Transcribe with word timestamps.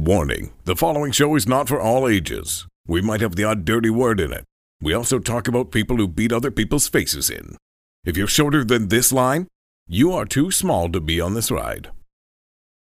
Warning 0.00 0.54
the 0.64 0.74
following 0.74 1.12
show 1.12 1.34
is 1.36 1.46
not 1.46 1.68
for 1.68 1.78
all 1.78 2.08
ages. 2.08 2.66
We 2.86 3.02
might 3.02 3.20
have 3.20 3.36
the 3.36 3.44
odd 3.44 3.66
dirty 3.66 3.90
word 3.90 4.18
in 4.18 4.32
it. 4.32 4.46
We 4.80 4.94
also 4.94 5.18
talk 5.18 5.46
about 5.46 5.72
people 5.72 5.98
who 5.98 6.08
beat 6.08 6.32
other 6.32 6.50
people's 6.50 6.88
faces 6.88 7.28
in. 7.28 7.58
If 8.06 8.16
you're 8.16 8.26
shorter 8.26 8.64
than 8.64 8.88
this 8.88 9.12
line, 9.12 9.46
you 9.86 10.10
are 10.12 10.24
too 10.24 10.50
small 10.50 10.90
to 10.90 11.00
be 11.00 11.20
on 11.20 11.34
this 11.34 11.50
ride. 11.50 11.90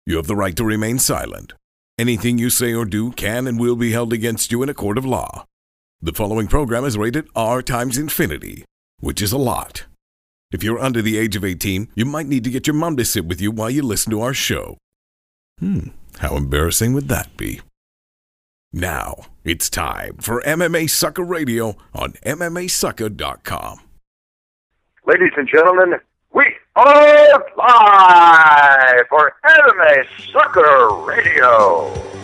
You 0.05 0.15
have 0.15 0.27
the 0.27 0.35
right 0.37 0.55
to 0.55 0.63
remain 0.63 0.97
silent. 0.97 1.51
Anything 1.97 2.37
you 2.37 2.49
say 2.49 2.73
or 2.73 2.85
do 2.85 3.11
can 3.11 3.47
and 3.47 3.59
will 3.59 3.75
be 3.75 3.91
held 3.91 4.13
against 4.13 4.53
you 4.53 4.63
in 4.63 4.69
a 4.69 4.73
court 4.73 4.97
of 4.97 5.03
law. 5.03 5.43
The 6.01 6.13
following 6.13 6.47
program 6.47 6.85
is 6.85 6.97
rated 6.97 7.27
R 7.35 7.61
times 7.61 7.97
infinity, 7.97 8.63
which 9.01 9.21
is 9.21 9.33
a 9.33 9.37
lot. 9.37 9.87
If 10.53 10.63
you're 10.63 10.79
under 10.79 11.01
the 11.01 11.17
age 11.17 11.35
of 11.35 11.43
18, 11.43 11.89
you 11.95 12.05
might 12.05 12.27
need 12.27 12.45
to 12.45 12.49
get 12.49 12.65
your 12.65 12.75
mom 12.75 12.95
to 12.95 13.03
sit 13.03 13.25
with 13.25 13.41
you 13.41 13.51
while 13.51 13.69
you 13.69 13.81
listen 13.81 14.09
to 14.11 14.21
our 14.21 14.33
show. 14.33 14.77
Hmm, 15.59 15.89
how 16.19 16.35
embarrassing 16.35 16.93
would 16.93 17.07
that 17.09 17.35
be? 17.35 17.61
Now, 18.71 19.25
it's 19.43 19.69
time 19.69 20.17
for 20.17 20.41
MMASucka 20.43 21.27
Radio 21.27 21.75
on 21.93 22.13
MMAsucka.com. 22.25 23.79
Ladies 25.07 25.31
and 25.37 25.47
gentlemen, 25.47 25.99
we 26.33 26.45
are 26.75 27.45
live 27.57 29.07
for 29.09 29.33
Anime 29.43 30.05
Sucker 30.31 30.89
Radio. 31.03 32.18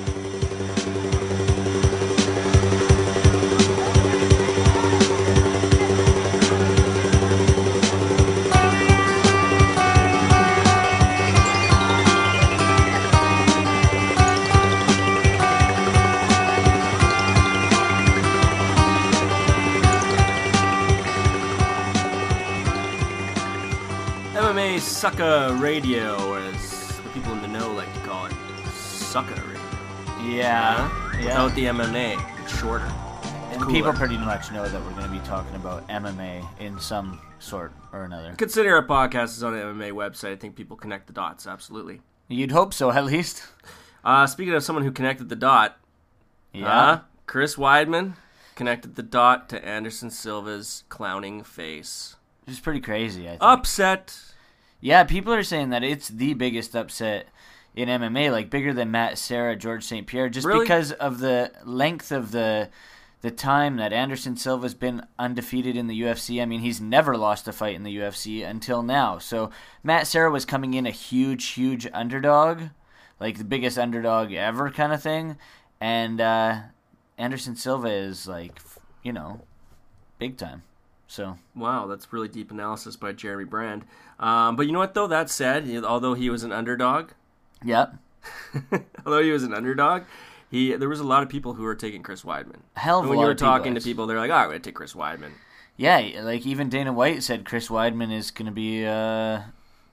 Sucka 24.96 25.60
Radio, 25.60 26.16
or 26.30 26.40
as 26.40 26.98
the 27.02 27.10
people 27.10 27.34
in 27.34 27.42
the 27.42 27.48
know 27.50 27.72
like 27.74 27.94
to 27.96 28.00
call 28.02 28.28
it, 28.28 28.34
Sucker 28.74 29.34
Radio. 29.34 29.62
Yeah, 30.24 30.90
yeah. 31.20 31.44
Without 31.44 31.54
the 31.56 31.66
MMA, 31.66 32.42
it's 32.42 32.58
shorter. 32.60 32.86
and 33.52 33.62
cooler. 33.62 33.74
people 33.74 33.92
pretty 33.94 34.18
much 34.18 34.52
know 34.54 34.68
that 34.68 34.82
we're 34.84 34.92
going 34.92 35.04
to 35.04 35.10
be 35.12 35.20
talking 35.26 35.54
about 35.56 35.86
MMA 35.90 36.48
in 36.62 36.80
some 36.80 37.20
sort 37.40 37.74
or 37.92 38.06
another. 38.06 38.34
Consider 38.38 38.74
our 38.78 38.86
podcast 38.88 39.36
is 39.38 39.44
on 39.44 39.52
the 39.54 39.60
MMA 39.60 39.92
website. 39.92 40.32
I 40.32 40.36
think 40.38 40.56
people 40.56 40.78
connect 40.78 41.08
the 41.08 41.14
dots, 41.14 41.46
absolutely. 41.46 42.00
You'd 42.30 42.54
hope 42.54 42.74
so, 42.74 42.90
at 42.92 43.04
least. 43.06 43.44
Uh, 44.04 44.26
speaking 44.28 44.54
of 44.54 44.64
someone 44.64 44.86
who 44.86 44.92
connected 44.92 45.28
the 45.28 45.36
dot, 45.36 45.78
Yeah. 46.54 46.68
uh, 46.68 47.00
Chris 47.28 47.56
Weidman 47.58 48.14
connected 48.56 48.96
the 48.96 49.04
dot 49.04 49.50
to 49.50 49.64
Anderson 49.64 50.10
Silva's 50.10 50.86
clowning 50.88 51.44
face. 51.44 52.16
Which 52.46 52.54
is 52.54 52.60
pretty 52.62 52.80
crazy, 52.80 53.26
I 53.28 53.32
think. 53.32 53.44
Upset. 53.44 54.18
Yeah, 54.86 55.04
people 55.04 55.34
are 55.34 55.42
saying 55.42 55.72
that 55.72 55.84
it's 55.84 56.10
the 56.10 56.36
biggest 56.36 56.76
upset 56.76 57.30
in 57.76 57.90
MMA, 57.90 58.32
like 58.32 58.52
bigger 58.52 58.72
than 58.72 58.92
Matt 58.92 59.18
Serra, 59.18 59.56
George 59.56 59.84
St. 59.84 60.06
Pierre, 60.06 60.30
just 60.30 60.46
Really? 60.46 60.60
because 60.60 60.92
of 60.92 61.18
the 61.18 61.52
length 61.64 62.12
of 62.12 62.30
the 62.30 62.70
the 63.22 63.32
time 63.32 63.78
that 63.78 63.92
Anderson 63.92 64.38
Silva's 64.38 64.76
been 64.76 65.04
undefeated 65.18 65.76
in 65.76 65.88
the 65.88 66.00
UFC. 66.04 66.40
I 66.40 66.46
mean, 66.46 66.60
he's 66.60 66.80
never 66.80 67.18
lost 67.18 67.48
a 67.48 67.52
fight 67.52 67.74
in 67.74 67.82
the 67.82 67.98
UFC 67.98 68.48
until 68.48 68.84
now. 68.84 69.18
So 69.18 69.50
Matt 69.82 70.06
Serra 70.06 70.30
was 70.30 70.46
coming 70.46 70.76
in 70.76 70.86
a 70.86 70.92
huge, 70.92 71.44
huge 71.48 71.88
underdog, 71.92 72.62
like 73.20 73.40
the 73.40 73.44
biggest 73.44 73.80
underdog 73.80 74.34
ever, 74.34 74.70
kind 74.70 74.94
of 74.94 75.02
thing, 75.02 75.38
and 75.82 76.22
uh, 76.22 76.60
Anderson 77.18 77.56
Silva 77.56 77.90
is 77.90 78.28
like, 78.28 78.62
you 79.02 79.14
know, 79.14 79.42
big 80.20 80.38
time. 80.38 80.62
So 81.08 81.38
Wow, 81.56 81.88
that's 81.88 82.12
really 82.12 82.28
deep 82.28 82.52
analysis 82.52 82.96
by 82.96 83.14
Jeremy 83.14 83.46
Brand. 83.46 83.86
Um, 84.20 84.56
but 84.56 84.66
you 84.66 84.72
know 84.72 84.80
what, 84.80 84.94
though? 84.94 85.08
That 85.08 85.30
said, 85.30 85.70
although 85.84 86.14
he 86.14 86.30
was 86.30 86.44
an 86.44 86.52
underdog, 86.52 87.12
yep. 87.64 87.96
although 89.06 89.22
he 89.22 89.32
was 89.32 89.44
an 89.44 89.54
underdog, 89.54 90.04
he 90.50 90.76
there 90.76 90.90
was 90.90 91.00
a 91.00 91.06
lot 91.06 91.24
of 91.24 91.30
people 91.30 91.54
who 91.54 91.64
were 91.64 91.76
taking 91.76 92.02
Chris 92.02 92.24
Weidman. 92.24 92.62
hell 92.76 93.00
of 93.00 93.06
And 93.06 93.08
a 93.08 93.10
when 93.10 93.20
you 93.20 93.26
were 93.26 93.32
of 93.32 93.38
people 93.38 93.52
talking 93.52 93.76
to 93.76 93.82
people, 93.82 94.08
they're 94.08 94.18
like, 94.18 94.32
"Oh, 94.32 94.36
I'm 94.36 94.48
going 94.48 94.62
to 94.62 94.68
take 94.68 94.76
Chris 94.76 94.94
Weidman." 94.94 95.32
Yeah, 95.78 96.22
like 96.22 96.46
even 96.46 96.70
Dana 96.70 96.94
White 96.94 97.22
said 97.22 97.46
Chris 97.46 97.68
Weidman 97.68 98.12
is 98.12 98.32
going 98.32 98.46
to 98.46 98.52
be 98.52 98.86
uh, 98.86 99.42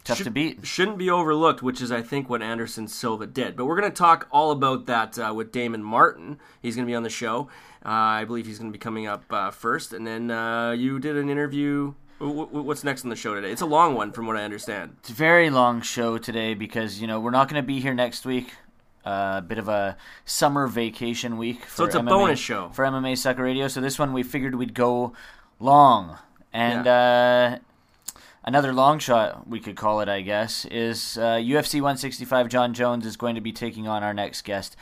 tough 0.04 0.22
to 0.22 0.31
beat. 0.31 0.64
Shouldn't 0.64 0.98
be 0.98 1.10
overlooked, 1.10 1.62
which 1.62 1.81
is 1.81 1.91
I 1.91 2.03
think 2.03 2.31
what 2.31 2.42
Anderson 2.42 2.87
Silva 2.87 3.26
did. 3.26 3.56
But 3.56 3.64
we're 3.64 3.78
going 3.78 3.91
to 3.91 3.97
talk 3.97 4.28
all 4.31 4.53
about 4.53 4.87
that 4.87 5.19
uh, 5.19 5.32
with 5.34 5.50
Damon 5.50 5.82
Martin. 5.82 6.38
He's 6.60 6.76
going 6.76 6.87
to 6.87 6.91
be 6.91 6.94
on 6.94 7.03
the 7.03 7.10
show. 7.10 7.48
Uh, 7.84 7.88
I 7.88 8.25
believe 8.25 8.47
he's 8.47 8.59
going 8.59 8.70
to 8.70 8.76
be 8.76 8.81
coming 8.82 9.06
up 9.06 9.25
uh, 9.31 9.50
first, 9.50 9.93
and 9.93 10.06
then 10.06 10.31
uh, 10.31 10.70
you 10.70 10.98
did 11.00 11.16
an 11.16 11.28
interview. 11.28 11.94
W- 12.20 12.47
w- 12.47 12.62
what's 12.62 12.84
next 12.84 13.03
on 13.03 13.10
the 13.10 13.16
show 13.16 13.34
today? 13.34 13.50
It's 13.50 13.60
a 13.62 13.66
long 13.66 13.94
one, 13.97 14.12
from 14.12 14.26
what 14.26 14.37
I 14.37 14.44
understand. 14.44 14.97
It's 15.00 15.10
a 15.10 15.15
very 15.15 15.50
long 15.50 15.81
show 15.82 16.16
today 16.19 16.54
because 16.54 17.00
you 17.00 17.06
know 17.09 17.19
we're 17.19 17.31
not 17.32 17.48
going 17.48 17.60
to 17.60 17.66
be 17.66 17.81
here 17.81 17.94
next 17.94 18.25
week. 18.25 18.53
A 19.04 19.43
bit 19.43 19.59
of 19.59 19.69
a 19.69 19.97
summer 20.25 20.69
vacation 20.69 21.37
week. 21.37 21.65
For 21.65 21.76
So 21.78 21.84
it's 21.87 21.94
a 21.97 22.00
MMA 22.00 22.09
bonus 22.09 22.38
show. 22.38 22.69
for 22.69 22.84
MMASucka 22.84 23.38
Radio. 23.38 23.66
So 23.66 23.81
this 23.81 23.99
one 23.99 24.12
we 24.12 24.22
figured 24.22 24.54
we'd 24.54 24.75
go 24.75 25.12
long, 25.59 26.19
and 26.53 26.87
uh, 26.87 27.59
another 28.44 28.72
long 28.72 29.00
shot 29.00 29.49
we 29.49 29.59
could 29.59 29.75
call 29.75 30.00
it, 30.03 30.09
I 30.09 30.20
guess, 30.20 30.64
is 30.66 31.19
uh, 31.19 31.34
UFC 31.38 31.75
165. 31.81 32.49
Jon 32.49 32.75
Jones 32.75 33.04
is 33.04 33.16
going 33.16 33.34
to 33.34 33.41
be 33.41 33.50
taking 33.53 33.88
on 33.88 34.04
our 34.04 34.14
next 34.14 34.43
guest, 34.43 34.76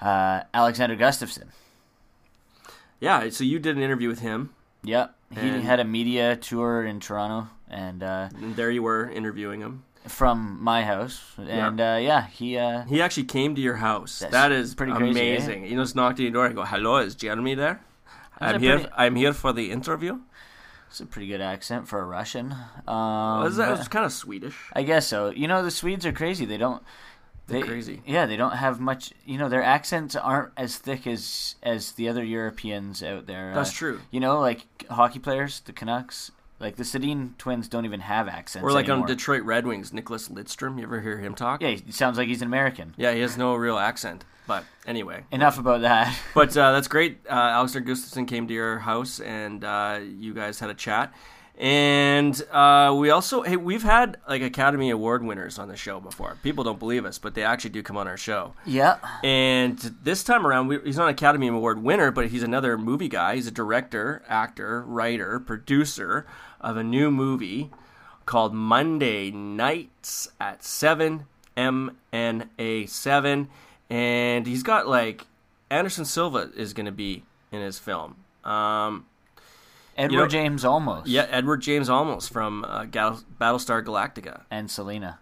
uh, 0.00 0.42
Alexander 0.54 0.94
Gustafsson. 0.96 1.46
Yeah. 3.00 3.28
So 3.30 3.44
you 3.44 3.58
did 3.58 3.76
an 3.76 3.82
interview 3.82 4.08
with 4.08 4.20
him, 4.20 4.50
Yep, 4.84 5.14
he 5.30 5.60
had 5.62 5.80
a 5.80 5.84
media 5.84 6.36
tour 6.36 6.84
in 6.84 7.00
Toronto, 7.00 7.48
and 7.68 8.02
uh, 8.02 8.28
and 8.40 8.54
there 8.56 8.70
you 8.70 8.82
were 8.82 9.10
interviewing 9.10 9.60
him. 9.60 9.82
from 10.06 10.62
my 10.62 10.84
house, 10.84 11.20
and 11.36 11.80
uh, 11.80 11.98
yeah, 12.00 12.26
he 12.28 12.56
uh, 12.56 12.84
He 12.84 13.02
actually 13.02 13.24
came 13.24 13.54
to 13.56 13.60
your 13.60 13.76
house. 13.76 14.20
That's 14.20 14.32
that 14.32 14.52
is 14.52 14.74
pretty 14.76 14.92
crazy, 14.92 15.18
eh? 15.20 15.34
amazing. 15.34 15.64
You 15.66 15.76
just 15.76 15.96
knocked 15.96 16.18
on 16.20 16.24
your 16.24 16.32
door 16.32 16.46
and 16.46 16.54
go, 16.54 16.64
"Hello, 16.64 16.98
is 16.98 17.16
Jeremy 17.16 17.54
there? 17.56 17.80
That's 18.38 18.54
I'm 18.54 18.60
here. 18.60 18.78
pretty- 18.78 18.92
I'm 18.96 19.16
here 19.16 19.32
for 19.32 19.52
the 19.52 19.70
interview." 19.70 20.20
it's 20.88 21.00
a 21.00 21.06
pretty 21.06 21.26
good 21.26 21.40
accent 21.40 21.88
for 21.88 21.98
a 21.98 22.04
Russian. 22.04 22.52
Um, 22.86 23.42
Was 23.42 23.56
that 23.56 23.76
it's 23.78 23.88
kind 23.88 24.06
of 24.06 24.12
Swedish? 24.12 24.56
I 24.72 24.82
guess 24.84 25.06
so. 25.08 25.30
You 25.30 25.48
know, 25.48 25.62
the 25.62 25.70
Swedes 25.70 26.06
are 26.06 26.12
crazy. 26.12 26.44
They 26.46 26.56
don't. 26.58 26.82
They, 27.48 27.58
They're 27.58 27.66
crazy. 27.66 28.02
Yeah, 28.06 28.26
they 28.26 28.36
don't 28.36 28.56
have 28.56 28.80
much. 28.80 29.12
You 29.24 29.38
know, 29.38 29.48
their 29.48 29.62
accents 29.62 30.16
aren't 30.16 30.52
as 30.56 30.76
thick 30.78 31.06
as 31.06 31.54
as 31.62 31.92
the 31.92 32.08
other 32.08 32.24
Europeans 32.24 33.02
out 33.02 33.26
there. 33.26 33.52
That's 33.54 33.70
Uh, 33.70 33.74
true. 33.74 34.00
You 34.10 34.20
know, 34.20 34.40
like 34.40 34.66
hockey 34.90 35.20
players, 35.20 35.60
the 35.60 35.72
Canucks, 35.72 36.32
like 36.58 36.74
the 36.76 36.82
Sedin 36.82 37.36
twins, 37.38 37.68
don't 37.68 37.84
even 37.84 38.00
have 38.00 38.26
accents. 38.28 38.64
Or 38.64 38.72
like 38.72 38.86
anymore. 38.88 39.02
on 39.04 39.06
Detroit 39.08 39.42
Red 39.44 39.64
Wings, 39.66 39.92
Nicklas 39.92 40.28
Lidstrom. 40.30 40.76
You 40.78 40.84
ever 40.84 41.00
hear 41.00 41.18
him 41.18 41.34
talk? 41.34 41.62
Yeah, 41.62 41.70
he 41.70 41.92
sounds 41.92 42.18
like 42.18 42.26
he's 42.28 42.42
an 42.42 42.48
American. 42.48 42.94
Yeah, 42.96 43.12
he 43.12 43.20
has 43.20 43.36
no 43.36 43.54
real 43.54 43.78
accent. 43.78 44.24
But 44.48 44.64
anyway, 44.86 45.24
Enough 45.32 45.58
about 45.58 45.80
that. 45.82 46.16
but 46.34 46.56
uh, 46.56 46.72
that's 46.72 46.86
great. 46.88 47.18
Uh, 47.28 47.32
Alistair 47.32 47.82
Gustafsson 47.82 48.26
came 48.28 48.46
to 48.48 48.54
your 48.54 48.78
house, 48.80 49.18
and 49.20 49.62
uh, 49.64 49.98
you 50.02 50.34
guys 50.34 50.58
had 50.60 50.70
a 50.70 50.74
chat. 50.74 51.12
And 51.58 52.40
uh, 52.52 52.94
we 52.98 53.08
also, 53.08 53.42
hey, 53.42 53.56
we've 53.56 53.82
had 53.82 54.18
like 54.28 54.42
Academy 54.42 54.90
Award 54.90 55.24
winners 55.24 55.58
on 55.58 55.68
the 55.68 55.76
show 55.76 56.00
before. 56.00 56.36
People 56.42 56.64
don't 56.64 56.78
believe 56.78 57.06
us, 57.06 57.18
but 57.18 57.34
they 57.34 57.42
actually 57.42 57.70
do 57.70 57.82
come 57.82 57.96
on 57.96 58.06
our 58.06 58.18
show. 58.18 58.52
yeah. 58.66 58.98
And 59.24 59.78
this 60.02 60.22
time 60.22 60.46
around, 60.46 60.68
we, 60.68 60.78
he's 60.84 60.98
not 60.98 61.04
an 61.04 61.14
Academy 61.14 61.48
Award 61.48 61.82
winner, 61.82 62.10
but 62.10 62.28
he's 62.28 62.42
another 62.42 62.76
movie 62.76 63.08
guy. 63.08 63.36
He's 63.36 63.46
a 63.46 63.50
director, 63.52 64.22
actor, 64.28 64.82
writer, 64.82 65.40
producer 65.40 66.26
of 66.60 66.76
a 66.76 66.84
new 66.84 67.10
movie 67.10 67.70
called 68.26 68.52
Monday 68.52 69.30
Nights 69.30 70.28
at 70.38 70.62
7, 70.62 71.24
MNA 71.56 72.88
7. 72.88 73.48
And 73.88 74.46
he's 74.46 74.62
got 74.62 74.88
like 74.88 75.26
Anderson 75.70 76.04
Silva 76.04 76.50
is 76.54 76.74
going 76.74 76.86
to 76.86 76.92
be 76.92 77.22
in 77.50 77.60
his 77.60 77.78
film. 77.78 78.16
Um, 78.44 79.06
Edward 79.96 80.16
know- 80.18 80.28
James 80.28 80.64
almost. 80.64 81.06
yeah, 81.08 81.26
Edward 81.30 81.62
James 81.62 81.88
Olmos 81.88 82.30
from 82.30 82.64
uh, 82.64 82.84
Gal- 82.84 83.22
Battlestar 83.40 83.84
Galactica. 83.84 84.42
And 84.50 84.70
Selena. 84.70 85.18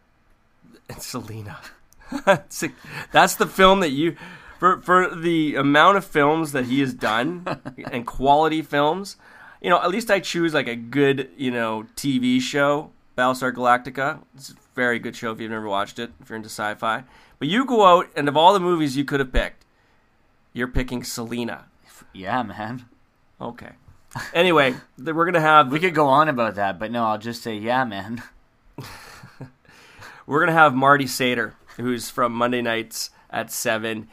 and 0.88 1.00
Selena. 1.00 1.59
That's 2.26 2.65
That's 3.12 3.35
the 3.37 3.47
film 3.47 3.81
that 3.81 3.91
you 3.91 4.17
for 4.59 4.81
for 4.82 5.15
the 5.15 5.55
amount 5.56 5.97
of 5.97 6.05
films 6.05 6.53
that 6.53 6.67
he 6.67 6.81
has 6.81 6.93
done 6.94 7.47
and 7.91 8.06
quality 8.06 8.62
films. 8.62 9.17
You 9.62 9.71
know, 9.71 9.81
at 9.81 9.88
least 9.91 10.11
I 10.11 10.21
choose 10.21 10.53
like 10.53 10.69
a 10.69 10.76
good 10.76 11.31
you 11.37 11.50
know 11.50 11.87
TV 11.97 12.41
show. 12.41 12.91
Battlestar 13.17 13.53
Galactica. 13.53 14.21
It's 14.35 14.50
a 14.50 14.55
very 14.75 14.99
good 14.99 15.15
show 15.17 15.31
if 15.32 15.41
you've 15.41 15.50
never 15.50 15.69
watched 15.69 15.99
it. 16.00 16.11
If 16.21 16.29
you're 16.29 16.37
into 16.37 16.49
sci-fi, 16.49 17.05
but 17.38 17.47
you 17.49 17.65
go 17.65 17.87
out 17.87 18.09
and 18.17 18.29
of 18.29 18.37
all 18.37 18.53
the 18.53 18.61
movies 18.61 18.97
you 18.97 19.05
could 19.05 19.21
have 19.21 19.32
picked, 19.32 19.65
you're 20.53 20.67
picking 20.69 21.05
Selena. 21.05 21.67
Yeah, 22.12 22.43
man. 22.43 22.87
Okay. 23.41 23.71
Anyway, 24.32 24.75
we're 24.99 25.25
gonna 25.25 25.40
have 25.40 25.72
We 25.72 25.81
could 25.81 25.94
go 25.94 26.06
on 26.06 26.28
about 26.28 26.55
that, 26.55 26.78
but 26.78 26.90
no, 26.90 27.05
I'll 27.05 27.19
just 27.19 27.43
say, 27.43 27.56
yeah, 27.56 27.84
man. 27.84 28.22
we're 30.26 30.40
gonna 30.40 30.52
have 30.52 30.75
Marty 30.75 31.06
Sader, 31.06 31.52
who's 31.76 32.11
from 32.11 32.32
Monday 32.32 32.62
nights 32.62 33.11
at 33.34 33.50
seven, 33.50 34.08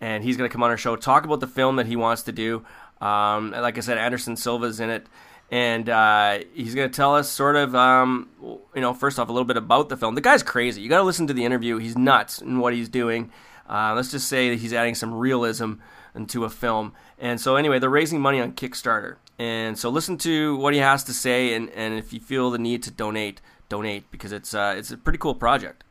and 0.00 0.22
he's 0.22 0.36
going 0.36 0.48
to 0.48 0.52
come 0.52 0.62
on 0.62 0.70
our 0.70 0.76
show 0.76 0.94
talk 0.94 1.24
about 1.24 1.40
the 1.40 1.46
film 1.46 1.76
that 1.76 1.86
he 1.86 1.96
wants 1.96 2.22
to 2.24 2.32
do. 2.32 2.64
Um, 3.00 3.50
like 3.50 3.76
I 3.76 3.80
said, 3.80 3.98
Anderson 3.98 4.36
Silva's 4.36 4.80
in 4.80 4.90
it, 4.90 5.06
and 5.50 5.88
uh, 5.88 6.40
he's 6.54 6.74
going 6.74 6.88
to 6.90 6.94
tell 6.94 7.14
us 7.14 7.28
sort 7.28 7.56
of, 7.56 7.74
um, 7.74 8.28
you 8.74 8.80
know, 8.80 8.94
first 8.94 9.18
off, 9.18 9.28
a 9.28 9.32
little 9.32 9.46
bit 9.46 9.56
about 9.56 9.88
the 9.88 9.96
film. 9.96 10.14
The 10.14 10.20
guy's 10.20 10.42
crazy. 10.42 10.82
You 10.82 10.88
got 10.88 10.98
to 10.98 11.04
listen 11.04 11.26
to 11.26 11.34
the 11.34 11.44
interview. 11.44 11.78
He's 11.78 11.96
nuts 11.96 12.40
in 12.40 12.58
what 12.58 12.74
he's 12.74 12.88
doing. 12.88 13.30
Uh, 13.68 13.94
let's 13.94 14.10
just 14.10 14.28
say 14.28 14.50
that 14.50 14.60
he's 14.60 14.72
adding 14.72 14.94
some 14.94 15.14
realism 15.14 15.74
into 16.14 16.44
a 16.44 16.50
film. 16.50 16.92
And 17.18 17.40
so, 17.40 17.56
anyway, 17.56 17.78
they're 17.78 17.90
raising 17.90 18.20
money 18.20 18.40
on 18.40 18.52
Kickstarter. 18.52 19.16
And 19.38 19.78
so, 19.78 19.90
listen 19.90 20.16
to 20.18 20.56
what 20.56 20.72
he 20.72 20.80
has 20.80 21.04
to 21.04 21.12
say, 21.12 21.54
and, 21.54 21.68
and 21.70 21.94
if 21.94 22.12
you 22.12 22.20
feel 22.20 22.50
the 22.50 22.58
need 22.58 22.82
to 22.84 22.90
donate, 22.90 23.40
donate 23.68 24.10
because 24.10 24.32
it's 24.32 24.54
uh, 24.54 24.74
it's 24.78 24.90
a 24.90 24.96
pretty 24.96 25.18
cool 25.18 25.34
project. 25.34 25.84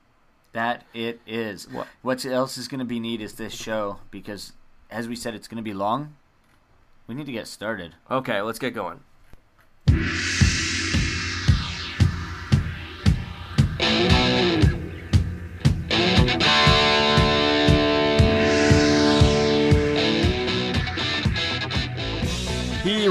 That 0.54 0.84
it 0.94 1.20
is. 1.28 1.70
What, 1.70 1.88
what 2.02 2.26
else 2.26 2.58
is 2.58 2.68
going 2.68 2.80
to 2.80 2.86
be 2.86 3.00
neat 3.00 3.22
is 3.22 3.34
this 3.34 3.54
show 3.54 4.00
because, 4.10 4.54
as 4.90 5.08
we 5.08 5.16
said, 5.16 5.36
it's 5.36 5.48
going 5.48 5.58
to 5.58 5.64
be 5.64 5.74
long. 5.74 6.16
We 7.08 7.14
need 7.14 7.26
to 7.26 7.32
get 7.32 7.48
started. 7.48 7.94
Okay, 8.10 8.42
let's 8.42 8.58
get 8.58 8.74
going. 8.74 9.02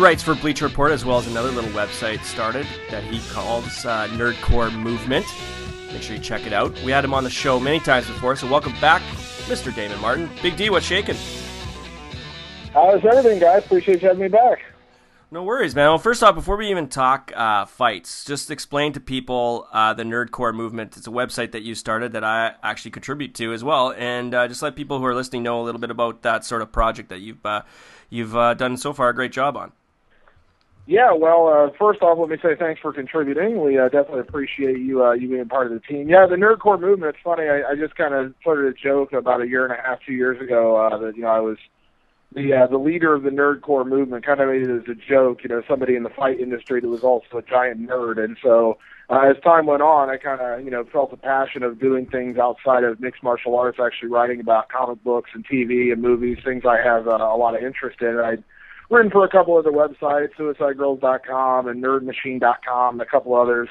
Writes 0.05 0.23
for 0.23 0.35
Bleacher 0.35 0.67
Report 0.67 0.93
as 0.93 1.03
well 1.03 1.17
as 1.17 1.27
another 1.27 1.51
little 1.51 1.71
website 1.71 2.23
started 2.25 2.67
that 2.91 3.03
he 3.05 3.27
calls 3.33 3.87
uh, 3.87 4.07
Nerdcore 4.09 4.71
Movement. 4.71 5.25
Make 5.95 6.03
sure 6.03 6.15
you 6.15 6.21
check 6.21 6.47
it 6.47 6.53
out. 6.53 6.79
We 6.83 6.93
had 6.93 7.07
him 7.07 7.15
on 7.15 7.25
the 7.25 7.31
show 7.31 7.59
many 7.59 7.81
times 7.81 8.07
before, 8.07 8.37
so 8.37 8.47
welcome 8.47 8.79
back, 8.83 9.01
Mr. 9.47 9.75
Damon 9.75 9.99
Martin. 10.03 10.29
Big 10.43 10.59
D, 10.59 10.69
what's 10.69 10.85
shaking? 10.85 11.17
How's 12.75 13.03
everything, 13.03 13.39
guys? 13.39 13.65
Appreciate 13.65 14.03
you 14.03 14.09
having 14.09 14.21
me 14.21 14.29
back. 14.29 14.59
No 15.31 15.43
worries, 15.43 15.75
man. 15.75 15.87
Well, 15.89 15.99
first 15.99 16.23
off, 16.23 16.35
before 16.35 16.59
we 16.59 16.69
even 16.71 16.89
talk 16.89 17.33
uh, 17.35 17.65
fights, 17.65 18.27
just 18.27 18.51
explain 18.51 18.93
to 18.93 19.01
people 19.01 19.67
uh, 19.73 19.95
the 19.95 20.03
Nerdcore 20.03 20.55
movement. 20.55 20.99
It's 20.99 21.07
a 21.07 21.11
website 21.11 21.53
that 21.53 21.63
you 21.63 21.75
started 21.75 22.13
that 22.13 22.25
I 22.25 22.57
actually 22.63 22.91
contribute 22.91 23.35
to 23.37 23.55
as 23.55 23.65
well, 23.65 23.95
and 23.97 24.35
uh, 24.35 24.49
just 24.49 24.61
let 24.61 24.77
people 24.77 24.99
who 24.99 25.07
are 25.07 25.15
listening 25.15 25.45
know 25.45 25.63
a 25.63 25.65
little 25.65 25.81
bit 25.81 25.91
about 25.91 26.21
that 26.25 26.45
sort 26.45 26.61
of 26.61 26.71
project 26.71 27.09
that 27.09 27.21
you've 27.21 27.45
uh, 27.47 27.63
you've 28.11 28.37
uh, 28.37 28.53
done 28.53 28.77
so 28.77 28.93
far 28.93 29.09
a 29.09 29.15
great 29.15 29.33
job 29.33 29.57
on. 29.57 29.73
Yeah, 30.87 31.13
well, 31.15 31.49
uh, 31.49 31.71
first 31.79 32.03
off, 32.03 32.19
let 32.19 32.29
me 32.29 32.37
say 32.43 32.57
thanks 32.59 32.81
for 32.81 32.93
contributing. 32.93 33.63
We 33.63 33.79
uh, 33.79 33.85
definitely 33.85 34.21
appreciate 34.21 34.79
you 34.79 35.03
uh, 35.03 35.13
you 35.13 35.31
being 35.31 35.49
part 35.49 35.67
of 35.67 35.73
the 35.73 35.81
team. 35.81 36.11
Yeah, 36.11 36.27
the 36.29 36.37
Nerdcore 36.37 36.79
movement. 36.79 37.15
It's 37.15 37.25
funny. 37.25 37.49
I, 37.49 37.71
I 37.71 37.75
just 37.75 37.97
kind 37.97 38.13
of 38.13 38.35
started 38.43 38.67
a 38.67 38.75
joke 38.75 39.15
about 39.15 39.41
a 39.41 39.49
year 39.49 39.65
and 39.65 39.73
a 39.73 39.83
half, 39.83 40.01
two 40.07 40.13
years 40.13 40.41
ago 40.43 40.77
uh, 40.77 40.99
that 40.99 41.17
you 41.17 41.23
know 41.23 41.29
I 41.29 41.41
was 41.41 41.57
the 42.35 42.53
uh, 42.53 42.67
the 42.67 42.77
leader 42.77 43.15
of 43.15 43.23
the 43.23 43.31
nerdcore 43.31 43.89
movement. 43.89 44.27
Kind 44.27 44.41
of 44.41 44.49
made 44.49 44.61
it 44.61 44.71
as 44.71 44.83
a 44.87 44.95
joke. 44.95 45.39
You 45.43 45.49
know, 45.49 45.63
somebody 45.67 45.97
in 45.97 46.03
the 46.03 46.11
fight 46.11 46.39
industry 46.39 46.83
that 46.83 46.89
was 46.89 47.03
also 47.03 47.39
a 47.39 47.43
giant 47.43 47.81
nerd, 47.89 48.23
and 48.23 48.37
so. 48.43 48.79
Uh, 49.11 49.29
as 49.29 49.37
time 49.43 49.67
went 49.67 49.83
on, 49.83 50.09
I 50.09 50.17
kind 50.17 50.41
of, 50.41 50.65
you 50.65 50.71
know, 50.71 50.83
felt 50.91 51.11
the 51.11 51.19
passion 51.19 51.63
of 51.63 51.79
doing 51.79 52.07
things 52.07 52.39
outside 52.39 52.85
of 52.85 53.01
mixed 53.01 53.23
martial 53.23 53.55
arts, 53.55 53.77
actually 53.79 54.09
writing 54.09 54.41
about 54.41 54.71
comic 54.71 55.05
books 55.05 55.29
and 55.35 55.47
TV 55.47 55.93
and 55.93 56.01
movies, 56.01 56.39
things 56.43 56.63
I 56.67 56.79
have 56.83 57.07
uh, 57.07 57.17
a 57.17 57.37
lot 57.37 57.55
of 57.55 57.63
interest 57.63 58.01
in. 58.01 58.19
And 58.19 58.43
I 58.91 58.95
written 58.95 59.11
for 59.11 59.25
a 59.25 59.29
couple 59.29 59.57
other 59.57 59.71
websites, 59.71 60.35
suicidegirls.com 60.39 61.69
and 61.69 61.83
nerdmachine.com, 61.83 62.95
and 62.95 63.01
a 63.01 63.07
couple 63.07 63.35
others, 63.35 63.69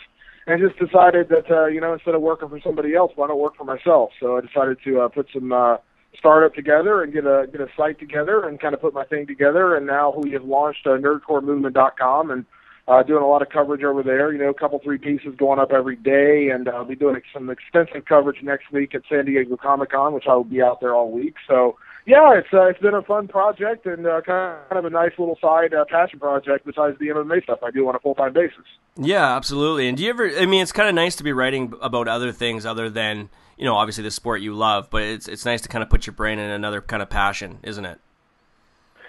and 0.48 0.62
just 0.62 0.80
decided 0.80 1.30
that 1.30 1.50
uh, 1.51 1.68
you 1.68 1.80
know 1.80 1.94
instead 1.94 2.15
of 2.15 2.21
working 2.21 2.50
for 2.50 2.60
somebody 2.62 2.95
else, 2.95 3.12
why 3.15 3.27
not 3.27 3.39
work 3.39 3.56
for 3.56 3.63
myself? 3.63 4.12
So 4.19 4.38
I 4.38 4.42
decided 4.42 4.77
to 4.86 5.01
uh, 5.01 5.07
put 5.10 5.27
some 5.33 5.51
uh, 5.51 5.77
startup 6.18 6.54
together 6.54 7.04
and 7.04 7.13
get 7.13 7.25
a 7.25 7.48
get 7.51 7.62
a 7.62 7.68
site 7.77 8.00
together 8.00 8.48
and 8.48 8.60
kind 8.60 8.74
of 8.74 8.81
put 8.81 8.94
my 8.94 9.06
thing 9.06 9.27
together. 9.27 9.75
And 9.75 9.86
now 9.86 10.13
we 10.15 10.31
have 10.31 10.44
launched 10.44 10.86
uh, 10.86 10.98
nerdcoremovement.com 10.98 12.31
and 12.31 12.45
uh, 12.88 13.04
doing 13.04 13.24
a 13.24 13.27
lot 13.27 13.42
of 13.42 13.50
coverage 13.50 13.83
over 13.83 14.04
there. 14.04 14.31
You 14.33 14.39
know, 14.39 14.50
a 14.50 14.54
couple 14.54 14.80
three 14.83 14.98
pieces 14.98 15.36
going 15.38 15.59
up 15.59 15.71
every 15.71 15.95
day, 15.95 16.50
and 16.50 16.68
uh, 16.68 16.71
I'll 16.71 16.86
be 16.86 16.95
doing 16.95 17.21
some 17.33 17.50
extensive 17.50 18.06
coverage 18.06 18.42
next 18.44 18.71
week 18.71 18.94
at 18.94 19.04
San 19.09 19.25
Diego 19.25 19.56
Comic 19.57 19.92
Con, 19.92 20.13
which 20.13 20.25
I 20.27 20.36
will 20.36 20.44
be 20.44 20.62
out 20.62 20.81
there 20.81 20.94
all 20.94 21.12
week. 21.12 21.36
So 21.48 21.77
yeah, 22.06 22.38
it's 22.38 22.48
uh, 22.54 22.68
it's 22.68 22.80
been 22.80 22.94
a 22.94 23.02
fun 23.02 23.28
project 23.28 23.86
and 23.86 24.06
uh, 24.06 24.22
kind 24.22 24.60
of 24.72 24.86
a 24.86 24.90
nice 24.90 25.12
little 25.18 25.38
side 25.42 25.74
uh, 25.74 25.86
passion 25.90 26.20
project 26.20 26.66
besides 26.66 26.98
the 27.00 27.08
MMA 27.08 27.44
stuff 27.44 27.60
I 27.64 27.72
do 27.72 27.88
on 27.88 27.96
a 27.96 28.00
full 28.00 28.16
time 28.16 28.34
basis. 28.34 28.66
Yeah, 28.96 29.36
absolutely. 29.36 29.88
And 29.88 29.98
do 29.98 30.04
you 30.04 30.10
ever? 30.10 30.30
I 30.30 30.46
mean, 30.46 30.62
it's 30.62 30.72
kind 30.72 30.90
of 30.90 30.96
nice 30.96 31.16
to 31.18 31.24
be 31.24 31.34
writing 31.34 31.74
about 31.82 32.08
other 32.08 32.32
things 32.32 32.66
other 32.66 32.90
than 32.90 33.30
you 33.58 33.66
know, 33.66 33.76
obviously 33.76 34.04
the 34.04 34.12
sport 34.12 34.42
you 34.42 34.54
love, 34.54 34.90
but 34.90 35.04
it's 35.04 35.28
it's 35.28 35.46
nice 35.46 35.62
to 35.62 35.70
kind 35.70 35.84
of 35.84 35.90
put 35.90 36.06
your 36.06 36.14
brain 36.14 36.40
in 36.40 36.50
another 36.50 36.82
kind 36.82 37.02
of 37.02 37.10
passion, 37.10 37.60
isn't 37.64 37.86
it? 37.86 38.00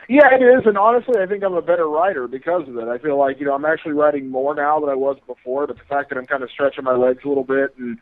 Yeah, 0.08 0.34
it 0.34 0.42
is, 0.42 0.66
and 0.66 0.76
honestly, 0.76 1.14
I 1.18 1.26
think 1.26 1.42
I'm 1.42 1.54
a 1.54 1.62
better 1.62 1.88
writer 1.88 2.28
because 2.28 2.68
of 2.68 2.76
it. 2.76 2.88
I 2.88 2.98
feel 2.98 3.18
like 3.18 3.40
you 3.40 3.46
know 3.46 3.54
I'm 3.54 3.64
actually 3.64 3.94
writing 3.94 4.28
more 4.28 4.54
now 4.54 4.78
than 4.80 4.90
I 4.90 4.94
was 4.94 5.16
before, 5.26 5.66
but 5.66 5.78
the 5.78 5.84
fact 5.84 6.10
that 6.10 6.18
I'm 6.18 6.26
kind 6.26 6.42
of 6.42 6.50
stretching 6.50 6.84
my 6.84 6.94
legs 6.94 7.22
a 7.24 7.28
little 7.28 7.44
bit 7.44 7.74
and 7.78 7.98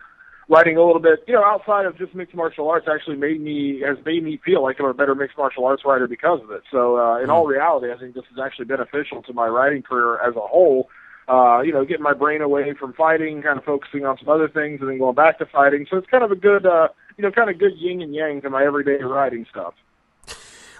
writing 0.49 0.77
a 0.77 0.85
little 0.85 1.01
bit, 1.01 1.25
you 1.27 1.35
know, 1.35 1.45
outside 1.45 1.87
of 1.87 1.97
just 1.97 2.15
mixed 2.15 2.35
martial 2.35 2.69
arts 2.69 2.87
actually 2.93 3.17
made 3.17 3.41
me 3.41 3.81
has 3.81 3.97
made 4.05 4.23
me 4.23 4.41
feel 4.45 4.63
like 4.63 4.77
I'm 4.81 4.87
a 4.87 4.95
better 4.95 5.15
mixed 5.15 5.39
martial 5.39 5.65
arts 5.65 5.83
writer 5.85 6.07
because 6.07 6.41
of 6.43 6.51
it. 6.51 6.63
So 6.71 6.99
uh, 6.99 7.23
in 7.23 7.31
all 7.31 7.47
reality, 7.47 7.93
I 7.93 7.99
think 7.99 8.15
this 8.15 8.25
is 8.33 8.39
actually 8.43 8.67
beneficial 8.67 9.23
to 9.23 9.33
my 9.33 9.47
writing 9.47 9.83
career 9.83 10.21
as 10.21 10.37
a 10.37 10.41
whole. 10.41 10.89
Uh, 11.29 11.61
you 11.61 11.73
know, 11.73 11.85
getting 11.85 12.03
my 12.03 12.13
brain 12.13 12.43
away 12.43 12.75
from 12.75 12.93
fighting, 12.95 13.43
kind 13.43 13.57
of 13.57 13.65
focusing 13.65 14.05
on 14.05 14.19
some 14.19 14.29
other 14.29 14.49
things, 14.49 14.81
and 14.81 14.91
then 14.91 14.99
going 14.99 15.15
back 15.15 15.39
to 15.39 15.47
fighting. 15.47 15.87
So 15.89 15.97
it's 15.97 16.09
kind 16.09 16.25
of 16.25 16.33
a 16.33 16.37
good, 16.37 16.67
uh, 16.67 16.89
you 17.17 17.23
know, 17.23 17.31
kind 17.31 17.49
of 17.49 17.59
good 17.59 17.73
yin 17.77 18.03
and 18.03 18.13
yang 18.13 18.41
to 18.43 18.51
my 18.51 18.65
everyday 18.65 19.03
writing 19.03 19.47
stuff. 19.49 19.75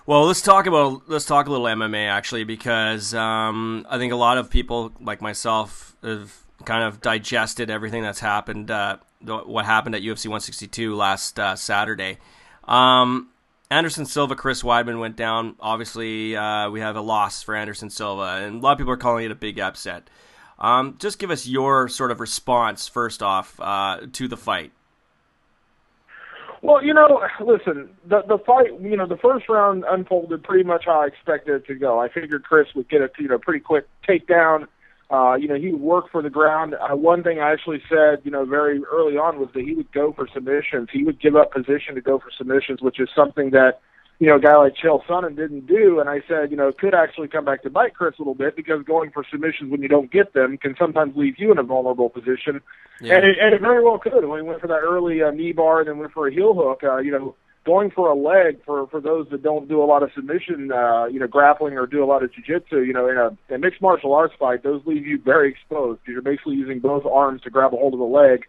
Well, 0.05 0.27
let's 0.27 0.43
talk 0.43 0.67
about 0.67 1.09
let's 1.09 1.27
talk 1.27 1.47
a 1.47 1.51
little 1.51 1.67
MMA 1.67 2.09
actually, 2.09 2.43
because 2.43 3.15
um, 3.15 3.87
I 3.89 3.99
think 3.99 4.13
a 4.13 4.17
lot 4.17 4.37
of 4.37 4.51
people 4.51 4.93
like 5.01 5.23
myself 5.23 5.97
have 6.03 6.37
kind 6.63 6.85
of 6.85 7.01
digested 7.01 7.71
everything 7.71 8.03
that's 8.03 8.21
happened. 8.21 8.71
Uh, 8.71 8.99
what 9.21 9.65
happened 9.65 9.95
at 9.95 10.03
UFC 10.03 10.27
162 10.27 10.95
last 10.95 11.39
uh, 11.39 11.57
Saturday. 11.57 12.19
Um, 12.65 13.29
Anderson 13.71 14.05
Silva, 14.05 14.35
Chris 14.37 14.63
Weidman 14.63 15.01
went 15.01 15.17
down. 15.17 15.57
Obviously, 15.59 16.37
uh, 16.37 16.69
we 16.71 16.81
have 16.81 16.97
a 16.97 17.01
loss 17.01 17.43
for 17.43 17.55
Anderson 17.55 17.89
Silva, 17.89 18.43
and 18.43 18.57
a 18.57 18.59
lot 18.59 18.73
of 18.73 18.79
people 18.79 18.93
are 18.93 18.99
calling 18.99 19.25
it 19.25 19.31
a 19.31 19.37
big 19.37 19.59
upset. 19.59 20.11
Um, 20.59 20.97
just 20.99 21.19
give 21.19 21.31
us 21.31 21.47
your 21.47 21.89
sort 21.89 22.11
of 22.11 22.21
response 22.21 22.87
first 22.87 23.23
off 23.23 23.59
uh, 23.61 24.01
to 24.13 24.29
the 24.29 24.37
fight. 24.37 24.73
Well, 26.61 26.85
you 26.85 26.95
know, 26.95 27.27
listen, 27.41 27.91
the 28.07 28.23
the 28.29 28.39
fight, 28.39 28.81
you 28.81 28.97
know, 28.97 29.07
the 29.07 29.17
first 29.17 29.49
round 29.49 29.85
unfolded 29.89 30.45
pretty 30.45 30.63
much 30.63 30.85
how 30.87 31.01
I 31.01 31.07
expected 31.07 31.57
it 31.57 31.67
to 31.67 31.75
go. 31.75 31.99
I 31.99 32.09
figured 32.09 32.45
Chris 32.45 32.69
would 32.77 32.89
get 32.89 33.01
a 33.01 33.11
you 33.19 33.27
know 33.27 33.39
pretty 33.39 33.59
quick 33.59 33.89
takedown 34.09 34.69
uh, 35.13 35.35
you 35.35 35.47
know, 35.47 35.57
he 35.57 35.71
would 35.71 35.81
work 35.81 36.07
for 36.11 36.23
the 36.23 36.31
ground. 36.31 36.75
Uh, 36.75 36.97
one 36.97 37.23
thing 37.23 37.39
I 37.39 37.53
actually 37.53 37.83
said, 37.87 38.21
you 38.25 38.31
know, 38.31 38.47
very 38.47 38.83
early 38.91 39.19
on 39.19 39.39
was 39.39 39.51
that 39.53 39.63
he 39.63 39.75
would 39.75 39.93
go 39.93 40.15
for 40.15 40.27
submissions. 40.33 40.89
He 40.91 41.05
would 41.05 41.21
give 41.21 41.37
up 41.37 41.53
position 41.53 41.95
to 41.97 42.01
go 42.01 42.19
for 42.19 42.31
submissions, 42.37 42.81
which 42.81 42.99
is 42.99 43.11
something 43.15 43.51
that, 43.51 43.81
you 44.21 44.27
know, 44.27 44.37
a 44.37 44.41
guy 44.41 44.57
like 44.57 44.73
Chael 44.83 45.05
Sonnen 45.05 45.37
didn't 45.37 45.67
do. 45.67 46.01
And 46.01 46.09
I 46.09 46.23
said, 46.27 46.51
you 46.51 46.57
know, 46.57 46.69
it 46.69 46.79
could 46.79 46.95
actually 46.95 47.29
come 47.29 47.45
back 47.45 47.63
to 47.65 47.71
bite 47.71 47.95
Chris 47.95 48.15
a 48.19 48.23
little 48.23 48.35
bit 48.35 48.57
because 48.57 48.83
going 48.85 49.11
for 49.11 49.23
submissions 49.31 49.71
when 49.71 49.83
you 49.83 49.89
don't 49.89 50.11
get 50.11 50.33
them 50.33 50.57
can 50.57 50.75
sometimes 50.79 51.15
leave 51.15 51.35
you 51.39 51.53
in 51.53 51.59
a 51.59 51.63
vulnerable 51.63 52.09
position. 52.09 52.63
Yeah. 53.03 53.17
And, 53.17 53.27
it, 53.27 53.37
and 53.39 53.55
it 53.55 53.61
very 53.61 53.85
well 53.85 53.99
could. 53.99 54.25
When 54.25 54.41
he 54.41 54.49
went 54.49 54.63
for 54.63 54.69
that 54.69 54.81
early 54.83 55.23
uh, 55.23 55.31
knee 55.31 55.53
bar 55.53 55.81
and 55.81 55.89
then 55.89 55.99
went 55.99 56.13
for 56.13 56.27
a 56.27 56.33
heel 56.33 56.55
hook, 56.55 56.81
uh, 56.85 56.99
you 56.99 57.11
know, 57.11 57.35
going 57.65 57.91
for 57.91 58.09
a 58.09 58.15
leg 58.15 58.61
for 58.65 58.87
for 58.89 59.01
those 59.01 59.27
that 59.31 59.43
don't 59.43 59.69
do 59.69 59.83
a 59.83 59.87
lot 59.87 60.03
of 60.03 60.11
submission, 60.15 60.73
uh, 60.73 61.07
you 61.07 61.21
know, 61.21 61.27
grappling 61.27 61.75
or 61.75 61.87
do 61.87 62.03
a 62.03 62.07
lot 62.07 62.23
of 62.23 62.33
jiu-jitsu, 62.33 62.81
you 62.81 62.93
know, 62.93 63.09
in 63.09 63.17
a, 63.17 63.55
a 63.55 63.59
mixed 63.59 63.81
martial 63.81 64.15
arts 64.15 64.35
fight, 64.39 64.63
those 64.63 64.83
leave 64.87 65.07
you 65.07 65.21
very 65.23 65.51
exposed 65.51 66.01
you're 66.07 66.23
basically 66.23 66.57
using 66.57 66.81
both 66.81 67.05
arms 67.07 67.41
to 67.43 67.51
grab 67.51 67.73
a 67.73 67.77
hold 67.77 67.95
of 67.95 68.01
the 68.01 68.05
leg, 68.05 68.45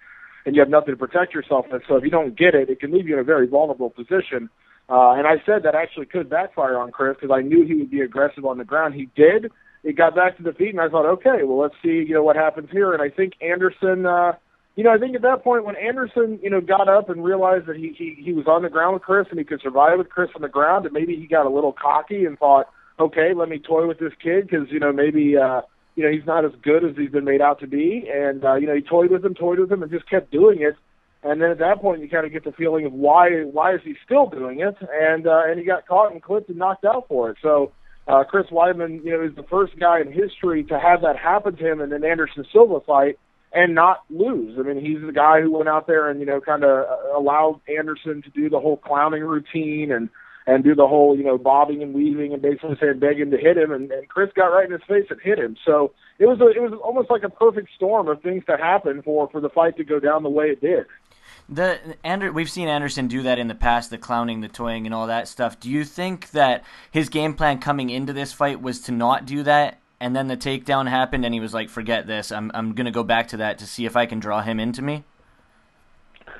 and 0.45 0.55
you 0.55 0.61
have 0.61 0.69
nothing 0.69 0.93
to 0.93 0.97
protect 0.97 1.33
yourself 1.33 1.65
with. 1.71 1.83
So 1.87 1.95
if 1.95 2.03
you 2.03 2.09
don't 2.09 2.37
get 2.37 2.55
it, 2.55 2.69
it 2.69 2.79
can 2.79 2.91
leave 2.91 3.07
you 3.07 3.13
in 3.13 3.19
a 3.19 3.23
very 3.23 3.47
vulnerable 3.47 3.89
position. 3.89 4.49
Uh, 4.89 5.13
and 5.13 5.25
I 5.25 5.35
said 5.45 5.63
that 5.63 5.75
actually 5.75 6.07
could 6.07 6.29
backfire 6.29 6.77
on 6.77 6.91
Chris 6.91 7.15
because 7.19 7.33
I 7.33 7.41
knew 7.41 7.65
he 7.65 7.75
would 7.75 7.91
be 7.91 8.01
aggressive 8.01 8.45
on 8.45 8.57
the 8.57 8.65
ground. 8.65 8.95
He 8.95 9.09
did. 9.15 9.51
It 9.83 9.95
got 9.95 10.15
back 10.15 10.37
to 10.37 10.43
the 10.43 10.53
feet, 10.53 10.69
and 10.69 10.81
I 10.81 10.89
thought, 10.89 11.05
okay, 11.05 11.43
well, 11.43 11.59
let's 11.59 11.75
see, 11.83 12.03
you 12.07 12.13
know, 12.13 12.23
what 12.23 12.35
happens 12.35 12.69
here. 12.71 12.93
And 12.93 13.01
I 13.01 13.09
think 13.09 13.33
Anderson. 13.41 14.05
Uh, 14.05 14.33
you 14.75 14.83
know, 14.83 14.91
I 14.91 14.97
think 14.97 15.15
at 15.15 15.21
that 15.21 15.43
point 15.43 15.65
when 15.65 15.75
Anderson, 15.75 16.39
you 16.41 16.49
know, 16.49 16.59
got 16.59 16.89
up 16.89 17.09
and 17.09 17.23
realized 17.23 17.67
that 17.67 17.75
he 17.75 17.93
he 17.95 18.15
he 18.19 18.33
was 18.33 18.47
on 18.47 18.63
the 18.63 18.69
ground 18.69 18.95
with 18.95 19.03
Chris 19.03 19.27
and 19.29 19.37
he 19.37 19.45
could 19.45 19.61
survive 19.61 19.99
with 19.99 20.09
Chris 20.09 20.29
on 20.35 20.41
the 20.41 20.47
ground, 20.47 20.85
and 20.85 20.93
maybe 20.93 21.15
he 21.15 21.27
got 21.27 21.45
a 21.45 21.49
little 21.49 21.73
cocky 21.73 22.25
and 22.25 22.39
thought, 22.39 22.67
okay, 22.99 23.33
let 23.35 23.49
me 23.49 23.59
toy 23.59 23.87
with 23.87 23.99
this 23.99 24.13
kid 24.21 24.47
because 24.47 24.67
you 24.71 24.79
know 24.79 24.91
maybe 24.91 25.37
uh, 25.37 25.61
you 25.95 26.03
know 26.03 26.11
he's 26.11 26.25
not 26.25 26.43
as 26.43 26.51
good 26.63 26.83
as 26.83 26.95
he's 26.97 27.11
been 27.11 27.25
made 27.25 27.41
out 27.41 27.59
to 27.59 27.67
be, 27.67 28.09
and 28.11 28.43
uh, 28.43 28.55
you 28.55 28.65
know 28.65 28.75
he 28.75 28.81
toyed 28.81 29.11
with 29.11 29.23
him, 29.23 29.35
toyed 29.35 29.59
with 29.59 29.71
him, 29.71 29.83
and 29.83 29.91
just 29.91 30.09
kept 30.09 30.31
doing 30.31 30.61
it. 30.61 30.75
And 31.21 31.41
then 31.41 31.51
at 31.51 31.59
that 31.59 31.79
point, 31.79 32.01
you 32.01 32.09
kind 32.09 32.25
of 32.25 32.33
get 32.33 32.43
the 32.43 32.51
feeling 32.51 32.85
of 32.87 32.93
why 32.93 33.43
why 33.43 33.75
is 33.75 33.81
he 33.83 33.93
still 34.03 34.25
doing 34.25 34.61
it? 34.61 34.75
And 34.91 35.27
uh, 35.27 35.43
and 35.45 35.59
he 35.59 35.65
got 35.65 35.85
caught 35.85 36.11
and 36.11 36.21
clipped 36.21 36.49
and 36.49 36.57
knocked 36.57 36.83
out 36.83 37.07
for 37.07 37.29
it. 37.29 37.37
So 37.43 37.73
uh, 38.07 38.23
Chris 38.23 38.47
Weidman, 38.51 39.05
you 39.05 39.11
know, 39.11 39.23
is 39.23 39.35
the 39.35 39.43
first 39.43 39.79
guy 39.79 40.01
in 40.01 40.11
history 40.11 40.63
to 40.63 40.79
have 40.79 41.01
that 41.01 41.15
happen 41.15 41.55
to 41.57 41.71
him 41.71 41.79
in 41.79 41.93
an 41.93 42.03
Anderson 42.03 42.43
Silva 42.51 42.79
fight 42.81 43.19
and 43.53 43.75
not 43.75 44.03
lose. 44.09 44.57
I 44.59 44.63
mean, 44.63 44.83
he's 44.83 45.05
the 45.05 45.11
guy 45.11 45.41
who 45.41 45.51
went 45.51 45.69
out 45.69 45.87
there 45.87 46.09
and 46.09 46.19
you 46.19 46.25
know 46.25 46.41
kind 46.41 46.63
of 46.63 46.69
uh, 46.69 47.17
allowed 47.17 47.61
Anderson 47.67 48.21
to 48.23 48.29
do 48.29 48.49
the 48.49 48.59
whole 48.59 48.77
clowning 48.77 49.23
routine 49.23 49.91
and 49.91 50.09
and 50.45 50.63
do 50.63 50.75
the 50.75 50.87
whole, 50.87 51.17
you 51.17 51.23
know, 51.23 51.37
bobbing 51.37 51.81
and 51.81 51.93
weaving 51.93 52.33
and 52.33 52.41
basically 52.41 52.75
saying 52.79 52.99
begging 52.99 53.31
to 53.31 53.37
hit 53.37 53.57
him, 53.57 53.71
and, 53.71 53.91
and 53.91 54.09
Chris 54.09 54.29
got 54.35 54.47
right 54.47 54.65
in 54.65 54.73
his 54.73 54.81
face 54.87 55.05
and 55.09 55.19
hit 55.21 55.39
him. 55.39 55.55
So 55.65 55.93
it 56.19 56.25
was 56.25 56.39
a, 56.41 56.47
it 56.47 56.61
was 56.61 56.77
almost 56.83 57.09
like 57.09 57.23
a 57.23 57.29
perfect 57.29 57.69
storm 57.75 58.07
of 58.07 58.21
things 58.21 58.43
to 58.45 58.57
happen 58.57 59.01
for 59.03 59.29
for 59.29 59.39
the 59.39 59.49
fight 59.49 59.77
to 59.77 59.83
go 59.83 59.99
down 59.99 60.23
the 60.23 60.29
way 60.29 60.47
it 60.47 60.61
did. 60.61 60.85
The 61.49 61.97
Ander, 62.03 62.31
we've 62.31 62.49
seen 62.49 62.67
Anderson 62.67 63.07
do 63.07 63.21
that 63.23 63.37
in 63.37 63.47
the 63.47 63.55
past, 63.55 63.89
the 63.89 63.97
clowning, 63.97 64.41
the 64.41 64.47
toying, 64.47 64.85
and 64.85 64.95
all 64.95 65.07
that 65.07 65.27
stuff. 65.27 65.59
Do 65.59 65.69
you 65.69 65.83
think 65.83 66.31
that 66.31 66.63
his 66.89 67.09
game 67.09 67.33
plan 67.33 67.59
coming 67.59 67.89
into 67.89 68.13
this 68.13 68.31
fight 68.31 68.61
was 68.61 68.79
to 68.81 68.91
not 68.91 69.25
do 69.25 69.43
that, 69.43 69.79
and 70.03 70.13
then 70.13 70.27
the 70.27 70.35
takedown 70.35 70.89
happened, 70.89 71.23
and 71.23 71.33
he 71.33 71.39
was 71.39 71.53
like, 71.53 71.69
"Forget 71.69 72.07
this. 72.07 72.31
I'm 72.31 72.51
I'm 72.53 72.73
gonna 72.73 72.91
go 72.91 73.03
back 73.03 73.29
to 73.29 73.37
that 73.37 73.57
to 73.59 73.65
see 73.65 73.85
if 73.85 73.95
I 73.95 74.05
can 74.05 74.19
draw 74.19 74.41
him 74.41 74.59
into 74.59 74.81
me." 74.81 75.05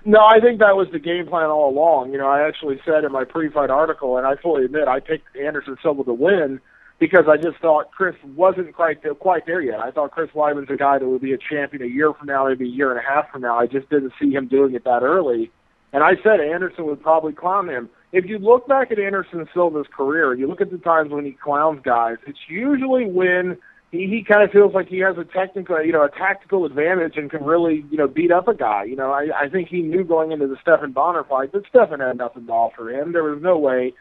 No, 0.05 0.19
I 0.19 0.41
think 0.41 0.59
that 0.59 0.75
was 0.75 0.89
the 0.91 0.99
game 0.99 1.27
plan 1.27 1.49
all 1.49 1.69
along. 1.69 2.11
You 2.11 2.17
know, 2.17 2.27
I 2.27 2.45
actually 2.45 2.81
said 2.85 3.05
in 3.05 3.11
my 3.13 3.23
pre-fight 3.23 3.69
article, 3.69 4.17
and 4.17 4.27
I 4.27 4.35
fully 4.35 4.65
admit 4.65 4.89
I 4.89 4.99
picked 4.99 5.33
Anderson 5.37 5.77
Silva 5.81 6.03
to 6.03 6.13
win 6.13 6.59
because 6.99 7.25
I 7.29 7.37
just 7.37 7.57
thought 7.59 7.89
Chris 7.91 8.15
wasn't 8.35 8.75
quite 8.75 9.01
there, 9.01 9.15
quite 9.15 9.45
there 9.45 9.61
yet. 9.61 9.79
I 9.79 9.91
thought 9.91 10.11
Chris 10.11 10.29
Weidman's 10.31 10.69
a 10.69 10.75
guy 10.75 10.99
that 10.99 11.07
would 11.07 11.21
be 11.21 11.31
a 11.31 11.37
champion 11.37 11.83
a 11.83 11.87
year 11.87 12.13
from 12.13 12.27
now, 12.27 12.47
maybe 12.47 12.65
a 12.65 12.67
year 12.67 12.91
and 12.91 12.99
a 12.99 13.03
half 13.09 13.31
from 13.31 13.41
now. 13.43 13.57
I 13.57 13.65
just 13.65 13.89
didn't 13.89 14.11
see 14.19 14.31
him 14.31 14.47
doing 14.47 14.73
it 14.75 14.83
that 14.83 15.03
early. 15.03 15.51
And 15.93 16.03
I 16.03 16.15
said 16.21 16.41
Anderson 16.41 16.85
would 16.85 17.01
probably 17.01 17.31
clown 17.31 17.69
him. 17.69 17.89
If 18.13 18.25
you 18.25 18.37
look 18.37 18.67
back 18.67 18.91
at 18.91 18.99
Anderson 18.99 19.49
Silva's 19.55 19.87
career, 19.91 20.35
you 20.35 20.47
look 20.47 20.61
at 20.61 20.69
the 20.69 20.77
times 20.77 21.11
when 21.11 21.25
he 21.25 21.31
clowns 21.31 21.81
guys, 21.83 22.17
it's 22.27 22.37
usually 22.47 23.05
when 23.05 23.57
he, 23.89 24.05
he 24.07 24.23
kind 24.23 24.43
of 24.43 24.51
feels 24.51 24.71
like 24.75 24.87
he 24.87 24.99
has 24.99 25.17
a 25.17 25.23
technical, 25.23 25.83
you 25.83 25.91
know, 25.91 26.03
a 26.03 26.11
tactical 26.11 26.63
advantage 26.63 27.13
and 27.15 27.31
can 27.31 27.43
really, 27.43 27.83
you 27.89 27.97
know, 27.97 28.07
beat 28.07 28.31
up 28.31 28.47
a 28.47 28.53
guy. 28.53 28.83
You 28.83 28.95
know, 28.95 29.11
I, 29.11 29.29
I 29.45 29.49
think 29.49 29.67
he 29.67 29.81
knew 29.81 30.03
going 30.03 30.31
into 30.31 30.45
the 30.45 30.57
Stephan 30.61 30.91
Bonnar 30.91 31.23
fight 31.23 31.53
that 31.53 31.63
Stephan 31.67 32.01
had 32.01 32.17
nothing 32.17 32.45
to 32.45 32.51
offer 32.51 32.91
him. 32.91 33.13
There 33.13 33.23
was 33.23 33.41
no 33.41 33.57
way 33.57 33.93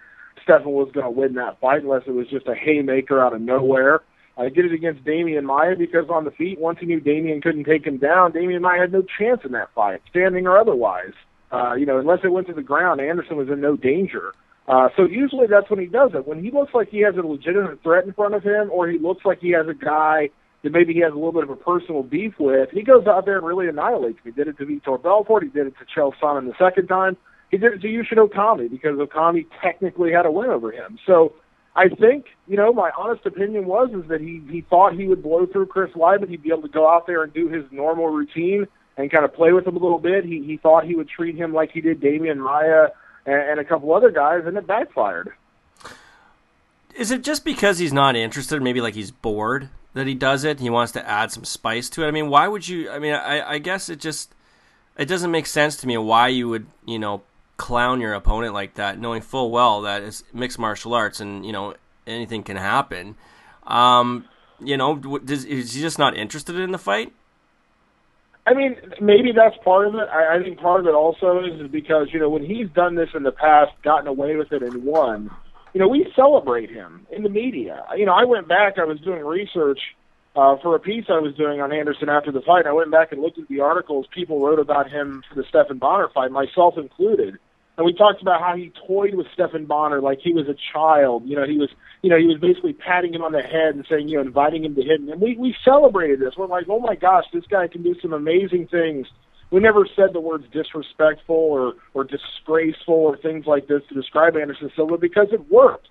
Stephan 0.42 0.73
was 0.73 0.90
going 0.92 1.07
to 1.07 1.11
win 1.11 1.33
that 1.37 1.59
fight 1.59 1.83
unless 1.83 2.02
it 2.07 2.12
was 2.12 2.28
just 2.28 2.47
a 2.47 2.54
haymaker 2.54 3.19
out 3.19 3.33
of 3.33 3.40
nowhere. 3.40 4.00
I 4.37 4.50
did 4.50 4.66
it 4.66 4.75
against 4.75 5.04
Demian 5.04 5.45
Maia 5.45 5.75
because 5.75 6.11
on 6.11 6.25
the 6.26 6.31
feet, 6.33 6.61
once 6.61 6.78
he 6.81 6.87
knew 6.87 7.00
Demian 7.00 7.42
couldn't 7.42 7.64
take 7.64 7.87
him 7.87 7.97
down, 7.97 8.33
Demian 8.33 8.61
Maia 8.61 8.81
had 8.81 8.92
no 8.92 9.04
chance 9.19 9.40
in 9.45 9.52
that 9.52 9.73
fight, 9.75 10.02
standing 10.11 10.47
or 10.47 10.59
otherwise. 10.59 11.12
Uh, 11.52 11.75
you 11.75 11.85
know, 11.85 11.99
unless 11.99 12.21
it 12.25 12.32
went 12.32 12.47
to 12.47 12.54
the 12.54 12.62
ground, 12.62 13.00
Anderson 13.00 13.37
was 13.37 13.49
in 13.49 13.61
no 13.61 13.76
danger. 13.76 14.32
Uh, 14.66 14.88
so 14.97 15.04
usually 15.04 15.47
that's 15.47 15.68
when 15.68 15.80
he 15.80 15.87
does 15.87 16.12
it. 16.14 16.26
When 16.26 16.42
he 16.42 16.50
looks 16.50 16.73
like 16.73 16.88
he 16.88 17.00
has 17.00 17.14
a 17.16 17.21
legitimate 17.21 17.82
threat 17.82 18.04
in 18.04 18.12
front 18.12 18.35
of 18.35 18.42
him, 18.42 18.71
or 18.71 18.88
he 18.88 18.99
looks 18.99 19.25
like 19.25 19.40
he 19.40 19.50
has 19.50 19.66
a 19.68 19.75
guy 19.75 20.30
that 20.62 20.73
maybe 20.73 20.94
he 20.94 21.00
has 21.00 21.12
a 21.12 21.16
little 21.16 21.32
bit 21.32 21.42
of 21.42 21.50
a 21.50 21.56
personal 21.56 22.02
beef 22.02 22.35
with, 22.38 22.71
he 22.71 22.82
goes 22.82 23.06
out 23.06 23.26
there 23.26 23.37
and 23.37 23.47
really 23.47 23.68
annihilates 23.68 24.18
him. 24.18 24.25
He 24.25 24.30
did 24.30 24.49
it 24.49 24.56
to 24.59 24.64
Vitor 24.64 25.02
Belfort. 25.02 25.42
He 25.42 25.49
did 25.49 25.66
it 25.66 25.75
to 25.78 25.85
Chael 25.85 26.12
Sonnen 26.23 26.47
the 26.47 26.54
second 26.59 26.87
time. 26.87 27.16
He 27.50 27.59
did 27.59 27.75
it 27.75 27.82
to 27.82 27.88
Yushin 27.88 28.26
Okami 28.26 28.71
because 28.71 28.97
Okami 28.97 29.47
technically 29.62 30.12
had 30.12 30.25
a 30.25 30.30
win 30.30 30.49
over 30.49 30.73
him. 30.73 30.99
So 31.06 31.35
I 31.75 31.88
think, 31.88 32.26
you 32.47 32.56
know, 32.56 32.73
my 32.73 32.92
honest 32.97 33.26
opinion 33.26 33.66
was 33.66 33.90
is 33.90 34.09
that 34.09 34.21
he 34.21 34.40
he 34.49 34.62
thought 34.62 34.94
he 34.94 35.06
would 35.06 35.23
blow 35.23 35.44
through 35.44 35.66
Chris 35.66 35.90
Weidman. 35.92 36.30
He'd 36.30 36.42
be 36.42 36.50
able 36.50 36.62
to 36.62 36.68
go 36.68 36.88
out 36.88 37.06
there 37.06 37.23
and 37.25 37.32
do 37.35 37.49
his 37.49 37.64
normal 37.71 38.09
routine 38.09 38.66
and 38.96 39.11
kind 39.11 39.25
of 39.25 39.34
play 39.34 39.52
with 39.52 39.66
him 39.66 39.76
a 39.76 39.80
little 39.80 39.99
bit. 39.99 40.25
He 40.25 40.42
he 40.42 40.56
thought 40.56 40.84
he 40.84 40.94
would 40.94 41.08
treat 41.08 41.37
him 41.37 41.52
like 41.52 41.72
he 41.72 41.80
did 41.80 42.00
Demian 42.00 42.38
Maia 42.38 42.88
and, 43.26 43.50
and 43.50 43.61
a 43.61 43.64
couple 43.64 43.94
other 43.94 44.11
guys, 44.11 44.42
and 44.46 44.56
it 44.56 44.66
backfired. 44.66 45.32
Is 46.94 47.11
it 47.11 47.22
just 47.22 47.44
because 47.44 47.78
he's 47.78 47.92
not 47.92 48.16
interested, 48.16 48.62
maybe 48.62 48.80
like 48.80 48.94
he's 48.94 49.11
bored 49.11 49.70
that 49.94 50.06
he 50.06 50.14
does 50.14 50.44
it? 50.44 50.61
He 50.61 50.68
wants 50.68 50.92
to 50.92 51.08
add 51.08 51.32
some 51.32 51.44
spice 51.44 51.88
to 51.90 52.04
it. 52.04 52.08
I 52.08 52.11
mean, 52.11 52.28
why 52.28 52.49
would 52.49 52.68
you? 52.68 52.90
I 52.90 52.99
mean, 52.99 53.14
I, 53.14 53.52
I 53.52 53.58
guess 53.58 53.88
it 53.88 53.99
just 53.99 54.34
it 54.99 55.06
doesn't 55.06 55.30
make 55.30 55.46
sense 55.46 55.76
to 55.76 55.87
me 55.87 55.96
why 55.96 56.28
you 56.28 56.49
would 56.49 56.66
you 56.87 56.99
know 56.99 57.22
clown 57.56 58.00
your 58.00 58.12
opponent 58.12 58.52
like 58.52 58.75
that, 58.75 58.99
knowing 58.99 59.22
full 59.22 59.50
well 59.50 59.82
that 59.82 60.02
it's 60.02 60.25
mixed 60.32 60.58
martial 60.58 60.94
arts 60.94 61.20
and 61.20 61.46
you 61.46 61.52
know 61.52 61.75
anything 62.06 62.42
can 62.42 62.56
happen. 62.56 63.14
Um, 63.66 64.26
you 64.61 64.76
know, 64.76 64.96
does, 64.96 65.44
is 65.44 65.72
he 65.72 65.80
just 65.80 65.99
not 65.99 66.16
interested 66.16 66.56
in 66.56 66.72
the 66.72 66.78
fight? 66.78 67.12
I 68.44 68.54
mean, 68.54 68.76
maybe 69.00 69.30
that's 69.34 69.56
part 69.64 69.87
of 69.87 69.94
it. 69.94 70.08
I, 70.12 70.37
I 70.37 70.42
think 70.42 70.58
part 70.58 70.80
of 70.80 70.87
it 70.87 70.94
also 70.94 71.40
is, 71.44 71.70
because 71.70 72.08
you 72.12 72.18
know 72.18 72.28
when 72.28 72.44
he's 72.44 72.68
done 72.70 72.96
this 72.96 73.11
in 73.14 73.22
the 73.22 73.32
past, 73.32 73.70
gotten 73.82 74.08
away 74.08 74.37
with 74.37 74.52
it 74.52 74.62
and 74.62 74.84
won. 74.84 75.30
You 75.75 75.80
know, 75.80 75.88
we 75.88 76.12
celebrate 76.14 76.70
him 76.70 77.06
in 77.11 77.22
the 77.22 77.30
media. 77.30 77.84
You 77.96 78.04
know, 78.04 78.12
I 78.12 78.25
went 78.25 78.46
back. 78.46 78.78
I 78.78 78.84
was 78.84 79.00
doing 79.00 79.25
research 79.25 79.78
uh, 80.37 80.56
for 80.62 80.75
a 80.75 80.78
piece 80.78 81.04
I 81.08 81.18
was 81.18 81.34
doing 81.34 81.61
on 81.61 81.72
Anderson 81.72 82.08
after 82.08 82.32
the 82.32 82.42
fight. 82.42 82.66
I 82.66 82.72
went 82.72 82.90
back 82.90 83.12
and 83.12 83.22
looked 83.22 83.38
at 83.38 83.49
the 83.49 83.61
articles 83.61 84.06
people 84.14 84.44
wrote 84.44 84.58
about 84.58 84.90
him 84.90 85.22
for 85.28 85.34
the 85.37 85.44
Stephan 85.49 85.78
Bonnar 85.78 86.08
fight, 86.12 86.30
myself 86.30 86.76
included 86.76 87.38
and 87.83 87.87
we 87.87 87.93
talked 87.93 88.23
about 88.23 88.41
how 88.41 88.55
he 88.55 88.73
toyed 88.87 89.17
with 89.17 89.27
Stephan 89.35 89.67
Bonnar 89.67 90.01
like 90.01 90.21
he 90.23 90.33
was 90.33 90.47
a 90.47 90.55
child. 90.73 91.27
You 91.27 91.35
know, 91.35 91.45
he 91.45 91.59
was, 91.59 91.69
you 92.01 92.11
know, 92.11 92.17
he 92.17 92.27
was 92.27 92.39
basically 92.39 92.75
patting 92.75 93.12
him 93.12 93.23
on 93.23 93.33
the 93.33 93.43
head 93.43 93.75
and 93.75 93.85
saying, 93.91 94.07
you 94.07 94.15
know, 94.15 94.23
inviting 94.23 94.65
him 94.65 94.77
to 94.77 94.83
hit 94.83 95.01
him. 95.01 95.09
And 95.09 95.21
we 95.21 95.37
we 95.37 95.53
celebrated 95.65 96.21
this. 96.21 96.35
We're 96.37 96.47
like, 96.47 96.67
oh 96.69 96.79
my 96.79 96.95
gosh, 96.95 97.25
this 97.33 97.45
guy 97.51 97.67
can 97.67 97.83
do 97.83 97.97
some 98.01 98.12
amazing 98.12 98.69
things. 98.69 99.09
We 99.51 99.59
never 99.59 99.85
said 99.97 100.12
the 100.12 100.21
words 100.21 100.45
disrespectful 100.53 101.35
or 101.35 101.75
or 101.93 102.05
disgraceful 102.05 102.95
or 102.95 103.17
things 103.17 103.47
like 103.47 103.67
this 103.67 103.83
to 103.89 103.95
describe 103.97 104.37
Anderson 104.37 104.71
Silva 104.77 104.97
because 104.97 105.33
it 105.33 105.51
worked. 105.51 105.89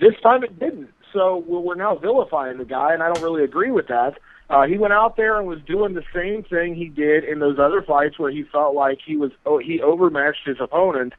This 0.00 0.14
time 0.22 0.44
it 0.44 0.58
didn't. 0.58 0.94
So 1.12 1.44
we're 1.46 1.74
now 1.74 1.96
vilifying 1.96 2.56
the 2.56 2.64
guy, 2.64 2.94
and 2.94 3.02
I 3.02 3.12
don't 3.12 3.22
really 3.22 3.44
agree 3.44 3.70
with 3.70 3.88
that. 3.88 4.14
Uh, 4.50 4.66
he 4.66 4.76
went 4.76 4.92
out 4.92 5.16
there 5.16 5.38
and 5.38 5.48
was 5.48 5.60
doing 5.66 5.94
the 5.94 6.04
same 6.14 6.42
thing 6.42 6.74
he 6.74 6.88
did 6.88 7.24
in 7.24 7.38
those 7.38 7.58
other 7.58 7.82
fights 7.82 8.18
where 8.18 8.30
he 8.30 8.44
felt 8.52 8.74
like 8.74 8.98
he 9.04 9.16
was 9.16 9.30
oh, 9.46 9.58
he 9.58 9.80
overmatched 9.80 10.46
his 10.46 10.58
opponent, 10.60 11.14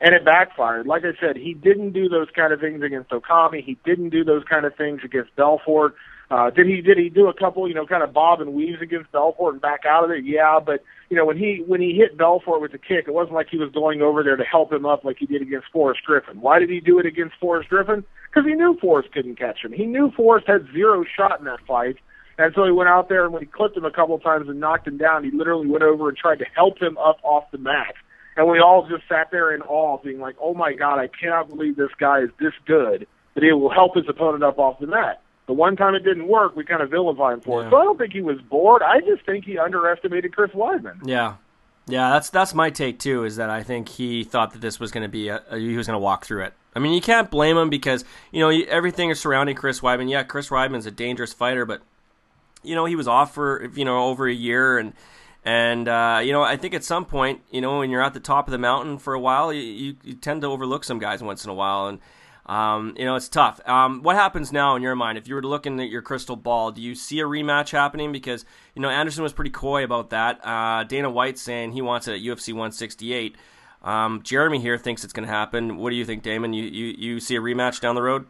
and 0.00 0.14
it 0.14 0.24
backfired. 0.24 0.86
Like 0.86 1.02
I 1.04 1.18
said, 1.18 1.36
he 1.36 1.54
didn't 1.54 1.92
do 1.92 2.08
those 2.08 2.28
kind 2.36 2.52
of 2.52 2.60
things 2.60 2.82
against 2.82 3.10
Okami. 3.10 3.64
He 3.64 3.78
didn't 3.84 4.10
do 4.10 4.24
those 4.24 4.44
kind 4.44 4.66
of 4.66 4.74
things 4.76 5.00
against 5.04 5.34
Belfort. 5.36 5.94
Uh, 6.28 6.50
did 6.50 6.66
he 6.66 6.82
did 6.82 6.98
he 6.98 7.08
do 7.08 7.28
a 7.28 7.34
couple 7.34 7.66
you 7.66 7.74
know 7.74 7.86
kind 7.86 8.02
of 8.02 8.12
bob 8.12 8.42
and 8.42 8.52
weaves 8.52 8.82
against 8.82 9.10
Belfort 9.10 9.54
and 9.54 9.62
back 9.62 9.86
out 9.88 10.04
of 10.04 10.10
it? 10.10 10.24
Yeah, 10.24 10.58
but 10.64 10.82
you 11.08 11.16
know 11.16 11.24
when 11.24 11.38
he 11.38 11.62
when 11.66 11.80
he 11.80 11.94
hit 11.94 12.18
Belfort 12.18 12.60
with 12.60 12.72
the 12.72 12.78
kick, 12.78 13.04
it 13.06 13.14
wasn't 13.14 13.36
like 13.36 13.48
he 13.48 13.58
was 13.58 13.70
going 13.72 14.02
over 14.02 14.22
there 14.22 14.36
to 14.36 14.44
help 14.44 14.70
him 14.70 14.84
up 14.84 15.02
like 15.02 15.16
he 15.18 15.26
did 15.26 15.40
against 15.40 15.68
Forrest 15.72 16.02
Griffin. 16.04 16.42
Why 16.42 16.58
did 16.58 16.68
he 16.68 16.80
do 16.80 16.98
it 16.98 17.06
against 17.06 17.36
Forrest 17.40 17.70
Griffin? 17.70 18.04
Because 18.28 18.46
he 18.46 18.54
knew 18.54 18.76
Forrest 18.80 19.12
couldn't 19.12 19.38
catch 19.38 19.64
him. 19.64 19.72
He 19.72 19.86
knew 19.86 20.10
Forrest 20.14 20.46
had 20.46 20.66
zero 20.74 21.04
shot 21.16 21.38
in 21.38 21.46
that 21.46 21.60
fight 21.66 21.96
and 22.38 22.52
so 22.54 22.64
he 22.64 22.70
went 22.72 22.88
out 22.88 23.08
there, 23.08 23.24
and 23.24 23.32
when 23.32 23.42
he 23.42 23.46
clipped 23.46 23.76
him 23.76 23.84
a 23.84 23.90
couple 23.90 24.14
of 24.14 24.22
times 24.22 24.48
and 24.48 24.60
knocked 24.60 24.86
him 24.86 24.96
down, 24.98 25.24
he 25.24 25.30
literally 25.30 25.66
went 25.66 25.82
over 25.84 26.08
and 26.08 26.16
tried 26.18 26.38
to 26.40 26.44
help 26.54 26.78
him 26.80 26.96
up 26.98 27.18
off 27.22 27.44
the 27.50 27.58
mat. 27.58 27.94
And 28.36 28.46
we 28.48 28.58
all 28.60 28.86
just 28.86 29.02
sat 29.08 29.30
there 29.30 29.54
in 29.54 29.62
awe, 29.62 29.96
being 30.02 30.20
like, 30.20 30.36
"Oh 30.40 30.52
my 30.54 30.74
God, 30.74 30.98
I 30.98 31.08
cannot 31.08 31.48
believe 31.48 31.76
this 31.76 31.90
guy 31.98 32.20
is 32.20 32.30
this 32.38 32.52
good 32.66 33.06
that 33.34 33.42
he 33.42 33.52
will 33.52 33.70
help 33.70 33.94
his 33.96 34.04
opponent 34.08 34.44
up 34.44 34.58
off 34.58 34.78
the 34.78 34.86
mat." 34.86 35.22
The 35.46 35.52
one 35.54 35.76
time 35.76 35.94
it 35.94 36.00
didn't 36.04 36.26
work, 36.28 36.56
we 36.56 36.64
kind 36.64 36.82
of 36.82 36.90
vilified 36.90 37.34
him 37.34 37.40
for 37.40 37.60
Yeah. 37.60 37.68
it. 37.68 37.70
So 37.70 37.76
I 37.76 37.84
don't 37.84 37.96
think 37.98 38.12
he 38.12 38.20
was 38.20 38.38
bored. 38.42 38.82
I 38.82 39.00
just 39.00 39.24
think 39.24 39.44
he 39.44 39.56
underestimated 39.58 40.34
Chris 40.34 40.50
Weidman. 40.50 40.98
Yeah, 41.06 41.34
yeah. 41.86 42.10
That's 42.10 42.28
that's 42.30 42.52
my 42.52 42.68
take 42.68 42.98
too. 42.98 43.24
Is 43.24 43.36
that 43.36 43.48
I 43.48 43.62
think 43.62 43.88
he 43.88 44.24
thought 44.24 44.52
that 44.52 44.60
this 44.60 44.78
was 44.80 44.90
going 44.90 45.04
to 45.04 45.08
be 45.08 45.28
a, 45.28 45.40
a, 45.50 45.56
he 45.58 45.76
was 45.76 45.86
going 45.86 45.94
to 45.94 46.02
walk 46.02 46.26
through 46.26 46.42
it. 46.44 46.52
I 46.74 46.78
mean, 46.78 46.92
you 46.92 47.00
can't 47.00 47.30
blame 47.30 47.56
him 47.56 47.70
because 47.70 48.04
you 48.32 48.40
know 48.40 48.50
everything 48.68 49.08
is 49.08 49.18
surrounding 49.20 49.56
Chris 49.56 49.80
Weidman. 49.80 50.10
Yeah, 50.10 50.24
Chris 50.24 50.50
Weidman's 50.50 50.84
a 50.84 50.90
dangerous 50.90 51.32
fighter, 51.32 51.64
but 51.64 51.80
you 52.66 52.74
know 52.74 52.84
he 52.84 52.96
was 52.96 53.08
off 53.08 53.34
for 53.34 53.70
you 53.74 53.84
know 53.84 54.06
over 54.06 54.28
a 54.28 54.34
year 54.34 54.78
and. 54.78 54.92
And 55.48 55.86
uh, 55.86 56.22
you 56.24 56.32
know, 56.32 56.42
I 56.42 56.56
think 56.56 56.74
at 56.74 56.82
some 56.82 57.04
point, 57.04 57.40
you 57.52 57.60
know, 57.60 57.78
when 57.78 57.88
you're 57.88 58.02
at 58.02 58.14
the 58.14 58.18
top 58.18 58.48
of 58.48 58.50
the 58.50 58.58
mountain 58.58 58.98
for 58.98 59.14
a 59.14 59.20
while, 59.20 59.52
you, 59.52 59.62
you, 59.62 59.96
you 60.02 60.14
tend 60.14 60.40
to 60.40 60.48
overlook 60.48 60.82
some 60.82 60.98
guys 60.98 61.22
once 61.22 61.44
in 61.44 61.50
a 61.52 61.54
while, 61.54 61.86
and 61.86 62.00
um, 62.46 62.94
you 62.98 63.04
know 63.04 63.14
it's 63.14 63.28
tough. 63.28 63.60
Um, 63.64 64.02
what 64.02 64.16
happens 64.16 64.50
now 64.50 64.74
in 64.74 64.82
your 64.82 64.96
mind 64.96 65.18
if 65.18 65.28
you 65.28 65.36
were 65.36 65.42
looking 65.44 65.78
at 65.78 65.88
your 65.88 66.02
crystal 66.02 66.34
ball? 66.34 66.72
Do 66.72 66.82
you 66.82 66.96
see 66.96 67.20
a 67.20 67.24
rematch 67.26 67.70
happening? 67.70 68.10
Because 68.10 68.44
you 68.74 68.82
know 68.82 68.88
Anderson 68.88 69.22
was 69.22 69.32
pretty 69.32 69.52
coy 69.52 69.84
about 69.84 70.10
that. 70.10 70.44
Uh, 70.44 70.82
Dana 70.82 71.10
White 71.10 71.38
saying 71.38 71.70
he 71.70 71.80
wants 71.80 72.08
it 72.08 72.14
at 72.14 72.20
UFC 72.22 72.48
168. 72.48 73.36
Um, 73.84 74.22
Jeremy 74.24 74.58
here 74.58 74.78
thinks 74.78 75.04
it's 75.04 75.12
going 75.12 75.28
to 75.28 75.32
happen. 75.32 75.76
What 75.76 75.90
do 75.90 75.96
you 75.96 76.04
think, 76.04 76.24
Damon? 76.24 76.52
You, 76.52 76.64
you 76.64 76.86
you 76.98 77.20
see 77.20 77.36
a 77.36 77.40
rematch 77.40 77.80
down 77.80 77.94
the 77.94 78.02
road? 78.02 78.26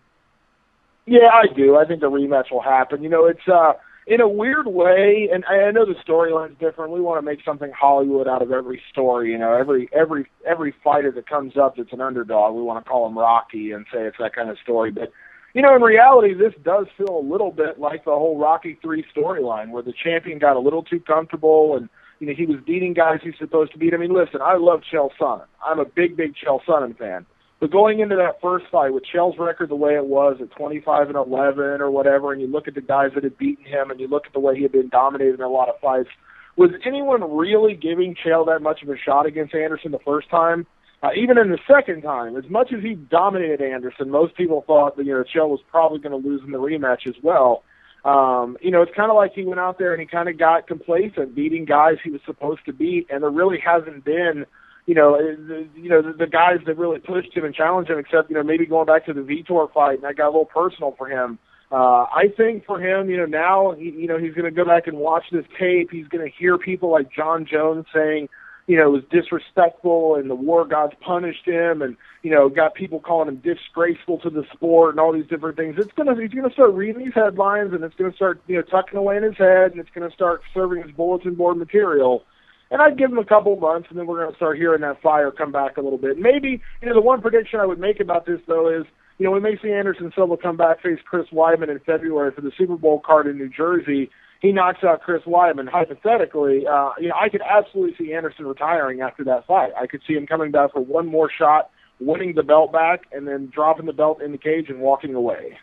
Yeah, 1.07 1.29
I 1.33 1.47
do. 1.55 1.77
I 1.77 1.87
think 1.87 2.01
the 2.01 2.11
rematch 2.11 2.51
will 2.51 2.63
happen. 2.63 3.03
You 3.03 3.09
know, 3.09 3.27
it's 3.27 3.49
uh 3.49 3.73
in 4.07 4.21
a 4.21 4.29
weird 4.29 4.69
way, 4.69 5.29
and 5.33 5.45
I 5.47 5.71
know 5.73 5.85
the 5.85 5.95
storyline's 6.07 6.59
different. 6.61 6.93
We 6.93 7.01
want 7.01 7.19
to 7.19 7.23
make 7.23 7.41
something 7.45 7.73
Hollywood 7.73 8.29
out 8.29 8.41
of 8.41 8.53
every 8.53 8.81
story. 8.91 9.33
You 9.33 9.39
know, 9.39 9.53
every 9.53 9.89
every 9.93 10.31
every 10.47 10.75
fighter 10.85 11.11
that 11.11 11.29
comes 11.29 11.57
up 11.57 11.77
that's 11.77 11.93
an 11.93 12.01
underdog, 12.01 12.55
we 12.55 12.63
want 12.63 12.85
to 12.85 12.89
call 12.89 13.07
him 13.09 13.19
Rocky 13.19 13.73
and 13.73 13.85
say 13.93 14.03
it's 14.03 14.19
that 14.19 14.35
kind 14.35 14.49
of 14.49 14.59
story. 14.63 14.93
But 14.93 15.11
you 15.55 15.63
know, 15.63 15.75
in 15.75 15.83
reality, 15.83 16.35
this 16.35 16.55
does 16.63 16.87
feel 16.97 17.19
a 17.19 17.21
little 17.21 17.51
bit 17.51 17.81
like 17.81 18.05
the 18.05 18.13
whole 18.13 18.39
Rocky 18.39 18.79
Three 18.81 19.05
storyline, 19.15 19.71
where 19.71 19.83
the 19.83 19.93
champion 19.93 20.39
got 20.39 20.57
a 20.57 20.61
little 20.61 20.83
too 20.83 21.01
comfortable 21.01 21.77
and. 21.77 21.89
You 22.19 22.27
know, 22.27 22.33
he 22.35 22.47
was 22.47 22.57
beating 22.67 22.95
guys 22.95 23.19
he's 23.23 23.35
supposed 23.39 23.73
to 23.73 23.79
beat. 23.79 23.93
I 23.93 23.99
mean, 23.99 24.11
listen, 24.11 24.41
I 24.41 24.57
love 24.57 24.81
Chael 24.91 25.11
Sonnen. 25.21 25.45
I'm 25.63 25.79
a 25.79 25.85
big, 25.85 26.17
big 26.17 26.33
Chael 26.35 26.61
Sonnen 26.67 26.97
fan. 26.97 27.27
But 27.59 27.71
going 27.71 28.01
into 28.01 28.17
that 28.17 28.41
first 28.41 28.67
fight 28.71 28.93
with 28.93 29.05
Chael's 29.05 29.39
record 29.39 29.71
the 29.71 29.77
way 29.77 29.95
it 29.95 30.05
was 30.05 30.37
at 30.41 30.51
25 30.51 31.09
and 31.09 31.17
11 31.17 31.81
or 31.81 31.91
whatever, 31.91 32.33
and 32.33 32.41
you 32.41 32.47
look 32.47 32.69
at 32.69 32.75
the 32.75 32.83
guys 32.83 33.13
that 33.15 33.25
had 33.25 33.39
beaten 33.39 33.65
him, 33.65 33.91
and 33.91 33.99
you 33.99 34.09
look 34.09 34.27
at 34.27 34.33
the 34.33 34.41
way 34.41 34.57
he 34.57 34.63
had 34.63 34.73
been 34.73 34.89
dominated 34.89 35.35
in 35.35 35.41
a 35.41 35.49
lot 35.49 35.69
of 35.69 35.81
fights, 35.81 36.11
was 36.57 36.71
anyone 36.85 37.37
really 37.37 37.75
giving 37.75 38.15
Chael 38.15 38.47
that 38.47 38.61
much 38.61 38.83
of 38.83 38.89
a 38.89 38.97
shot 38.99 39.27
against 39.27 39.55
Anderson 39.55 39.91
the 39.91 39.99
first 40.01 40.29
time? 40.31 40.67
uh, 41.03 41.11
even 41.17 41.39
in 41.39 41.51
the 41.51 41.59
second 41.67 42.03
time, 42.03 42.37
as 42.37 42.49
much 42.49 42.73
as 42.77 42.83
he 42.83 42.95
dominated 42.95 43.61
Anderson, 43.61 44.11
most 44.11 44.35
people 44.35 44.65
thought 44.67 44.97
that 44.97 45.05
you 45.05 45.13
know 45.13 45.25
Chael 45.25 45.49
was 45.49 45.61
probably 45.71 45.99
going 45.99 46.21
to 46.21 46.29
lose 46.29 46.43
in 46.45 46.53
the 46.53 46.59
rematch 46.59 47.07
as 47.07 47.15
well. 47.23 47.63
Um, 48.05 48.57
you 48.61 48.71
know, 48.71 48.83
it's 48.83 48.95
kind 48.95 49.11
of 49.11 49.17
like 49.17 49.33
he 49.35 49.45
went 49.45 49.61
out 49.61 49.79
there 49.79 49.93
and 49.93 50.01
he 50.01 50.07
kind 50.07 50.29
of 50.29 50.39
got 50.39 50.67
complacent, 50.67 51.35
beating 51.35 51.65
guys 51.65 51.97
he 52.03 52.11
was 52.11 52.21
supposed 52.25 52.65
to 52.67 52.73
beat, 52.73 53.09
and 53.11 53.23
there 53.23 53.31
really 53.31 53.59
hasn't 53.59 54.05
been, 54.05 54.47
you 54.87 54.95
know, 54.95 55.17
the, 55.19 55.69
you 55.75 55.89
know 55.89 56.01
the, 56.01 56.13
the 56.13 56.27
guys 56.27 56.59
that 56.67 56.79
really 56.79 57.01
pushed 57.01 57.37
him 57.37 57.45
and 57.45 57.55
challenged 57.55 57.91
him, 57.91 57.99
except 57.99 58.31
you 58.31 58.37
know 58.37 58.43
maybe 58.43 58.67
going 58.67 58.87
back 58.87 59.07
to 59.07 59.13
the 59.13 59.21
Vitor 59.21 59.73
fight, 59.73 59.97
and 59.97 60.05
that 60.05 60.17
got 60.17 60.27
a 60.27 60.33
little 60.33 60.45
personal 60.45 60.95
for 60.97 61.09
him. 61.09 61.39
Uh, 61.73 62.05
I 62.05 62.27
think 62.37 62.65
for 62.65 62.81
him, 62.81 63.11
you 63.11 63.17
know, 63.17 63.27
now 63.27 63.73
he, 63.73 63.91
you 63.91 64.07
know 64.07 64.19
he's 64.19 64.35
going 64.35 64.45
to 64.45 64.53
go 64.53 64.65
back 64.65 64.87
and 64.87 64.97
watch 64.99 65.25
this 65.33 65.45
tape. 65.59 65.91
He's 65.91 66.07
going 66.07 66.25
to 66.25 66.37
hear 66.37 66.57
people 66.57 66.91
like 66.91 67.13
Jon 67.13 67.45
Jones 67.45 67.87
saying, 67.93 68.29
you 68.67 68.77
know, 68.77 68.87
it 68.87 68.91
was 68.91 69.05
disrespectful 69.11 70.17
and 70.17 70.29
the 70.29 70.35
war 70.35 70.65
gods 70.65 70.93
punished 71.01 71.47
him 71.47 71.83
and, 71.83 71.97
you 72.23 72.31
know, 72.31 72.49
got 72.49 72.75
people 72.75 73.01
calling 73.01 73.29
him 73.29 73.37
disgraceful 73.37 74.19
to 74.19 74.31
the 74.31 74.45
sport 74.53 74.91
and 74.91 75.01
all 75.01 75.13
these 75.13 75.27
different 75.27 75.57
things. 75.57 75.77
It's 75.79 75.93
gonna 75.93 76.21
he's 76.21 76.33
gonna 76.33 76.53
start 76.53 76.75
reading 76.75 77.05
these 77.05 77.15
headlines 77.15 77.73
and 77.73 77.85
it's 77.85 77.95
gonna 77.95 78.15
start, 78.15 78.41
you 78.47 78.57
know, 78.57 78.63
tucking 78.63 78.99
away 78.99 79.17
in 79.17 79.23
his 79.23 79.37
head 79.37 79.73
and 79.73 79.81
it's 79.81 79.91
gonna 79.95 80.11
start 80.11 80.43
serving 80.53 80.83
as 80.83 80.91
bulletin 80.91 81.35
board 81.35 81.57
material. 81.57 82.25
And 82.71 82.83
I'd 82.83 82.99
give 82.99 83.11
him 83.11 83.19
a 83.19 83.25
couple 83.25 83.55
months 83.57 83.89
and 83.91 83.99
then 83.99 84.07
we're 84.07 84.25
gonna 84.25 84.37
start 84.37 84.57
hearing 84.57 84.81
that 84.81 85.01
fire 85.01 85.31
come 85.31 85.53
back 85.53 85.77
a 85.77 85.81
little 85.81 85.99
bit. 85.99 86.19
Maybe, 86.19 86.61
you 86.83 86.89
know, 86.89 86.95
the 86.95 87.01
one 87.01 87.21
prediction 87.21 87.61
I 87.61 87.67
would 87.67 87.79
make 87.79 88.01
about 88.01 88.27
this 88.27 88.41
though 88.47 88.69
is 88.69 88.85
you 89.19 89.25
know, 89.25 89.33
we 89.33 89.41
may 89.41 89.57
see 89.63 89.73
Anderson 89.73 90.13
Silva 90.15 90.37
come 90.37 90.59
back 90.59 90.83
face 90.83 90.99
Chris 91.05 91.27
Weidman 91.33 91.71
in 91.71 91.79
February 91.81 92.33
for 92.33 92.43
the 92.43 92.53
Super 92.59 92.77
Bowl 92.77 93.01
card 93.01 93.27
in 93.27 93.39
New 93.39 93.49
Jersey 93.49 94.11
he 94.41 94.53
knocks 94.53 94.85
out 94.85 95.03
Chris 95.03 95.23
Weidman, 95.23 95.69
hypothetically, 95.69 96.67
uh, 96.67 96.91
you 96.99 97.09
know, 97.09 97.15
I 97.21 97.29
could 97.29 97.43
absolutely 97.43 97.97
see 97.97 98.13
Anderson 98.13 98.47
retiring 98.47 99.01
after 99.01 99.25
that 99.25 99.47
fight. 99.47 99.73
I 99.81 99.87
could 99.87 100.03
see 100.07 100.15
him 100.15 100.27
coming 100.27 100.51
back 100.51 100.73
for 100.73 100.81
one 100.81 101.07
more 101.07 101.31
shot, 101.31 101.71
winning 102.01 102.35
the 102.35 102.43
belt 102.43 102.73
back, 102.73 103.03
and 103.13 103.27
then 103.27 103.51
dropping 103.53 103.87
the 103.87 103.93
belt 103.93 104.21
in 104.21 104.33
the 104.33 104.39
cage 104.39 104.69
and 104.69 104.81
walking 104.81 105.15
away. 105.15 105.59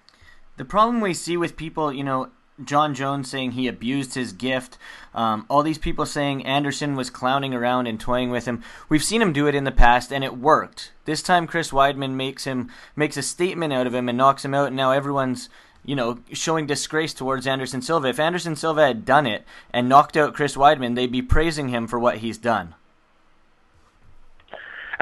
The 0.58 0.66
problem 0.66 1.02
we 1.02 1.14
see 1.14 1.38
with 1.38 1.56
people, 1.56 1.94
you 1.94 2.04
know, 2.04 2.30
Jon 2.64 2.94
Jones 2.94 3.30
saying 3.30 3.52
he 3.52 3.68
abused 3.68 4.16
his 4.16 4.34
gift. 4.34 4.78
Um, 5.14 5.46
all 5.50 5.64
these 5.64 5.78
people 5.78 6.06
saying 6.06 6.46
Anderson 6.46 6.96
was 6.96 7.10
clowning 7.10 7.54
around 7.54 7.88
and 7.88 8.00
toying 8.00 8.30
with 8.30 8.46
him. 8.46 8.64
We've 8.90 9.04
seen 9.04 9.22
him 9.22 9.34
do 9.34 9.48
it 9.48 9.56
in 9.56 9.64
the 9.64 9.72
past, 9.72 10.12
and 10.12 10.24
it 10.24 10.38
worked. 10.38 10.92
This 11.06 11.24
time, 11.24 11.48
Chris 11.48 11.72
Weidman 11.72 12.12
makes 12.12 12.44
him 12.44 12.70
makes 12.96 13.18
a 13.18 13.22
statement 13.22 13.74
out 13.74 13.88
of 13.88 13.94
him 13.94 14.10
and 14.10 14.18
knocks 14.18 14.46
him 14.46 14.54
out. 14.54 14.68
And 14.68 14.76
now 14.76 14.92
everyone's 14.92 15.50
you 15.86 15.96
know, 15.96 16.20
showing 16.32 16.66
disgrace 16.66 17.14
towards 17.14 17.46
Anderson 17.46 17.82
Silva. 17.82 18.08
If 18.08 18.20
Anderson 18.20 18.56
Silva 18.56 18.88
had 18.88 19.06
done 19.06 19.28
it 19.28 19.44
and 19.72 19.90
knocked 19.90 20.16
out 20.16 20.34
Chris 20.34 20.56
Weidman, 20.56 20.96
they'd 20.96 21.12
be 21.12 21.22
praising 21.22 21.70
him 21.70 21.88
for 21.88 22.00
what 22.00 22.20
he's 22.20 22.38
done. 22.38 22.76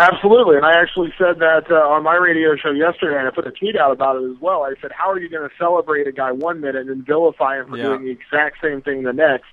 Absolutely, 0.02 0.56
and 0.56 0.66
I 0.66 0.82
actually 0.82 1.14
said 1.16 1.38
that 1.40 1.70
uh, 1.70 1.76
on 1.76 2.02
my 2.02 2.16
radio 2.16 2.56
show 2.56 2.72
yesterday, 2.72 3.20
and 3.20 3.28
I 3.28 3.32
put 3.32 3.46
a 3.46 3.52
tweet 3.52 3.76
out 3.76 3.92
about 3.92 4.16
it 4.16 4.26
as 4.26 4.38
well. 4.42 4.64
I 4.64 4.74
said, 4.82 4.92
"How 4.92 5.12
are 5.12 5.20
you 5.20 5.30
going 5.30 5.48
to 5.48 5.56
celebrate 5.60 6.08
a 6.08 6.12
guy 6.12 6.32
one 6.32 6.60
minute 6.60 6.78
and 6.78 6.90
then 6.90 7.04
vilify 7.06 7.60
him 7.60 7.70
for 7.70 7.78
yeah. 7.78 7.84
doing 7.84 8.06
the 8.06 8.10
exact 8.12 8.58
same 8.64 8.82
thing 8.82 9.04
the 9.04 9.14
next?" 9.14 9.46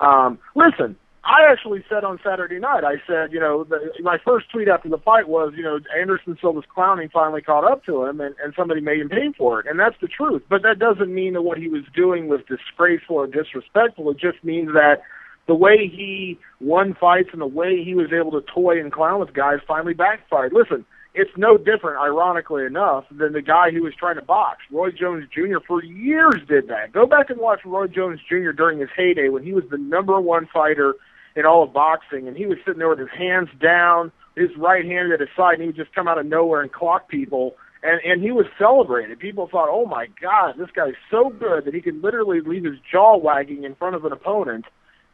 Um, 0.00 0.38
listen, 0.54 0.96
I 1.24 1.44
actually 1.50 1.84
said 1.90 2.04
on 2.04 2.18
Saturday 2.24 2.58
night, 2.58 2.84
I 2.84 2.94
said, 3.06 3.32
you 3.32 3.38
know, 3.38 3.62
the, 3.64 3.92
my 4.00 4.16
first 4.24 4.50
tweet 4.50 4.66
after 4.66 4.88
the 4.88 4.98
fight 4.98 5.28
was, 5.28 5.52
you 5.56 5.62
know, 5.62 5.78
Anderson 5.96 6.36
Silva's 6.40 6.64
clowning 6.74 7.10
finally 7.12 7.42
caught 7.42 7.70
up 7.70 7.84
to 7.84 8.04
him, 8.04 8.20
and, 8.20 8.34
and 8.42 8.54
somebody 8.56 8.80
made 8.80 8.98
him 8.98 9.08
pay 9.08 9.30
for 9.36 9.60
it, 9.60 9.66
and 9.68 9.78
that's 9.78 9.94
the 10.00 10.08
truth. 10.08 10.42
But 10.48 10.62
that 10.62 10.78
doesn't 10.78 11.14
mean 11.14 11.34
that 11.34 11.42
what 11.42 11.58
he 11.58 11.68
was 11.68 11.82
doing 11.94 12.28
was 12.28 12.40
disgraceful 12.48 13.16
or 13.16 13.26
disrespectful. 13.26 14.10
It 14.10 14.18
just 14.18 14.42
means 14.42 14.72
that 14.72 15.02
the 15.46 15.54
way 15.54 15.88
he 15.88 16.38
won 16.60 16.94
fights 16.94 17.30
and 17.32 17.40
the 17.40 17.46
way 17.46 17.82
he 17.82 17.94
was 17.94 18.12
able 18.12 18.32
to 18.32 18.42
toy 18.42 18.80
and 18.80 18.92
clown 18.92 19.20
with 19.20 19.34
guys 19.34 19.58
finally 19.66 19.94
backfired. 19.94 20.52
Listen, 20.52 20.84
it's 21.14 21.30
no 21.36 21.58
different, 21.58 22.00
ironically 22.00 22.64
enough, 22.64 23.04
than 23.10 23.32
the 23.32 23.42
guy 23.42 23.70
who 23.70 23.82
was 23.82 23.94
trying 23.94 24.14
to 24.14 24.22
box. 24.22 24.60
Roy 24.70 24.90
Jones 24.90 25.26
Jr. 25.34 25.58
for 25.66 25.82
years 25.84 26.40
did 26.48 26.68
that. 26.68 26.92
Go 26.92 27.06
back 27.06 27.28
and 27.28 27.38
watch 27.38 27.60
Roy 27.64 27.86
Jones 27.86 28.20
Jr. 28.28 28.52
during 28.52 28.78
his 28.78 28.88
heyday 28.96 29.28
when 29.28 29.42
he 29.42 29.52
was 29.52 29.64
the 29.70 29.78
number 29.78 30.18
one 30.20 30.48
fighter 30.52 30.94
in 31.36 31.44
all 31.44 31.64
of 31.64 31.72
boxing, 31.72 32.28
and 32.28 32.36
he 32.36 32.46
was 32.46 32.58
sitting 32.64 32.78
there 32.78 32.88
with 32.88 32.98
his 32.98 33.10
hands 33.10 33.48
down, 33.60 34.12
his 34.36 34.50
right 34.56 34.84
hand 34.84 35.12
at 35.12 35.20
his 35.20 35.28
side, 35.36 35.54
and 35.54 35.62
he 35.62 35.66
would 35.66 35.76
just 35.76 35.94
come 35.94 36.08
out 36.08 36.18
of 36.18 36.26
nowhere 36.26 36.62
and 36.62 36.72
clock 36.72 37.08
people. 37.08 37.56
And 37.82 38.00
and 38.04 38.22
he 38.22 38.30
was 38.30 38.46
celebrated. 38.58 39.18
People 39.18 39.48
thought, 39.48 39.68
"Oh 39.70 39.86
my 39.86 40.06
God, 40.20 40.54
this 40.56 40.70
guy's 40.70 40.94
so 41.10 41.30
good 41.30 41.64
that 41.64 41.74
he 41.74 41.80
could 41.80 42.00
literally 42.02 42.40
leave 42.40 42.64
his 42.64 42.78
jaw 42.90 43.16
wagging 43.16 43.64
in 43.64 43.74
front 43.74 43.96
of 43.96 44.04
an 44.04 44.12
opponent." 44.12 44.66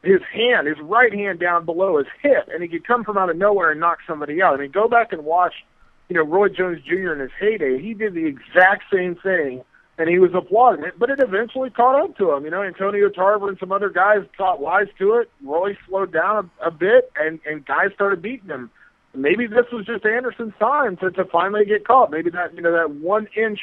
His 0.08 0.22
hand, 0.32 0.66
his 0.66 0.78
right 0.80 1.12
hand 1.12 1.38
down 1.38 1.64
below 1.64 1.98
his 1.98 2.06
hip, 2.22 2.48
and 2.52 2.62
he 2.62 2.68
could 2.68 2.86
come 2.86 3.04
from 3.04 3.18
out 3.18 3.28
of 3.28 3.36
nowhere 3.36 3.70
and 3.70 3.80
knock 3.80 3.98
somebody 4.06 4.40
out. 4.40 4.54
I 4.54 4.56
mean, 4.56 4.70
go 4.70 4.88
back 4.88 5.12
and 5.12 5.24
watch, 5.24 5.52
you 6.08 6.16
know, 6.16 6.22
Roy 6.22 6.48
Jones 6.48 6.78
Jr. 6.86 7.12
in 7.12 7.20
his 7.20 7.30
heyday. 7.38 7.80
He 7.80 7.92
did 7.94 8.14
the 8.14 8.26
exact 8.26 8.84
same 8.92 9.16
thing 9.16 9.62
and 9.98 10.08
he 10.08 10.18
was 10.18 10.30
applauding 10.32 10.84
it, 10.84 10.94
but 10.98 11.10
it 11.10 11.18
eventually 11.18 11.70
caught 11.70 12.00
up 12.00 12.16
to 12.16 12.32
him. 12.32 12.44
You 12.44 12.50
know, 12.50 12.62
Antonio 12.62 13.08
Tarver 13.08 13.48
and 13.48 13.58
some 13.58 13.72
other 13.72 13.90
guys 13.90 14.20
caught 14.36 14.60
wise 14.60 14.86
to 14.98 15.14
it. 15.14 15.30
Roy 15.42 15.76
slowed 15.88 16.12
down 16.12 16.50
a, 16.62 16.68
a 16.68 16.70
bit, 16.70 17.10
and 17.16 17.40
and 17.44 17.66
guys 17.66 17.88
started 17.94 18.22
beating 18.22 18.48
him. 18.48 18.70
Maybe 19.14 19.46
this 19.48 19.66
was 19.72 19.84
just 19.86 20.06
Anderson's 20.06 20.54
time 20.60 20.96
to 20.98 21.10
to 21.10 21.24
finally 21.24 21.64
get 21.64 21.86
caught. 21.86 22.12
Maybe 22.12 22.30
that 22.30 22.54
you 22.54 22.62
know 22.62 22.72
that 22.72 22.92
one 22.92 23.26
inch 23.36 23.58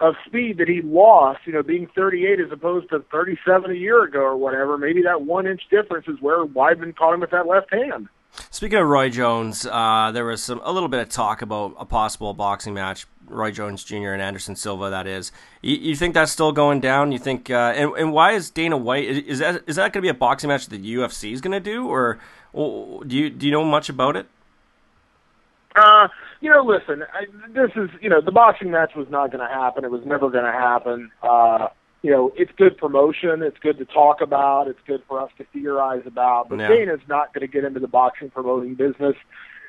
of 0.00 0.14
speed 0.26 0.58
that 0.58 0.68
he 0.68 0.82
lost, 0.82 1.40
you 1.46 1.52
know, 1.52 1.62
being 1.62 1.88
38 1.94 2.40
as 2.40 2.52
opposed 2.52 2.90
to 2.90 3.00
37 3.10 3.70
a 3.70 3.74
year 3.74 4.02
ago 4.02 4.20
or 4.20 4.36
whatever. 4.36 4.76
Maybe 4.76 5.02
that 5.02 5.22
one 5.22 5.46
inch 5.46 5.62
difference 5.70 6.08
is 6.08 6.20
where 6.20 6.44
Weidman 6.44 6.96
caught 6.96 7.14
him 7.14 7.20
with 7.20 7.30
that 7.30 7.46
left 7.46 7.72
hand. 7.72 8.08
Speaking 8.50 8.78
of 8.78 8.88
Roy 8.88 9.10
Jones, 9.10 9.64
uh, 9.64 10.10
there 10.12 10.24
was 10.24 10.42
some 10.42 10.60
a 10.64 10.72
little 10.72 10.88
bit 10.88 11.00
of 11.00 11.08
talk 11.08 11.40
about 11.40 11.76
a 11.78 11.84
possible 11.84 12.34
boxing 12.34 12.74
match 12.74 13.06
Roy 13.28 13.50
Jones 13.50 13.84
Jr. 13.84 14.10
and 14.10 14.22
Anderson 14.22 14.56
Silva. 14.56 14.90
That 14.90 15.06
is, 15.06 15.32
you, 15.62 15.76
you 15.76 15.96
think 15.96 16.14
that's 16.14 16.32
still 16.32 16.52
going 16.52 16.80
down? 16.80 17.12
You 17.12 17.18
think, 17.18 17.50
uh, 17.50 17.72
and, 17.76 17.92
and 17.96 18.12
why 18.12 18.32
is 18.32 18.50
Dana 18.50 18.76
White? 18.76 19.04
Is 19.04 19.38
that 19.38 19.62
is 19.66 19.76
that 19.76 19.92
going 19.92 19.92
to 19.92 20.00
be 20.02 20.08
a 20.08 20.14
boxing 20.14 20.48
match 20.48 20.66
that 20.66 20.82
the 20.82 20.94
UFC 20.94 21.32
is 21.32 21.40
going 21.40 21.52
to 21.52 21.60
do, 21.60 21.86
or, 21.86 22.18
or 22.52 23.04
do 23.04 23.16
you 23.16 23.30
do 23.30 23.46
you 23.46 23.52
know 23.52 23.64
much 23.64 23.88
about 23.88 24.16
it? 24.16 24.26
Uh, 25.74 26.08
you 26.40 26.50
know, 26.50 26.62
listen, 26.62 27.04
I, 27.12 27.26
this 27.52 27.70
is 27.76 27.90
you 28.00 28.08
know 28.08 28.20
the 28.20 28.32
boxing 28.32 28.70
match 28.70 28.92
was 28.94 29.08
not 29.10 29.32
going 29.32 29.46
to 29.46 29.52
happen. 29.52 29.84
It 29.84 29.90
was 29.90 30.02
never 30.04 30.30
going 30.30 30.44
to 30.44 30.52
happen. 30.52 31.10
Uh, 31.22 31.68
you 32.02 32.10
know, 32.10 32.32
it's 32.36 32.52
good 32.56 32.76
promotion. 32.76 33.42
It's 33.42 33.58
good 33.58 33.78
to 33.78 33.84
talk 33.84 34.20
about. 34.20 34.68
It's 34.68 34.80
good 34.86 35.02
for 35.08 35.20
us 35.20 35.30
to 35.38 35.44
theorize 35.52 36.02
about. 36.06 36.50
But 36.50 36.60
yeah. 36.60 36.68
Dana's 36.68 37.00
not 37.08 37.32
going 37.32 37.46
to 37.46 37.52
get 37.52 37.64
into 37.64 37.80
the 37.80 37.88
boxing 37.88 38.30
promoting 38.30 38.74
business 38.74 39.16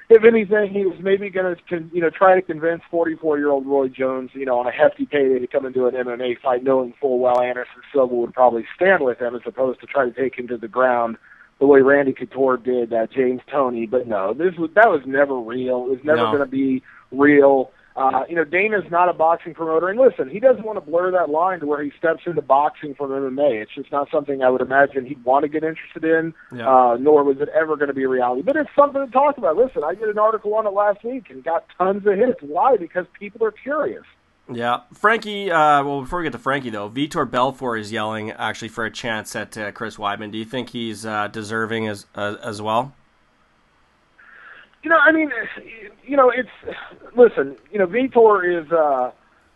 if 0.09 0.23
anything, 0.23 0.71
he 0.71 0.85
was 0.85 0.99
maybe 1.01 1.29
going 1.29 1.55
to, 1.55 1.89
you 1.91 2.01
know, 2.01 2.11
try 2.11 2.35
to 2.35 2.41
convince 2.41 2.81
44-year-old 2.91 3.65
Roy 3.65 3.87
Jones, 3.87 4.29
you 4.33 4.45
know, 4.45 4.59
on 4.59 4.67
a 4.67 4.71
hefty 4.71 5.05
payday 5.05 5.39
to 5.39 5.47
come 5.47 5.65
into 5.65 5.87
an 5.87 5.95
MMA 5.95 6.39
fight, 6.41 6.63
knowing 6.63 6.93
full 7.01 7.19
well 7.19 7.41
Anderson 7.41 7.81
Silva 7.91 8.13
would 8.13 8.33
probably 8.33 8.65
stand 8.75 9.03
with 9.03 9.19
him, 9.19 9.35
as 9.35 9.41
opposed 9.45 9.79
to 9.81 9.87
try 9.87 10.05
to 10.05 10.11
take 10.11 10.37
him 10.37 10.47
to 10.47 10.57
the 10.57 10.67
ground 10.67 11.17
the 11.59 11.67
way 11.67 11.81
Randy 11.81 12.13
Couture 12.13 12.57
did 12.57 12.93
uh, 12.93 13.07
James 13.07 13.41
Toney, 13.49 13.85
But 13.85 14.07
no, 14.07 14.33
this 14.33 14.55
was 14.57 14.69
that 14.75 14.89
was 14.89 15.01
never 15.05 15.37
real. 15.39 15.85
It 15.85 15.89
was 15.91 15.99
never 16.03 16.17
no. 16.17 16.31
going 16.31 16.39
to 16.39 16.45
be 16.45 16.83
real. 17.11 17.71
Uh, 17.95 18.25
you 18.27 18.35
know, 18.35 18.43
Dana's 18.43 18.83
not 18.91 19.07
a 19.07 19.13
boxing 19.13 19.53
promoter, 19.53 19.87
and 19.87 19.97
listen, 19.97 20.29
he 20.29 20.41
doesn't 20.41 20.65
want 20.65 20.75
to 20.75 20.81
blur 20.81 21.11
that 21.11 21.29
line 21.29 21.61
to 21.61 21.65
where 21.65 21.81
he 21.81 21.93
steps 21.97 22.23
into 22.25 22.41
boxing 22.41 22.93
from 22.93 23.11
MMA. 23.11 23.61
It's 23.61 23.73
just 23.73 23.89
not 23.89 24.09
something 24.11 24.41
I 24.41 24.49
would 24.49 24.59
imagine 24.59 25.05
he'd 25.05 25.23
want 25.23 25.43
to 25.43 25.47
get 25.47 25.63
interested 25.63 26.03
in, 26.03 26.33
yeah. 26.53 26.67
uh, 26.67 26.97
nor 26.99 27.23
was 27.23 27.37
it 27.39 27.47
ever 27.55 27.77
going 27.77 27.87
to 27.87 27.93
be 27.93 28.03
a 28.03 28.09
reality. 28.09 28.41
But 28.41 28.57
it's 28.57 28.69
something 28.75 29.05
to 29.05 29.09
talk 29.09 29.37
about. 29.37 29.55
Listen, 29.55 29.85
I 29.85 29.95
did 29.95 30.09
an 30.09 30.19
article 30.19 30.53
on 30.55 30.67
it 30.67 30.71
last 30.71 31.05
week 31.05 31.29
and 31.29 31.41
got 31.41 31.67
tons 31.77 32.05
of 32.05 32.17
hits. 32.17 32.41
Why? 32.41 32.75
Because 32.75 33.05
people 33.17 33.47
are 33.47 33.51
curious. 33.51 34.03
Yeah, 34.51 34.81
Frankie. 34.93 35.49
Uh, 35.49 35.83
well, 35.83 36.01
before 36.01 36.19
we 36.19 36.25
get 36.25 36.33
to 36.33 36.39
Frankie, 36.39 36.69
though, 36.69 36.89
Vitor 36.89 37.29
Belfort 37.29 37.79
is 37.79 37.91
yelling 37.91 38.31
actually 38.31 38.67
for 38.67 38.85
a 38.85 38.91
chance 38.91 39.35
at 39.35 39.57
uh, 39.57 39.71
Chris 39.71 39.97
Weidman. 39.97 40.31
Do 40.31 40.37
you 40.37 40.45
think 40.45 40.69
he's 40.69 41.05
uh, 41.05 41.27
deserving 41.29 41.87
as 41.87 42.05
uh, 42.13 42.35
as 42.43 42.61
well? 42.61 42.93
You 44.83 44.91
know, 44.91 44.97
I 44.97 45.11
mean, 45.11 45.31
you 46.05 46.15
know, 46.15 46.29
it's 46.29 46.77
listen. 47.15 47.55
You 47.71 47.79
know, 47.79 47.87
Vitor 47.87 48.63
is 48.63 48.71
uh, 48.71 49.11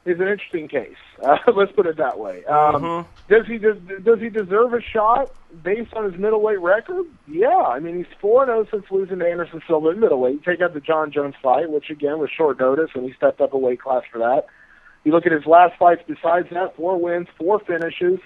is 0.06 0.20
an 0.20 0.28
interesting 0.28 0.68
case. 0.68 0.98
Uh, 1.24 1.38
let's 1.56 1.72
put 1.74 1.86
it 1.86 1.98
that 1.98 2.18
way. 2.18 2.44
Um, 2.46 2.82
mm-hmm. 2.82 3.32
Does 3.32 3.46
he 3.46 3.60
does, 3.60 3.78
does 4.04 4.20
he 4.20 4.30
deserve 4.30 4.74
a 4.74 4.82
shot 4.82 5.32
based 5.64 5.94
on 5.94 6.12
his 6.12 6.20
middleweight 6.20 6.62
record? 6.62 7.06
Yeah, 7.28 7.48
I 7.48 7.80
mean, 7.80 7.98
he's 7.98 8.18
four 8.20 8.48
zero 8.48 8.62
oh 8.62 8.68
since 8.72 8.90
losing 8.90 9.20
to 9.20 9.30
Anderson 9.30 9.62
Silva 9.68 9.90
in 9.90 10.00
middleweight. 10.00 10.34
You 10.34 10.40
take 10.40 10.62
out 10.62 10.74
the 10.74 10.80
Jon 10.80 11.12
Jones 11.12 11.36
fight, 11.44 11.70
which 11.70 11.92
again 11.92 12.18
was 12.18 12.32
short 12.36 12.60
notice, 12.60 12.90
and 12.96 13.06
he 13.06 13.14
stepped 13.14 13.40
up 13.40 13.54
a 13.54 13.58
weight 13.58 13.82
class 13.82 14.02
for 14.12 14.18
that. 14.18 14.48
You 15.04 15.12
look 15.12 15.26
at 15.26 15.32
his 15.32 15.46
last 15.46 15.78
fights. 15.80 16.04
Besides 16.08 16.48
that, 16.52 16.76
four 16.76 17.00
wins, 17.00 17.28
four 17.38 17.60
finishes. 17.60 18.20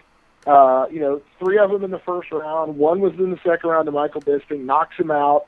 Uh, 0.45 0.88
you 0.91 0.99
know, 0.99 1.21
three 1.39 1.57
of 1.57 1.71
them 1.71 1.83
in 1.83 1.91
the 1.91 1.99
first 1.99 2.31
round. 2.31 2.77
One 2.77 2.99
was 2.99 3.13
in 3.13 3.31
the 3.31 3.39
second 3.45 3.69
round 3.69 3.86
to 3.86 3.91
Michael 3.91 4.21
Bisping, 4.21 4.65
knocks 4.65 4.97
him 4.97 5.12
out. 5.12 5.45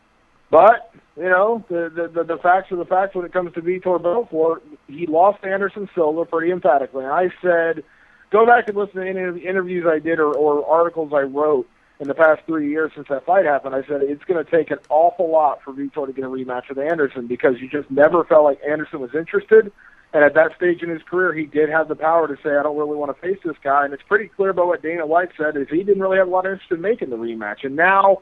But 0.52 0.94
you 1.18 1.24
know, 1.24 1.66
the, 1.68 1.92
the 1.94 2.08
the 2.08 2.24
the 2.24 2.38
facts 2.38 2.72
are 2.72 2.78
the 2.78 2.86
facts 2.86 3.16
when 3.16 3.26
it 3.26 3.34
comes 3.34 3.54
to 3.56 3.62
Vitor 3.62 4.02
Belfort. 4.02 4.64
He 4.88 5.06
lost 5.08 5.44
Anderson 5.44 5.90
Silva 5.96 6.24
pretty 6.26 6.52
emphatically. 6.52 7.04
And 7.04 7.12
I 7.12 7.30
said, 7.42 7.84
go 8.30 8.46
back 8.46 8.68
and 8.70 8.78
listen 8.78 9.02
to 9.02 9.10
any 9.10 9.22
of 9.22 9.36
the 9.36 9.42
interviews 9.42 9.86
I 9.88 10.00
did 10.00 10.20
or, 10.20 10.34
or 10.34 10.66
articles 10.70 11.12
I 11.14 11.22
wrote. 11.22 11.68
in 12.00 12.08
the 12.08 12.14
past 12.14 12.42
three 12.46 12.70
years 12.70 12.92
since 12.96 13.08
that 13.10 13.26
fight 13.26 13.46
happened, 13.46 13.74
I 13.74 13.82
said 13.88 14.02
it's 14.04 14.24
going 14.26 14.44
to 14.44 14.50
take 14.50 14.70
an 14.72 14.80
awful 14.90 15.30
lot 15.30 15.62
for 15.64 15.74
Vitor 15.74 16.06
to 16.06 16.14
get 16.14 16.26
a 16.26 16.28
rematch 16.28 16.70
with 16.70 16.78
Anderson 16.78 17.28
because 17.28 17.60
you 17.60 17.70
just 17.70 17.90
never 17.90 18.24
felt 18.24 18.44
like 18.44 18.60
Anderson 18.68 19.00
was 19.00 19.16
interested. 19.16 19.72
And 20.16 20.24
at 20.24 20.34
that 20.36 20.56
stage 20.56 20.82
in 20.82 20.88
his 20.88 21.02
career, 21.04 21.34
he 21.34 21.46
did 21.46 21.68
have 21.68 21.90
the 21.90 21.96
power 21.96 22.26
to 22.26 22.36
say, 22.42 22.56
I 22.56 22.64
don't 22.64 22.78
really 22.78 22.96
want 22.96 23.14
to 23.14 23.22
face 23.22 23.38
this 23.44 23.58
guy. 23.62 23.84
And 23.84 23.94
it's 23.94 24.02
pretty 24.08 24.30
clear 24.30 24.54
by 24.54 24.64
what 24.64 24.82
Dana 24.82 25.06
White 25.06 25.28
said 25.38 25.58
is 25.58 25.68
he 25.70 25.84
didn't 25.84 26.02
really 26.02 26.18
have 26.18 26.30
a 26.30 26.32
lot 26.32 26.46
of 26.46 26.54
interest 26.54 26.72
in 26.72 26.80
making 26.80 27.10
the 27.10 27.18
rematch. 27.18 27.66
And 27.66 27.76
now 27.76 28.20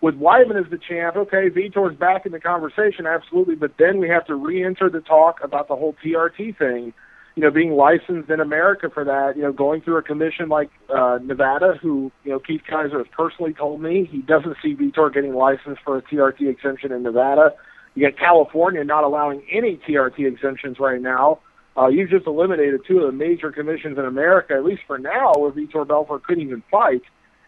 with 0.00 0.14
Weidman 0.14 0.58
as 0.58 0.70
the 0.70 0.78
champ, 0.78 1.16
okay, 1.16 1.50
Vitor's 1.50 1.98
back 1.98 2.24
in 2.24 2.32
the 2.32 2.40
conversation, 2.40 3.06
absolutely. 3.06 3.56
But 3.56 3.72
then 3.78 3.98
we 3.98 4.08
have 4.08 4.24
to 4.28 4.34
re-enter 4.34 4.88
the 4.88 5.02
talk 5.02 5.36
about 5.44 5.68
the 5.68 5.76
whole 5.76 5.94
TRT 6.02 6.56
thing 6.56 6.94
you 7.34 7.42
know, 7.42 7.50
being 7.50 7.72
licensed 7.72 8.30
in 8.30 8.40
America 8.40 8.88
for 8.92 9.04
that, 9.04 9.32
you 9.36 9.42
know, 9.42 9.52
going 9.52 9.80
through 9.80 9.96
a 9.96 10.02
commission 10.02 10.48
like 10.48 10.70
uh, 10.88 11.18
Nevada, 11.20 11.74
who, 11.82 12.12
you 12.22 12.30
know, 12.30 12.38
Keith 12.38 12.62
Kizer 12.70 12.98
has 12.98 13.06
personally 13.10 13.52
told 13.52 13.82
me 13.82 14.08
he 14.10 14.18
doesn't 14.22 14.56
see 14.62 14.74
Vitor 14.74 15.12
getting 15.12 15.34
licensed 15.34 15.82
for 15.84 15.98
a 15.98 16.02
TRT 16.02 16.48
exemption 16.48 16.92
in 16.92 17.02
Nevada. 17.02 17.52
You 17.94 18.10
got 18.10 18.18
California 18.18 18.82
not 18.84 19.04
allowing 19.04 19.42
any 19.50 19.76
TRT 19.76 20.26
exemptions 20.26 20.78
right 20.78 21.00
now. 21.00 21.40
Uh, 21.76 21.88
you've 21.88 22.10
just 22.10 22.26
eliminated 22.26 22.80
two 22.86 23.00
of 23.00 23.06
the 23.06 23.12
major 23.12 23.50
commissions 23.50 23.98
in 23.98 24.04
America, 24.04 24.54
at 24.54 24.64
least 24.64 24.82
for 24.86 24.98
now, 24.98 25.32
where 25.36 25.50
Vitor 25.50 25.86
Belfort 25.86 26.24
couldn't 26.24 26.44
even 26.44 26.62
fight. 26.70 27.02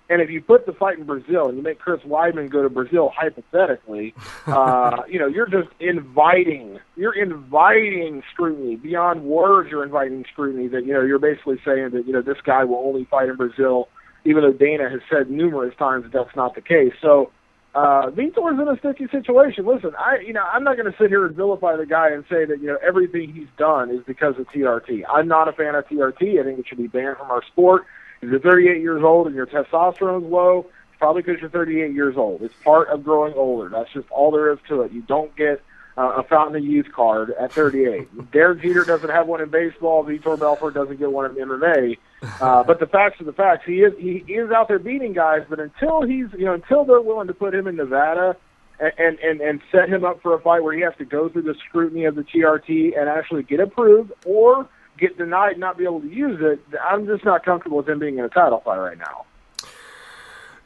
And 0.09 0.23
if 0.23 0.31
you 0.31 0.41
put 0.41 0.67
the 0.67 0.73
fight 0.73 0.99
in 0.99 1.05
Brazil 1.05 1.49
and 1.49 1.57
you 1.57 1.63
make 1.65 1.81
Chris 1.81 2.01
Weidman 2.03 2.49
go 2.49 2.63
to 2.63 2.71
Brazil 2.71 3.13
hypothetically, 3.15 4.15
uh, 4.47 5.03
you 5.09 5.19
know, 5.19 5.27
you're 5.27 5.49
just 5.49 5.69
inviting, 5.81 6.79
you're 6.97 7.15
inviting 7.15 8.23
scrutiny 8.33 8.77
beyond 8.77 9.25
words. 9.25 9.71
You're 9.71 9.85
inviting 9.85 10.25
scrutiny 10.33 10.69
that 10.69 10.87
you 10.87 10.93
know 10.93 11.03
you're 11.03 11.19
basically 11.19 11.61
saying 11.65 11.91
that 11.91 12.07
you 12.07 12.13
know 12.13 12.23
this 12.23 12.39
guy 12.45 12.65
will 12.65 12.79
only 12.79 13.05
fight 13.05 13.29
in 13.29 13.37
Brazil, 13.37 13.89
even 14.25 14.43
though 14.43 14.53
Dana 14.53 14.89
has 14.89 15.01
said 15.11 15.29
numerous 15.29 15.75
times 15.77 16.05
that 16.05 16.13
that's 16.13 16.37
not 16.37 16.55
the 16.55 16.63
case. 16.63 16.93
So 17.03 17.33
uh, 17.77 18.11
Vitor's 18.11 18.59
in 18.59 18.69
a 18.69 18.79
sticky 18.79 19.07
situation. 19.09 19.67
Listen, 19.67 19.93
I 19.99 20.21
you 20.27 20.33
know 20.33 20.43
I'm 20.43 20.65
not 20.65 20.79
going 20.79 20.91
to 20.91 20.97
sit 20.99 21.11
here 21.11 21.27
and 21.27 21.37
vilify 21.37 21.77
the 21.77 21.85
guy 21.85 22.11
and 22.11 22.25
say 22.29 22.47
that 22.47 22.59
you 22.61 22.69
know 22.69 22.79
everything 22.87 23.35
he's 23.35 23.49
done 23.59 23.91
is 23.91 24.01
because 24.07 24.39
of 24.39 24.47
TRT. 24.49 25.03
I'm 25.07 25.29
not 25.29 25.47
a 25.47 25.53
fan 25.53 25.75
of 25.75 25.87
TRT. 25.87 26.41
I 26.41 26.45
think 26.45 26.59
it 26.59 26.67
should 26.67 26.79
be 26.79 26.87
banned 26.87 27.19
from 27.19 27.31
our 27.31 27.45
sport. 27.45 27.85
If 28.23 28.31
you're 28.31 28.41
38 28.41 28.81
years 28.81 29.03
old 29.05 29.27
and 29.27 29.37
your 29.37 29.47
testosterone's 29.47 30.25
low, 30.25 30.61
it's 30.89 30.99
probably 30.99 31.21
because 31.21 31.43
you're 31.43 31.51
38 31.51 31.93
years 31.93 32.17
old. 32.17 32.41
It's 32.41 32.55
part 32.65 32.89
of 32.89 33.05
growing 33.05 33.35
older. 33.35 33.69
That's 33.69 33.93
just 33.93 34.11
all 34.11 34.31
there 34.31 34.51
is 34.53 34.59
to 34.69 34.81
it. 34.81 34.93
You 34.93 35.03
don't 35.03 35.37
get 35.37 35.61
uh, 35.97 36.13
a 36.17 36.23
Fountain 36.25 36.57
of 36.57 36.65
Youth 36.65 36.87
card 36.95 37.33
at 37.41 37.53
38. 37.53 38.31
Derek 38.31 38.61
Jeter 38.61 38.85
doesn't 38.85 39.09
have 39.09 39.27
one 39.27 39.41
in 39.41 39.49
baseball. 39.49 40.05
Vitor 40.05 40.39
Belfort 40.39 40.75
doesn't 40.75 40.99
get 40.99 41.11
one 41.11 41.31
in 41.31 41.37
MMA. 41.37 41.97
Uh, 42.41 42.63
but 42.65 42.81
the 42.81 42.87
facts 42.87 43.21
are 43.21 43.25
the 43.25 43.33
facts. 43.33 43.65
He 43.67 43.83
is 43.83 43.93
he 43.99 44.25
is 44.33 44.51
out 44.51 44.69
there 44.69 44.79
beating 44.79 45.13
guys, 45.13 45.45
but 45.49 45.61
until 45.61 46.03
he's 46.03 46.27
you 46.33 46.45
know 46.45 46.55
until 46.55 46.85
they're 46.85 47.01
willing 47.01 47.29
to 47.29 47.35
put 47.35 47.55
him 47.55 47.67
in 47.67 47.77
Nevada 47.77 48.37
and 48.81 49.19
and 49.19 49.41
and 49.41 49.61
set 49.73 49.89
him 49.89 50.05
up 50.05 50.21
for 50.23 50.35
a 50.35 50.41
fight 50.41 50.63
where 50.63 50.75
he 50.75 50.83
has 50.83 50.95
to 50.99 51.05
go 51.05 51.29
through 51.29 51.43
the 51.43 51.55
scrutiny 51.69 52.05
of 52.05 52.15
the 52.15 52.23
TRT 52.23 52.99
and 52.99 53.09
actually 53.09 53.43
get 53.43 53.61
approved 53.61 54.13
or 54.25 54.69
get 54.99 55.17
denied 55.19 55.53
and 55.53 55.61
not 55.61 55.77
be 55.77 55.85
able 55.85 56.01
to 56.01 56.09
use 56.09 56.39
it, 56.41 56.61
I'm 56.83 57.07
just 57.07 57.25
not 57.25 57.45
comfortable 57.45 57.79
with 57.79 57.89
him 57.89 57.99
being 57.99 58.19
in 58.19 58.25
a 58.25 58.29
title 58.29 58.61
fight 58.65 58.79
right 58.79 58.99
now. 58.99 59.27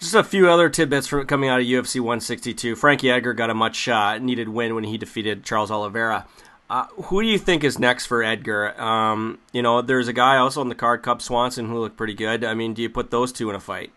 Just 0.01 0.15
a 0.15 0.25
few 0.25 0.49
other 0.49 0.71
tidbits 0.71 1.07
from 1.07 1.27
coming 1.27 1.51
out 1.51 1.61
of 1.61 1.67
UFC 1.67 2.01
162. 2.01 2.75
Frankie 2.75 3.11
Edgar 3.11 3.35
got 3.35 3.51
a 3.51 3.55
much 3.55 3.87
uh, 3.87 4.17
needed 4.17 4.49
win 4.49 4.75
when 4.75 4.85
he 4.85 4.97
defeated 4.97 5.45
Charles 5.45 5.71
Oliveira. 5.71 6.27
Uh, 6.71 6.87
who 7.05 7.21
do 7.21 7.29
you 7.29 7.37
think 7.37 7.65
is 7.65 7.79
next 7.79 8.07
for 8.07 8.23
Edgar? 8.23 8.81
Um, 8.81 9.39
you 9.53 9.61
know, 9.61 9.83
there's 9.83 10.09
a 10.09 10.15
guy 10.15 10.39
also 10.39 10.63
on 10.63 10.71
the 10.71 10.75
card, 10.75 11.03
Cub 11.03 11.21
Swanson, 11.21 11.69
who 11.69 11.79
looked 11.81 11.99
pretty 11.99 12.15
good. 12.15 12.45
I 12.45 12.55
mean, 12.55 12.73
do 12.73 12.81
you 12.81 12.89
put 12.89 13.11
those 13.11 13.31
two 13.31 13.51
in 13.51 13.57
a 13.57 13.61
fight? 13.61 13.93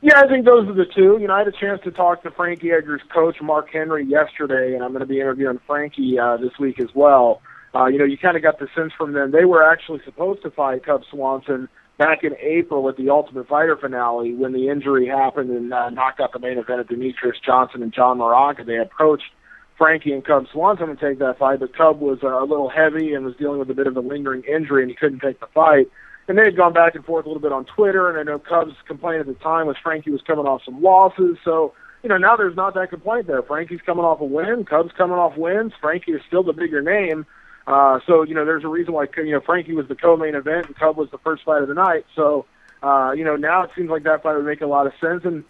Yeah, 0.00 0.20
I 0.20 0.28
think 0.28 0.46
those 0.46 0.66
are 0.66 0.72
the 0.72 0.86
two. 0.86 1.18
You 1.20 1.28
know, 1.28 1.34
I 1.34 1.40
had 1.40 1.48
a 1.48 1.52
chance 1.52 1.82
to 1.84 1.90
talk 1.90 2.22
to 2.22 2.30
Frankie 2.30 2.72
Edgar's 2.72 3.02
coach, 3.12 3.36
Mark 3.42 3.68
Henry, 3.70 4.06
yesterday, 4.06 4.74
and 4.74 4.82
I'm 4.82 4.92
going 4.92 5.00
to 5.00 5.06
be 5.06 5.20
interviewing 5.20 5.60
Frankie 5.66 6.18
uh, 6.18 6.38
this 6.38 6.58
week 6.58 6.80
as 6.80 6.88
well. 6.94 7.42
Uh, 7.74 7.86
you 7.86 7.98
know, 7.98 8.04
you 8.04 8.16
kind 8.16 8.36
of 8.36 8.42
got 8.42 8.58
the 8.58 8.68
sense 8.74 8.92
from 8.96 9.12
them 9.12 9.30
they 9.30 9.44
were 9.44 9.62
actually 9.62 10.00
supposed 10.06 10.40
to 10.42 10.50
fight 10.50 10.86
Cub 10.86 11.02
Swanson 11.10 11.68
back 11.98 12.24
in 12.24 12.34
April 12.40 12.88
at 12.88 12.96
the 12.96 13.10
Ultimate 13.10 13.46
Fighter 13.48 13.76
finale 13.76 14.34
when 14.34 14.52
the 14.52 14.68
injury 14.68 15.06
happened 15.06 15.50
and 15.50 15.72
uh, 15.72 15.90
knocked 15.90 16.20
out 16.20 16.32
the 16.32 16.38
main 16.38 16.58
event 16.58 16.80
of 16.80 16.88
Demetrious 16.88 17.40
Johnson 17.44 17.82
and 17.82 17.92
John 17.92 18.18
Moraga. 18.18 18.64
They 18.64 18.78
approached 18.78 19.30
Frankie 19.78 20.12
and 20.12 20.24
Cub 20.24 20.46
Swanson 20.52 20.88
to 20.88 20.96
take 20.96 21.18
that 21.18 21.38
fight, 21.38 21.60
but 21.60 21.76
Cub 21.76 22.00
was 22.00 22.18
uh, 22.22 22.42
a 22.42 22.46
little 22.46 22.68
heavy 22.68 23.14
and 23.14 23.24
was 23.24 23.36
dealing 23.36 23.58
with 23.58 23.70
a 23.70 23.74
bit 23.74 23.86
of 23.86 23.96
a 23.96 24.00
lingering 24.00 24.42
injury 24.42 24.82
and 24.82 24.90
he 24.90 24.96
couldn't 24.96 25.20
take 25.20 25.40
the 25.40 25.46
fight. 25.54 25.88
And 26.26 26.38
they 26.38 26.44
had 26.44 26.56
gone 26.56 26.72
back 26.72 26.94
and 26.94 27.04
forth 27.04 27.26
a 27.26 27.28
little 27.28 27.42
bit 27.42 27.52
on 27.52 27.66
Twitter, 27.66 28.08
and 28.08 28.18
I 28.18 28.22
know 28.22 28.38
Cub's 28.38 28.74
complaint 28.86 29.20
at 29.20 29.26
the 29.26 29.34
time 29.34 29.66
was 29.66 29.76
Frankie 29.82 30.10
was 30.10 30.22
coming 30.26 30.46
off 30.46 30.62
some 30.64 30.82
losses, 30.82 31.36
so 31.44 31.74
you 32.02 32.08
know 32.08 32.16
now 32.16 32.34
there's 32.34 32.56
not 32.56 32.72
that 32.74 32.88
complaint 32.88 33.26
there. 33.26 33.42
Frankie's 33.42 33.82
coming 33.84 34.06
off 34.06 34.22
a 34.22 34.24
win, 34.24 34.64
Cub's 34.64 34.92
coming 34.96 35.18
off 35.18 35.36
wins. 35.36 35.72
Frankie 35.82 36.12
is 36.12 36.22
still 36.26 36.42
the 36.42 36.54
bigger 36.54 36.80
name, 36.80 37.26
uh, 37.66 38.00
so 38.06 38.22
you 38.22 38.34
know, 38.34 38.44
there's 38.44 38.64
a 38.64 38.68
reason 38.68 38.92
why 38.92 39.06
you 39.16 39.32
know 39.32 39.40
Frankie 39.40 39.74
was 39.74 39.88
the 39.88 39.94
co-main 39.94 40.34
event 40.34 40.66
and 40.66 40.76
Cub 40.76 40.96
was 40.96 41.10
the 41.10 41.18
first 41.18 41.44
fight 41.44 41.62
of 41.62 41.68
the 41.68 41.74
night. 41.74 42.04
So 42.14 42.46
uh, 42.82 43.12
you 43.12 43.24
know, 43.24 43.36
now 43.36 43.62
it 43.62 43.70
seems 43.74 43.88
like 43.88 44.02
that 44.02 44.22
fight 44.22 44.36
would 44.36 44.44
make 44.44 44.60
a 44.60 44.66
lot 44.66 44.86
of 44.86 44.92
sense. 45.00 45.24
And 45.24 45.44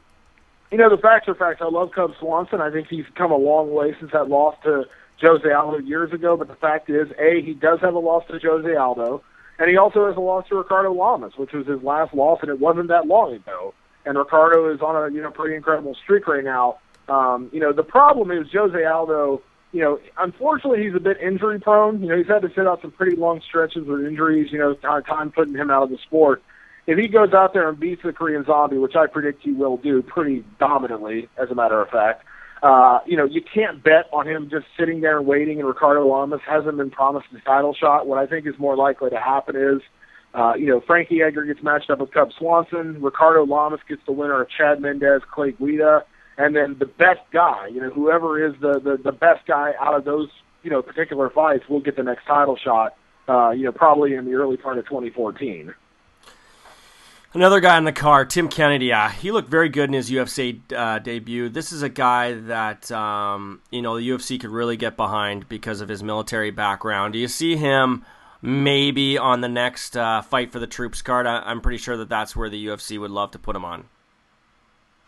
you 0.70 0.78
know, 0.78 0.88
the 0.88 1.00
facts 1.00 1.28
are 1.28 1.34
facts. 1.34 1.60
I 1.60 1.68
love 1.68 1.90
Cub 1.92 2.12
Swanson. 2.18 2.60
I 2.60 2.70
think 2.70 2.88
he's 2.88 3.04
come 3.16 3.32
a 3.32 3.36
long 3.36 3.72
way 3.72 3.94
since 3.98 4.12
that 4.12 4.28
loss 4.28 4.54
to 4.62 4.84
Jose 5.20 5.50
Aldo 5.50 5.78
years 5.78 6.12
ago. 6.12 6.36
But 6.36 6.48
the 6.48 6.54
fact 6.54 6.88
is, 6.88 7.08
a 7.18 7.42
he 7.42 7.54
does 7.54 7.80
have 7.80 7.94
a 7.94 7.98
loss 7.98 8.24
to 8.28 8.38
Jose 8.38 8.74
Aldo, 8.74 9.22
and 9.58 9.68
he 9.68 9.76
also 9.76 10.06
has 10.06 10.16
a 10.16 10.20
loss 10.20 10.48
to 10.48 10.56
Ricardo 10.56 10.92
Lamas, 10.92 11.36
which 11.36 11.52
was 11.52 11.66
his 11.66 11.82
last 11.82 12.14
loss, 12.14 12.38
and 12.42 12.50
it 12.50 12.60
wasn't 12.60 12.88
that 12.88 13.06
long 13.06 13.34
ago. 13.34 13.74
And 14.06 14.16
Ricardo 14.16 14.72
is 14.72 14.80
on 14.80 14.94
a 14.94 15.12
you 15.12 15.20
know 15.20 15.30
pretty 15.32 15.56
incredible 15.56 15.96
streak 15.96 16.28
right 16.28 16.44
now. 16.44 16.78
Um, 17.08 17.50
you 17.52 17.58
know, 17.58 17.72
the 17.72 17.82
problem 17.82 18.30
is 18.30 18.46
Jose 18.52 18.84
Aldo 18.84 19.42
you 19.74 19.80
know, 19.80 19.98
unfortunately, 20.18 20.84
he's 20.84 20.94
a 20.94 21.00
bit 21.00 21.20
injury 21.20 21.58
prone. 21.58 22.00
You 22.00 22.10
know, 22.10 22.16
he's 22.16 22.28
had 22.28 22.42
to 22.42 22.48
sit 22.54 22.64
out 22.64 22.80
some 22.80 22.92
pretty 22.92 23.16
long 23.16 23.40
stretches 23.46 23.84
with 23.84 24.06
injuries. 24.06 24.52
You 24.52 24.58
know, 24.60 24.74
time 25.02 25.32
putting 25.32 25.54
him 25.54 25.68
out 25.68 25.82
of 25.82 25.90
the 25.90 25.98
sport. 26.06 26.44
If 26.86 26.96
he 26.96 27.08
goes 27.08 27.32
out 27.32 27.54
there 27.54 27.68
and 27.68 27.80
beats 27.80 28.02
the 28.04 28.12
Korean 28.12 28.44
Zombie, 28.44 28.78
which 28.78 28.94
I 28.94 29.08
predict 29.08 29.42
he 29.42 29.50
will 29.50 29.76
do 29.76 30.00
pretty 30.00 30.44
dominantly, 30.60 31.28
as 31.42 31.50
a 31.50 31.56
matter 31.56 31.80
of 31.82 31.88
fact, 31.88 32.24
uh, 32.62 33.00
you 33.04 33.16
know, 33.16 33.24
you 33.24 33.42
can't 33.42 33.82
bet 33.82 34.04
on 34.12 34.28
him 34.28 34.48
just 34.48 34.66
sitting 34.78 35.00
there 35.00 35.18
and 35.18 35.26
waiting. 35.26 35.58
And 35.58 35.66
Ricardo 35.66 36.06
Lamas 36.06 36.40
hasn't 36.46 36.76
been 36.76 36.90
promised 36.90 37.26
his 37.32 37.42
title 37.44 37.74
shot. 37.74 38.06
What 38.06 38.18
I 38.18 38.26
think 38.26 38.46
is 38.46 38.54
more 38.58 38.76
likely 38.76 39.10
to 39.10 39.18
happen 39.18 39.56
is, 39.56 39.82
uh, 40.34 40.52
you 40.56 40.66
know, 40.66 40.82
Frankie 40.86 41.20
Edgar 41.20 41.44
gets 41.46 41.64
matched 41.64 41.90
up 41.90 41.98
with 41.98 42.12
Cub 42.12 42.30
Swanson. 42.38 43.02
Ricardo 43.02 43.44
Lamas 43.44 43.80
gets 43.88 44.02
the 44.06 44.12
winner 44.12 44.40
of 44.40 44.48
Chad 44.56 44.80
Mendes, 44.80 45.22
Clay 45.32 45.50
Guida 45.50 46.04
and 46.36 46.54
then 46.54 46.76
the 46.78 46.86
best 46.86 47.20
guy, 47.32 47.68
you 47.68 47.80
know, 47.80 47.90
whoever 47.90 48.44
is 48.44 48.54
the, 48.60 48.80
the 48.80 48.96
the 49.02 49.12
best 49.12 49.46
guy 49.46 49.72
out 49.80 49.94
of 49.94 50.04
those 50.04 50.28
you 50.62 50.70
know 50.70 50.82
particular 50.82 51.30
fights 51.30 51.68
will 51.68 51.80
get 51.80 51.96
the 51.96 52.02
next 52.02 52.24
title 52.24 52.56
shot. 52.56 52.96
Uh, 53.28 53.50
you 53.50 53.64
know, 53.64 53.72
probably 53.72 54.14
in 54.14 54.24
the 54.26 54.34
early 54.34 54.56
part 54.56 54.76
of 54.76 54.84
2014. 54.84 55.72
Another 57.32 57.58
guy 57.58 57.76
in 57.78 57.84
the 57.84 57.92
car, 57.92 58.24
Tim 58.24 58.48
Kennedy. 58.48 58.92
Uh, 58.92 59.08
he 59.08 59.32
looked 59.32 59.48
very 59.48 59.68
good 59.68 59.90
in 59.90 59.94
his 59.94 60.10
UFC 60.10 60.60
uh, 60.72 61.00
debut. 61.00 61.48
This 61.48 61.72
is 61.72 61.82
a 61.82 61.88
guy 61.88 62.34
that 62.34 62.92
um, 62.92 63.60
you 63.70 63.82
know 63.82 63.96
the 63.96 64.08
UFC 64.08 64.40
could 64.40 64.50
really 64.50 64.76
get 64.76 64.96
behind 64.96 65.48
because 65.48 65.80
of 65.80 65.88
his 65.88 66.02
military 66.02 66.50
background. 66.50 67.12
Do 67.14 67.18
you 67.18 67.28
see 67.28 67.56
him 67.56 68.04
maybe 68.40 69.18
on 69.18 69.40
the 69.40 69.48
next 69.48 69.96
uh, 69.96 70.22
fight 70.22 70.52
for 70.52 70.60
the 70.60 70.66
troops 70.66 71.02
card? 71.02 71.26
I, 71.26 71.50
am 71.50 71.60
pretty 71.60 71.78
sure 71.78 71.96
that 71.96 72.08
that's 72.08 72.36
where 72.36 72.48
the 72.48 72.66
UFC 72.66 73.00
would 73.00 73.10
love 73.10 73.32
to 73.32 73.38
put 73.38 73.56
him 73.56 73.64
on. 73.64 73.86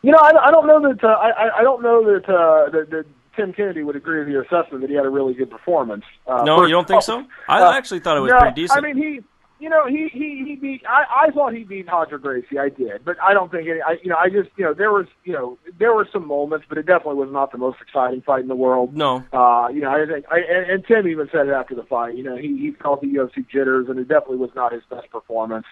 You 0.07 0.13
know, 0.13 0.19
I, 0.19 0.47
I 0.47 0.51
don't 0.53 0.69
know 0.69 0.81
that 0.89 1.03
uh, 1.03 1.09
I, 1.09 1.59
I 1.59 1.63
don't 1.65 1.83
know 1.83 2.05
that, 2.05 2.29
uh, 2.29 2.71
that 2.71 2.91
that 2.91 3.07
Tim 3.35 3.53
Kennedy 3.53 3.83
would 3.83 3.97
agree 3.97 4.21
with 4.21 4.29
your 4.29 4.43
assessment 4.43 4.83
that 4.83 4.89
he 4.89 4.95
had 4.95 5.05
a 5.05 5.09
really 5.09 5.35
good 5.35 5.51
performance. 5.51 6.05
Uh, 6.29 6.45
no, 6.45 6.63
you 6.63 6.71
don't 6.71 6.87
think 6.87 7.03
so? 7.03 7.25
I 7.49 7.61
uh, 7.61 7.73
actually 7.73 7.99
thought 7.99 8.17
it 8.17 8.21
was 8.21 8.31
no, 8.31 8.39
pretty 8.39 8.55
decent. 8.55 8.79
I 8.79 8.87
mean, 8.87 8.97
he, 8.97 9.21
you 9.59 9.69
know, 9.69 9.85
he 9.89 10.09
he 10.13 10.45
he 10.47 10.55
beat. 10.55 10.83
I 10.89 11.27
I 11.27 11.31
thought 11.33 11.55
he 11.55 11.65
beat 11.65 11.89
Roger 11.89 12.19
Gracie. 12.19 12.57
I 12.57 12.69
did, 12.69 13.05
but 13.05 13.21
I 13.21 13.35
don't 13.35 13.51
think 13.51 13.69
any. 13.69 13.83
I 13.83 13.97
you 14.01 14.09
know, 14.09 14.17
I 14.17 14.29
just 14.29 14.49
you 14.57 14.65
know 14.65 14.75
there 14.75 14.93
was 14.93 15.07
you 15.25 15.33
know 15.33 15.59
there 15.77 15.93
were 15.93 16.07
some 16.13 16.25
moments, 16.25 16.67
but 16.69 16.79
it 16.79 16.87
definitely 16.87 17.17
was 17.17 17.33
not 17.33 17.51
the 17.51 17.59
most 17.59 17.79
exciting 17.83 18.23
fight 18.23 18.43
in 18.43 18.49
the 18.49 18.55
world. 18.55 18.95
No. 18.95 19.25
Uh, 19.33 19.67
you 19.75 19.81
know, 19.81 19.91
I 19.91 20.07
think, 20.07 20.25
I, 20.31 20.39
and, 20.39 20.71
and 20.71 20.87
Tim 20.87 21.09
even 21.09 21.29
said 21.33 21.49
it 21.49 21.53
after 21.53 21.75
the 21.75 21.83
fight. 21.83 22.15
You 22.15 22.23
know, 22.23 22.37
he 22.37 22.57
he 22.57 22.77
felt 22.81 23.01
the 23.01 23.09
UFC 23.09 23.45
jitters, 23.51 23.89
and 23.89 23.99
it 23.99 24.07
definitely 24.07 24.37
was 24.37 24.51
not 24.55 24.73
his 24.73 24.85
best 24.89 25.11
performance. 25.11 25.67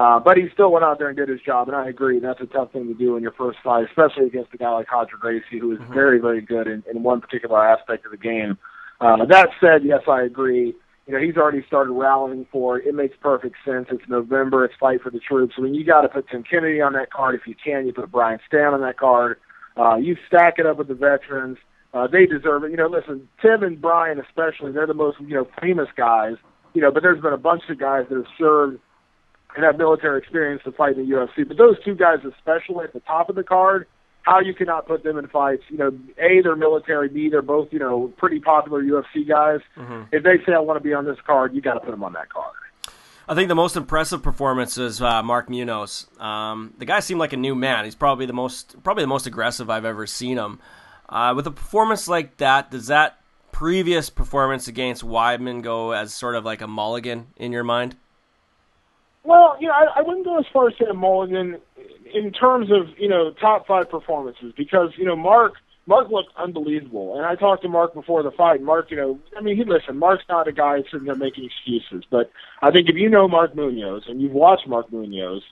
Uh, 0.00 0.18
but 0.18 0.38
he 0.38 0.44
still 0.54 0.72
went 0.72 0.82
out 0.82 0.98
there 0.98 1.08
and 1.08 1.16
did 1.18 1.28
his 1.28 1.42
job, 1.42 1.68
and 1.68 1.76
I 1.76 1.86
agree. 1.86 2.20
That's 2.20 2.40
a 2.40 2.46
tough 2.46 2.72
thing 2.72 2.88
to 2.88 2.94
do 2.94 3.16
in 3.16 3.22
your 3.22 3.32
first 3.32 3.58
fight, 3.62 3.84
especially 3.86 4.24
against 4.24 4.54
a 4.54 4.56
guy 4.56 4.70
like 4.70 4.90
Roger 4.90 5.18
Gracie, 5.20 5.58
who 5.60 5.72
is 5.72 5.78
mm-hmm. 5.78 5.92
very, 5.92 6.18
very 6.18 6.40
good 6.40 6.68
in, 6.68 6.82
in 6.90 7.02
one 7.02 7.20
particular 7.20 7.62
aspect 7.62 8.06
of 8.06 8.10
the 8.10 8.16
game. 8.16 8.56
Uh, 8.98 9.26
that 9.26 9.48
said, 9.60 9.84
yes, 9.84 10.00
I 10.08 10.22
agree. 10.22 10.74
You 11.06 11.12
know, 11.12 11.20
he's 11.20 11.36
already 11.36 11.62
started 11.66 11.92
rallying 11.92 12.46
for 12.50 12.78
it. 12.78 12.86
It 12.86 12.94
makes 12.94 13.14
perfect 13.20 13.56
sense. 13.62 13.88
It's 13.90 14.08
November. 14.08 14.64
It's 14.64 14.72
fight 14.80 15.02
for 15.02 15.10
the 15.10 15.18
troops. 15.18 15.56
I 15.58 15.60
mean, 15.60 15.74
you 15.74 15.84
got 15.84 16.00
to 16.00 16.08
put 16.08 16.30
Tim 16.30 16.44
Kennedy 16.44 16.80
on 16.80 16.94
that 16.94 17.12
card 17.12 17.34
if 17.34 17.42
you 17.46 17.54
can. 17.62 17.86
You 17.86 17.92
put 17.92 18.10
Brian 18.10 18.38
Stann 18.48 18.72
on 18.72 18.80
that 18.80 18.98
card. 18.98 19.36
Uh, 19.76 19.96
you 19.96 20.16
stack 20.26 20.54
it 20.56 20.64
up 20.64 20.78
with 20.78 20.88
the 20.88 20.94
veterans. 20.94 21.58
Uh, 21.92 22.06
they 22.06 22.24
deserve 22.24 22.64
it. 22.64 22.70
You 22.70 22.78
know, 22.78 22.88
listen, 22.88 23.28
Tim 23.42 23.62
and 23.62 23.78
Brian 23.78 24.18
especially, 24.18 24.72
they're 24.72 24.86
the 24.86 24.94
most, 24.94 25.20
you 25.20 25.34
know, 25.34 25.46
famous 25.60 25.88
guys. 25.94 26.36
You 26.72 26.80
know, 26.80 26.90
but 26.90 27.02
there's 27.02 27.20
been 27.20 27.34
a 27.34 27.38
bunch 27.38 27.64
of 27.68 27.78
guys 27.78 28.06
that 28.08 28.16
have 28.16 28.32
served 28.38 28.78
and 29.56 29.64
have 29.64 29.78
military 29.78 30.18
experience 30.18 30.62
to 30.64 30.72
fight 30.72 30.96
in 30.96 31.08
the 31.08 31.14
UFC. 31.14 31.46
But 31.46 31.56
those 31.56 31.76
two 31.84 31.94
guys, 31.94 32.18
especially 32.24 32.84
at 32.84 32.92
the 32.92 33.00
top 33.00 33.28
of 33.28 33.36
the 33.36 33.42
card, 33.42 33.86
how 34.22 34.40
you 34.40 34.54
cannot 34.54 34.86
put 34.86 35.02
them 35.02 35.18
in 35.18 35.26
fights. 35.28 35.62
You 35.68 35.78
know, 35.78 35.98
A, 36.18 36.42
they're 36.42 36.56
military, 36.56 37.08
B, 37.08 37.28
they're 37.30 37.42
both, 37.42 37.72
you 37.72 37.78
know, 37.78 38.12
pretty 38.16 38.38
popular 38.38 38.82
UFC 38.82 39.26
guys. 39.26 39.60
Mm-hmm. 39.76 40.02
If 40.12 40.22
they 40.22 40.36
say 40.46 40.52
I 40.52 40.60
want 40.60 40.78
to 40.78 40.84
be 40.84 40.92
on 40.94 41.04
this 41.04 41.18
card, 41.26 41.54
you 41.54 41.60
got 41.60 41.74
to 41.74 41.80
put 41.80 41.90
them 41.90 42.04
on 42.04 42.12
that 42.12 42.28
card. 42.28 42.54
I 43.28 43.34
think 43.34 43.48
the 43.48 43.54
most 43.54 43.76
impressive 43.76 44.22
performance 44.22 44.76
is 44.76 45.00
uh, 45.00 45.22
Mark 45.22 45.48
Munoz. 45.48 46.08
Um, 46.18 46.74
the 46.78 46.84
guy 46.84 46.98
seemed 46.98 47.20
like 47.20 47.32
a 47.32 47.36
new 47.36 47.54
man. 47.54 47.84
He's 47.84 47.94
probably 47.94 48.26
the 48.26 48.32
most 48.32 48.82
probably 48.82 49.04
the 49.04 49.08
most 49.08 49.26
aggressive 49.26 49.70
I've 49.70 49.84
ever 49.84 50.06
seen 50.06 50.36
him. 50.36 50.58
Uh, 51.08 51.32
with 51.36 51.46
a 51.46 51.52
performance 51.52 52.08
like 52.08 52.38
that, 52.38 52.72
does 52.72 52.88
that 52.88 53.20
previous 53.52 54.10
performance 54.10 54.66
against 54.68 55.04
Weidman 55.04 55.62
go 55.62 55.92
as 55.92 56.12
sort 56.12 56.34
of 56.34 56.44
like 56.44 56.60
a 56.60 56.66
mulligan 56.66 57.28
in 57.36 57.52
your 57.52 57.62
mind? 57.62 57.96
Well, 59.22 59.56
you 59.60 59.68
know, 59.68 59.74
I, 59.74 59.98
I 60.00 60.02
wouldn't 60.02 60.24
go 60.24 60.38
as 60.38 60.46
far 60.52 60.68
as 60.68 60.74
saying 60.78 60.96
mulligan 60.96 61.58
in 62.12 62.32
terms 62.32 62.70
of 62.70 62.98
you 62.98 63.08
know 63.08 63.32
top 63.32 63.66
five 63.66 63.90
performances 63.90 64.52
because 64.56 64.90
you 64.96 65.04
know 65.04 65.16
Mark 65.16 65.54
Mark 65.86 66.08
looked 66.10 66.30
unbelievable, 66.36 67.16
and 67.16 67.26
I 67.26 67.34
talked 67.34 67.62
to 67.62 67.68
Mark 67.68 67.94
before 67.94 68.22
the 68.22 68.30
fight. 68.30 68.62
Mark, 68.62 68.90
you 68.90 68.96
know, 68.96 69.18
I 69.36 69.40
mean, 69.40 69.56
he 69.56 69.64
listen. 69.64 69.98
Mark's 69.98 70.24
not 70.28 70.46
a 70.46 70.52
guy 70.52 70.82
sitting 70.90 71.06
there 71.06 71.16
making 71.16 71.44
excuses, 71.44 72.04
but 72.10 72.30
I 72.62 72.70
think 72.70 72.88
if 72.88 72.96
you 72.96 73.08
know 73.08 73.28
Mark 73.28 73.54
Munoz 73.54 74.04
and 74.06 74.20
you've 74.20 74.32
watched 74.32 74.68
Mark 74.68 74.92
Munoz, 74.92 75.42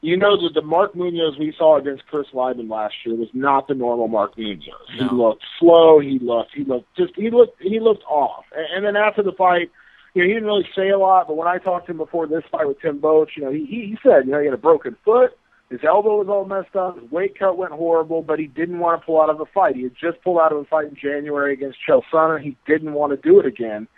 you 0.00 0.16
know 0.16 0.36
that 0.42 0.52
the 0.54 0.62
Mark 0.62 0.94
Munoz 0.94 1.38
we 1.38 1.54
saw 1.56 1.78
against 1.78 2.06
Chris 2.06 2.26
Weidman 2.34 2.68
last 2.68 2.94
year 3.04 3.14
was 3.14 3.28
not 3.32 3.68
the 3.68 3.74
normal 3.74 4.08
Mark 4.08 4.36
Munoz. 4.36 4.68
No. 4.98 5.08
He 5.08 5.14
looked 5.14 5.44
slow. 5.58 6.00
He 6.00 6.18
looked. 6.18 6.54
He 6.54 6.64
looked 6.64 6.94
just. 6.96 7.14
He 7.16 7.30
looked. 7.30 7.62
He 7.62 7.78
looked 7.78 8.04
off. 8.04 8.44
And, 8.56 8.66
and 8.76 8.84
then 8.84 8.96
after 8.96 9.22
the 9.22 9.32
fight, 9.32 9.70
you 10.14 10.22
know, 10.22 10.28
he 10.28 10.34
didn't 10.34 10.46
really 10.46 10.68
say 10.74 10.88
a 10.90 10.98
lot. 10.98 11.26
But 11.26 11.36
when 11.36 11.48
I 11.48 11.58
talked 11.58 11.86
to 11.86 11.92
him 11.92 11.98
before 11.98 12.26
this 12.26 12.44
fight 12.50 12.66
with 12.66 12.80
Tim 12.80 13.00
Boetsch, 13.00 13.36
you 13.36 13.44
know, 13.44 13.50
he 13.50 13.66
he 13.66 13.98
said, 14.02 14.26
you 14.26 14.32
know, 14.32 14.40
he 14.40 14.46
had 14.46 14.54
a 14.54 14.58
broken 14.58 14.96
foot. 15.04 15.36
His 15.70 15.80
elbow 15.82 16.18
was 16.18 16.28
all 16.28 16.44
messed 16.44 16.76
up. 16.76 17.00
His 17.00 17.10
weight 17.10 17.38
cut 17.38 17.58
went 17.58 17.72
horrible, 17.72 18.22
but 18.22 18.38
he 18.38 18.46
didn't 18.46 18.78
want 18.78 19.00
to 19.00 19.04
pull 19.04 19.20
out 19.20 19.30
of 19.30 19.38
the 19.38 19.46
fight. 19.46 19.76
He 19.76 19.82
had 19.82 19.94
just 20.00 20.22
pulled 20.22 20.38
out 20.38 20.52
of 20.52 20.58
a 20.58 20.64
fight 20.64 20.88
in 20.88 20.94
January 20.94 21.52
against 21.52 21.78
Chael 21.86 22.02
Sonnen. 22.12 22.42
He 22.42 22.56
didn't 22.66 22.92
want 22.92 23.10
to 23.10 23.28
do 23.28 23.40
it 23.40 23.46
again. 23.46 23.88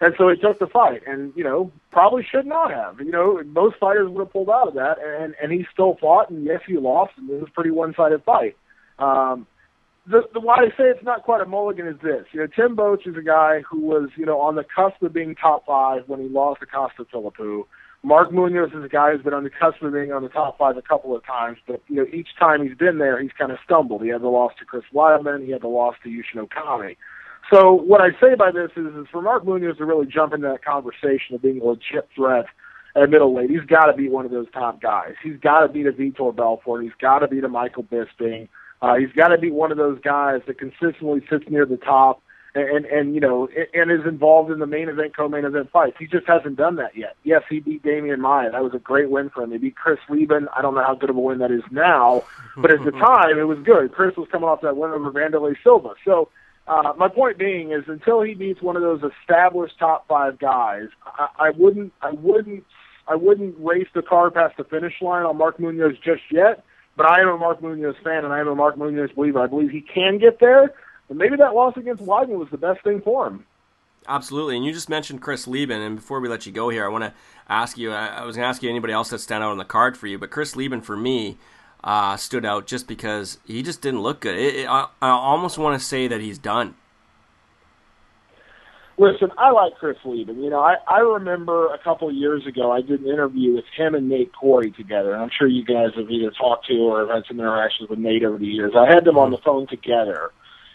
And 0.00 0.12
so 0.18 0.28
he 0.28 0.36
took 0.36 0.58
the 0.58 0.66
fight, 0.66 1.02
and 1.06 1.32
you 1.34 1.44
know 1.44 1.72
probably 1.90 2.26
should 2.30 2.46
not 2.46 2.70
have. 2.70 3.00
You 3.00 3.10
know 3.10 3.42
most 3.44 3.76
fighters 3.78 4.10
would 4.10 4.20
have 4.20 4.32
pulled 4.32 4.50
out 4.50 4.68
of 4.68 4.74
that, 4.74 4.96
and 5.02 5.34
and 5.42 5.52
he 5.52 5.66
still 5.72 5.96
fought, 6.00 6.30
and 6.30 6.44
yes, 6.44 6.60
he 6.66 6.76
lost, 6.76 7.12
and 7.16 7.30
it 7.30 7.40
was 7.40 7.48
a 7.48 7.52
pretty 7.52 7.70
one-sided 7.70 8.22
fight. 8.24 8.56
Um, 8.98 9.46
the, 10.06 10.22
the 10.32 10.40
why 10.40 10.56
I 10.56 10.68
say 10.76 10.84
it's 10.84 11.02
not 11.02 11.22
quite 11.22 11.40
a 11.40 11.46
mulligan 11.46 11.86
is 11.86 11.96
this. 12.02 12.26
You 12.32 12.40
know, 12.40 12.46
Tim 12.46 12.76
Boetsch 12.76 13.06
is 13.06 13.16
a 13.16 13.22
guy 13.22 13.62
who 13.68 13.80
was 13.80 14.10
you 14.16 14.26
know 14.26 14.40
on 14.40 14.54
the 14.54 14.64
cusp 14.64 15.02
of 15.02 15.12
being 15.12 15.34
top 15.34 15.66
five 15.66 16.02
when 16.06 16.20
he 16.20 16.28
lost 16.28 16.60
to 16.60 16.66
Costa 16.66 17.04
Philippou. 17.12 17.64
Mark 18.02 18.30
Munoz 18.30 18.70
is 18.74 18.84
a 18.84 18.88
guy 18.88 19.12
who's 19.12 19.22
been 19.22 19.32
on 19.32 19.44
the 19.44 19.50
cusp 19.50 19.82
of 19.82 19.94
being 19.94 20.12
on 20.12 20.22
the 20.22 20.28
top 20.28 20.58
five 20.58 20.76
a 20.76 20.82
couple 20.82 21.16
of 21.16 21.24
times, 21.24 21.56
but 21.66 21.82
you 21.88 21.96
know 21.96 22.06
each 22.12 22.28
time 22.38 22.66
he's 22.66 22.76
been 22.76 22.98
there, 22.98 23.20
he's 23.20 23.32
kind 23.38 23.50
of 23.50 23.58
stumbled. 23.64 24.02
He 24.02 24.08
had 24.08 24.20
the 24.20 24.28
loss 24.28 24.52
to 24.58 24.64
Chris 24.64 24.84
Weidman, 24.94 25.44
he 25.44 25.52
had 25.52 25.62
the 25.62 25.68
loss 25.68 25.94
to 26.02 26.10
Yushin 26.10 26.46
Okami. 26.46 26.96
So 27.52 27.72
what 27.72 28.00
I 28.00 28.10
say 28.20 28.34
by 28.34 28.50
this 28.50 28.70
is, 28.76 28.94
is 28.94 29.06
for 29.10 29.22
Mark 29.22 29.44
Munoz 29.44 29.78
to 29.78 29.84
really 29.84 30.06
jump 30.06 30.32
into 30.32 30.48
that 30.48 30.64
conversation 30.64 31.34
of 31.34 31.42
being 31.42 31.60
a 31.60 31.64
legit 31.64 32.08
threat 32.14 32.46
at 32.96 33.10
middleweight, 33.10 33.50
he's 33.50 33.66
got 33.66 33.86
to 33.86 33.92
be 33.92 34.08
one 34.08 34.24
of 34.24 34.30
those 34.30 34.46
top 34.52 34.80
guys. 34.80 35.14
He's 35.22 35.38
got 35.40 35.60
to 35.60 35.68
beat 35.68 35.86
a 35.86 35.92
Vitor 35.92 36.34
Belfort. 36.34 36.82
He's 36.82 36.92
got 37.00 37.20
to 37.20 37.28
beat 37.28 37.44
a 37.44 37.48
Michael 37.48 37.84
Bisping. 37.84 38.48
Uh, 38.82 38.96
he's 38.96 39.12
got 39.12 39.28
to 39.28 39.38
be 39.38 39.50
one 39.50 39.72
of 39.72 39.78
those 39.78 39.98
guys 40.00 40.42
that 40.46 40.58
consistently 40.58 41.22
sits 41.30 41.44
near 41.48 41.64
the 41.64 41.76
top 41.76 42.20
and 42.54 42.84
and 42.86 43.14
you 43.14 43.20
know 43.20 43.48
and 43.72 43.90
is 43.90 44.06
involved 44.06 44.50
in 44.50 44.58
the 44.58 44.66
main 44.66 44.88
event, 44.88 45.16
co-main 45.16 45.44
event 45.44 45.70
fights. 45.70 45.96
He 45.98 46.06
just 46.06 46.26
hasn't 46.26 46.56
done 46.56 46.76
that 46.76 46.96
yet. 46.96 47.16
Yes, 47.24 47.42
he 47.48 47.60
beat 47.60 47.82
Demian 47.82 48.18
Maia. 48.18 48.52
That 48.52 48.62
was 48.62 48.74
a 48.74 48.78
great 48.78 49.10
win 49.10 49.30
for 49.30 49.42
him. 49.42 49.52
He 49.52 49.58
beat 49.58 49.76
Chris 49.76 49.98
Leben. 50.08 50.48
I 50.56 50.62
don't 50.62 50.74
know 50.74 50.84
how 50.84 50.94
good 50.94 51.10
of 51.10 51.16
a 51.16 51.20
win 51.20 51.38
that 51.38 51.50
is 51.50 51.64
now, 51.70 52.22
but 52.56 52.70
at 52.70 52.84
the 52.84 52.90
time 52.92 53.38
it 53.38 53.44
was 53.44 53.58
good. 53.64 53.92
Chris 53.92 54.16
was 54.16 54.28
coming 54.30 54.48
off 54.48 54.60
that 54.60 54.76
win 54.76 54.90
over 54.90 55.10
Wanderlei 55.10 55.56
Silva. 55.64 55.94
So 56.04 56.28
uh, 56.68 56.92
my 56.96 57.08
point 57.08 57.38
being 57.38 57.72
is 57.72 57.84
until 57.88 58.22
he 58.22 58.34
beats 58.34 58.62
one 58.62 58.76
of 58.76 58.82
those 58.82 59.02
established 59.02 59.78
top 59.78 60.06
five 60.06 60.38
guys, 60.38 60.88
I, 61.04 61.28
I 61.38 61.50
wouldn't 61.50 61.92
I 62.02 62.12
wouldn't 62.12 62.64
I 63.08 63.16
wouldn't 63.16 63.56
race 63.58 63.88
the 63.94 64.02
car 64.02 64.30
past 64.30 64.56
the 64.56 64.64
finish 64.64 64.94
line 65.02 65.24
on 65.24 65.36
Mark 65.36 65.58
Munoz 65.58 65.96
just 66.04 66.22
yet. 66.30 66.64
But 66.96 67.06
I 67.06 67.20
am 67.20 67.28
a 67.28 67.36
Mark 67.36 67.60
Munoz 67.60 67.96
fan, 68.04 68.24
and 68.24 68.32
I 68.32 68.40
am 68.40 68.48
a 68.48 68.54
Mark 68.54 68.76
Munoz 68.76 69.10
believer. 69.16 69.40
I 69.40 69.46
believe 69.46 69.70
he 69.70 69.80
can 69.80 70.18
get 70.18 70.38
there. 70.38 70.72
And 71.08 71.18
maybe 71.18 71.36
that 71.36 71.54
loss 71.54 71.76
against 71.76 72.02
Weidman 72.02 72.38
was 72.38 72.48
the 72.50 72.58
best 72.58 72.82
thing 72.84 73.00
for 73.02 73.26
him. 73.26 73.44
Absolutely, 74.06 74.56
and 74.56 74.64
you 74.64 74.72
just 74.72 74.90
mentioned 74.90 75.22
Chris 75.22 75.46
Leben, 75.46 75.80
and 75.80 75.96
before 75.96 76.20
we 76.20 76.28
let 76.28 76.44
you 76.44 76.52
go 76.52 76.68
here, 76.68 76.84
I 76.84 76.88
want 76.88 77.04
to 77.04 77.14
ask 77.48 77.78
you. 77.78 77.90
I 77.90 78.24
was 78.24 78.36
going 78.36 78.44
to 78.44 78.48
ask 78.48 78.62
you 78.62 78.68
anybody 78.68 78.92
else 78.92 79.10
that 79.10 79.18
stand 79.20 79.42
out 79.42 79.50
on 79.50 79.58
the 79.58 79.64
card 79.64 79.96
for 79.96 80.06
you, 80.06 80.18
but 80.18 80.30
Chris 80.30 80.54
Leben 80.56 80.82
for 80.82 80.96
me 80.96 81.38
uh, 81.82 82.16
stood 82.16 82.44
out 82.44 82.66
just 82.66 82.86
because 82.86 83.38
he 83.46 83.62
just 83.62 83.80
didn't 83.80 84.02
look 84.02 84.20
good. 84.20 84.36
It, 84.36 84.56
it, 84.56 84.68
I, 84.68 84.88
I 85.00 85.08
almost 85.08 85.56
want 85.56 85.80
to 85.80 85.84
say 85.84 86.06
that 86.06 86.20
he's 86.20 86.38
done. 86.38 86.74
Listen, 88.96 89.30
I 89.36 89.50
like 89.50 89.74
Chris 89.74 89.96
Leben. 90.04 90.42
You 90.42 90.50
know, 90.50 90.60
I, 90.60 90.76
I 90.86 91.00
remember 91.00 91.72
a 91.74 91.78
couple 91.82 92.08
of 92.08 92.14
years 92.14 92.46
ago 92.46 92.70
I 92.70 92.80
did 92.80 93.00
an 93.00 93.08
interview 93.08 93.54
with 93.54 93.64
him 93.76 93.94
and 93.94 94.08
Nate 94.08 94.32
Quarry 94.32 94.70
together, 94.70 95.12
and 95.12 95.22
I'm 95.22 95.30
sure 95.36 95.48
you 95.48 95.64
guys 95.64 95.90
have 95.96 96.10
either 96.10 96.30
talked 96.30 96.66
to 96.68 96.74
or 96.74 97.00
have 97.00 97.08
had 97.08 97.24
some 97.26 97.40
interactions 97.40 97.90
with 97.90 97.98
Nate 97.98 98.22
over 98.22 98.38
the 98.38 98.46
years. 98.46 98.72
I 98.76 98.92
had 98.92 99.04
them 99.04 99.18
on 99.18 99.30
the 99.30 99.38
phone 99.38 99.66
together 99.66 100.30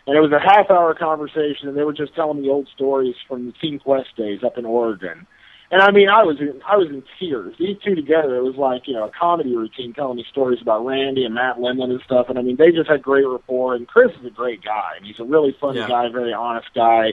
and 0.10 0.18
it 0.18 0.22
was 0.22 0.32
a 0.32 0.40
half 0.40 0.72
hour 0.72 0.96
conversation, 0.96 1.68
and 1.68 1.78
they 1.78 1.84
were 1.84 1.94
just 1.94 2.16
telling 2.16 2.42
me 2.42 2.50
old 2.50 2.68
stories 2.74 3.14
from 3.28 3.46
the 3.46 3.52
Team 3.52 3.78
Quest 3.78 4.16
days 4.18 4.40
up 4.44 4.58
in 4.58 4.66
Oregon. 4.66 5.28
And 5.72 5.84
I 5.84 5.92
mean, 5.92 6.10
I 6.10 6.24
was 6.24 6.38
in, 6.40 6.60
I 6.68 6.78
was 6.78 6.90
in 6.90 7.04
tears. 7.20 7.54
These 7.60 7.78
two 7.86 7.94
together, 7.94 8.38
it 8.38 8.44
was 8.44 8.56
like 8.56 8.88
you 8.88 8.96
know 8.96 9.06
a 9.06 9.12
comedy 9.12 9.56
routine, 9.56 9.94
telling 9.94 10.18
me 10.18 10.26
stories 10.32 10.64
about 10.64 10.84
Randy 10.84 11.26
and 11.26 11.36
Matt 11.36 11.58
Lindland 11.58 11.92
and 11.92 12.02
stuff. 12.04 12.26
And 12.28 12.40
I 12.40 12.42
mean, 12.42 12.56
they 12.56 12.72
just 12.72 12.90
had 12.90 13.04
great 13.04 13.28
rapport. 13.28 13.76
And 13.76 13.88
Chris 13.88 14.10
is 14.20 14.26
a 14.26 14.32
great 14.32 14.64
guy, 14.64 14.94
and 14.98 15.06
he's 15.06 15.20
a 15.20 15.24
really 15.24 15.56
funny 15.62 15.78
yeah. 15.78 15.88
guy, 15.88 16.10
very 16.10 16.34
honest 16.34 16.70
guy. 16.74 17.12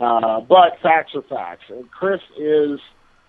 Uh, 0.00 0.40
but 0.40 0.78
facts 0.82 1.12
are 1.14 1.22
facts, 1.22 1.64
and 1.68 1.90
Chris 1.90 2.20
is 2.38 2.80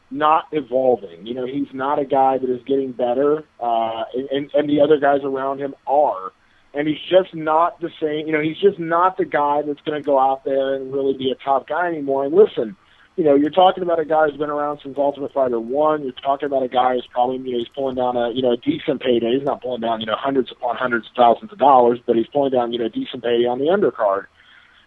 not 0.09 0.45
evolving. 0.51 1.25
You 1.25 1.33
know, 1.35 1.45
he's 1.45 1.73
not 1.73 1.99
a 1.99 2.05
guy 2.05 2.37
that 2.37 2.49
is 2.49 2.61
getting 2.65 2.91
better, 2.91 3.43
uh, 3.59 4.03
and, 4.31 4.49
and 4.53 4.69
the 4.69 4.81
other 4.81 4.99
guys 4.99 5.21
around 5.23 5.59
him 5.59 5.75
are 5.85 6.31
and 6.75 6.87
he's 6.89 6.99
just 7.09 7.33
not 7.33 7.79
the 7.79 7.89
same. 8.01 8.27
You 8.27 8.33
know, 8.33 8.41
he's 8.41 8.59
just 8.59 8.77
not 8.77 9.17
the 9.17 9.25
guy 9.25 9.61
that's 9.65 9.79
going 9.81 10.01
to 10.01 10.05
go 10.05 10.19
out 10.19 10.43
there 10.43 10.75
and 10.75 10.93
really 10.93 11.17
be 11.17 11.31
a 11.31 11.35
top 11.35 11.67
guy 11.67 11.87
anymore. 11.87 12.25
And 12.25 12.35
listen, 12.35 12.75
you 13.15 13.23
know, 13.23 13.33
you're 13.33 13.49
talking 13.49 13.81
about 13.81 13.99
a 13.99 14.05
guy 14.05 14.27
who's 14.27 14.37
been 14.37 14.49
around 14.49 14.81
since 14.83 14.95
Ultimate 14.97 15.31
Fighter 15.31 15.59
One. 15.59 16.03
You're 16.03 16.11
talking 16.11 16.47
about 16.47 16.63
a 16.63 16.67
guy 16.67 16.95
who's 16.95 17.07
probably, 17.09 17.37
you 17.37 17.53
know, 17.53 17.59
he's 17.59 17.69
pulling 17.69 17.95
down 17.95 18.17
a, 18.17 18.31
you 18.31 18.41
know, 18.41 18.51
a 18.51 18.57
decent 18.57 19.01
payday. 19.01 19.37
He's 19.37 19.45
not 19.45 19.61
pulling 19.61 19.79
down, 19.79 20.01
you 20.01 20.05
know, 20.05 20.17
hundreds 20.17 20.51
upon 20.51 20.75
hundreds 20.75 21.07
of 21.07 21.15
thousands 21.15 21.53
of 21.53 21.57
dollars, 21.57 21.99
but 22.05 22.17
he's 22.17 22.27
pulling 22.27 22.51
down, 22.51 22.73
you 22.73 22.79
know, 22.79 22.85
a 22.85 22.89
decent 22.89 23.23
payday 23.23 23.47
on 23.47 23.57
the 23.57 23.65
undercard. 23.65 24.25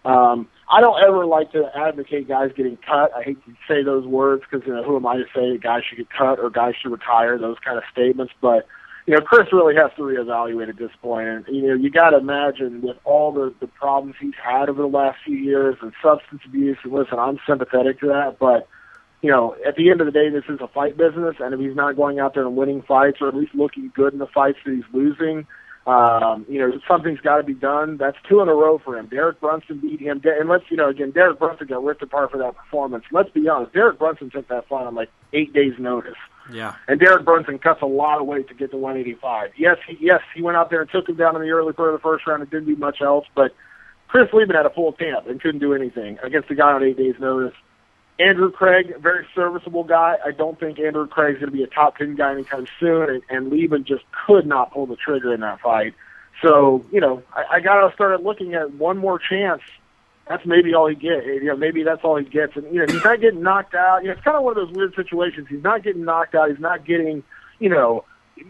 Um, 0.04 0.46
I 0.70 0.80
don't 0.80 1.02
ever 1.02 1.24
like 1.24 1.52
to 1.52 1.70
advocate 1.74 2.28
guys 2.28 2.50
getting 2.56 2.76
cut. 2.76 3.10
I 3.16 3.22
hate 3.22 3.44
to 3.46 3.52
say 3.66 3.82
those 3.82 4.06
words 4.06 4.42
because 4.48 4.66
you 4.66 4.74
know 4.74 4.82
who 4.82 4.96
am 4.96 5.06
I 5.06 5.16
to 5.16 5.24
say 5.34 5.52
that 5.52 5.60
guys 5.62 5.82
should 5.88 5.98
get 5.98 6.10
cut 6.10 6.38
or 6.38 6.50
guys 6.50 6.74
should 6.80 6.92
retire? 6.92 7.38
Those 7.38 7.56
kind 7.64 7.78
of 7.78 7.84
statements, 7.90 8.32
but 8.40 8.66
you 9.08 9.14
know, 9.14 9.22
Chris 9.22 9.50
really 9.54 9.74
has 9.74 9.90
to 9.96 10.02
reevaluate 10.02 10.68
at 10.68 10.76
this 10.76 10.90
point. 11.00 11.28
And, 11.28 11.46
you 11.48 11.68
know, 11.68 11.72
you 11.72 11.88
got 11.88 12.10
to 12.10 12.18
imagine 12.18 12.82
with 12.82 12.98
all 13.04 13.32
the, 13.32 13.54
the 13.58 13.66
problems 13.66 14.16
he's 14.20 14.34
had 14.34 14.68
over 14.68 14.82
the 14.82 14.86
last 14.86 15.16
few 15.24 15.34
years 15.34 15.76
and 15.80 15.94
substance 16.02 16.42
abuse, 16.44 16.76
and 16.84 16.92
listen, 16.92 17.18
I'm 17.18 17.38
sympathetic 17.48 18.00
to 18.00 18.08
that, 18.08 18.36
but, 18.38 18.68
you 19.22 19.30
know, 19.30 19.56
at 19.66 19.76
the 19.76 19.90
end 19.90 20.02
of 20.02 20.06
the 20.06 20.12
day, 20.12 20.28
this 20.28 20.44
is 20.50 20.60
a 20.60 20.68
fight 20.68 20.98
business, 20.98 21.36
and 21.40 21.54
if 21.54 21.60
he's 21.60 21.74
not 21.74 21.96
going 21.96 22.18
out 22.18 22.34
there 22.34 22.46
and 22.46 22.54
winning 22.54 22.82
fights 22.82 23.16
or 23.22 23.28
at 23.28 23.34
least 23.34 23.54
looking 23.54 23.90
good 23.96 24.12
in 24.12 24.18
the 24.18 24.26
fights 24.26 24.58
that 24.66 24.74
he's 24.74 24.84
losing, 24.92 25.46
um, 25.88 26.44
you 26.50 26.58
know, 26.58 26.78
something's 26.86 27.20
got 27.20 27.38
to 27.38 27.42
be 27.42 27.54
done. 27.54 27.96
That's 27.96 28.18
two 28.28 28.42
in 28.42 28.48
a 28.48 28.54
row 28.54 28.78
for 28.78 28.98
him. 28.98 29.06
Derek 29.06 29.40
Brunson 29.40 29.78
beat 29.78 30.00
him, 30.00 30.20
and 30.22 30.48
let's, 30.48 30.64
you 30.70 30.76
know, 30.76 30.90
again, 30.90 31.12
Derek 31.12 31.38
Brunson 31.38 31.66
got 31.66 31.82
ripped 31.82 32.02
apart 32.02 32.30
for 32.30 32.36
that 32.36 32.54
performance. 32.56 33.04
Let's 33.10 33.30
be 33.30 33.48
honest, 33.48 33.72
Derek 33.72 33.98
Brunson 33.98 34.28
took 34.28 34.48
that 34.48 34.68
fight 34.68 34.86
on 34.86 34.94
like 34.94 35.08
eight 35.32 35.54
days' 35.54 35.72
notice. 35.78 36.18
Yeah. 36.52 36.74
And 36.88 37.00
Derek 37.00 37.24
Brunson 37.24 37.58
cuts 37.58 37.80
a 37.80 37.86
lot 37.86 38.20
of 38.20 38.26
weight 38.26 38.48
to 38.48 38.54
get 38.54 38.70
to 38.72 38.76
185. 38.76 39.52
Yes, 39.56 39.78
he, 39.86 39.96
yes, 39.98 40.20
he 40.34 40.42
went 40.42 40.58
out 40.58 40.68
there 40.68 40.82
and 40.82 40.90
took 40.90 41.08
him 41.08 41.16
down 41.16 41.36
in 41.36 41.42
the 41.42 41.50
early 41.50 41.72
part 41.72 41.94
of 41.94 41.94
the 41.94 42.02
first 42.02 42.26
round 42.26 42.42
and 42.42 42.50
didn't 42.50 42.66
do 42.66 42.76
much 42.76 43.00
else. 43.00 43.26
But 43.34 43.54
Chris 44.08 44.28
Leben 44.34 44.56
had 44.56 44.66
a 44.66 44.70
full 44.70 44.92
camp 44.92 45.26
and 45.26 45.40
couldn't 45.40 45.60
do 45.60 45.72
anything 45.72 46.18
against 46.22 46.48
the 46.48 46.54
guy 46.54 46.72
on 46.72 46.82
eight 46.82 46.98
days' 46.98 47.16
notice. 47.18 47.54
Andrew 48.18 48.50
Craig, 48.50 48.94
very 49.00 49.26
serviceable 49.34 49.84
guy. 49.84 50.16
I 50.24 50.32
don't 50.32 50.58
think 50.58 50.78
Andrew 50.80 51.06
Craig's 51.06 51.38
going 51.38 51.52
to 51.52 51.56
be 51.56 51.62
a 51.62 51.68
top 51.68 51.98
ten 51.98 52.16
guy 52.16 52.32
anytime 52.32 52.66
soon, 52.80 53.08
and, 53.08 53.22
and 53.30 53.50
Leben 53.50 53.84
just 53.84 54.04
could 54.26 54.46
not 54.46 54.72
pull 54.72 54.86
the 54.86 54.96
trigger 54.96 55.32
in 55.32 55.40
that 55.40 55.60
fight. 55.60 55.94
So, 56.42 56.84
you 56.92 57.00
know, 57.00 57.22
I, 57.32 57.56
I 57.56 57.60
got 57.60 57.86
to 57.86 57.94
start 57.94 58.22
looking 58.22 58.54
at 58.54 58.72
one 58.74 58.98
more 58.98 59.18
chance 59.18 59.62
that's 60.28 60.44
maybe 60.44 60.74
all 60.74 60.88
he 60.88 60.94
gets. 60.94 61.26
You 61.26 61.44
know, 61.44 61.56
maybe 61.56 61.82
that's 61.82 62.04
all 62.04 62.16
he 62.16 62.24
gets. 62.24 62.54
And 62.56 62.66
you 62.72 62.80
know, 62.80 62.92
he's 62.92 63.02
not 63.02 63.20
getting 63.20 63.42
knocked 63.42 63.74
out. 63.74 64.02
You 64.02 64.08
know, 64.08 64.12
it's 64.14 64.22
kind 64.22 64.36
of 64.36 64.42
one 64.42 64.56
of 64.58 64.66
those 64.66 64.76
weird 64.76 64.94
situations. 64.94 65.46
He's 65.48 65.62
not 65.62 65.82
getting 65.82 66.04
knocked 66.04 66.34
out. 66.34 66.50
He's 66.50 66.60
not 66.60 66.84
getting, 66.84 67.22
you 67.58 67.70
know, 67.70 68.04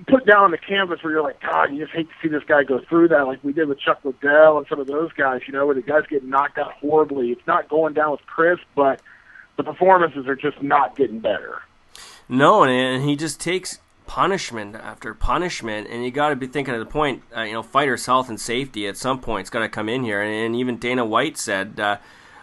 put 0.08 0.26
down 0.26 0.44
on 0.44 0.50
the 0.50 0.58
canvas 0.58 1.02
where 1.02 1.12
you're 1.12 1.22
like, 1.22 1.40
God, 1.40 1.72
you 1.72 1.80
just 1.84 1.92
hate 1.92 2.08
to 2.08 2.14
see 2.20 2.28
this 2.28 2.42
guy 2.46 2.64
go 2.64 2.80
through 2.88 3.08
that, 3.08 3.26
like 3.26 3.42
we 3.42 3.52
did 3.52 3.68
with 3.68 3.80
Chuck 3.80 4.00
Liddell 4.04 4.58
and 4.58 4.66
some 4.68 4.80
of 4.80 4.86
those 4.86 5.12
guys. 5.12 5.42
You 5.46 5.52
know, 5.52 5.66
where 5.66 5.74
the 5.74 5.82
guys 5.82 6.02
get 6.10 6.24
knocked 6.24 6.58
out 6.58 6.72
horribly. 6.72 7.30
It's 7.30 7.46
not 7.46 7.68
going 7.68 7.94
down 7.94 8.10
with 8.10 8.26
Chris, 8.26 8.58
but 8.74 9.00
the 9.58 9.64
performances 9.64 10.26
are 10.26 10.36
just 10.36 10.62
not 10.62 10.96
getting 10.96 11.18
better. 11.18 11.62
No, 12.28 12.64
and 12.64 13.02
he 13.02 13.16
just 13.16 13.40
takes 13.40 13.80
punishment 14.06 14.76
after 14.76 15.12
punishment, 15.12 15.88
and 15.90 16.04
you 16.04 16.10
got 16.10 16.30
to 16.30 16.36
be 16.36 16.46
thinking 16.46 16.74
at 16.74 16.78
the 16.78 16.86
point, 16.86 17.22
uh, 17.36 17.42
you 17.42 17.52
know, 17.52 17.62
fighters' 17.62 18.06
health 18.06 18.30
and 18.30 18.40
safety 18.40 18.86
at 18.86 18.96
some 18.96 19.20
point 19.20 19.42
it's 19.42 19.50
got 19.50 19.60
to 19.60 19.68
come 19.68 19.88
in 19.88 20.04
here. 20.04 20.22
And, 20.22 20.32
and, 20.32 20.56
even 20.56 20.78
Dana 20.78 21.04
White 21.04 21.36
said, 21.36 21.78
uh, 21.78 21.98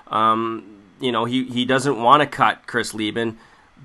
um, 0.08 0.82
you 1.00 1.12
know, 1.12 1.26
he 1.26 1.46
he 1.46 1.66
doesn't 1.66 2.02
want 2.02 2.22
to 2.22 2.28
cut 2.28 2.68
Chris 2.68 2.94
Leben, 2.94 3.38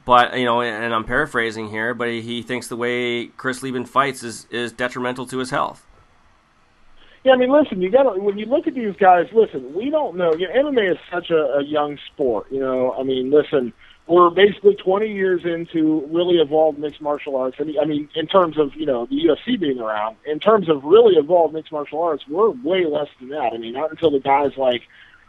but 0.04 0.36
you 0.36 0.44
know, 0.44 0.60
and 0.60 0.92
I'm 0.92 1.04
paraphrasing 1.04 1.68
here, 1.68 1.94
but 1.94 2.08
he 2.08 2.42
thinks 2.42 2.68
the 2.68 2.76
way 2.76 3.26
Chris 3.26 3.62
Leben 3.62 3.86
fights 3.86 4.22
is 4.22 4.46
is 4.50 4.72
detrimental 4.72 5.26
to 5.26 5.38
his 5.38 5.50
health. 5.50 5.86
Yeah, 7.22 7.32
I 7.32 7.36
mean, 7.36 7.52
listen, 7.52 7.82
you 7.82 7.90
got 7.90 8.04
to 8.04 8.18
when 8.20 8.38
you 8.38 8.46
look 8.46 8.66
at 8.66 8.74
these 8.74 8.96
guys. 8.96 9.26
Listen, 9.32 9.74
we 9.74 9.90
don't 9.90 10.16
know. 10.16 10.32
You 10.34 10.48
know, 10.48 10.70
MMA 10.70 10.92
is 10.92 10.98
such 11.12 11.30
a, 11.30 11.58
a 11.58 11.64
young 11.64 11.98
sport. 12.12 12.46
You 12.50 12.60
know, 12.60 12.92
I 12.92 13.02
mean, 13.02 13.30
listen 13.30 13.72
we're 14.10 14.30
basically 14.30 14.74
20 14.74 15.06
years 15.06 15.42
into 15.44 16.04
really 16.10 16.36
evolved 16.38 16.78
mixed 16.78 17.00
martial 17.00 17.36
arts. 17.36 17.56
And 17.60 17.72
I 17.80 17.84
mean, 17.84 18.08
in 18.16 18.26
terms 18.26 18.58
of 18.58 18.74
you 18.74 18.84
know 18.84 19.06
the 19.06 19.14
UFC 19.14 19.58
being 19.58 19.78
around, 19.78 20.16
in 20.26 20.40
terms 20.40 20.68
of 20.68 20.82
really 20.82 21.14
evolved 21.14 21.54
mixed 21.54 21.70
martial 21.70 22.02
arts, 22.02 22.24
we're 22.28 22.50
way 22.50 22.84
less 22.86 23.08
than 23.20 23.28
that. 23.30 23.52
I 23.54 23.58
mean, 23.58 23.72
not 23.72 23.90
until 23.90 24.10
the 24.10 24.18
guys 24.18 24.50
like 24.56 24.82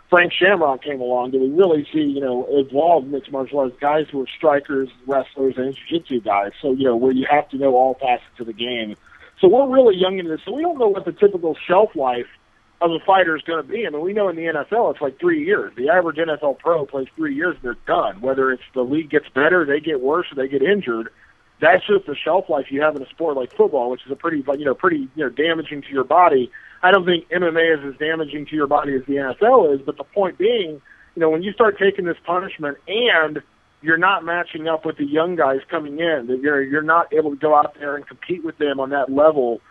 Frank 0.09 0.33
Shamrock 0.33 0.83
came 0.83 0.99
along 0.99 1.31
did 1.31 1.41
we 1.41 1.49
really 1.49 1.87
see 1.93 1.99
you 1.99 2.19
know 2.19 2.47
evolved 2.49 3.07
mixed 3.07 3.31
martial 3.31 3.59
arts 3.59 3.75
guys 3.79 4.07
who 4.11 4.21
are 4.21 4.27
strikers, 4.35 4.89
wrestlers, 5.05 5.55
and 5.57 5.75
jiu-jitsu 5.75 6.21
guys. 6.21 6.51
So 6.59 6.71
you 6.73 6.85
know 6.85 6.95
where 6.95 7.13
you 7.13 7.27
have 7.29 7.47
to 7.49 7.57
know 7.57 7.75
all 7.75 7.93
facets 8.01 8.39
of 8.39 8.47
the 8.47 8.53
game. 8.53 8.95
So 9.41 9.47
we're 9.47 9.67
really 9.67 9.95
young 9.97 10.19
into 10.19 10.29
this, 10.29 10.41
so 10.45 10.53
we 10.53 10.61
don't 10.61 10.77
know 10.77 10.87
what 10.87 11.03
the 11.03 11.11
typical 11.11 11.57
shelf 11.67 11.89
life 11.95 12.27
of 12.79 12.91
a 12.91 12.99
fighter 13.05 13.35
is 13.35 13.41
going 13.41 13.63
to 13.63 13.67
be. 13.67 13.85
I 13.87 13.89
mean, 13.89 14.01
we 14.01 14.13
know 14.13 14.29
in 14.29 14.35
the 14.35 14.43
NFL 14.43 14.93
it's 14.93 15.01
like 15.01 15.19
three 15.19 15.43
years. 15.43 15.73
The 15.75 15.89
average 15.89 16.17
NFL 16.17 16.59
pro 16.59 16.85
plays 16.85 17.07
three 17.15 17.35
years 17.35 17.55
and 17.55 17.63
they're 17.63 17.77
done. 17.87 18.21
Whether 18.21 18.51
it's 18.51 18.63
the 18.75 18.81
league 18.81 19.09
gets 19.09 19.25
better, 19.33 19.65
they 19.65 19.79
get 19.79 19.99
worse, 19.99 20.27
or 20.31 20.35
they 20.35 20.47
get 20.47 20.61
injured. 20.61 21.09
That's 21.59 21.85
just 21.85 22.05
the 22.05 22.15
shelf 22.15 22.45
life 22.49 22.65
you 22.69 22.81
have 22.81 22.95
in 22.95 23.01
a 23.01 23.09
sport 23.09 23.35
like 23.35 23.55
football, 23.55 23.89
which 23.89 24.01
is 24.05 24.11
a 24.11 24.15
pretty, 24.15 24.43
you 24.57 24.65
know, 24.65 24.75
pretty, 24.75 25.07
you 25.15 25.23
know, 25.23 25.29
damaging 25.29 25.81
to 25.83 25.89
your 25.89 26.03
body. 26.03 26.51
I 26.83 26.91
don't 26.91 27.05
think 27.05 27.29
MMA 27.29 27.77
is 27.77 27.93
as 27.93 27.99
damaging 27.99 28.47
to 28.47 28.55
your 28.55 28.67
body 28.67 28.95
as 28.95 29.01
the 29.07 29.15
NFL 29.15 29.75
is, 29.75 29.81
but 29.85 29.97
the 29.97 30.03
point 30.03 30.37
being, 30.37 30.81
you 31.15 31.19
know, 31.19 31.29
when 31.29 31.43
you 31.43 31.51
start 31.53 31.77
taking 31.79 32.05
this 32.05 32.17
punishment 32.25 32.77
and 32.87 33.41
you're 33.81 33.97
not 33.97 34.23
matching 34.23 34.67
up 34.67 34.85
with 34.85 34.97
the 34.97 35.05
young 35.05 35.35
guys 35.35 35.59
coming 35.69 35.99
in, 35.99 36.27
that 36.27 36.39
you're 36.41 36.61
you're 36.61 36.81
not 36.81 37.13
able 37.13 37.31
to 37.31 37.37
go 37.37 37.55
out 37.55 37.75
there 37.79 37.95
and 37.95 38.07
compete 38.07 38.43
with 38.43 38.57
them 38.57 38.79
on 38.79 38.89
that 38.91 39.11
level 39.11 39.61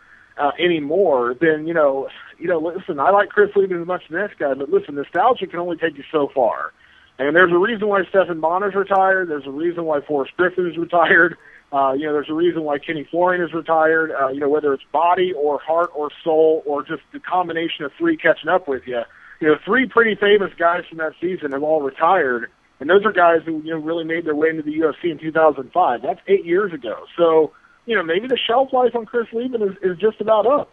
uh, 0.41 0.53
anymore, 0.59 1.35
then 1.41 1.67
you 1.67 1.75
know, 1.75 2.09
you 2.39 2.49
know, 2.49 2.59
listen, 2.59 2.99
I 2.99 3.11
like 3.11 3.29
Chris 3.29 3.51
Leben 3.55 3.81
as 3.81 3.87
much 3.87 4.03
as 4.07 4.11
next 4.11 4.39
guy, 4.39 4.55
but 4.55 4.71
listen, 4.71 4.95
nostalgia 4.95 5.47
can 5.47 5.59
only 5.59 5.77
take 5.77 5.97
you 5.97 6.05
so 6.11 6.31
far. 6.35 6.73
And 7.19 7.37
there's 7.37 7.53
a 7.53 7.59
reason 7.59 7.89
why 7.89 8.03
Stephan 8.09 8.41
Bonnar's 8.41 8.75
retired. 8.75 9.29
There's 9.29 9.47
a 9.47 9.51
reason 9.51 9.85
why 9.85 10.01
Forrest 10.01 10.33
Griffin 10.37 10.69
is 10.69 10.77
retired. 10.77 11.37
Uh, 11.73 11.93
you 11.93 12.05
know, 12.05 12.13
there's 12.13 12.29
a 12.29 12.35
reason 12.35 12.65
why 12.65 12.79
Kenny 12.79 13.07
Florian 13.09 13.45
is 13.45 13.55
retired. 13.55 14.11
Uh, 14.11 14.27
you 14.27 14.41
know, 14.41 14.49
whether 14.49 14.75
it's 14.75 14.83
body 14.91 15.33
or 15.33 15.61
heart 15.61 15.91
or 15.95 16.11
soul 16.25 16.65
or 16.67 16.83
just 16.83 17.01
the 17.13 17.21
combination 17.21 17.85
of 17.85 17.93
three 17.97 18.17
catching 18.17 18.51
up 18.51 18.67
with 18.67 18.83
you. 18.89 19.01
You 19.39 19.47
know, 19.47 19.55
three 19.65 19.87
pretty 19.87 20.17
famous 20.17 20.51
guys 20.59 20.83
from 20.89 20.99
that 20.99 21.13
season 21.21 21.53
have 21.53 21.63
all 21.63 21.81
retired, 21.81 22.51
and 22.81 22.91
those 22.91 23.05
are 23.05 23.13
guys 23.13 23.41
who 23.45 23.63
you 23.63 23.71
know 23.71 23.79
really 23.79 24.05
made 24.05 24.25
their 24.25 24.35
way 24.35 24.49
into 24.49 24.63
the 24.63 24.73
UFC 24.73 25.11
in 25.11 25.19
2005. 25.19 26.03
That's 26.03 26.21
eight 26.27 26.45
years 26.45 26.73
ago. 26.73 27.05
So 27.17 27.53
you 27.87 27.95
know, 27.97 28.03
maybe 28.03 28.29
the 28.29 28.39
shelf 28.39 28.73
life 28.73 28.95
on 28.95 29.07
Chris 29.07 29.27
Leben 29.33 29.63
is, 29.63 29.77
is 29.83 29.99
just 29.99 30.21
about 30.21 30.47
up. 30.47 30.71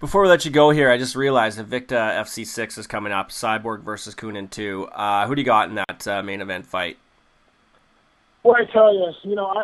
Before 0.00 0.22
we 0.22 0.28
let 0.28 0.44
you 0.44 0.50
go 0.50 0.70
here, 0.70 0.90
I 0.90 0.98
just 0.98 1.14
realized 1.14 1.60
Invicta 1.60 2.18
FC6 2.20 2.76
is 2.76 2.86
coming 2.88 3.12
up. 3.12 3.30
Cyborg 3.30 3.82
versus 3.82 4.16
Coenen 4.16 4.50
2. 4.50 4.86
Uh, 4.86 5.26
who 5.28 5.36
do 5.36 5.40
you 5.40 5.46
got 5.46 5.68
in 5.68 5.76
that 5.76 6.08
uh, 6.08 6.22
main 6.24 6.40
event 6.40 6.66
fight? 6.66 6.98
Well, 8.42 8.56
I 8.56 8.64
tell 8.72 8.92
you, 8.92 9.12
you 9.22 9.36
know, 9.36 9.46
I, 9.46 9.60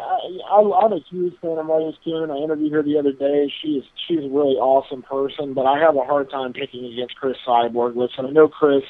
I, 0.49 0.85
I'm 0.85 0.93
a 0.93 1.01
huge 1.11 1.35
fan 1.41 1.59
of 1.59 1.67
Marloes 1.67 1.97
Coenen. 2.07 2.31
I 2.31 2.43
interviewed 2.45 2.73
her 2.73 2.83
the 2.85 2.97
other 2.97 3.13
day. 3.13 3.53
She's 3.61 3.83
she's 4.07 4.19
a 4.19 4.29
really 4.29 4.55
awesome 4.55 5.03
person, 5.03 5.53
but 5.53 5.67
I 5.67 5.81
have 5.81 5.97
a 5.97 6.05
hard 6.05 6.31
time 6.31 6.53
picking 6.53 6.85
against 6.85 7.17
Cris 7.17 7.37
Cyborg. 7.45 7.97
Listen, 7.97 8.27
I 8.27 8.31
know 8.31 8.47
Chris, 8.47 8.85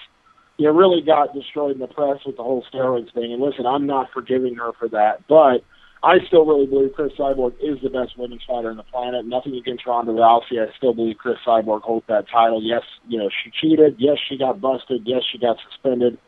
you 0.58 0.70
really 0.70 1.00
got 1.00 1.32
destroyed 1.32 1.72
in 1.72 1.78
the 1.78 1.86
press 1.86 2.18
with 2.26 2.36
the 2.36 2.42
whole 2.42 2.64
steroids 2.72 3.12
thing, 3.14 3.32
and 3.32 3.40
listen, 3.40 3.64
I'm 3.64 3.86
not 3.86 4.08
forgiving 4.12 4.56
her 4.56 4.72
for 4.78 4.88
that, 4.90 5.26
but– 5.28 5.64
I 6.02 6.18
still 6.26 6.44
really 6.44 6.66
believe 6.66 6.92
Cris 6.94 7.12
Cyborg 7.18 7.54
is 7.60 7.78
the 7.82 7.90
best 7.90 8.16
women's 8.16 8.42
fighter 8.46 8.70
on 8.70 8.76
the 8.76 8.84
planet. 8.84 9.26
Nothing 9.26 9.56
against 9.56 9.86
Ronda 9.86 10.12
Rousey. 10.12 10.62
I 10.62 10.70
still 10.76 10.94
believe 10.94 11.18
Cris 11.18 11.38
Cyborg 11.46 11.82
holds 11.82 12.06
that 12.06 12.26
title. 12.30 12.62
Yes, 12.62 12.82
you 13.08 13.18
know, 13.18 13.28
she 13.28 13.50
cheated. 13.50 13.96
Yes, 13.98 14.16
she 14.28 14.38
got 14.38 14.60
busted. 14.60 15.02
Yes, 15.04 15.22
she 15.30 15.38
got 15.38 15.56
suspended. 15.68 16.18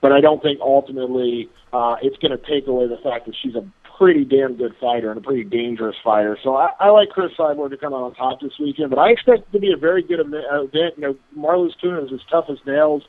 But 0.00 0.12
I 0.12 0.20
don't 0.20 0.42
think 0.42 0.60
ultimately 0.62 1.50
uh, 1.72 1.96
it's 2.00 2.16
going 2.18 2.30
to 2.30 2.38
take 2.38 2.66
away 2.68 2.88
the 2.88 2.96
fact 3.02 3.26
that 3.26 3.34
she's 3.42 3.54
a 3.54 3.68
pretty 3.98 4.24
damn 4.24 4.56
good 4.56 4.72
fighter 4.80 5.10
and 5.10 5.18
a 5.18 5.22
pretty 5.22 5.44
dangerous 5.44 5.96
fighter. 6.02 6.38
So 6.42 6.56
I, 6.56 6.70
I 6.80 6.88
like 6.88 7.10
Cris 7.10 7.32
Cyborg 7.38 7.70
to 7.70 7.76
come 7.76 7.92
out 7.92 8.04
on 8.04 8.14
top 8.14 8.40
this 8.40 8.52
weekend. 8.58 8.88
But 8.90 8.98
I 8.98 9.10
expect 9.10 9.40
it 9.40 9.52
to 9.52 9.58
be 9.58 9.72
a 9.72 9.76
very 9.76 10.02
good 10.02 10.20
event. 10.20 10.94
You 10.96 11.02
know, 11.02 11.16
Marloes 11.36 11.76
Coenen 11.82 12.06
is 12.06 12.12
as 12.14 12.20
tough 12.30 12.46
as 12.48 12.58
nails. 12.66 13.02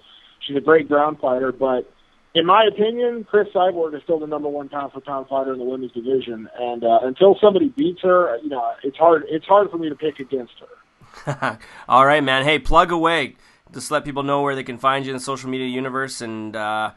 She's 0.49 0.57
a 0.57 0.62
great 0.62 0.88
ground 0.88 1.19
fighter, 1.21 1.51
but 1.51 1.88
in 2.33 2.47
my 2.47 2.65
opinion, 2.65 3.23
Cris 3.23 3.47
Cyborg 3.53 3.95
is 3.95 4.01
still 4.01 4.17
the 4.17 4.25
number 4.25 4.49
one 4.49 4.67
pound 4.67 4.91
for 4.91 4.99
pound 4.99 5.27
fighter 5.27 5.53
in 5.53 5.59
the 5.59 5.65
women's 5.65 5.91
division, 5.91 6.49
and 6.59 6.83
uh, 6.83 6.99
until 7.03 7.38
somebody 7.39 7.69
beats 7.69 8.01
her, 8.01 8.35
you 8.41 8.49
know, 8.49 8.73
it's 8.83 8.97
hard. 8.97 9.25
It's 9.29 9.45
hard 9.45 9.69
for 9.69 9.77
me 9.77 9.89
to 9.89 9.95
pick 9.95 10.19
against 10.19 10.53
her. 10.59 11.59
All 11.88 12.03
right, 12.03 12.23
man. 12.23 12.45
Hey, 12.45 12.57
plug 12.57 12.91
away. 12.91 13.35
Just 13.71 13.91
let 13.91 14.03
people 14.05 14.23
know 14.23 14.41
where 14.41 14.55
they 14.55 14.63
can 14.63 14.79
find 14.79 15.05
you 15.05 15.12
in 15.12 15.17
the 15.17 15.23
social 15.23 15.51
media 15.51 15.67
universe, 15.67 16.19
and 16.19 16.55
uh, 16.55 16.93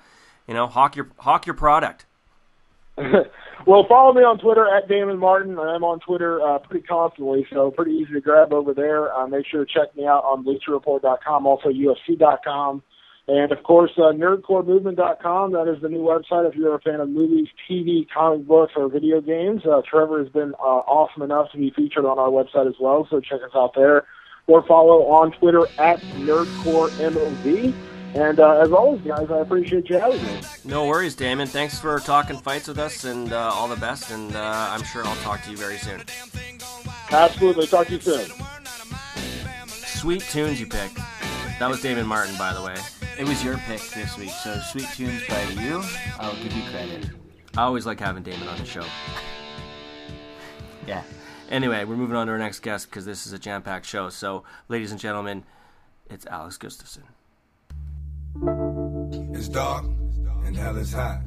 you 0.46 0.54
know, 0.54 0.66
hawk 0.66 0.96
your 0.96 1.08
hawk 1.18 1.44
your 1.44 1.54
product. 1.54 2.06
well, 2.96 3.84
follow 3.86 4.14
me 4.14 4.22
on 4.22 4.38
Twitter 4.38 4.66
at 4.74 4.88
Damon 4.88 5.18
Martin. 5.18 5.58
I'm 5.58 5.84
on 5.84 6.00
Twitter 6.00 6.40
uh, 6.40 6.58
pretty 6.58 6.86
constantly, 6.86 7.46
so 7.52 7.70
pretty 7.70 7.92
easy 7.92 8.14
to 8.14 8.20
grab 8.22 8.54
over 8.54 8.72
there. 8.72 9.12
Uh, 9.14 9.26
make 9.26 9.46
sure 9.46 9.64
to 9.64 9.70
check 9.70 9.94
me 9.94 10.06
out 10.06 10.24
on 10.24 10.42
BleacherReport.com, 10.42 11.46
also 11.46 11.68
UFC.com. 11.68 12.82
And 13.28 13.52
of 13.52 13.62
course, 13.62 13.92
uh, 13.96 14.12
nerdcoremovement.com. 14.12 15.52
That 15.52 15.68
is 15.68 15.80
the 15.80 15.88
new 15.88 16.00
website 16.00 16.48
if 16.48 16.56
you're 16.56 16.74
a 16.74 16.80
fan 16.80 17.00
of 17.00 17.08
movies, 17.08 17.48
TV, 17.70 18.06
comic 18.12 18.46
books, 18.46 18.72
or 18.74 18.88
video 18.88 19.20
games. 19.20 19.62
Uh, 19.64 19.80
Trevor 19.88 20.18
has 20.18 20.28
been 20.32 20.54
uh, 20.54 20.82
awesome 20.88 21.22
enough 21.22 21.50
to 21.52 21.58
be 21.58 21.70
featured 21.70 22.04
on 22.04 22.18
our 22.18 22.28
website 22.28 22.66
as 22.66 22.74
well, 22.80 23.06
so 23.08 23.20
check 23.20 23.40
us 23.44 23.52
out 23.54 23.74
there. 23.76 24.06
Or 24.48 24.66
follow 24.66 25.06
on 25.06 25.30
Twitter 25.32 25.66
at 25.78 26.00
NerdcoreMOV. 26.00 27.72
And 28.14 28.40
uh, 28.40 28.60
as 28.60 28.72
always, 28.72 29.00
guys, 29.02 29.30
I 29.30 29.38
appreciate 29.38 29.88
you 29.88 29.98
having 29.98 30.22
me. 30.22 30.40
No 30.64 30.86
worries, 30.86 31.14
Damon. 31.14 31.46
Thanks 31.46 31.78
for 31.78 31.98
talking 32.00 32.36
fights 32.36 32.68
with 32.68 32.78
us, 32.78 33.04
and 33.04 33.32
uh, 33.32 33.52
all 33.54 33.68
the 33.68 33.76
best. 33.76 34.10
And 34.10 34.34
uh, 34.34 34.66
I'm 34.70 34.82
sure 34.82 35.06
I'll 35.06 35.16
talk 35.16 35.42
to 35.44 35.50
you 35.50 35.56
very 35.56 35.78
soon. 35.78 36.02
Absolutely. 37.10 37.68
Talk 37.68 37.86
to 37.86 37.94
you 37.94 38.00
soon. 38.00 38.30
Sweet 39.68 40.22
tunes 40.22 40.60
you 40.60 40.66
picked. 40.66 40.98
That 41.62 41.70
was 41.70 41.80
Damon 41.80 42.08
Martin, 42.08 42.36
by 42.36 42.52
the 42.52 42.60
way. 42.60 42.74
It 43.16 43.22
was 43.24 43.44
your 43.44 43.56
pick 43.56 43.80
this 43.90 44.18
week, 44.18 44.30
so 44.30 44.58
Sweet 44.72 44.88
Tunes 44.96 45.22
by 45.28 45.44
you. 45.62 45.80
I'll 46.18 46.34
give 46.42 46.52
you 46.52 46.62
credit. 46.72 47.08
I 47.56 47.62
always 47.62 47.86
like 47.86 48.00
having 48.00 48.24
Damon 48.24 48.48
on 48.48 48.58
the 48.58 48.64
show. 48.64 48.84
yeah. 50.88 51.04
Anyway, 51.50 51.84
we're 51.84 51.94
moving 51.94 52.16
on 52.16 52.26
to 52.26 52.32
our 52.32 52.38
next 52.40 52.64
guest 52.64 52.90
because 52.90 53.04
this 53.04 53.28
is 53.28 53.32
a 53.32 53.38
jam-packed 53.38 53.86
show. 53.86 54.08
So, 54.08 54.42
ladies 54.68 54.90
and 54.90 54.98
gentlemen, 54.98 55.44
it's 56.10 56.26
Alex 56.26 56.58
Gustafsson. 56.58 57.04
It's 59.32 59.46
dark 59.46 59.84
and 60.44 60.56
hell 60.56 60.76
is 60.78 60.92
hot. 60.92 61.20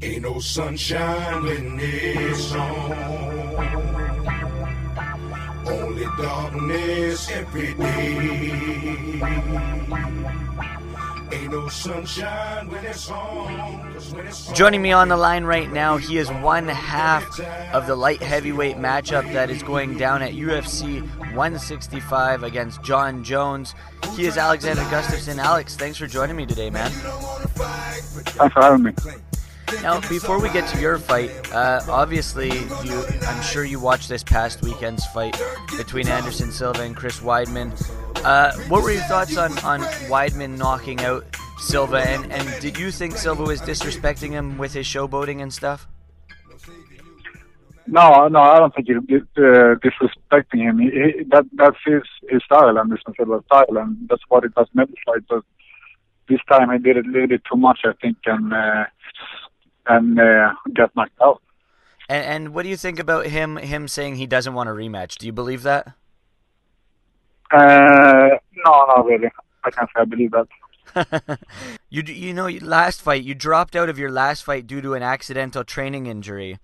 Ain't 0.00 0.22
no 0.22 0.38
sunshine 0.40 1.42
when 1.42 1.78
it's 1.78 2.54
on. 2.54 3.97
Only 6.18 6.28
darkness 6.28 7.30
every 7.30 7.74
day. 7.74 9.20
Ain't 11.30 11.52
no 11.52 11.68
sunshine 11.68 12.68
when 12.68 12.84
it's 12.84 13.08
home. 13.08 13.94
Joining 14.54 14.82
me 14.82 14.92
on 14.92 15.08
the 15.08 15.16
line 15.16 15.44
right 15.44 15.70
now, 15.70 15.96
he 15.96 16.18
is 16.18 16.30
one 16.30 16.66
half 16.68 17.38
of 17.72 17.86
the 17.86 17.94
light 17.94 18.22
heavyweight 18.22 18.76
matchup 18.76 19.30
that 19.32 19.50
is 19.50 19.62
going 19.62 19.96
down 19.98 20.22
at 20.22 20.32
UFC 20.32 21.02
165 21.34 22.42
against 22.42 22.82
Jon 22.82 23.22
Jones. 23.22 23.74
He 24.16 24.26
is 24.26 24.36
Alexander 24.36 24.82
Gustafsson. 24.82 25.38
Alex, 25.38 25.76
thanks 25.76 25.98
for 25.98 26.06
joining 26.06 26.36
me 26.36 26.46
today, 26.46 26.70
man. 26.70 26.90
Thanks 26.90 28.54
for 28.54 28.62
having 28.62 28.84
me. 28.84 28.92
Now, 29.82 30.00
before 30.08 30.40
we 30.40 30.50
get 30.50 30.68
to 30.70 30.80
your 30.80 30.98
fight, 30.98 31.30
uh, 31.52 31.80
obviously, 31.88 32.48
you, 32.48 33.04
I'm 33.22 33.42
sure 33.42 33.64
you 33.64 33.78
watched 33.78 34.08
this 34.08 34.22
past 34.22 34.62
weekend's 34.62 35.06
fight 35.06 35.40
between 35.76 36.08
Anderson 36.08 36.50
Silva 36.50 36.82
and 36.82 36.96
Chris 36.96 37.20
Weidman. 37.20 37.72
Uh, 38.24 38.52
what 38.68 38.82
were 38.82 38.90
your 38.90 39.02
thoughts 39.02 39.36
on, 39.36 39.52
on 39.58 39.80
Weidman 40.08 40.56
knocking 40.58 41.00
out 41.00 41.24
Silva, 41.58 41.98
and, 41.98 42.32
and 42.32 42.60
did 42.60 42.78
you 42.78 42.90
think 42.90 43.16
Silva 43.16 43.44
was 43.44 43.60
disrespecting 43.60 44.30
him 44.30 44.58
with 44.58 44.72
his 44.72 44.86
showboating 44.86 45.42
and 45.42 45.52
stuff? 45.52 45.86
No, 47.86 48.28
no, 48.28 48.40
I 48.40 48.58
don't 48.58 48.74
think 48.74 48.88
he's 48.88 49.20
uh, 49.36 49.76
disrespecting 49.80 50.60
him. 50.60 50.78
He, 50.78 50.90
he, 50.90 51.24
that 51.30 51.46
that's 51.54 51.76
his 51.86 52.02
his 52.28 52.42
style, 52.44 52.78
Anderson 52.78 53.14
Silva's 53.16 53.44
style, 53.46 53.78
and 53.78 53.96
that's 54.10 54.22
what 54.28 54.44
it 54.44 54.54
does 54.54 54.66
in 54.74 54.80
every 54.80 54.94
fight. 55.06 55.22
But 55.28 55.42
this 56.28 56.40
time 56.50 56.70
he 56.70 56.78
did 56.78 56.98
it 56.98 57.06
a 57.06 57.10
little 57.10 57.28
bit 57.28 57.42
too 57.50 57.56
much, 57.56 57.80
I 57.84 57.92
think, 58.00 58.18
and 58.26 58.52
uh, 58.52 58.84
and 59.88 60.20
uh, 60.20 60.54
get 60.74 60.94
knocked 60.94 61.20
out. 61.22 61.42
And, 62.08 62.24
and 62.24 62.54
what 62.54 62.62
do 62.62 62.68
you 62.68 62.76
think 62.76 62.98
about 62.98 63.26
him 63.26 63.56
him 63.56 63.88
saying 63.88 64.16
he 64.16 64.26
doesn't 64.26 64.54
want 64.54 64.68
a 64.68 64.72
rematch? 64.72 65.16
Do 65.16 65.26
you 65.26 65.32
believe 65.32 65.62
that? 65.62 65.94
Uh, 67.50 68.28
no, 68.64 68.86
not 68.86 69.06
really. 69.06 69.30
I 69.64 69.70
can't 69.70 69.88
say 69.94 70.02
I 70.02 70.04
believe 70.04 70.32
that. 70.32 70.48
you 71.90 72.02
you 72.02 72.32
know 72.32 72.48
last 72.48 73.02
fight 73.02 73.22
you 73.22 73.34
dropped 73.34 73.76
out 73.76 73.90
of 73.90 73.98
your 73.98 74.10
last 74.10 74.42
fight 74.42 74.66
due 74.66 74.80
to 74.80 74.94
an 74.94 75.02
accidental 75.02 75.64
training 75.64 76.06
injury, 76.06 76.58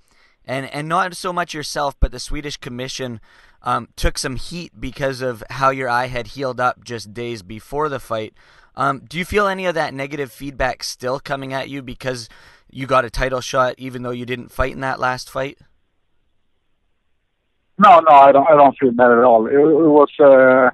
and 0.45 0.67
and 0.67 0.89
not 0.89 1.17
so 1.17 1.33
much 1.33 1.55
yourself, 1.55 1.95
but 2.01 2.11
the 2.11 2.21
Swedish 2.21 2.57
Commission 2.57 3.21
um, 3.63 3.89
took 3.97 4.19
some 4.19 4.37
heat 4.37 4.73
because 4.79 5.21
of 5.21 5.43
how 5.51 5.71
your 5.71 5.89
eye 5.89 6.07
had 6.07 6.29
healed 6.29 6.61
up 6.61 6.85
just 6.85 7.15
days 7.15 7.43
before 7.43 7.89
the 7.89 8.01
fight. 8.01 8.35
Um, 8.77 9.03
do 9.09 9.19
you 9.19 9.25
feel 9.25 9.47
any 9.47 9.67
of 9.67 9.75
that 9.75 9.95
negative 9.95 10.33
feedback 10.33 10.83
still 10.83 11.21
coming 11.21 11.53
at 11.53 11.69
you 11.69 11.83
because 11.83 12.29
you 12.71 12.87
got 12.87 13.05
a 13.05 13.11
title 13.11 13.41
shot 13.41 13.75
even 13.79 14.03
though 14.03 14.11
you 14.11 14.27
didn't 14.27 14.51
fight 14.51 14.73
in 14.73 14.81
that 14.81 14.99
last 14.99 15.31
fight? 15.31 15.59
No, 17.79 18.01
no, 18.01 18.11
I 18.11 18.33
don't. 18.33 18.49
I 18.49 18.55
don't 18.55 18.77
feel 18.79 18.93
that 18.93 19.11
at 19.11 19.25
all. 19.25 19.47
It, 19.47 19.55
it 19.55 19.59
was. 19.59 20.09
Uh, 20.21 20.71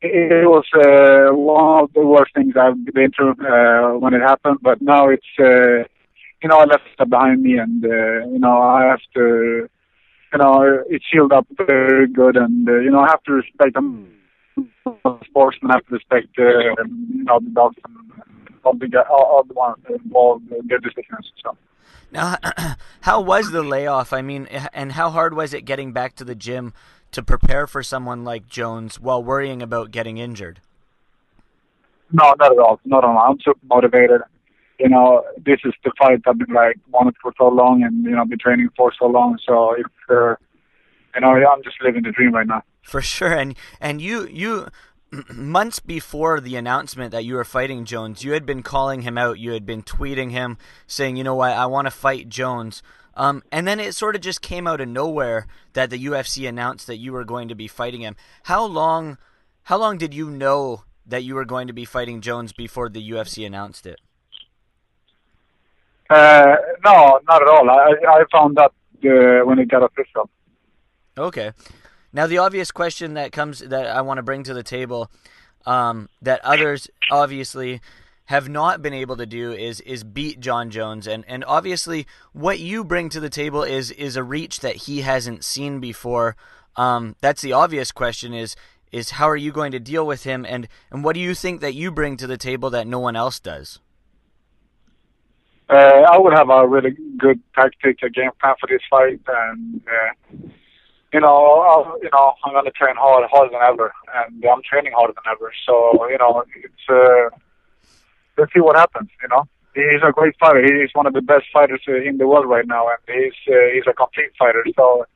it, 0.00 0.32
it 0.32 0.46
was 0.46 0.64
uh, 0.74 1.32
one 1.34 1.84
of 1.84 1.92
the 1.92 2.04
worst 2.04 2.34
things 2.34 2.54
I've 2.56 2.84
been 2.92 3.12
through 3.12 3.36
uh, 3.46 3.98
when 3.98 4.14
it 4.14 4.20
happened. 4.20 4.58
But 4.60 4.82
now 4.82 5.08
it's. 5.08 5.26
Uh, 5.38 5.88
you 6.42 6.48
know, 6.48 6.58
I 6.58 6.64
left 6.64 6.82
that 6.98 7.08
behind 7.08 7.42
me, 7.42 7.56
and 7.56 7.84
uh, 7.84 8.26
you 8.28 8.38
know, 8.38 8.60
I 8.60 8.84
have 8.86 9.00
to. 9.14 9.68
You 10.32 10.38
know, 10.38 10.82
it's 10.88 11.04
healed 11.12 11.32
up 11.32 11.46
very 11.56 12.08
good, 12.08 12.36
and 12.36 12.68
uh, 12.68 12.80
you 12.80 12.90
know, 12.90 12.98
I 13.00 13.06
have 13.10 13.22
to 13.24 13.32
respect 13.32 13.74
them. 13.74 14.12
Sportsmen 15.24 15.70
have 15.70 15.86
to 15.86 15.94
respect, 15.94 16.28
uh, 16.38 16.42
you 16.42 17.24
know, 17.24 17.40
the 17.40 17.50
dogs 17.50 17.76
and 17.84 17.96
all 18.64 18.74
the 18.74 19.04
all, 19.08 19.44
the 19.46 19.54
ones 19.54 19.76
involved, 19.88 20.48
their 20.68 20.78
decisions. 20.78 21.32
So. 21.42 21.56
Now, 22.12 22.36
how 23.00 23.20
was 23.20 23.50
the 23.50 23.62
layoff? 23.62 24.12
I 24.12 24.22
mean, 24.22 24.46
and 24.46 24.92
how 24.92 25.10
hard 25.10 25.34
was 25.34 25.52
it 25.52 25.62
getting 25.62 25.92
back 25.92 26.14
to 26.16 26.24
the 26.24 26.34
gym 26.34 26.72
to 27.12 27.22
prepare 27.22 27.66
for 27.66 27.82
someone 27.82 28.24
like 28.24 28.48
Jones 28.48 29.00
while 29.00 29.22
worrying 29.22 29.62
about 29.62 29.90
getting 29.90 30.18
injured? 30.18 30.60
No, 32.12 32.34
not 32.38 32.52
at 32.52 32.58
all. 32.58 32.80
Not 32.84 33.04
at 33.04 33.08
all. 33.08 33.18
I'm 33.18 33.38
super 33.40 33.60
motivated. 33.68 34.20
You 34.78 34.88
know, 34.88 35.24
this 35.44 35.60
is 35.64 35.72
the 35.84 35.92
fight 35.98 36.20
I've 36.26 36.38
been 36.38 36.52
like 36.54 36.78
wanted 36.90 37.14
for 37.20 37.32
so 37.38 37.48
long, 37.48 37.82
and 37.82 38.04
you 38.04 38.10
know, 38.10 38.24
been 38.24 38.38
training 38.38 38.70
for 38.76 38.92
so 38.98 39.06
long. 39.06 39.38
So 39.46 39.74
if 39.74 39.86
uh, 40.08 40.34
you 41.14 41.20
know, 41.20 41.28
I'm 41.28 41.62
just 41.62 41.76
living 41.82 42.02
the 42.02 42.10
dream 42.10 42.32
right 42.32 42.46
now. 42.46 42.62
For 42.82 43.00
sure, 43.00 43.32
and 43.32 43.56
and 43.80 44.00
you 44.00 44.26
you 44.28 44.68
months 45.32 45.80
before 45.80 46.40
the 46.40 46.56
announcement 46.56 47.12
that 47.12 47.24
you 47.24 47.34
were 47.34 47.44
fighting 47.44 47.84
Jones, 47.84 48.24
you 48.24 48.32
had 48.32 48.46
been 48.46 48.62
calling 48.62 49.02
him 49.02 49.16
out. 49.16 49.38
You 49.38 49.52
had 49.52 49.66
been 49.66 49.82
tweeting 49.82 50.30
him 50.30 50.58
saying, 50.86 51.16
"You 51.16 51.24
know 51.24 51.34
what? 51.34 51.52
I 51.52 51.66
want 51.66 51.86
to 51.86 51.90
fight 51.90 52.28
Jones." 52.28 52.82
Um, 53.16 53.42
and 53.52 53.66
then 53.66 53.78
it 53.78 53.94
sort 53.94 54.16
of 54.16 54.22
just 54.22 54.42
came 54.42 54.66
out 54.66 54.80
of 54.80 54.88
nowhere 54.88 55.46
that 55.74 55.90
the 55.90 56.04
UFC 56.04 56.48
announced 56.48 56.88
that 56.88 56.96
you 56.96 57.12
were 57.12 57.24
going 57.24 57.48
to 57.48 57.54
be 57.54 57.68
fighting 57.68 58.00
him. 58.00 58.16
How 58.44 58.64
long? 58.64 59.18
How 59.64 59.78
long 59.78 59.96
did 59.96 60.12
you 60.12 60.30
know 60.30 60.84
that 61.06 61.22
you 61.22 61.34
were 61.34 61.44
going 61.44 61.68
to 61.68 61.72
be 61.72 61.84
fighting 61.84 62.20
Jones 62.20 62.52
before 62.52 62.88
the 62.88 63.10
UFC 63.10 63.46
announced 63.46 63.86
it? 63.86 64.00
Uh, 66.10 66.56
no, 66.84 67.18
not 67.28 67.42
at 67.42 67.48
all. 67.48 67.70
I 67.70 67.94
I 68.08 68.24
found 68.30 68.58
out 68.58 68.74
uh, 69.04 69.44
when 69.44 69.58
it 69.58 69.68
got 69.68 69.82
official. 69.82 70.28
Okay. 71.16 71.52
Now 72.12 72.26
the 72.26 72.38
obvious 72.38 72.70
question 72.70 73.14
that 73.14 73.32
comes 73.32 73.60
that 73.60 73.86
I 73.86 74.00
want 74.02 74.18
to 74.18 74.22
bring 74.22 74.44
to 74.44 74.54
the 74.54 74.62
table, 74.62 75.10
um, 75.66 76.08
that 76.22 76.44
others 76.44 76.88
obviously 77.10 77.80
have 78.26 78.48
not 78.48 78.80
been 78.80 78.94
able 78.94 79.16
to 79.16 79.26
do 79.26 79.52
is 79.52 79.80
is 79.80 80.04
beat 80.04 80.40
Jon 80.40 80.70
Jones, 80.70 81.06
and 81.06 81.24
and 81.28 81.44
obviously 81.44 82.06
what 82.32 82.58
you 82.58 82.84
bring 82.84 83.08
to 83.10 83.20
the 83.20 83.30
table 83.30 83.62
is 83.62 83.90
is 83.90 84.16
a 84.16 84.22
reach 84.22 84.60
that 84.60 84.76
he 84.76 85.02
hasn't 85.02 85.44
seen 85.44 85.80
before. 85.80 86.36
Um, 86.76 87.16
that's 87.20 87.42
the 87.42 87.52
obvious 87.52 87.92
question 87.92 88.32
is 88.32 88.56
is 88.92 89.10
how 89.10 89.28
are 89.28 89.36
you 89.36 89.50
going 89.50 89.72
to 89.72 89.80
deal 89.80 90.06
with 90.06 90.24
him, 90.24 90.46
and 90.48 90.68
and 90.90 91.04
what 91.04 91.14
do 91.14 91.20
you 91.20 91.34
think 91.34 91.60
that 91.60 91.74
you 91.74 91.90
bring 91.90 92.16
to 92.16 92.26
the 92.26 92.38
table 92.38 92.70
that 92.70 92.86
no 92.86 92.98
one 92.98 93.16
else 93.16 93.40
does? 93.40 93.80
Uh, 95.68 95.74
I 95.74 96.18
would 96.18 96.34
have 96.34 96.50
a 96.50 96.66
really 96.68 96.94
good 97.16 97.40
tactic, 97.54 97.98
a 98.02 98.10
game 98.10 98.30
plan 98.40 98.54
for 98.60 98.66
this 98.68 98.82
fight, 98.88 99.20
and 99.26 99.80
uh, 99.88 100.48
you 101.14 101.20
know, 101.20 101.62
I'll, 101.62 101.96
you 102.02 102.10
know, 102.12 102.34
I'm 102.44 102.52
gonna 102.52 102.72
train 102.72 102.96
hard, 102.96 103.24
harder 103.30 103.52
than 103.52 103.62
ever, 103.62 103.94
and 104.16 104.44
I'm 104.44 104.62
training 104.68 104.92
harder 104.96 105.14
than 105.14 105.32
ever. 105.32 105.52
So 105.64 106.08
you 106.08 106.18
know, 106.18 106.42
it's 106.56 106.86
uh, 106.90 107.30
let's 108.36 108.52
see 108.52 108.60
what 108.60 108.76
happens. 108.76 109.08
You 109.22 109.28
know, 109.28 109.44
he's 109.74 110.02
a 110.02 110.10
great 110.10 110.34
fighter. 110.40 110.60
He's 110.60 110.90
one 110.92 111.06
of 111.06 111.12
the 111.12 111.22
best 111.22 111.44
fighters 111.52 111.82
uh, 111.88 112.02
in 112.02 112.18
the 112.18 112.26
world 112.26 112.48
right 112.48 112.66
now, 112.66 112.88
and 112.88 112.98
he's 113.06 113.32
uh, 113.46 113.58
he's 113.72 113.84
a 113.88 113.92
complete 113.92 114.30
fighter. 114.36 114.64
So 114.74 115.06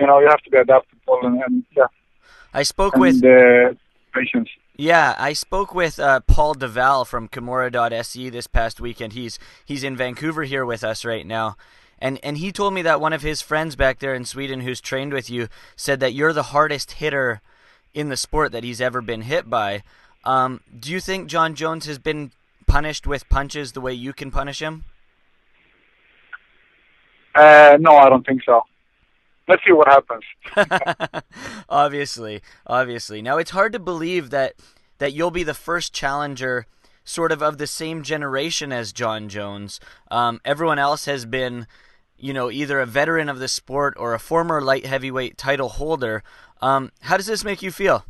you 0.00 0.06
know, 0.06 0.20
you 0.20 0.26
have 0.26 0.40
to 0.40 0.50
be 0.50 0.56
adaptable, 0.56 1.20
and, 1.22 1.42
and 1.42 1.64
yeah. 1.76 1.84
I 2.54 2.62
spoke 2.62 2.94
and, 2.94 3.02
with 3.02 3.22
uh, 3.22 3.74
patience. 4.14 4.48
Yeah, 4.74 5.16
I 5.18 5.34
spoke 5.34 5.74
with 5.74 5.98
uh, 5.98 6.20
Paul 6.20 6.54
Deval 6.54 7.06
from 7.06 7.28
Kimura.se 7.28 8.30
this 8.30 8.46
past 8.46 8.80
weekend. 8.80 9.12
He's 9.12 9.38
he's 9.66 9.84
in 9.84 9.98
Vancouver 9.98 10.44
here 10.44 10.64
with 10.64 10.82
us 10.82 11.04
right 11.04 11.26
now. 11.26 11.56
And 11.98 12.18
and 12.22 12.38
he 12.38 12.52
told 12.52 12.74
me 12.74 12.82
that 12.82 13.00
one 13.00 13.12
of 13.12 13.22
his 13.22 13.42
friends 13.42 13.76
back 13.76 13.98
there 13.98 14.14
in 14.14 14.24
Sweden 14.24 14.60
who's 14.60 14.80
trained 14.80 15.12
with 15.12 15.30
you 15.30 15.48
said 15.76 16.00
that 16.00 16.12
you're 16.12 16.32
the 16.32 16.44
hardest 16.44 16.92
hitter 16.92 17.40
in 17.94 18.10
the 18.10 18.16
sport 18.16 18.52
that 18.52 18.64
he's 18.64 18.80
ever 18.80 19.00
been 19.00 19.22
hit 19.22 19.48
by. 19.48 19.82
Um, 20.24 20.60
do 20.78 20.90
you 20.90 21.00
think 21.00 21.28
Jon 21.28 21.54
Jones 21.54 21.86
has 21.86 21.98
been 21.98 22.32
punished 22.66 23.06
with 23.06 23.28
punches 23.28 23.72
the 23.72 23.80
way 23.80 23.94
you 23.94 24.12
can 24.12 24.30
punish 24.30 24.60
him? 24.60 24.84
Uh, 27.34 27.76
no, 27.80 27.96
I 27.96 28.08
don't 28.08 28.26
think 28.26 28.42
so. 28.44 28.62
Let's 29.48 29.62
see 29.64 29.72
what 29.72 29.88
happens. 29.88 30.24
obviously, 31.68 32.42
obviously. 32.66 33.22
Now 33.22 33.38
it's 33.38 33.52
hard 33.52 33.72
to 33.72 33.78
believe 33.78 34.30
that 34.30 34.54
that 34.98 35.12
you'll 35.12 35.30
be 35.30 35.42
the 35.42 35.54
first 35.54 35.92
challenger, 35.92 36.66
sort 37.06 37.32
of 37.32 37.40
of 37.40 37.56
the 37.56 37.66
same 37.66 38.02
generation 38.02 38.72
as 38.72 38.92
Jon 38.92 39.30
Jones. 39.30 39.80
Um, 40.10 40.40
everyone 40.44 40.78
else 40.78 41.06
has 41.06 41.24
been, 41.24 41.66
you 42.18 42.34
know, 42.34 42.50
either 42.50 42.80
a 42.80 42.86
veteran 42.86 43.30
of 43.30 43.38
the 43.38 43.48
sport 43.48 43.94
or 43.96 44.12
a 44.12 44.18
former 44.18 44.60
light 44.60 44.84
heavyweight 44.84 45.38
title 45.38 45.70
holder. 45.70 46.22
Um, 46.60 46.90
how 47.02 47.16
does 47.16 47.26
this 47.26 47.44
make 47.44 47.62
you 47.62 47.70
feel? 47.70 48.04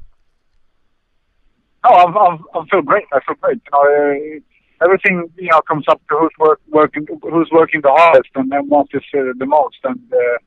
Oh, 1.84 1.94
I'm, 1.94 2.16
I'm, 2.16 2.44
I 2.54 2.66
feel 2.68 2.82
great. 2.82 3.04
I 3.12 3.20
feel 3.20 3.36
great. 3.40 4.42
Everything 4.82 5.30
you 5.36 5.48
know 5.50 5.60
comes 5.60 5.84
up 5.88 6.00
to 6.08 6.16
who's 6.18 6.32
work, 6.38 6.60
working, 6.68 7.06
who's 7.22 7.50
working 7.52 7.82
the 7.82 7.90
hardest, 7.90 8.30
and 8.34 8.50
then 8.50 8.68
wants 8.68 8.92
this 8.92 9.02
uh, 9.14 9.32
the 9.38 9.46
most. 9.46 9.76
And 9.84 10.00
uh, 10.12 10.38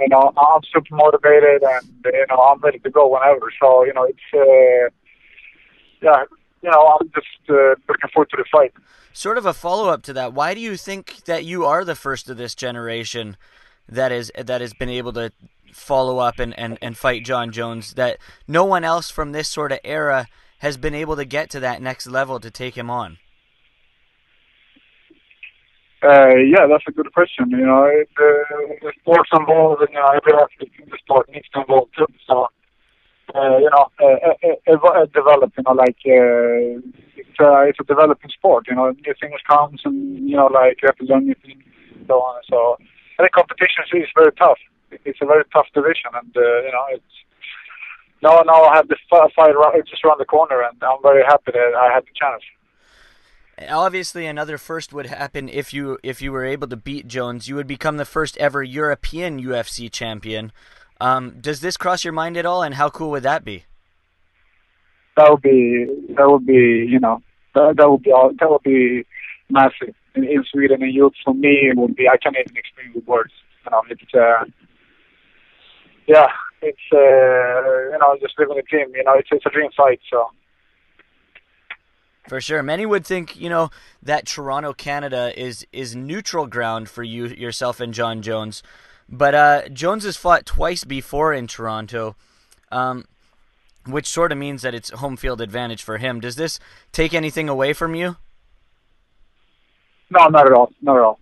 you 0.00 0.08
know, 0.08 0.32
I'm 0.36 0.62
super 0.72 0.94
motivated, 0.94 1.62
and 1.62 1.88
you 2.04 2.26
know, 2.28 2.36
I'm 2.36 2.60
ready 2.60 2.78
to 2.78 2.90
go 2.90 3.08
whenever. 3.08 3.52
So 3.60 3.84
you 3.84 3.92
know, 3.92 4.04
it's 4.04 4.18
uh, 4.32 4.90
yeah, 6.00 6.24
you 6.62 6.70
know, 6.70 6.98
I'm 7.00 7.08
just 7.14 7.50
uh, 7.50 7.74
looking 7.88 8.10
forward 8.12 8.30
to 8.30 8.36
the 8.36 8.44
fight. 8.50 8.72
Sort 9.12 9.38
of 9.38 9.46
a 9.46 9.52
follow 9.52 9.88
up 9.88 10.02
to 10.04 10.12
that. 10.14 10.32
Why 10.32 10.54
do 10.54 10.60
you 10.60 10.76
think 10.76 11.24
that 11.24 11.44
you 11.44 11.64
are 11.64 11.84
the 11.84 11.94
first 11.94 12.28
of 12.28 12.36
this 12.36 12.54
generation 12.54 13.36
that 13.88 14.12
is 14.12 14.30
that 14.36 14.60
has 14.60 14.74
been 14.74 14.88
able 14.88 15.12
to 15.14 15.32
follow 15.72 16.18
up 16.18 16.38
and, 16.38 16.58
and, 16.58 16.78
and 16.80 16.96
fight 16.96 17.24
Jon 17.24 17.52
Jones? 17.52 17.94
That 17.94 18.18
no 18.46 18.64
one 18.64 18.84
else 18.84 19.10
from 19.10 19.32
this 19.32 19.48
sort 19.48 19.72
of 19.72 19.78
era 19.84 20.26
has 20.58 20.76
been 20.76 20.94
able 20.94 21.16
to 21.16 21.24
get 21.24 21.50
to 21.50 21.60
that 21.60 21.80
next 21.80 22.06
level 22.06 22.40
to 22.40 22.50
take 22.50 22.76
him 22.76 22.90
on. 22.90 23.18
Uh, 26.02 26.36
yeah, 26.36 26.66
that's 26.70 26.84
a 26.86 26.92
good 26.92 27.12
question. 27.12 27.50
You 27.50 27.66
know, 27.66 27.84
it, 27.84 28.08
uh, 28.16 28.74
the 28.82 28.92
sports 29.00 29.30
involved, 29.32 29.82
and 29.82 29.90
you 29.90 29.98
know, 29.98 30.06
every 30.06 30.32
in 30.60 30.88
the 30.88 30.98
sport 30.98 31.28
needs 31.28 31.48
to 31.54 31.60
involve 31.60 31.88
too. 31.96 32.06
So, 32.24 32.46
uh, 34.68 34.72
uh, 34.72 35.02
uh, 35.02 35.06
develop. 35.06 35.52
You 35.56 35.64
know, 35.66 35.72
like 35.72 35.98
uh, 36.06 36.80
it's 37.16 37.40
a 37.40 37.68
it's 37.68 37.80
a 37.80 37.84
developing 37.84 38.30
sport. 38.30 38.66
You 38.68 38.76
know, 38.76 38.90
new 38.90 39.14
things 39.20 39.40
comes, 39.48 39.80
and 39.84 40.28
you 40.28 40.36
know, 40.36 40.46
like 40.46 40.82
you 40.82 40.88
have 40.88 40.96
to 40.98 41.04
learn 41.04 41.26
new 41.26 41.34
things 41.44 41.62
and 41.94 42.06
so 42.06 42.14
on. 42.14 42.42
So, 42.48 42.76
I 43.18 43.22
think 43.22 43.32
competition 43.32 43.84
is 43.94 44.08
very 44.14 44.32
tough. 44.32 44.58
It's 44.90 45.18
a 45.22 45.26
very 45.26 45.44
tough 45.52 45.66
division, 45.74 46.10
and 46.14 46.36
uh, 46.36 46.40
you 46.40 46.72
know, 46.72 46.84
it's 46.90 47.14
now 48.22 48.42
now 48.46 48.64
I 48.64 48.76
have 48.76 48.88
the 48.88 48.96
fight 49.08 49.30
just 49.86 50.04
around 50.04 50.18
the 50.18 50.24
corner, 50.24 50.62
and 50.62 50.76
I'm 50.82 51.02
very 51.02 51.24
happy 51.24 51.52
that 51.52 51.72
I 51.74 51.92
had 51.92 52.04
the 52.04 52.14
chance 52.14 52.42
obviously 53.68 54.26
another 54.26 54.58
first 54.58 54.92
would 54.92 55.06
happen 55.06 55.48
if 55.48 55.74
you 55.74 55.98
if 56.02 56.22
you 56.22 56.30
were 56.30 56.44
able 56.44 56.68
to 56.68 56.76
beat 56.76 57.08
Jones. 57.08 57.48
You 57.48 57.56
would 57.56 57.66
become 57.66 57.96
the 57.96 58.04
first 58.04 58.36
ever 58.36 58.62
European 58.62 59.42
UFC 59.42 59.90
champion. 59.90 60.52
Um, 61.00 61.40
does 61.40 61.60
this 61.60 61.76
cross 61.76 62.04
your 62.04 62.12
mind 62.12 62.36
at 62.36 62.46
all? 62.46 62.62
And 62.62 62.74
how 62.74 62.90
cool 62.90 63.10
would 63.10 63.22
that 63.22 63.44
be? 63.44 63.64
That 65.18 65.32
would 65.32 65.42
be 65.42 65.84
that 66.16 66.30
would 66.30 66.46
be 66.46 66.86
you 66.88 67.00
know 67.00 67.20
that, 67.54 67.74
that 67.76 67.90
would 67.90 68.02
be 68.04 68.12
that 68.12 68.48
would 68.48 68.62
be 68.62 69.04
massive 69.50 69.94
in, 70.14 70.22
in 70.22 70.44
Sweden 70.44 70.80
and 70.80 70.94
Europe. 70.94 71.14
For 71.24 71.34
me, 71.34 71.70
it 71.70 71.76
would 71.76 71.96
be 71.96 72.08
I 72.08 72.16
can't 72.18 72.36
even 72.38 72.56
explain 72.56 72.92
with 72.94 73.04
words. 73.04 73.32
You 73.64 73.70
know, 73.72 73.82
it's 73.90 74.14
uh, 74.14 74.44
yeah, 76.06 76.28
it's 76.62 76.86
uh, 76.92 77.90
you 77.92 77.98
know 77.98 78.16
just 78.20 78.38
living 78.38 78.58
a 78.58 78.62
dream. 78.62 78.94
You 78.94 79.02
know, 79.02 79.14
it's 79.14 79.28
it's 79.32 79.44
a 79.44 79.50
dream 79.50 79.70
fight. 79.76 79.98
So 80.08 80.30
for 82.28 82.40
sure. 82.40 82.62
Many 82.62 82.86
would 82.86 83.04
think, 83.04 83.40
you 83.40 83.48
know, 83.48 83.70
that 84.02 84.26
Toronto, 84.26 84.72
Canada 84.72 85.32
is 85.36 85.66
is 85.72 85.96
neutral 85.96 86.46
ground 86.46 86.88
for 86.88 87.02
you 87.02 87.26
yourself 87.26 87.80
and 87.80 87.92
Jon 87.92 88.22
Jones. 88.22 88.62
But 89.08 89.34
uh, 89.34 89.68
Jones 89.70 90.04
has 90.04 90.16
fought 90.16 90.46
twice 90.46 90.84
before 90.84 91.32
in 91.32 91.48
Toronto, 91.48 92.14
um, 92.70 93.06
which 93.88 94.06
sort 94.06 94.32
of 94.32 94.38
means 94.38 94.62
that 94.62 94.74
it's 94.74 94.90
home 94.90 95.16
field 95.16 95.40
advantage 95.40 95.82
for 95.82 95.98
him. 95.98 96.20
Does 96.20 96.36
this 96.36 96.60
take 96.92 97.14
anything 97.14 97.48
away 97.48 97.72
from 97.72 97.94
you? 97.94 98.16
No, 100.10 100.26
not 100.28 100.46
at 100.46 100.52
all. 100.52 100.72
Not 100.80 100.96
at 100.96 101.02
all. 101.02 101.20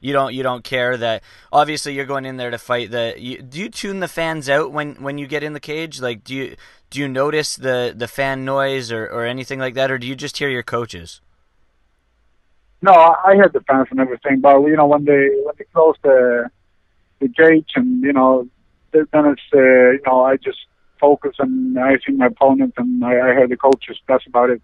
You 0.00 0.12
don't 0.12 0.34
you 0.34 0.42
don't 0.42 0.62
care 0.62 0.98
that 0.98 1.22
obviously 1.50 1.94
you're 1.94 2.04
going 2.04 2.26
in 2.26 2.36
there 2.36 2.50
to 2.50 2.58
fight 2.58 2.90
the 2.90 3.14
you, 3.16 3.40
do 3.40 3.58
you 3.58 3.70
tune 3.70 4.00
the 4.00 4.08
fans 4.08 4.50
out 4.50 4.70
when 4.70 4.96
when 4.96 5.16
you 5.16 5.26
get 5.26 5.42
in 5.42 5.54
the 5.54 5.60
cage 5.60 5.98
like 5.98 6.22
do 6.22 6.34
you 6.34 6.56
do 6.90 7.00
you 7.00 7.08
notice 7.08 7.56
the 7.56 7.94
the 7.96 8.06
fan 8.06 8.44
noise 8.44 8.92
or 8.92 9.06
or 9.06 9.24
anything 9.24 9.58
like 9.58 9.72
that 9.72 9.90
or 9.90 9.96
do 9.96 10.06
you 10.06 10.14
just 10.14 10.36
hear 10.36 10.50
your 10.50 10.62
coaches 10.62 11.22
No, 12.82 12.92
I 12.92 13.34
heard 13.36 13.54
the 13.54 13.62
fans 13.62 13.88
and 13.90 13.98
everything, 13.98 14.40
but 14.40 14.60
you 14.60 14.76
know 14.76 14.86
when 14.86 15.06
they 15.06 15.30
when 15.42 15.54
they 15.56 15.64
close 15.72 15.96
the 16.02 16.50
the 17.20 17.28
gate 17.28 17.70
and 17.74 18.02
you 18.02 18.12
know 18.12 18.46
then 18.92 19.06
it's 19.12 19.42
uh, 19.54 19.58
you 19.58 20.00
know 20.06 20.22
I 20.22 20.36
just 20.36 20.58
focus 21.06 21.34
and 21.38 21.78
I 21.78 21.92
see 22.04 22.12
my 22.22 22.28
opponent 22.34 22.72
and 22.80 22.90
I, 23.04 23.12
I 23.26 23.30
hear 23.36 23.48
the 23.54 23.60
coaches. 23.68 23.96
That's 24.08 24.26
about 24.32 24.50
it. 24.54 24.60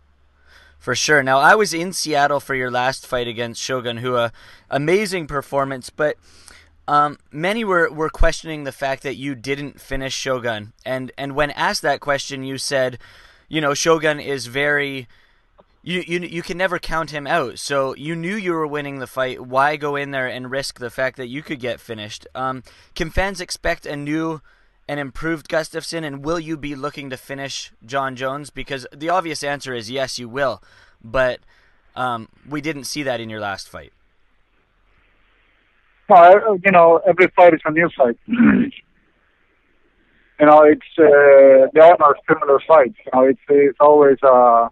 For 0.87 0.95
sure. 0.95 1.23
Now, 1.23 1.39
I 1.51 1.55
was 1.63 1.75
in 1.75 1.93
Seattle 1.93 2.41
for 2.41 2.55
your 2.55 2.71
last 2.71 3.07
fight 3.07 3.29
against 3.29 3.61
Shogun, 3.61 3.99
who 3.99 4.13
a 4.17 4.33
amazing 4.71 5.27
performance, 5.27 5.91
but 5.91 6.17
um, 6.89 7.19
many 7.31 7.63
were, 7.65 7.89
were 7.93 8.09
questioning 8.09 8.65
the 8.65 8.73
fact 8.73 9.03
that 9.03 9.17
you 9.17 9.35
didn't 9.35 9.81
finish 9.81 10.15
Shogun, 10.15 10.73
and 10.85 11.13
and 11.17 11.37
when 11.37 11.51
asked 11.53 11.83
that 11.83 12.01
question, 12.01 12.43
you 12.43 12.59
said, 12.59 12.99
you 13.49 13.61
know, 13.61 13.75
Shogun 13.75 14.19
is 14.19 14.47
very. 14.47 15.07
You, 15.83 16.03
you 16.07 16.19
you 16.37 16.43
can 16.43 16.59
never 16.59 16.79
count 16.79 17.11
him 17.11 17.27
out. 17.27 17.59
So 17.59 17.95
you 17.95 18.15
knew 18.15 18.37
you 18.37 18.53
were 18.53 18.67
winning 18.67 18.99
the 18.99 19.07
fight. 19.07 19.41
Why 19.41 19.77
go 19.77 19.97
in 19.97 20.11
there 20.11 20.27
and 20.27 20.51
risk 20.51 20.79
the 20.79 20.91
fact 20.91 21.17
that 21.17 21.29
you 21.29 21.43
could 21.43 21.61
get 21.61 21.81
finished? 21.81 22.27
Um, 22.35 22.63
can 22.95 23.11
fans 23.11 23.41
expect 23.41 23.87
a 23.87 23.97
new 23.97 24.43
and 24.91 24.99
improved 24.99 25.49
Gustafsson, 25.49 26.03
and 26.05 26.25
will 26.25 26.41
you 26.41 26.57
be 26.57 26.75
looking 26.75 27.11
to 27.11 27.17
finish 27.17 27.71
Jon 27.87 28.17
Jones? 28.17 28.51
Because 28.51 28.89
the 28.93 29.09
obvious 29.09 29.45
answer 29.45 29.73
is 29.73 29.89
yes, 29.89 30.19
you 30.19 30.29
will, 30.29 30.61
but 31.01 31.39
um, 31.95 32.29
we 32.49 32.61
didn't 32.61 32.85
see 32.85 33.05
that 33.05 33.21
in 33.21 33.31
your 33.31 33.39
last 33.39 33.69
fight. 33.69 33.93
No, 36.09 36.17
I- 36.17 36.57
you 36.65 36.73
know 36.73 37.01
every 37.07 37.29
fight 37.37 37.55
is 37.55 37.61
a 37.65 37.71
new 37.71 37.89
fight. 37.97 38.19
you 38.27 38.73
know 40.41 40.63
it's 40.63 40.83
uh, 40.99 41.69
they 41.73 41.81
all 41.81 41.97
are 42.01 42.17
similar 42.29 42.59
fights. 42.67 42.97
You 43.07 43.13
know 43.15 43.23
it's 43.29 43.41
it's 43.49 43.79
always 43.79 44.19
uh 44.25 44.71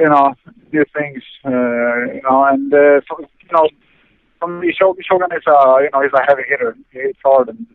you 0.00 0.10
know 0.10 0.34
new 0.70 0.84
things. 0.94 1.22
Uh, 1.46 2.12
you 2.12 2.20
know 2.28 2.44
and 2.44 2.74
uh, 2.74 3.00
so, 3.08 3.20
you 3.20 3.48
know 3.54 3.68
Shogun 4.78 5.32
is 5.32 5.46
a 5.46 5.78
you 5.80 5.88
know 5.94 6.02
he's 6.02 6.12
a 6.12 6.22
heavy 6.28 6.42
hitter. 6.46 6.76
It's 6.92 7.18
hard 7.24 7.48
and 7.48 7.66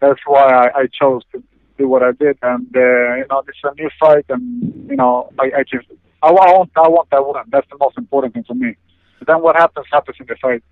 that's 0.00 0.20
why 0.26 0.44
I, 0.44 0.80
I 0.80 0.86
chose 0.86 1.22
to 1.32 1.42
do 1.78 1.88
what 1.88 2.02
I 2.02 2.12
did. 2.12 2.38
And 2.42 2.74
uh, 2.74 3.14
you 3.16 3.26
know, 3.30 3.42
it's 3.46 3.58
a 3.64 3.74
new 3.74 3.90
fight, 3.98 4.26
and 4.28 4.88
you 4.88 4.96
know, 4.96 5.32
I, 5.38 5.50
I 5.58 5.62
just 5.62 5.86
I, 6.22 6.28
I 6.28 6.30
want 6.30 6.70
I 6.76 6.88
want 6.88 7.10
that 7.10 7.26
win. 7.26 7.36
That's 7.48 7.68
the 7.70 7.78
most 7.78 7.98
important 7.98 8.34
thing 8.34 8.44
for 8.44 8.54
me. 8.54 8.76
But 9.18 9.28
then 9.28 9.42
what 9.42 9.56
happens 9.56 9.86
happens 9.90 10.16
in 10.20 10.26
the 10.26 10.36
fight. 10.36 10.62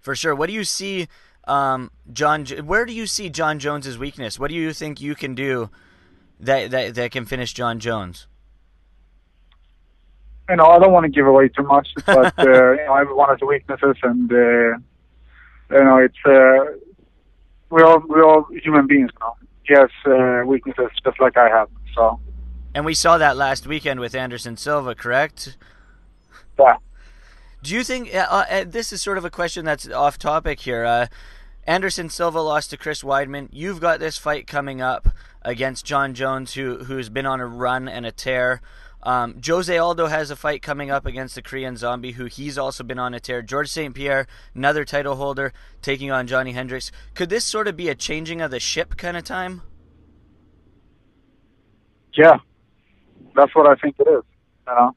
For 0.00 0.16
sure. 0.16 0.34
What 0.34 0.48
do 0.48 0.52
you 0.52 0.64
see, 0.64 1.06
um, 1.44 1.90
John? 2.12 2.44
Where 2.46 2.84
do 2.84 2.92
you 2.92 3.06
see 3.06 3.28
Jon 3.30 3.58
Jones's 3.58 3.98
weakness? 3.98 4.38
What 4.38 4.48
do 4.48 4.56
you 4.56 4.72
think 4.72 5.00
you 5.00 5.14
can 5.14 5.34
do 5.34 5.70
that 6.40 6.70
that 6.70 6.94
that 6.94 7.10
can 7.12 7.24
finish 7.24 7.52
Jon 7.52 7.78
Jones? 7.78 8.26
You 10.48 10.56
know, 10.56 10.66
I 10.66 10.78
don't 10.80 10.92
want 10.92 11.04
to 11.04 11.10
give 11.10 11.26
away 11.26 11.48
too 11.48 11.62
much, 11.62 11.88
but 12.04 12.34
uh, 12.38 12.72
you 12.72 12.84
know, 12.84 12.96
everyone 12.96 13.28
has 13.28 13.38
weaknesses, 13.40 13.96
and 14.02 14.30
uh, 14.30 14.36
you 14.36 15.84
know, 15.84 15.98
it's 15.98 16.16
uh, 16.26 16.76
we're 17.72 17.84
all 17.86 18.02
we're 18.06 18.24
all 18.24 18.46
human 18.62 18.86
beings. 18.86 19.10
Know, 19.18 19.34
he 19.64 19.74
has 19.74 19.90
uh, 20.06 20.46
weaknesses 20.46 20.90
just 21.02 21.18
like 21.20 21.36
I 21.36 21.48
have. 21.48 21.68
So 21.94 22.20
And 22.74 22.84
we 22.84 22.94
saw 22.94 23.18
that 23.18 23.36
last 23.36 23.66
weekend 23.66 23.98
with 23.98 24.14
Anderson 24.14 24.56
Silva, 24.56 24.94
correct? 24.94 25.56
yeah. 26.58 26.76
Do 27.62 27.74
you 27.74 27.82
think 27.82 28.14
uh, 28.14 28.44
uh, 28.50 28.64
this 28.66 28.92
is 28.92 29.00
sort 29.00 29.18
of 29.18 29.24
a 29.24 29.30
question 29.30 29.64
that's 29.64 29.88
off 29.88 30.18
topic 30.18 30.60
here? 30.60 30.84
Uh, 30.84 31.06
Anderson 31.64 32.10
Silva 32.10 32.40
lost 32.40 32.70
to 32.70 32.76
Chris 32.76 33.02
Weidman. 33.02 33.48
You've 33.52 33.80
got 33.80 34.00
this 34.00 34.18
fight 34.18 34.46
coming 34.46 34.82
up 34.82 35.08
against 35.42 35.86
Jon 35.86 36.12
Jones, 36.12 36.54
who 36.54 36.84
who's 36.84 37.08
been 37.08 37.26
on 37.26 37.40
a 37.40 37.46
run 37.46 37.88
and 37.88 38.04
a 38.04 38.12
tear. 38.12 38.60
Um, 39.02 39.40
Jose 39.44 39.76
Aldo 39.76 40.06
has 40.06 40.30
a 40.30 40.36
fight 40.36 40.62
coming 40.62 40.90
up 40.90 41.06
against 41.06 41.34
the 41.34 41.42
Korean 41.42 41.76
Zombie, 41.76 42.12
who 42.12 42.26
he's 42.26 42.56
also 42.56 42.84
been 42.84 42.98
on 42.98 43.14
a 43.14 43.20
tear. 43.20 43.42
George 43.42 43.68
St. 43.68 43.94
Pierre, 43.94 44.26
another 44.54 44.84
title 44.84 45.16
holder, 45.16 45.52
taking 45.80 46.10
on 46.10 46.26
Johnny 46.26 46.52
Hendricks. 46.52 46.92
Could 47.14 47.28
this 47.28 47.44
sort 47.44 47.66
of 47.66 47.76
be 47.76 47.88
a 47.88 47.94
changing 47.94 48.40
of 48.40 48.50
the 48.50 48.60
ship 48.60 48.96
kind 48.96 49.16
of 49.16 49.24
time? 49.24 49.62
Yeah, 52.14 52.38
that's 53.34 53.54
what 53.54 53.66
I 53.66 53.74
think 53.76 53.96
it 53.98 54.06
is. 54.08 54.22
You 54.66 54.74
know, 54.74 54.94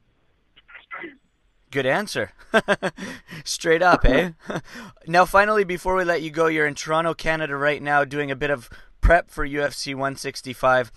Good 1.70 1.86
answer. 1.86 2.32
Straight 3.44 3.82
up, 3.82 4.04
eh? 4.04 4.30
now, 5.06 5.24
finally, 5.24 5.64
before 5.64 5.96
we 5.96 6.04
let 6.04 6.22
you 6.22 6.30
go, 6.30 6.46
you're 6.46 6.66
in 6.66 6.74
Toronto, 6.74 7.12
Canada 7.12 7.56
right 7.56 7.82
now 7.82 8.04
doing 8.04 8.30
a 8.30 8.36
bit 8.36 8.50
of 8.50 8.70
prep 9.00 9.30
for 9.30 9.46
UFC 9.46 9.94
165. 9.94 10.92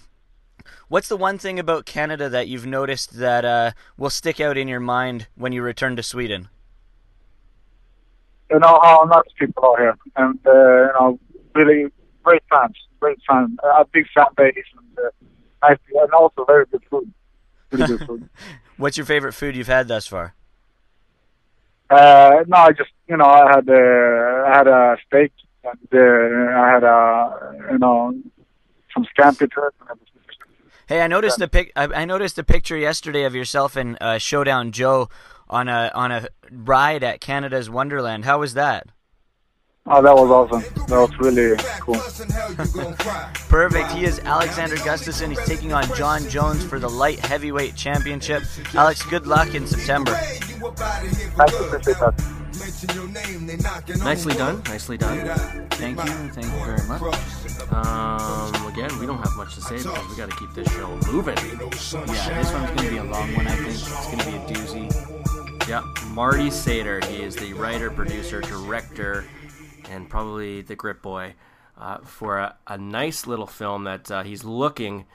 What's 0.87 1.07
the 1.07 1.17
one 1.17 1.37
thing 1.37 1.59
about 1.59 1.85
Canada 1.85 2.29
that 2.29 2.47
you've 2.47 2.65
noticed 2.65 3.17
that 3.17 3.45
uh, 3.45 3.71
will 3.97 4.09
stick 4.09 4.39
out 4.39 4.57
in 4.57 4.67
your 4.67 4.79
mind 4.79 5.27
when 5.35 5.51
you 5.51 5.61
return 5.61 5.95
to 5.95 6.03
Sweden? 6.03 6.49
you 8.49 8.59
know 8.59 8.79
how 8.81 9.03
nice 9.09 9.31
people 9.37 9.63
are 9.63 9.77
here, 9.79 9.97
and 10.15 10.39
uh, 10.45 10.51
you 10.51 10.93
know, 10.99 11.19
really 11.53 11.91
great 12.23 12.41
fans, 12.49 12.75
great 12.99 13.19
fans, 13.27 13.57
a 13.63 13.85
big 13.85 14.05
fan 14.13 14.25
base, 14.35 14.55
and 14.77 14.97
uh, 14.97 15.09
nice, 15.67 15.77
and 15.93 16.11
also 16.13 16.45
very 16.45 16.65
good 16.65 16.83
food, 16.89 17.11
really 17.71 17.87
good 17.87 18.07
food. 18.07 18.29
What's 18.77 18.97
your 18.97 19.05
favorite 19.05 19.33
food 19.33 19.55
you've 19.55 19.67
had 19.67 19.87
thus 19.87 20.07
far? 20.07 20.33
Uh, 21.89 22.43
no, 22.47 22.57
I 22.57 22.71
just 22.71 22.91
you 23.07 23.17
know 23.17 23.25
I 23.25 23.49
had 23.49 23.69
uh, 23.69 24.47
I 24.47 24.57
had 24.57 24.67
a 24.67 24.97
steak 25.05 25.31
and 25.63 25.87
uh, 25.93 26.59
I 26.59 26.71
had 26.73 26.83
a 26.83 27.71
you 27.71 27.77
know 27.77 28.13
some 28.93 29.05
scampi 29.15 29.51
to 29.51 29.67
it. 29.67 29.73
Hey, 30.89 31.01
I 31.01 31.07
noticed 31.07 31.39
a 31.39 31.47
pic. 31.47 31.71
I, 31.75 31.83
I 31.83 32.05
noticed 32.05 32.39
a 32.39 32.43
picture 32.43 32.75
yesterday 32.75 33.25
of 33.25 33.35
yourself 33.35 33.75
and 33.75 33.95
uh, 34.01 34.17
Showdown 34.17 34.71
Joe 34.71 35.07
on 35.47 35.67
a 35.67 35.91
on 35.93 36.11
a 36.11 36.27
ride 36.51 37.03
at 37.03 37.21
Canada's 37.21 37.69
Wonderland. 37.69 38.25
How 38.25 38.39
was 38.39 38.55
that? 38.55 38.87
Oh, 39.85 40.01
that 40.01 40.15
was 40.15 40.31
awesome. 40.31 40.85
That 40.87 40.97
was 40.97 41.15
really 41.19 41.55
cool. 41.79 41.93
Perfect. 43.49 43.91
He 43.91 44.03
is 44.03 44.17
Alexander 44.21 44.77
Gustafsson. 44.77 45.29
He's 45.29 45.45
taking 45.45 45.73
on 45.73 45.83
Jon 45.93 46.27
Jones 46.27 46.63
for 46.63 46.79
the 46.79 46.89
light 46.89 47.19
heavyweight 47.19 47.75
championship. 47.75 48.41
Alex, 48.73 49.03
good 49.03 49.27
luck 49.27 49.53
in 49.53 49.67
September. 49.67 50.13
Appreciate 50.13 51.99
that. 51.99 52.38
Nicely 54.03 54.33
done. 54.33 54.61
Nicely 54.65 54.97
done. 54.97 55.17
Thank 55.71 55.97
you. 56.03 56.11
Thank 56.29 56.45
you 56.47 56.65
very 56.65 56.87
much. 56.87 57.01
Um, 57.71 58.67
again, 58.67 58.97
we 58.99 59.05
don't 59.05 59.19
have 59.19 59.35
much 59.35 59.55
to 59.55 59.61
say 59.61 59.77
because 59.77 60.09
we 60.09 60.15
got 60.17 60.29
to 60.29 60.35
keep 60.37 60.53
this 60.53 60.67
show 60.73 60.87
moving. 61.11 61.37
Yeah, 61.37 62.41
this 62.41 62.51
one's 62.51 62.71
going 62.71 62.77
to 62.77 62.89
be 62.89 62.97
a 62.97 63.03
long 63.03 63.35
one, 63.35 63.47
I 63.47 63.55
think. 63.55 63.69
It's 63.69 64.05
going 64.07 64.19
to 64.19 64.25
be 64.25 64.37
a 64.37 64.39
doozy. 64.57 65.67
Yeah, 65.67 65.81
Marty 66.07 66.49
Sader. 66.49 67.03
He 67.05 67.21
is 67.21 67.35
the 67.35 67.53
writer, 67.53 67.91
producer, 67.91 68.41
director, 68.41 69.25
and 69.89 70.09
probably 70.09 70.61
the 70.61 70.75
grip 70.75 71.01
boy 71.01 71.35
uh, 71.77 71.99
for 71.99 72.39
a, 72.39 72.55
a 72.67 72.77
nice 72.77 73.27
little 73.27 73.47
film 73.47 73.83
that 73.83 74.09
uh, 74.09 74.23
he's 74.23 74.43
looking 74.43 75.05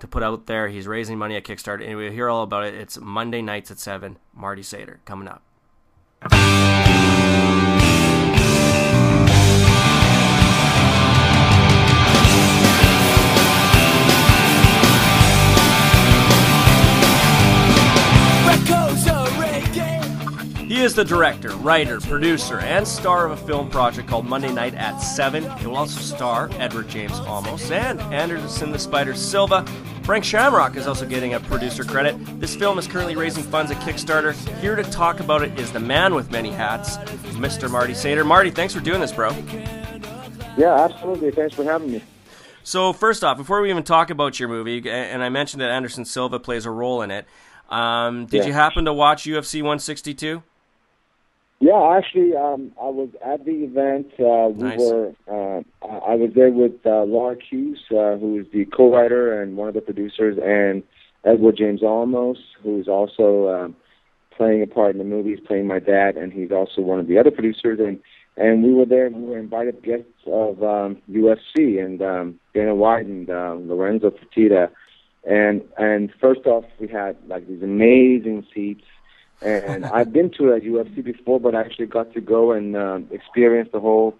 to 0.00 0.08
put 0.08 0.22
out 0.22 0.46
there. 0.46 0.68
He's 0.68 0.86
raising 0.86 1.18
money 1.18 1.36
at 1.36 1.44
Kickstarter. 1.44 1.86
And 1.86 1.96
we'll 1.96 2.12
hear 2.12 2.28
all 2.28 2.42
about 2.42 2.64
it. 2.64 2.74
It's 2.74 2.98
Monday 2.98 3.42
nights 3.42 3.70
at 3.70 3.78
7. 3.78 4.18
Marty 4.34 4.62
Sader 4.62 4.98
coming 5.04 5.28
up. 5.28 5.42
He 6.22 6.26
is 20.84 20.94
the 20.94 21.04
director, 21.04 21.50
writer, 21.56 22.00
producer, 22.00 22.58
and 22.60 22.86
star 22.86 23.24
of 23.24 23.32
a 23.32 23.36
film 23.46 23.70
project 23.70 24.06
called 24.06 24.26
Monday 24.26 24.52
Night 24.52 24.74
at 24.74 24.98
7. 24.98 25.42
He 25.58 25.66
will 25.66 25.76
also 25.76 26.00
star 26.00 26.50
Edward 26.58 26.88
James 26.88 27.12
Olmos 27.20 27.70
and 27.70 27.98
Anderson 28.12 28.72
the 28.72 28.78
Spider 28.78 29.14
Silva. 29.14 29.64
Frank 30.02 30.24
Shamrock 30.24 30.76
is 30.76 30.86
also 30.86 31.06
getting 31.06 31.34
a 31.34 31.40
producer 31.40 31.84
credit. 31.84 32.16
This 32.40 32.56
film 32.56 32.78
is 32.78 32.86
currently 32.88 33.14
raising 33.16 33.44
funds 33.44 33.70
at 33.70 33.76
Kickstarter. 33.78 34.32
Here 34.60 34.74
to 34.74 34.82
talk 34.82 35.20
about 35.20 35.42
it 35.42 35.56
is 35.58 35.70
the 35.72 35.78
man 35.80 36.14
with 36.14 36.30
many 36.32 36.50
hats, 36.50 36.96
Mr. 37.36 37.70
Marty 37.70 37.92
Sader. 37.92 38.26
Marty, 38.26 38.50
thanks 38.50 38.74
for 38.74 38.80
doing 38.80 39.00
this, 39.00 39.12
bro. 39.12 39.30
Yeah, 40.56 40.74
absolutely. 40.84 41.30
Thanks 41.30 41.54
for 41.54 41.62
having 41.64 41.92
me. 41.92 42.02
So 42.64 42.92
first 42.92 43.22
off, 43.22 43.36
before 43.36 43.60
we 43.62 43.70
even 43.70 43.84
talk 43.84 44.10
about 44.10 44.40
your 44.40 44.48
movie, 44.48 44.88
and 44.90 45.22
I 45.22 45.28
mentioned 45.28 45.60
that 45.60 45.70
Anderson 45.70 46.04
Silva 46.04 46.40
plays 46.40 46.66
a 46.66 46.70
role 46.70 47.02
in 47.02 47.10
it, 47.10 47.26
um, 47.68 48.26
did 48.26 48.38
Yeah. 48.40 48.46
you 48.46 48.52
happen 48.52 48.84
to 48.86 48.92
watch 48.92 49.26
UFC 49.26 49.62
162? 49.62 50.42
Yeah, 51.60 51.94
actually, 51.94 52.34
um, 52.34 52.72
I 52.80 52.88
was 52.88 53.10
at 53.22 53.44
the 53.44 53.52
event. 53.52 54.06
Uh, 54.18 54.48
we 54.48 54.62
Nice. 54.62 54.78
were. 54.78 55.12
Uh, 55.28 55.60
I 55.86 56.14
was 56.14 56.30
there 56.34 56.50
with 56.50 56.84
uh, 56.86 57.02
Laura 57.04 57.36
Hughes, 57.50 57.78
uh, 57.90 58.16
who 58.16 58.38
is 58.40 58.46
the 58.50 58.64
co-writer 58.64 59.42
and 59.42 59.58
one 59.58 59.68
of 59.68 59.74
the 59.74 59.82
producers, 59.82 60.38
and 60.42 60.82
Edward 61.24 61.58
James 61.58 61.82
Olmos, 61.82 62.38
who 62.62 62.80
is 62.80 62.88
also 62.88 63.50
um, 63.50 63.76
playing 64.34 64.62
a 64.62 64.66
part 64.66 64.92
in 64.92 64.98
the 64.98 65.04
movie. 65.04 65.30
He's 65.36 65.46
playing 65.46 65.66
my 65.66 65.80
dad, 65.80 66.16
and 66.16 66.32
he's 66.32 66.50
also 66.50 66.80
one 66.80 66.98
of 66.98 67.06
the 67.08 67.18
other 67.18 67.30
producers. 67.30 67.78
And 67.78 68.00
and 68.38 68.62
we 68.64 68.72
were 68.72 68.86
there. 68.86 69.10
We 69.10 69.22
were 69.22 69.38
invited 69.38 69.82
guests 69.82 70.06
of 70.26 70.62
um, 70.62 70.96
UFC 71.10 71.84
and 71.84 72.00
um, 72.00 72.40
Dana 72.54 72.74
White 72.74 73.04
and 73.04 73.28
uh, 73.28 73.56
Lorenzo 73.58 74.12
Fertitta. 74.12 74.70
And 75.28 75.60
and 75.76 76.10
first 76.18 76.46
off, 76.46 76.64
we 76.78 76.88
had 76.88 77.18
like 77.28 77.46
these 77.46 77.62
amazing 77.62 78.46
seats 78.54 78.84
and 79.42 79.84
I've 79.86 80.12
been 80.12 80.30
to 80.38 80.52
a 80.52 80.60
UFC 80.60 81.02
before, 81.04 81.40
but 81.40 81.54
I 81.54 81.60
actually 81.60 81.86
got 81.86 82.12
to 82.14 82.20
go 82.20 82.52
and 82.52 82.76
um, 82.76 83.08
experience 83.10 83.70
the 83.72 83.80
whole, 83.80 84.14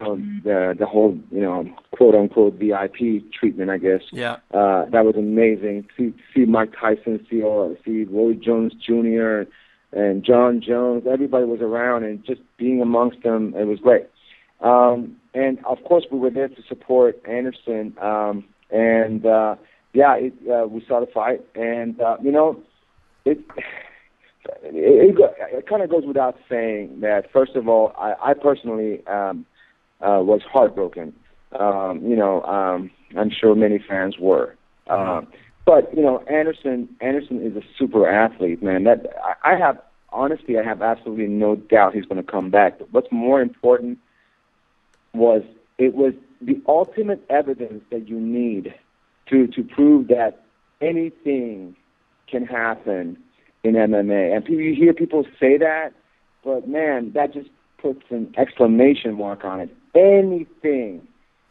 um, 0.00 0.40
the 0.44 0.74
the 0.78 0.86
whole 0.86 1.18
you 1.30 1.40
know 1.40 1.68
quote 1.92 2.14
unquote 2.14 2.54
VIP 2.54 3.30
treatment, 3.32 3.70
I 3.70 3.78
guess. 3.78 4.02
Yeah. 4.12 4.36
Uh, 4.52 4.86
that 4.86 5.04
was 5.04 5.16
amazing. 5.16 5.88
See 5.96 6.14
see 6.34 6.44
Mike 6.44 6.72
Tyson, 6.78 7.24
see 7.28 7.42
all, 7.42 7.76
see 7.84 8.04
Roy 8.04 8.34
Jones 8.34 8.72
Jr. 8.74 9.42
and 9.92 10.24
Jon 10.24 10.60
Jones. 10.60 11.04
Everybody 11.10 11.44
was 11.44 11.60
around, 11.60 12.04
and 12.04 12.24
just 12.24 12.40
being 12.56 12.80
amongst 12.80 13.22
them, 13.22 13.54
it 13.56 13.64
was 13.64 13.80
great. 13.80 14.06
Um, 14.60 15.16
and 15.34 15.58
of 15.64 15.82
course, 15.84 16.04
we 16.10 16.18
were 16.18 16.30
there 16.30 16.48
to 16.48 16.62
support 16.68 17.20
Anderson. 17.26 17.96
Um, 18.00 18.44
and 18.70 19.24
uh, 19.26 19.56
yeah, 19.92 20.16
it, 20.16 20.34
uh, 20.48 20.66
we 20.66 20.84
saw 20.86 21.00
the 21.00 21.06
fight, 21.06 21.40
and 21.54 22.00
uh, 22.00 22.16
you 22.22 22.30
know, 22.30 22.60
it 23.24 23.40
it, 24.44 24.74
it, 24.74 25.16
it 25.52 25.66
kind 25.68 25.82
of 25.82 25.90
goes 25.90 26.04
without 26.06 26.36
saying 26.48 27.00
that 27.00 27.30
first 27.32 27.56
of 27.56 27.68
all, 27.68 27.92
I, 27.98 28.14
I 28.30 28.34
personally 28.34 29.06
um, 29.06 29.46
uh, 30.00 30.20
was 30.22 30.40
heartbroken. 30.50 31.14
Um, 31.58 32.00
you 32.04 32.16
know, 32.16 32.42
um, 32.42 32.90
I'm 33.18 33.30
sure 33.30 33.54
many 33.54 33.82
fans 33.86 34.16
were. 34.18 34.56
Um, 34.88 35.28
but 35.66 35.94
you 35.94 36.02
know, 36.02 36.18
Anderson 36.30 36.88
Anderson 37.00 37.44
is 37.44 37.56
a 37.56 37.62
super 37.78 38.08
athlete, 38.08 38.62
man. 38.62 38.84
That 38.84 39.06
I, 39.22 39.52
I 39.52 39.58
have 39.58 39.80
honestly, 40.12 40.58
I 40.58 40.64
have 40.64 40.82
absolutely 40.82 41.26
no 41.26 41.56
doubt 41.56 41.94
he's 41.94 42.04
going 42.04 42.24
to 42.24 42.28
come 42.28 42.50
back. 42.50 42.78
But 42.78 42.92
what's 42.92 43.12
more 43.12 43.40
important 43.40 43.98
was 45.12 45.42
it 45.78 45.94
was 45.94 46.12
the 46.40 46.60
ultimate 46.66 47.22
evidence 47.28 47.82
that 47.90 48.08
you 48.08 48.18
need 48.18 48.74
to 49.28 49.46
to 49.48 49.62
prove 49.62 50.08
that 50.08 50.44
anything 50.80 51.76
can 52.28 52.46
happen 52.46 53.18
in 53.62 53.74
MMA. 53.74 54.34
And 54.34 54.44
people, 54.44 54.62
you 54.62 54.74
hear 54.74 54.92
people 54.92 55.24
say 55.38 55.58
that, 55.58 55.92
but 56.44 56.68
man, 56.68 57.12
that 57.14 57.32
just 57.32 57.50
puts 57.78 58.02
an 58.10 58.32
exclamation 58.36 59.14
mark 59.14 59.44
on 59.44 59.60
it. 59.60 59.76
Anything 59.94 61.06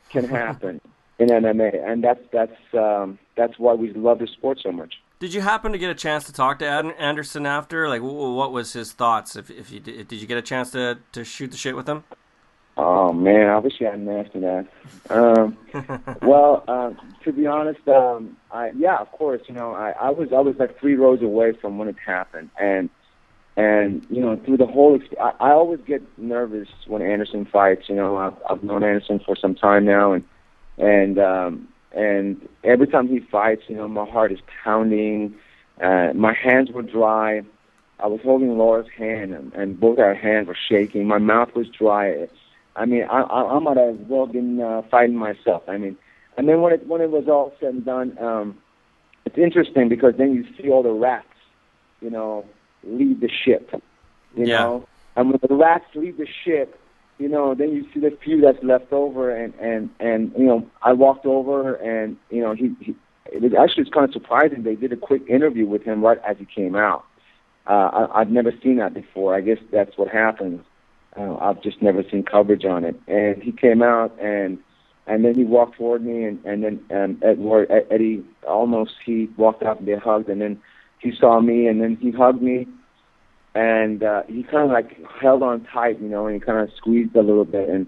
can 0.10 0.24
happen 0.30 0.82
in 1.20 1.28
MMA, 1.28 1.88
and 1.88 2.04
that's 2.04 2.22
that's 2.32 2.56
um, 2.74 3.20
that's 3.36 3.60
why 3.60 3.74
we 3.74 3.94
love 3.94 4.20
the 4.20 4.28
sport 4.28 4.60
so 4.64 4.72
much. 4.72 4.96
Did 5.20 5.34
you 5.34 5.42
happen 5.42 5.74
to 5.74 5.78
get 5.78 5.90
a 5.90 5.96
chance 5.96 6.24
to 6.26 6.34
talk 6.34 6.60
to 6.60 6.66
Ad- 6.66 6.96
Anderson 6.98 7.46
after? 7.46 7.90
Like, 7.90 8.02
wh- 8.02 8.36
what 8.36 8.54
was 8.54 8.72
his 8.72 8.94
thoughts? 8.94 9.36
If 9.36 9.52
if 9.52 9.72
you 9.72 9.80
did, 9.80 10.08
did 10.08 10.22
you 10.22 10.28
get 10.28 10.38
a 10.38 10.42
chance 10.42 10.72
to 10.72 11.00
to 11.12 11.24
shoot 11.24 11.52
the 11.52 11.58
shit 11.58 11.76
with 11.76 11.88
him? 11.88 12.04
Oh 12.78 13.12
man, 13.12 13.50
I 13.50 13.58
wish 13.58 13.74
you 13.80 13.88
hadn't 13.88 14.08
asked 14.08 14.34
me 14.34 14.42
that. 14.42 14.68
Um, 15.10 15.58
well, 16.22 16.64
uh, 16.68 16.92
to 17.24 17.34
be 17.34 17.46
honest, 17.46 17.86
um, 17.88 18.38
I, 18.52 18.72
yeah, 18.78 18.98
of 18.98 19.12
course, 19.12 19.42
you 19.48 19.54
know, 19.54 19.74
I, 19.74 19.92
I 19.92 20.10
was 20.10 20.30
I 20.32 20.40
was 20.40 20.56
like 20.58 20.80
three 20.80 20.96
rows 20.96 21.22
away 21.22 21.54
from 21.54 21.78
when 21.78 21.88
it 21.88 21.98
happened, 22.06 22.50
and 22.60 22.90
and 23.58 24.06
you 24.10 24.22
know, 24.22 24.38
through 24.46 24.58
the 24.58 24.66
whole, 24.66 24.98
I, 25.20 25.34
I 25.40 25.52
always 25.52 25.82
get 25.86 26.02
nervous 26.18 26.70
when 26.88 27.02
Anderson 27.02 27.46
fights. 27.46 27.90
You 27.90 27.96
know, 27.96 28.16
I've, 28.16 28.36
I've 28.50 28.64
known 28.64 28.84
Anderson 28.84 29.20
for 29.26 29.36
some 29.36 29.56
time 29.56 29.84
now, 29.84 30.14
and 30.14 30.24
and 30.78 31.20
um, 31.20 31.68
and 31.92 32.48
every 32.64 32.88
time 32.88 33.10
he 33.10 33.20
fights, 33.20 33.64
you 33.68 33.76
know, 33.76 33.88
my 33.88 34.10
heart 34.10 34.32
is 34.32 34.40
pounding. 34.64 35.36
Uh, 35.82 36.14
my 36.14 36.34
hands 36.34 36.72
were 36.72 36.82
dry. 36.82 37.42
I 38.00 38.08
was 38.08 38.22
holding 38.24 38.58
Laura's 38.58 38.88
hand, 38.98 39.34
and, 39.34 39.54
and 39.54 39.78
both 39.78 40.00
our 40.00 40.16
hands 40.16 40.48
were 40.48 40.58
shaking. 40.70 41.06
My 41.06 41.18
mouth 41.18 41.54
was 41.54 41.68
dry. 41.68 42.30
I 42.80 42.86
mean, 42.86 43.04
I, 43.04 43.22
I, 43.22 43.56
I 43.58 43.60
might 43.60 43.78
have 43.78 44.00
well 44.08 44.26
been 44.26 44.62
uh, 44.62 44.84
fighting 44.90 45.16
myself. 45.18 45.64
I 45.68 45.78
mean, 45.78 45.98
and 46.38 46.48
then 46.48 46.62
when 46.62 46.74
it 46.74 46.88
when 46.88 47.02
it 47.02 47.12
was 47.12 47.28
all 47.28 47.54
said 47.60 47.74
and 47.74 47.86
done, 47.86 48.18
um, 48.20 48.58
it's 49.26 49.38
interesting 49.38 49.90
because 49.90 50.14
then 50.18 50.34
you 50.34 50.46
see 50.58 50.70
all 50.70 50.82
the 50.82 50.92
rats, 50.92 51.28
you 52.02 52.10
know, 52.10 52.46
leave 52.84 53.20
the 53.20 53.30
ship, 53.30 53.70
you 54.36 54.48
Yeah. 54.48 54.58
know, 54.58 54.88
and 55.18 55.30
when 55.30 55.40
the 55.48 55.56
rats 55.56 55.86
leave 55.94 56.18
the 56.18 56.28
ship, 56.46 56.80
you 57.18 57.28
know, 57.28 57.54
then 57.54 57.74
you 57.74 57.86
see 57.94 58.00
the 58.00 58.18
few 58.24 58.40
that's 58.42 58.64
left 58.64 58.94
over, 58.94 59.30
and 59.30 59.54
and 59.60 59.90
and 60.00 60.32
you 60.38 60.46
know, 60.46 60.66
I 60.82 60.94
walked 60.94 61.26
over, 61.26 61.76
and 61.76 62.16
you 62.30 62.42
know, 62.42 62.54
he, 62.54 62.74
he 62.80 62.96
it 63.26 63.42
was 63.42 63.54
actually 63.54 63.84
it's 63.84 63.92
kind 63.94 64.06
of 64.08 64.14
surprising. 64.14 64.64
They 64.64 64.76
did 64.76 64.94
a 64.94 64.98
quick 64.98 65.24
interview 65.30 65.66
with 65.68 65.84
him 65.84 66.02
right 66.02 66.20
as 66.26 66.38
he 66.38 66.46
came 66.46 66.76
out. 66.76 67.04
Uh, 67.68 68.08
I, 68.14 68.22
I've 68.22 68.32
never 68.32 68.54
seen 68.64 68.78
that 68.78 68.94
before. 68.94 69.36
I 69.36 69.42
guess 69.42 69.58
that's 69.72 69.98
what 69.98 70.08
happens. 70.08 70.62
Uh, 71.18 71.36
I've 71.38 71.62
just 71.64 71.82
never 71.82 72.04
seen 72.10 72.24
coverage 72.24 72.66
on 72.66 72.84
it. 72.84 72.96
And 73.08 73.42
he 73.42 73.52
came 73.52 73.82
out 73.82 74.18
and 74.22 74.60
and 75.08 75.26
then 75.26 75.34
he 75.34 75.44
walked 75.44 75.78
toward 75.78 76.04
me 76.04 76.24
and 76.24 76.44
and 76.46 76.64
then 76.64 76.80
um, 76.92 77.22
Edward 77.24 77.70
Eddie 77.90 78.24
Olmos 78.48 78.90
he 79.06 79.28
walked 79.38 79.64
out 79.64 79.80
and 79.80 79.88
they 79.88 79.96
hugged 79.96 80.30
and 80.30 80.40
then 80.42 80.62
he 81.00 81.12
saw 81.20 81.42
me 81.42 81.68
and 81.68 81.82
then 81.82 81.98
he 82.00 82.12
hugged 82.12 82.42
me 82.42 82.68
and 83.56 84.04
uh, 84.04 84.22
he 84.28 84.44
kind 84.44 84.66
of 84.66 84.70
like 84.70 84.98
held 85.20 85.42
on 85.42 85.66
tight, 85.74 86.00
you 86.00 86.08
know, 86.08 86.28
and 86.28 86.36
he 86.36 86.40
kind 86.40 86.60
of 86.60 86.70
squeezed 86.78 87.16
a 87.16 87.22
little 87.22 87.46
bit 87.46 87.70
and 87.70 87.88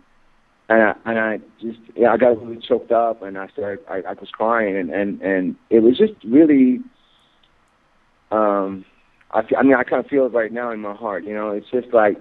and 0.67 0.82
I, 0.82 0.93
and 1.05 1.19
I 1.19 1.38
just 1.61 1.80
yeah 1.95 2.11
I 2.11 2.17
got 2.17 2.41
really 2.41 2.61
choked 2.67 2.91
up 2.91 3.22
and 3.22 3.38
I 3.38 3.47
started 3.49 3.86
I, 3.88 3.97
I 3.97 4.13
was 4.13 4.30
crying 4.32 4.76
and 4.78 4.89
and 4.89 5.22
and 5.22 5.55
it 5.69 5.80
was 5.80 5.97
just 5.97 6.13
really 6.26 6.80
um 8.32 8.84
I 9.32 9.41
I 9.57 9.63
mean 9.63 9.76
I 9.76 9.84
kind 9.84 10.03
of 10.03 10.09
feel 10.09 10.26
it 10.26 10.34
right 10.34 10.51
now 10.51 10.72
in 10.72 10.80
my 10.80 10.95
heart, 10.95 11.24
you 11.24 11.36
know, 11.36 11.51
it's 11.51 11.69
just 11.72 11.93
like 11.93 12.17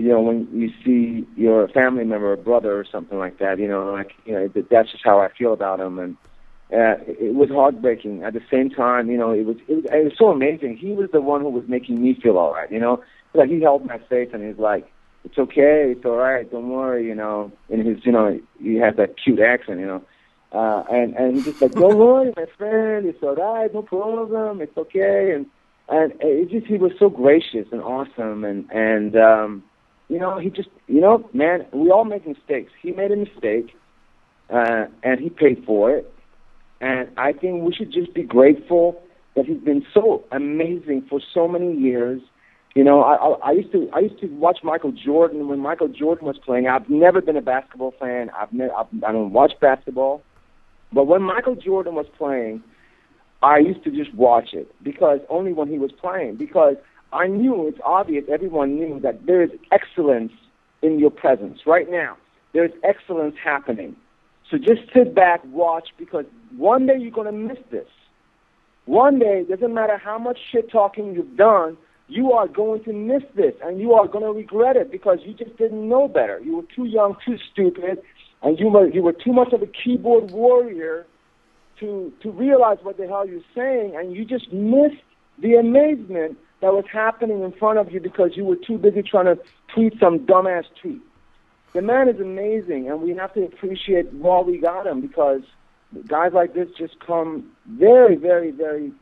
you 0.00 0.08
know, 0.08 0.20
when 0.22 0.48
you 0.52 0.70
see 0.82 1.26
your 1.36 1.68
family 1.68 2.04
member, 2.04 2.32
a 2.32 2.36
brother 2.38 2.78
or 2.78 2.86
something 2.90 3.18
like 3.18 3.38
that, 3.38 3.58
you 3.58 3.68
know, 3.68 3.92
like, 3.92 4.12
you 4.24 4.32
know, 4.32 4.48
that, 4.48 4.70
that's 4.70 4.90
just 4.90 5.04
how 5.04 5.20
I 5.20 5.28
feel 5.36 5.52
about 5.52 5.78
him. 5.78 5.98
And 5.98 6.16
uh, 6.72 6.96
it, 7.06 7.34
was 7.34 7.50
heartbreaking. 7.50 8.22
At 8.22 8.32
the 8.32 8.40
same 8.50 8.70
time, 8.70 9.10
you 9.10 9.18
know, 9.18 9.32
it 9.32 9.44
was, 9.44 9.56
it 9.68 9.74
was, 9.74 9.84
it 9.92 10.04
was 10.04 10.12
so 10.16 10.28
amazing. 10.28 10.78
He 10.78 10.92
was 10.92 11.10
the 11.12 11.20
one 11.20 11.42
who 11.42 11.50
was 11.50 11.64
making 11.68 12.00
me 12.00 12.14
feel 12.14 12.38
all 12.38 12.54
right, 12.54 12.72
you 12.72 12.78
know. 12.78 13.02
Like, 13.34 13.50
he 13.50 13.60
held 13.60 13.84
my 13.84 13.98
face 13.98 14.30
and 14.32 14.42
he's 14.42 14.58
like, 14.58 14.90
it's 15.24 15.36
okay, 15.36 15.92
it's 15.94 16.04
all 16.06 16.16
right, 16.16 16.50
don't 16.50 16.70
worry, 16.70 17.06
you 17.06 17.14
know. 17.14 17.52
And 17.68 17.86
his, 17.86 17.98
you 18.06 18.12
know, 18.12 18.40
he 18.58 18.76
has 18.76 18.96
that 18.96 19.16
cute 19.22 19.40
accent, 19.40 19.80
you 19.80 19.86
know. 19.86 20.02
Uh, 20.50 20.82
and, 20.90 21.14
and 21.14 21.34
he's 21.36 21.44
just 21.44 21.60
like, 21.60 21.72
don't 21.72 21.98
worry, 21.98 22.32
my 22.36 22.46
friend, 22.56 23.04
it's 23.04 23.22
all 23.22 23.34
right, 23.34 23.72
no 23.74 23.82
problem, 23.82 24.62
it's 24.62 24.76
okay. 24.78 25.32
And, 25.34 25.44
and 25.90 26.14
it 26.20 26.48
just, 26.48 26.66
he 26.66 26.78
was 26.78 26.92
so 26.98 27.10
gracious 27.10 27.66
and 27.70 27.82
awesome. 27.82 28.44
And, 28.44 28.70
and, 28.70 29.14
um, 29.16 29.62
you 30.10 30.18
know, 30.18 30.38
he 30.38 30.50
just, 30.50 30.68
you 30.88 31.00
know, 31.00 31.30
man, 31.32 31.64
we 31.72 31.90
all 31.90 32.04
make 32.04 32.26
mistakes. 32.26 32.72
He 32.82 32.90
made 32.90 33.12
a 33.12 33.16
mistake, 33.16 33.76
uh, 34.52 34.86
and 35.04 35.20
he 35.20 35.30
paid 35.30 35.62
for 35.64 35.92
it. 35.92 36.12
And 36.80 37.08
I 37.16 37.32
think 37.32 37.62
we 37.62 37.72
should 37.72 37.92
just 37.92 38.12
be 38.12 38.24
grateful 38.24 39.00
that 39.36 39.46
he's 39.46 39.60
been 39.60 39.86
so 39.94 40.24
amazing 40.32 41.06
for 41.08 41.20
so 41.32 41.46
many 41.46 41.76
years. 41.76 42.20
You 42.74 42.82
know, 42.82 43.02
I, 43.02 43.14
I, 43.14 43.50
I 43.50 43.52
used 43.52 43.70
to 43.72 43.88
I 43.92 44.00
used 44.00 44.20
to 44.20 44.26
watch 44.26 44.58
Michael 44.64 44.92
Jordan 44.92 45.46
when 45.46 45.60
Michael 45.60 45.88
Jordan 45.88 46.26
was 46.26 46.38
playing. 46.38 46.66
I've 46.66 46.88
never 46.88 47.20
been 47.20 47.36
a 47.36 47.42
basketball 47.42 47.94
fan. 48.00 48.30
I've 48.36 48.52
never 48.52 48.74
I've, 48.74 48.86
I 49.06 49.12
don't 49.12 49.32
watch 49.32 49.52
basketball, 49.60 50.22
but 50.92 51.06
when 51.06 51.22
Michael 51.22 51.54
Jordan 51.54 51.94
was 51.94 52.06
playing, 52.18 52.62
I 53.42 53.58
used 53.58 53.84
to 53.84 53.90
just 53.90 54.14
watch 54.14 54.54
it 54.54 54.74
because 54.82 55.20
only 55.28 55.52
when 55.52 55.68
he 55.68 55.78
was 55.78 55.92
playing 55.92 56.36
because 56.36 56.76
I 57.12 57.26
knew 57.26 57.66
it's 57.68 57.80
obvious, 57.84 58.24
everyone 58.32 58.76
knew 58.76 59.00
that 59.00 59.26
there 59.26 59.42
is 59.42 59.50
excellence 59.72 60.32
in 60.82 60.98
your 60.98 61.10
presence 61.10 61.60
right 61.66 61.90
now. 61.90 62.16
There's 62.52 62.72
excellence 62.84 63.36
happening. 63.42 63.96
So 64.50 64.58
just 64.58 64.82
sit 64.94 65.14
back, 65.14 65.40
watch, 65.44 65.88
because 65.98 66.24
one 66.56 66.86
day 66.86 66.94
you're 66.98 67.10
going 67.10 67.26
to 67.26 67.32
miss 67.32 67.58
this. 67.70 67.86
One 68.86 69.18
day, 69.18 69.44
doesn't 69.48 69.72
matter 69.72 69.98
how 69.98 70.18
much 70.18 70.38
shit 70.50 70.70
talking 70.70 71.14
you've 71.14 71.36
done, 71.36 71.76
you 72.08 72.32
are 72.32 72.48
going 72.48 72.82
to 72.84 72.92
miss 72.92 73.22
this, 73.36 73.54
and 73.62 73.80
you 73.80 73.92
are 73.94 74.08
going 74.08 74.24
to 74.24 74.32
regret 74.32 74.76
it 74.76 74.90
because 74.90 75.18
you 75.24 75.32
just 75.32 75.56
didn't 75.56 75.88
know 75.88 76.08
better. 76.08 76.40
You 76.40 76.56
were 76.56 76.64
too 76.74 76.86
young, 76.86 77.16
too 77.24 77.36
stupid, 77.52 78.02
and 78.42 78.58
you 78.58 78.68
were 78.68 78.88
you 78.88 79.02
were 79.02 79.12
too 79.12 79.32
much 79.32 79.52
of 79.52 79.62
a 79.62 79.66
keyboard 79.66 80.32
warrior 80.32 81.06
to 81.78 82.12
to 82.22 82.30
realize 82.32 82.78
what 82.82 82.96
the 82.96 83.06
hell 83.06 83.28
you're 83.28 83.42
saying, 83.54 83.94
and 83.96 84.12
you 84.12 84.24
just 84.24 84.52
missed 84.52 85.04
the 85.40 85.54
amazement 85.54 86.36
that 86.60 86.72
was 86.72 86.84
happening 86.92 87.42
in 87.42 87.52
front 87.52 87.78
of 87.78 87.90
you 87.92 88.00
because 88.00 88.36
you 88.36 88.44
were 88.44 88.56
too 88.56 88.78
busy 88.78 89.02
trying 89.02 89.26
to 89.26 89.38
tweet 89.74 89.98
some 89.98 90.20
dumbass 90.20 90.64
tweet. 90.80 91.00
The 91.72 91.82
man 91.82 92.08
is 92.08 92.20
amazing, 92.20 92.88
and 92.90 93.00
we 93.00 93.14
have 93.14 93.32
to 93.34 93.44
appreciate 93.44 94.12
while 94.12 94.44
we 94.44 94.58
got 94.58 94.86
him 94.86 95.00
because 95.00 95.42
guys 96.06 96.32
like 96.32 96.54
this 96.54 96.68
just 96.76 96.98
come 97.00 97.50
very, 97.66 98.16
very, 98.16 98.50
very 98.50 98.92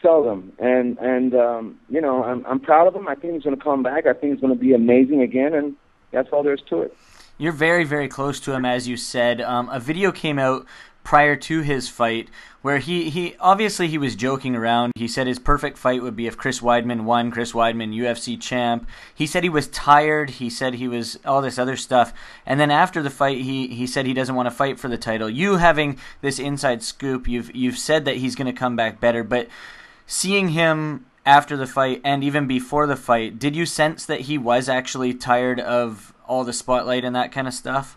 seldom. 0.00 0.52
And 0.58 0.96
and 0.98 1.34
um, 1.34 1.80
you 1.88 2.00
know, 2.00 2.22
I'm 2.22 2.46
I'm 2.46 2.60
proud 2.60 2.86
of 2.86 2.94
him. 2.94 3.08
I 3.08 3.14
think 3.14 3.34
he's 3.34 3.42
going 3.42 3.56
to 3.56 3.62
come 3.62 3.82
back. 3.82 4.06
I 4.06 4.12
think 4.12 4.32
he's 4.32 4.40
going 4.40 4.54
to 4.54 4.58
be 4.58 4.74
amazing 4.74 5.22
again, 5.22 5.54
and 5.54 5.74
that's 6.12 6.28
all 6.32 6.42
there 6.42 6.54
is 6.54 6.62
to 6.70 6.82
it. 6.82 6.96
You're 7.40 7.52
very, 7.52 7.84
very 7.84 8.08
close 8.08 8.40
to 8.40 8.52
him, 8.52 8.64
as 8.64 8.88
you 8.88 8.96
said. 8.96 9.40
Um, 9.40 9.68
a 9.68 9.78
video 9.78 10.10
came 10.10 10.40
out 10.40 10.66
prior 11.08 11.36
to 11.36 11.62
his 11.62 11.88
fight 11.88 12.28
where 12.60 12.76
he, 12.76 13.08
he 13.08 13.34
obviously 13.40 13.88
he 13.88 13.96
was 13.96 14.14
joking 14.14 14.54
around. 14.54 14.92
He 14.94 15.08
said 15.08 15.26
his 15.26 15.38
perfect 15.38 15.78
fight 15.78 16.02
would 16.02 16.14
be 16.14 16.26
if 16.26 16.36
Chris 16.36 16.60
Weidman 16.60 17.04
won, 17.04 17.30
Chris 17.30 17.52
Weidman 17.52 17.96
UFC 17.96 18.38
champ. 18.38 18.86
He 19.14 19.26
said 19.26 19.42
he 19.42 19.48
was 19.48 19.68
tired. 19.68 20.28
He 20.28 20.50
said 20.50 20.74
he 20.74 20.86
was 20.86 21.18
all 21.24 21.40
this 21.40 21.58
other 21.58 21.76
stuff. 21.76 22.12
And 22.44 22.60
then 22.60 22.70
after 22.70 23.02
the 23.02 23.08
fight, 23.08 23.38
he, 23.40 23.68
he 23.68 23.86
said 23.86 24.04
he 24.04 24.12
doesn't 24.12 24.34
want 24.34 24.48
to 24.48 24.54
fight 24.54 24.78
for 24.78 24.88
the 24.88 24.98
title. 24.98 25.30
You 25.30 25.56
having 25.56 25.98
this 26.20 26.38
inside 26.38 26.82
scoop, 26.82 27.26
you've 27.26 27.56
you've 27.56 27.78
said 27.78 28.04
that 28.04 28.18
he's 28.18 28.34
going 28.34 28.52
to 28.52 28.52
come 28.52 28.76
back 28.76 29.00
better, 29.00 29.24
but 29.24 29.48
seeing 30.06 30.48
him 30.48 31.06
after 31.24 31.56
the 31.56 31.66
fight 31.66 32.02
and 32.04 32.22
even 32.22 32.46
before 32.46 32.86
the 32.86 32.96
fight, 32.96 33.38
did 33.38 33.56
you 33.56 33.64
sense 33.64 34.04
that 34.04 34.22
he 34.22 34.36
was 34.36 34.68
actually 34.68 35.14
tired 35.14 35.58
of 35.58 36.12
all 36.26 36.44
the 36.44 36.52
spotlight 36.52 37.02
and 37.02 37.16
that 37.16 37.32
kind 37.32 37.48
of 37.48 37.54
stuff? 37.54 37.96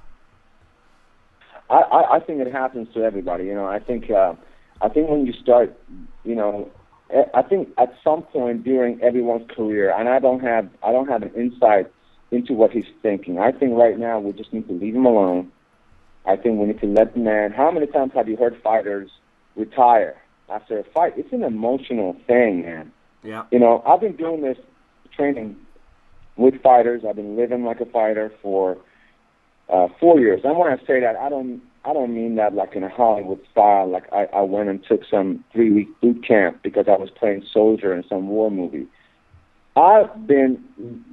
I, 1.72 1.82
I, 1.82 2.16
I 2.16 2.20
think 2.20 2.42
it 2.42 2.52
happens 2.52 2.94
to 2.94 3.04
everybody. 3.04 3.46
You 3.46 3.56
know, 3.56 3.66
I 3.66 3.80
think 3.80 4.12
uh, 4.12 4.34
I 4.82 4.90
think 4.90 5.10
when 5.10 5.26
you 5.26 5.34
start, 5.34 5.76
you 6.24 6.36
know, 6.36 6.70
I 7.34 7.42
think 7.42 7.70
at 7.78 7.94
some 8.04 8.24
point 8.24 8.64
during 8.64 9.02
everyone's 9.02 9.50
career, 9.50 9.94
and 9.98 10.10
I 10.10 10.20
don't 10.20 10.42
have 10.42 10.70
I 10.84 10.92
don't 10.92 11.08
have 11.08 11.24
an 11.24 11.32
insight 11.34 11.92
into 12.30 12.54
what 12.54 12.72
he's 12.72 12.86
thinking. 13.02 13.40
I 13.40 13.52
think 13.52 13.78
right 13.78 13.98
now 13.98 14.20
we 14.20 14.34
just 14.34 14.54
need 14.54 14.68
to 14.68 14.74
leave 14.74 14.96
him 14.96 15.06
alone. 15.06 15.52
I 16.26 16.36
think 16.36 16.60
we 16.60 16.68
need 16.68 16.82
to 16.82 16.88
let 16.88 17.14
the 17.14 17.20
man. 17.20 17.52
How 17.52 17.72
many 17.72 17.88
times 17.88 18.12
have 18.16 18.28
you 18.28 18.36
heard 18.38 18.60
fighters 18.62 19.10
retire 19.56 20.16
after 20.50 20.78
a 20.78 20.84
fight? 20.84 21.14
It's 21.18 21.34
an 21.34 21.44
emotional 21.44 22.16
thing, 22.28 22.64
man. 22.64 22.92
Yeah. 23.24 23.46
You 23.52 23.60
know, 23.60 23.82
I've 23.86 24.02
been 24.02 24.16
doing 24.16 24.42
this 24.42 24.58
training 25.16 25.56
with 26.36 26.62
fighters. 26.62 27.04
I've 27.08 27.16
been 27.16 27.36
living 27.36 27.64
like 27.64 27.80
a 27.82 27.86
fighter 27.86 28.32
for 28.42 28.78
uh, 29.72 29.88
four 30.00 30.20
years. 30.20 30.42
And 30.44 30.58
when 30.58 30.72
I 30.72 30.78
say 30.86 31.00
that, 31.00 31.16
I 31.16 31.30
don't 31.30 31.62
I 31.84 31.94
don't 31.94 32.14
mean 32.14 32.36
that 32.36 32.54
like 32.54 32.76
in 32.76 32.84
a 32.84 32.90
Hollywood 32.90 33.40
style. 33.52 33.90
Like 33.90 34.12
I, 34.14 34.26
I 34.34 34.42
went 34.42 34.70
and 34.70 34.84
took 34.84 35.02
some 35.10 35.44
three 35.52 35.72
week 35.72 35.88
boot 36.02 36.26
camp 36.28 36.62
because 36.64 36.86
I 36.88 36.98
was 36.98 37.10
playing 37.10 37.44
soldier 37.52 37.94
in 37.94 38.04
some 38.08 38.28
war 38.28 38.52
movie. 38.52 38.88
I've 39.76 40.28
been 40.28 40.62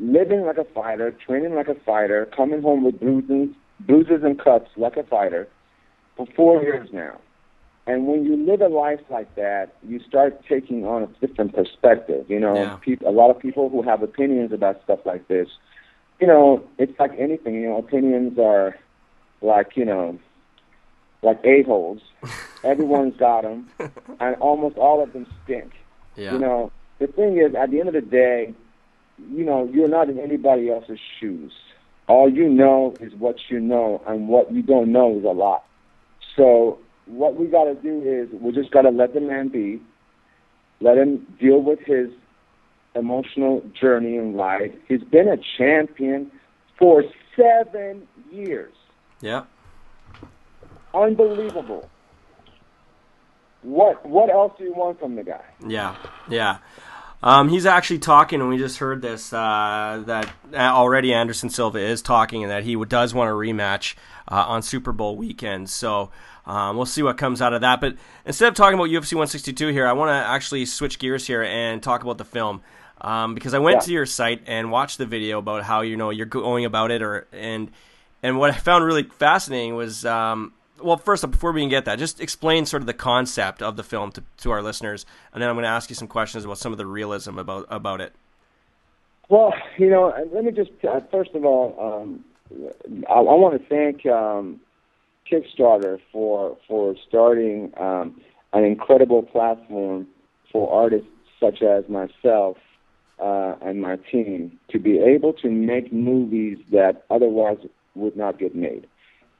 living 0.00 0.42
like 0.42 0.58
a 0.58 0.64
fighter, 0.74 1.14
training 1.26 1.54
like 1.54 1.68
a 1.68 1.76
fighter, 1.86 2.28
coming 2.36 2.60
home 2.60 2.84
with 2.84 2.98
bruises, 2.98 3.54
bruises 3.80 4.22
and 4.24 4.38
cuts 4.38 4.66
like 4.76 4.96
a 4.96 5.04
fighter 5.04 5.48
for 6.16 6.26
four 6.34 6.60
years 6.62 6.88
now. 6.92 7.18
And 7.86 8.06
when 8.06 8.24
you 8.24 8.36
live 8.36 8.60
a 8.60 8.68
life 8.68 9.00
like 9.08 9.34
that, 9.36 9.74
you 9.82 10.00
start 10.06 10.44
taking 10.46 10.84
on 10.84 11.04
a 11.04 11.26
different 11.26 11.54
perspective. 11.54 12.26
You 12.28 12.40
know, 12.40 12.64
Yeah. 12.64 12.76
people, 12.82 13.08
a 13.08 13.12
lot 13.12 13.30
of 13.30 13.38
people 13.38 13.70
who 13.70 13.80
have 13.82 14.02
opinions 14.02 14.52
about 14.52 14.82
stuff 14.82 14.98
like 15.06 15.26
this, 15.28 15.48
you 16.20 16.26
know, 16.26 16.64
it's 16.78 16.98
like 16.98 17.12
anything. 17.18 17.54
You 17.54 17.68
know, 17.68 17.78
opinions 17.78 18.38
are 18.38 18.76
like 19.40 19.76
you 19.76 19.84
know, 19.84 20.18
like 21.22 21.40
a 21.44 21.62
holes. 21.62 22.00
Everyone's 22.64 23.16
got 23.16 23.42
them, 23.42 23.68
and 24.20 24.36
almost 24.36 24.76
all 24.76 25.02
of 25.02 25.12
them 25.12 25.26
stink. 25.44 25.72
Yeah. 26.16 26.32
You 26.32 26.38
know, 26.38 26.72
the 26.98 27.06
thing 27.06 27.38
is, 27.38 27.54
at 27.54 27.70
the 27.70 27.78
end 27.78 27.88
of 27.88 27.94
the 27.94 28.00
day, 28.00 28.52
you 29.30 29.44
know, 29.44 29.68
you're 29.72 29.88
not 29.88 30.08
in 30.08 30.18
anybody 30.18 30.70
else's 30.70 30.98
shoes. 31.20 31.52
All 32.08 32.28
you 32.28 32.48
know 32.48 32.94
is 33.00 33.14
what 33.14 33.36
you 33.48 33.60
know, 33.60 34.02
and 34.06 34.28
what 34.28 34.52
you 34.52 34.62
don't 34.62 34.90
know 34.90 35.16
is 35.18 35.24
a 35.24 35.28
lot. 35.28 35.64
So 36.34 36.78
what 37.06 37.36
we 37.36 37.46
got 37.46 37.64
to 37.64 37.74
do 37.74 38.02
is 38.02 38.28
we 38.40 38.52
just 38.52 38.70
got 38.70 38.82
to 38.82 38.90
let 38.90 39.14
the 39.14 39.20
man 39.20 39.48
be, 39.48 39.80
let 40.80 40.96
him 40.96 41.26
deal 41.38 41.60
with 41.60 41.80
his 41.80 42.10
emotional 42.94 43.62
journey 43.80 44.16
in 44.16 44.34
life. 44.34 44.72
He's 44.88 45.02
been 45.02 45.28
a 45.28 45.36
champion 45.56 46.30
for 46.78 47.04
seven 47.36 48.06
years. 48.30 48.74
yeah. 49.20 49.44
Unbelievable. 50.94 51.88
What 53.62 54.06
what 54.06 54.30
else 54.30 54.52
do 54.56 54.64
you 54.64 54.72
want 54.72 54.98
from 54.98 55.16
the 55.16 55.22
guy? 55.22 55.44
Yeah, 55.66 55.96
yeah. 56.30 56.58
Um, 57.22 57.48
he's 57.48 57.66
actually 57.66 57.98
talking, 57.98 58.40
and 58.40 58.48
we 58.48 58.58
just 58.58 58.78
heard 58.78 59.02
this 59.02 59.32
uh, 59.32 60.02
that 60.06 60.30
uh, 60.52 60.56
already 60.56 61.12
Anderson 61.12 61.50
Silva 61.50 61.78
is 61.78 62.00
talking, 62.00 62.42
and 62.44 62.50
that 62.50 62.62
he 62.62 62.76
does 62.84 63.12
want 63.12 63.28
a 63.28 63.32
rematch 63.32 63.96
uh, 64.30 64.44
on 64.46 64.62
Super 64.62 64.92
Bowl 64.92 65.16
weekend. 65.16 65.68
So 65.68 66.10
um, 66.46 66.76
we'll 66.76 66.86
see 66.86 67.02
what 67.02 67.18
comes 67.18 67.42
out 67.42 67.52
of 67.52 67.62
that. 67.62 67.80
But 67.80 67.96
instead 68.24 68.48
of 68.48 68.54
talking 68.54 68.74
about 68.78 68.88
UFC 68.90 69.14
162 69.14 69.68
here, 69.68 69.86
I 69.86 69.92
want 69.94 70.10
to 70.10 70.14
actually 70.14 70.64
switch 70.64 71.00
gears 71.00 71.26
here 71.26 71.42
and 71.42 71.82
talk 71.82 72.02
about 72.02 72.18
the 72.18 72.24
film. 72.24 72.62
Um, 73.00 73.34
because 73.34 73.54
I 73.54 73.58
went 73.58 73.76
Yeah. 73.76 73.86
to 73.86 73.92
your 73.92 74.06
site 74.06 74.42
and 74.46 74.70
watched 74.72 74.98
the 74.98 75.06
video 75.06 75.38
about 75.38 75.62
how 75.64 75.82
you 75.82 75.96
know 75.96 76.10
you're 76.10 76.26
going 76.26 76.64
about 76.64 76.90
it, 76.90 77.02
or 77.02 77.26
and 77.32 77.70
and 78.22 78.38
what 78.38 78.50
I 78.50 78.54
found 78.54 78.84
really 78.84 79.04
fascinating 79.04 79.74
was 79.74 80.04
um, 80.04 80.52
well, 80.82 80.96
first, 80.96 81.28
before 81.30 81.52
we 81.52 81.60
can 81.60 81.68
get 81.68 81.84
that, 81.84 81.98
just 81.98 82.20
explain 82.20 82.66
sort 82.66 82.82
of 82.82 82.86
the 82.86 82.94
concept 82.94 83.62
of 83.62 83.76
the 83.76 83.82
film 83.82 84.12
to, 84.12 84.22
to 84.38 84.50
our 84.50 84.62
listeners, 84.62 85.06
and 85.32 85.42
then 85.42 85.48
I'm 85.48 85.54
going 85.54 85.64
to 85.64 85.68
ask 85.68 85.90
you 85.90 85.96
some 85.96 86.08
questions 86.08 86.44
about 86.44 86.58
some 86.58 86.72
of 86.72 86.78
the 86.78 86.86
realism 86.86 87.38
about 87.38 87.66
about 87.70 88.00
it. 88.00 88.12
Well, 89.28 89.52
you 89.76 89.90
know, 89.90 90.14
let 90.32 90.44
me 90.44 90.52
just 90.52 90.70
uh, 90.88 91.00
first 91.10 91.30
of 91.34 91.44
all, 91.44 91.76
um, 91.78 92.24
I, 93.08 93.14
I 93.14 93.20
want 93.20 93.60
to 93.60 93.68
thank 93.68 94.06
um, 94.06 94.60
Kickstarter 95.30 96.00
for 96.12 96.56
for 96.66 96.94
starting 97.06 97.72
um, 97.76 98.20
an 98.52 98.64
incredible 98.64 99.22
platform 99.22 100.06
for 100.50 100.72
artists 100.72 101.08
such 101.40 101.62
as 101.62 101.84
myself 101.88 102.56
uh, 103.20 103.54
and 103.60 103.80
my 103.80 103.96
team 104.10 104.58
to 104.70 104.78
be 104.78 104.98
able 104.98 105.32
to 105.32 105.50
make 105.50 105.92
movies 105.92 106.58
that 106.72 107.04
otherwise 107.10 107.58
would 107.94 108.16
not 108.16 108.38
get 108.38 108.54
made. 108.54 108.86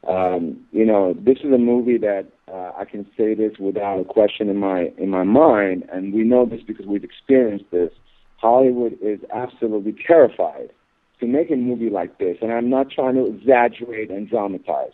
Um, 0.07 0.65
you 0.71 0.85
know, 0.85 1.15
this 1.15 1.39
is 1.39 1.53
a 1.53 1.59
movie 1.59 1.99
that 1.99 2.27
uh, 2.53 2.73
I 2.79 2.85
can 2.85 3.05
say 3.17 3.35
this 3.35 3.59
without 3.59 3.99
a 3.99 4.05
question 4.05 4.49
in 4.49 4.57
my 4.57 4.93
in 4.97 5.11
my 5.11 5.25
mind, 5.25 5.85
and 5.93 6.15
we 6.15 6.23
know 6.23 6.47
this 6.47 6.61
because 6.67 6.87
we've 6.87 7.05
experienced 7.05 7.71
this. 7.71 7.91
Hollywood 8.37 8.97
is 9.03 9.19
absolutely 9.35 9.97
terrified 10.07 10.71
to 11.19 11.27
make 11.27 11.51
a 11.51 11.57
movie 11.57 11.91
like 11.91 12.19
this, 12.19 12.39
and 12.41 12.53
I'm 12.53 12.71
not 12.71 12.91
trying 12.91 13.17
to 13.17 13.27
exaggerate 13.27 14.11
and 14.11 14.29
dramatize. 14.29 14.93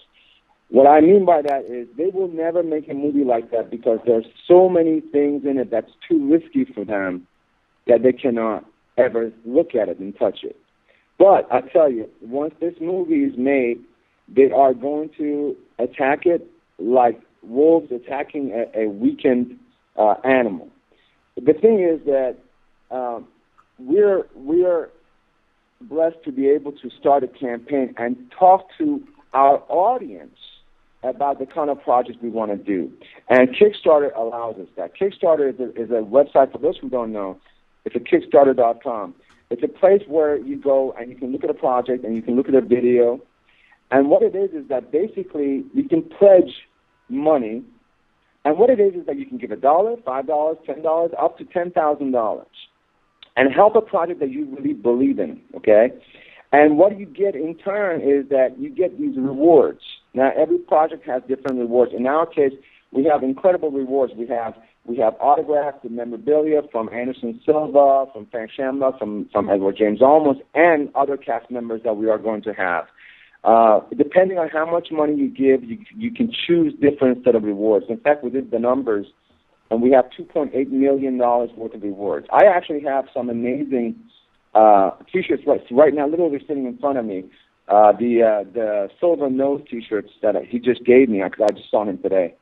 What 0.70 0.86
I 0.86 1.00
mean 1.00 1.26
by 1.26 1.42
that 1.42 1.66
is 1.68 1.86
they 1.96 2.10
will 2.12 2.28
never 2.28 2.62
make 2.62 2.88
a 2.88 2.94
movie 2.94 3.24
like 3.24 3.50
that 3.50 3.70
because 3.70 3.98
there's 4.06 4.24
so 4.48 4.68
many 4.68 5.00
things 5.00 5.44
in 5.44 5.58
it 5.58 5.70
that's 5.70 5.92
too 6.08 6.26
risky 6.32 6.64
for 6.64 6.84
them 6.84 7.26
that 7.86 8.02
they 8.02 8.12
cannot 8.12 8.64
ever 8.96 9.30
look 9.44 9.74
at 9.74 9.88
it 9.88 9.98
and 9.98 10.18
touch 10.18 10.38
it. 10.42 10.56
But 11.18 11.46
I 11.52 11.60
tell 11.60 11.90
you, 11.92 12.08
once 12.22 12.54
this 12.60 12.74
movie 12.80 13.24
is 13.24 13.34
made, 13.36 13.84
they 14.28 14.50
are 14.50 14.74
going 14.74 15.10
to 15.18 15.56
attack 15.78 16.26
it 16.26 16.46
like 16.78 17.20
wolves 17.42 17.92
attacking 17.92 18.52
a, 18.52 18.84
a 18.84 18.88
weakened 18.88 19.58
uh, 19.96 20.14
animal. 20.24 20.68
The 21.36 21.52
thing 21.52 21.80
is 21.80 22.04
that 22.06 22.36
um, 22.90 23.26
we're 23.78 24.26
we're 24.34 24.90
blessed 25.80 26.22
to 26.24 26.32
be 26.32 26.48
able 26.48 26.72
to 26.72 26.90
start 26.98 27.24
a 27.24 27.28
campaign 27.28 27.94
and 27.98 28.16
talk 28.38 28.68
to 28.78 29.02
our 29.32 29.62
audience 29.68 30.38
about 31.02 31.38
the 31.38 31.46
kind 31.46 31.68
of 31.68 31.82
projects 31.82 32.18
we 32.22 32.30
want 32.30 32.50
to 32.50 32.56
do. 32.56 32.90
And 33.28 33.48
Kickstarter 33.50 34.16
allows 34.16 34.56
us 34.56 34.68
that. 34.76 34.92
Kickstarter 34.96 35.52
is 35.52 35.60
a, 35.60 35.70
is 35.80 35.90
a 35.90 36.02
website, 36.02 36.52
for 36.52 36.58
those 36.58 36.78
who 36.78 36.88
don't 36.88 37.12
know, 37.12 37.38
it's 37.84 37.94
a 37.94 37.98
Kickstarter.com. 37.98 39.14
It's 39.50 39.62
a 39.62 39.68
place 39.68 40.02
where 40.08 40.38
you 40.38 40.56
go 40.56 40.94
and 40.98 41.10
you 41.10 41.16
can 41.16 41.30
look 41.30 41.44
at 41.44 41.50
a 41.50 41.54
project 41.54 42.04
and 42.04 42.16
you 42.16 42.22
can 42.22 42.36
look 42.36 42.48
at 42.48 42.54
a 42.54 42.62
video. 42.62 43.20
And 43.94 44.10
what 44.10 44.24
it 44.24 44.34
is 44.34 44.50
is 44.50 44.68
that 44.70 44.90
basically 44.90 45.64
you 45.72 45.88
can 45.88 46.02
pledge 46.02 46.50
money. 47.08 47.62
And 48.44 48.58
what 48.58 48.68
it 48.68 48.80
is 48.80 48.92
is 48.94 49.06
that 49.06 49.16
you 49.16 49.24
can 49.24 49.38
give 49.38 49.52
a 49.52 49.56
dollar, 49.56 49.94
five 50.04 50.26
dollars, 50.26 50.56
ten 50.66 50.82
dollars, 50.82 51.12
up 51.16 51.38
to 51.38 51.44
ten 51.44 51.70
thousand 51.70 52.10
dollars, 52.10 52.48
and 53.36 53.54
help 53.54 53.76
a 53.76 53.80
project 53.80 54.18
that 54.18 54.30
you 54.32 54.52
really 54.56 54.72
believe 54.72 55.20
in. 55.20 55.40
Okay. 55.56 55.90
And 56.50 56.76
what 56.76 56.98
you 56.98 57.06
get 57.06 57.36
in 57.36 57.54
turn 57.54 58.00
is 58.00 58.28
that 58.30 58.56
you 58.58 58.68
get 58.68 58.98
these 58.98 59.16
rewards. 59.16 59.80
Now, 60.12 60.32
every 60.36 60.58
project 60.58 61.06
has 61.06 61.22
different 61.28 61.60
rewards. 61.60 61.92
In 61.96 62.06
our 62.08 62.26
case, 62.26 62.52
we 62.90 63.04
have 63.04 63.22
incredible 63.22 63.70
rewards. 63.70 64.12
We 64.16 64.26
have 64.26 64.54
we 64.86 64.96
have 64.96 65.14
autographs 65.20 65.78
and 65.84 65.94
memorabilia 65.94 66.62
from 66.72 66.88
Anderson 66.88 67.40
Silva, 67.46 68.06
from 68.12 68.26
Frank 68.32 68.50
Shamrock, 68.56 68.98
from 68.98 69.28
from 69.32 69.48
Edward 69.48 69.76
James 69.78 70.00
Olmos, 70.00 70.40
and 70.52 70.88
other 70.96 71.16
cast 71.16 71.48
members 71.48 71.82
that 71.84 71.96
we 71.96 72.10
are 72.10 72.18
going 72.18 72.42
to 72.42 72.52
have. 72.52 72.86
Uh, 73.44 73.80
depending 73.96 74.38
on 74.38 74.48
how 74.48 74.64
much 74.64 74.88
money 74.90 75.14
you 75.14 75.28
give, 75.28 75.62
you, 75.68 75.78
you 75.94 76.10
can 76.10 76.32
choose 76.46 76.72
different 76.80 77.22
set 77.24 77.34
of 77.34 77.42
rewards. 77.42 77.84
In 77.90 77.98
fact, 77.98 78.24
we 78.24 78.30
did 78.30 78.50
the 78.50 78.58
numbers, 78.58 79.06
and 79.70 79.82
we 79.82 79.90
have 79.90 80.06
2.8 80.18 80.70
million 80.70 81.18
dollars 81.18 81.50
worth 81.54 81.74
of 81.74 81.82
rewards. 81.82 82.26
I 82.32 82.46
actually 82.46 82.82
have 82.84 83.04
some 83.12 83.28
amazing 83.28 83.96
uh, 84.54 84.92
t-shirts 85.12 85.42
right, 85.46 85.60
right 85.70 85.92
now, 85.92 86.08
literally 86.08 86.38
sitting 86.46 86.66
in 86.66 86.78
front 86.78 86.96
of 86.96 87.04
me. 87.04 87.24
Uh, 87.68 87.92
the 87.92 88.22
uh, 88.22 88.50
the 88.52 88.88
silver 89.00 89.28
nose 89.30 89.62
t-shirts 89.70 90.10
that 90.22 90.34
he 90.46 90.58
just 90.58 90.84
gave 90.84 91.08
me 91.08 91.22
because 91.22 91.46
I 91.50 91.52
just 91.54 91.70
saw 91.70 91.84
him 91.84 91.98
today, 91.98 92.34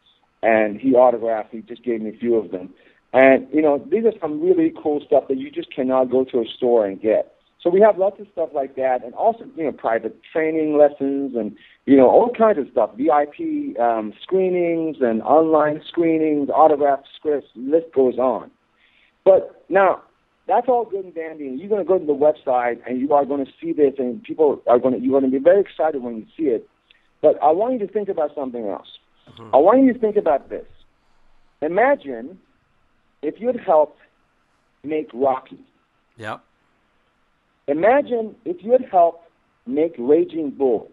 and 0.42 0.80
he 0.80 0.94
autographed. 0.94 1.52
He 1.52 1.60
just 1.62 1.84
gave 1.84 2.00
me 2.00 2.10
a 2.10 2.18
few 2.18 2.36
of 2.36 2.50
them, 2.50 2.74
And 3.12 3.46
you 3.52 3.62
know, 3.62 3.84
these 3.90 4.04
are 4.04 4.12
some 4.20 4.40
really 4.40 4.72
cool 4.82 5.00
stuff 5.04 5.28
that 5.28 5.38
you 5.38 5.50
just 5.50 5.72
cannot 5.74 6.10
go 6.10 6.24
to 6.24 6.38
a 6.40 6.44
store 6.56 6.86
and 6.86 7.00
get. 7.00 7.34
So 7.62 7.70
we 7.70 7.80
have 7.80 7.96
lots 7.96 8.18
of 8.18 8.26
stuff 8.32 8.48
like 8.52 8.74
that, 8.76 9.04
and 9.04 9.14
also 9.14 9.44
you 9.56 9.64
know 9.64 9.72
private 9.72 10.18
training 10.32 10.76
lessons 10.76 11.36
and 11.36 11.56
you 11.86 11.96
know 11.96 12.08
all 12.08 12.30
kinds 12.36 12.58
of 12.58 12.66
stuff, 12.72 12.90
VIP 12.96 13.78
um, 13.78 14.12
screenings 14.20 14.96
and 15.00 15.22
online 15.22 15.80
screenings, 15.86 16.48
autographed 16.50 17.06
scripts. 17.16 17.48
List 17.54 17.86
goes 17.94 18.18
on. 18.18 18.50
But 19.24 19.64
now 19.68 20.02
that's 20.48 20.68
all 20.68 20.84
good 20.84 21.04
and 21.04 21.14
dandy, 21.14 21.46
and 21.46 21.60
you're 21.60 21.68
going 21.68 21.84
to 21.84 21.88
go 21.88 21.98
to 21.98 22.04
the 22.04 22.12
website 22.12 22.80
and 22.86 23.00
you 23.00 23.12
are 23.12 23.24
going 23.24 23.44
to 23.44 23.52
see 23.60 23.72
this, 23.72 23.94
and 23.98 24.22
people 24.22 24.60
are 24.66 24.80
going 24.80 24.94
to 24.94 25.00
you're 25.00 25.20
going 25.20 25.30
to 25.30 25.38
be 25.38 25.42
very 25.42 25.60
excited 25.60 26.02
when 26.02 26.16
you 26.16 26.26
see 26.36 26.50
it. 26.50 26.68
But 27.20 27.40
I 27.40 27.52
want 27.52 27.74
you 27.74 27.86
to 27.86 27.92
think 27.92 28.08
about 28.08 28.34
something 28.34 28.66
else. 28.66 28.88
I 29.54 29.56
want 29.56 29.84
you 29.84 29.92
to 29.92 29.98
think 29.98 30.16
about 30.16 30.50
this. 30.50 30.66
Imagine 31.60 32.40
if 33.22 33.40
you 33.40 33.46
had 33.46 33.60
helped 33.60 34.00
make 34.82 35.08
Rocky. 35.14 35.60
Yep. 36.16 36.42
Imagine 37.68 38.34
if 38.44 38.62
you 38.62 38.72
had 38.72 38.84
helped 38.90 39.28
make 39.66 39.94
Raging 39.98 40.50
Bull, 40.50 40.90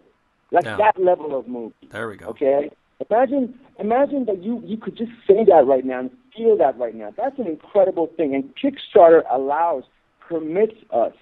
like 0.51 0.65
that 0.65 0.99
level 0.99 1.37
of 1.37 1.47
movie. 1.47 1.73
There 1.91 2.07
we 2.07 2.17
go. 2.17 2.27
Okay. 2.27 2.69
Imagine, 3.09 3.57
imagine 3.79 4.25
that 4.25 4.43
you 4.43 4.61
you 4.65 4.77
could 4.77 4.97
just 4.97 5.11
say 5.25 5.45
that 5.45 5.65
right 5.65 5.85
now 5.85 6.01
and 6.01 6.11
feel 6.35 6.57
that 6.57 6.77
right 6.77 6.95
now. 6.95 7.13
That's 7.15 7.37
an 7.39 7.47
incredible 7.47 8.07
thing, 8.17 8.35
and 8.35 8.53
Kickstarter 8.55 9.21
allows, 9.31 9.83
permits 10.19 10.75
us 10.91 11.13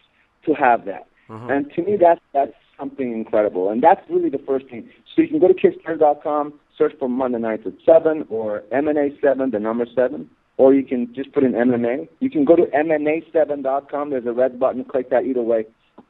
to 0.45 0.53
have 0.53 0.85
that. 0.85 1.07
Mm-hmm. 1.29 1.49
And 1.49 1.71
to 1.73 1.83
me, 1.83 1.97
that's 1.97 2.21
that's 2.33 2.53
something 2.79 3.13
incredible, 3.13 3.69
and 3.69 3.81
that's 3.81 4.01
really 4.09 4.29
the 4.29 4.39
first 4.39 4.67
thing. 4.67 4.89
So 5.15 5.21
you 5.21 5.27
can 5.27 5.39
go 5.39 5.47
to 5.47 5.53
Kickstarter.com, 5.53 6.59
search 6.77 6.93
for 6.99 7.07
Monday 7.07 7.39
Nights 7.39 7.63
at 7.65 7.73
Seven 7.85 8.25
or 8.29 8.63
MNA 8.73 9.21
Seven, 9.21 9.51
the 9.51 9.59
number 9.59 9.85
seven, 9.95 10.29
or 10.57 10.73
you 10.73 10.83
can 10.83 11.13
just 11.13 11.31
put 11.31 11.43
in 11.43 11.53
MMA. 11.53 12.09
You 12.19 12.29
can 12.29 12.43
go 12.43 12.55
to 12.55 12.63
MMA7.com. 12.63 14.09
There's 14.09 14.25
a 14.25 14.33
red 14.33 14.59
button. 14.59 14.83
Click 14.83 15.09
that. 15.11 15.25
Either 15.25 15.41
way, 15.41 15.65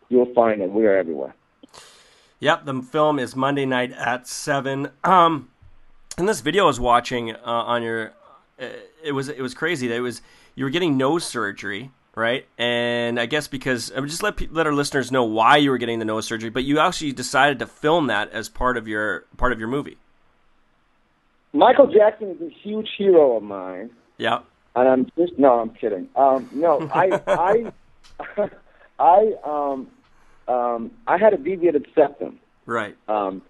you'll 0.09 0.33
find 0.33 0.61
it. 0.61 0.71
We 0.71 0.85
are 0.85 0.97
everywhere. 0.97 1.35
Yep, 2.39 2.65
the 2.65 2.81
film 2.81 3.19
is 3.19 3.35
Monday 3.35 3.65
night 3.65 3.91
at 3.91 4.27
seven. 4.27 4.89
Um, 5.03 5.49
and 6.17 6.29
this 6.29 6.41
video 6.41 6.63
I 6.63 6.67
was 6.67 6.79
watching 6.79 7.31
uh, 7.31 7.39
on 7.43 7.83
your, 7.83 8.13
uh, 8.59 8.67
it 9.03 9.11
was 9.11 9.29
it 9.29 9.41
was 9.41 9.53
crazy. 9.53 9.87
That 9.87 9.95
it 9.95 10.01
was 10.01 10.21
you 10.55 10.63
were 10.63 10.69
getting 10.69 10.97
nose 10.97 11.25
surgery, 11.25 11.91
right? 12.15 12.45
And 12.57 13.19
I 13.19 13.25
guess 13.25 13.47
because 13.47 13.91
I 13.91 13.99
would 13.99 14.09
just 14.09 14.21
let 14.21 14.37
pe- 14.37 14.47
let 14.51 14.67
our 14.67 14.73
listeners 14.73 15.11
know 15.11 15.23
why 15.23 15.57
you 15.57 15.71
were 15.71 15.79
getting 15.79 15.99
the 15.99 16.05
nose 16.05 16.25
surgery, 16.25 16.51
but 16.51 16.63
you 16.63 16.79
actually 16.79 17.11
decided 17.11 17.59
to 17.59 17.67
film 17.67 18.07
that 18.07 18.31
as 18.31 18.49
part 18.49 18.77
of 18.77 18.87
your 18.87 19.25
part 19.37 19.51
of 19.51 19.59
your 19.59 19.67
movie. 19.67 19.97
Michael 21.53 21.87
Jackson 21.87 22.29
is 22.29 22.41
a 22.41 22.49
huge 22.49 22.89
hero 22.97 23.37
of 23.37 23.43
mine. 23.43 23.89
Yeah. 24.17 24.39
And 24.75 24.87
I'm 24.87 25.05
just 25.17 25.37
no, 25.39 25.59
I'm 25.59 25.71
kidding. 25.71 26.07
Um, 26.15 26.49
no, 26.53 26.87
I 26.93 27.21
I 27.27 27.71
I 28.99 29.33
um 29.43 29.87
um 30.47 30.91
I 31.07 31.17
had 31.17 31.33
a 31.33 31.37
deviated 31.37 31.87
septum. 31.95 32.39
Right. 32.65 32.95
Um, 33.07 33.41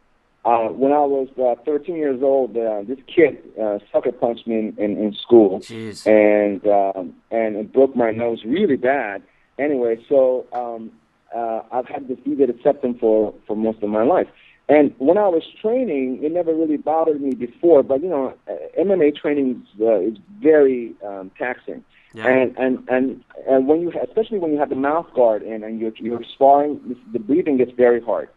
uh, 0.45 0.70
when 0.70 0.93
I 0.93 0.99
was 0.99 1.28
uh, 1.38 1.61
13 1.65 1.95
years 1.97 2.22
old, 2.24 2.55
uh, 2.55 2.82
this 2.88 2.99
kid 3.13 3.38
uh, 3.61 3.80
sucker 3.91 4.13
punched 4.13 4.47
me 4.47 4.59
in, 4.59 4.76
in, 4.78 4.97
in 4.97 5.13
school, 5.13 5.59
Jeez. 5.59 6.07
and 6.07 6.65
um, 6.65 7.13
and 7.32 7.57
it 7.57 7.74
broke 7.74 7.97
my 7.97 8.11
nose 8.11 8.43
really 8.45 8.78
bad. 8.78 9.24
Anyway, 9.59 9.97
so 10.07 10.45
um, 10.53 10.91
uh, 11.36 11.63
I've 11.72 11.88
had 11.88 12.07
this 12.07 12.18
deviated 12.24 12.59
septum 12.63 12.97
for 12.97 13.34
for 13.45 13.57
most 13.57 13.84
of 13.84 13.89
my 13.89 14.03
life. 14.03 14.28
And 14.70 14.93
when 14.97 15.18
I 15.18 15.28
was 15.28 15.43
training, 15.61 16.20
it 16.22 16.32
never 16.32 16.53
really 16.53 16.78
bothered 16.78 17.22
me 17.22 17.34
before. 17.34 17.84
But 17.84 18.01
you 18.01 18.09
know, 18.09 18.34
MMA 18.78 19.15
training 19.15 19.63
is, 19.76 19.82
uh, 19.82 19.99
is 20.01 20.18
very 20.41 20.93
um, 21.05 21.32
taxing. 21.38 21.84
Yeah. 22.13 22.28
And 22.28 22.57
and 22.57 22.89
and 22.89 23.24
and 23.47 23.68
when 23.68 23.82
you, 23.82 23.93
especially 24.01 24.39
when 24.39 24.51
you 24.51 24.59
have 24.59 24.70
the 24.70 24.76
mouth 24.76 25.07
guard 25.13 25.43
in 25.43 25.63
and 25.63 25.80
you're 25.80 25.93
you're 25.97 26.24
sparring, 26.34 26.95
the 27.13 27.20
breathing 27.20 27.57
gets 27.57 27.72
very 27.72 28.01
hard. 28.01 28.30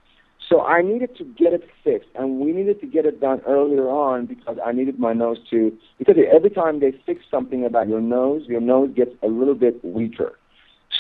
So 0.49 0.63
I 0.63 0.83
needed 0.83 1.17
to 1.19 1.25
get 1.25 1.53
it 1.53 1.69
fixed, 1.85 2.09
and 2.17 2.41
we 2.41 2.53
needed 2.53 2.81
to 2.81 2.87
get 2.87 3.07
it 3.07 3.21
done 3.21 3.41
earlier 3.47 3.89
on 3.89 4.27
because 4.27 4.59
I 4.65 4.73
needed 4.73 4.99
my 4.99 5.13
nose 5.13 5.39
to. 5.51 5.73
Because 5.99 6.17
every 6.33 6.51
time 6.51 6.81
they 6.81 6.93
fix 7.07 7.23
something 7.31 7.65
about 7.65 7.89
your 7.89 8.01
nose, 8.01 8.43
your 8.49 8.61
nose 8.61 8.91
gets 8.95 9.13
a 9.23 9.29
little 9.29 9.55
bit 9.55 9.85
weaker. 9.85 10.37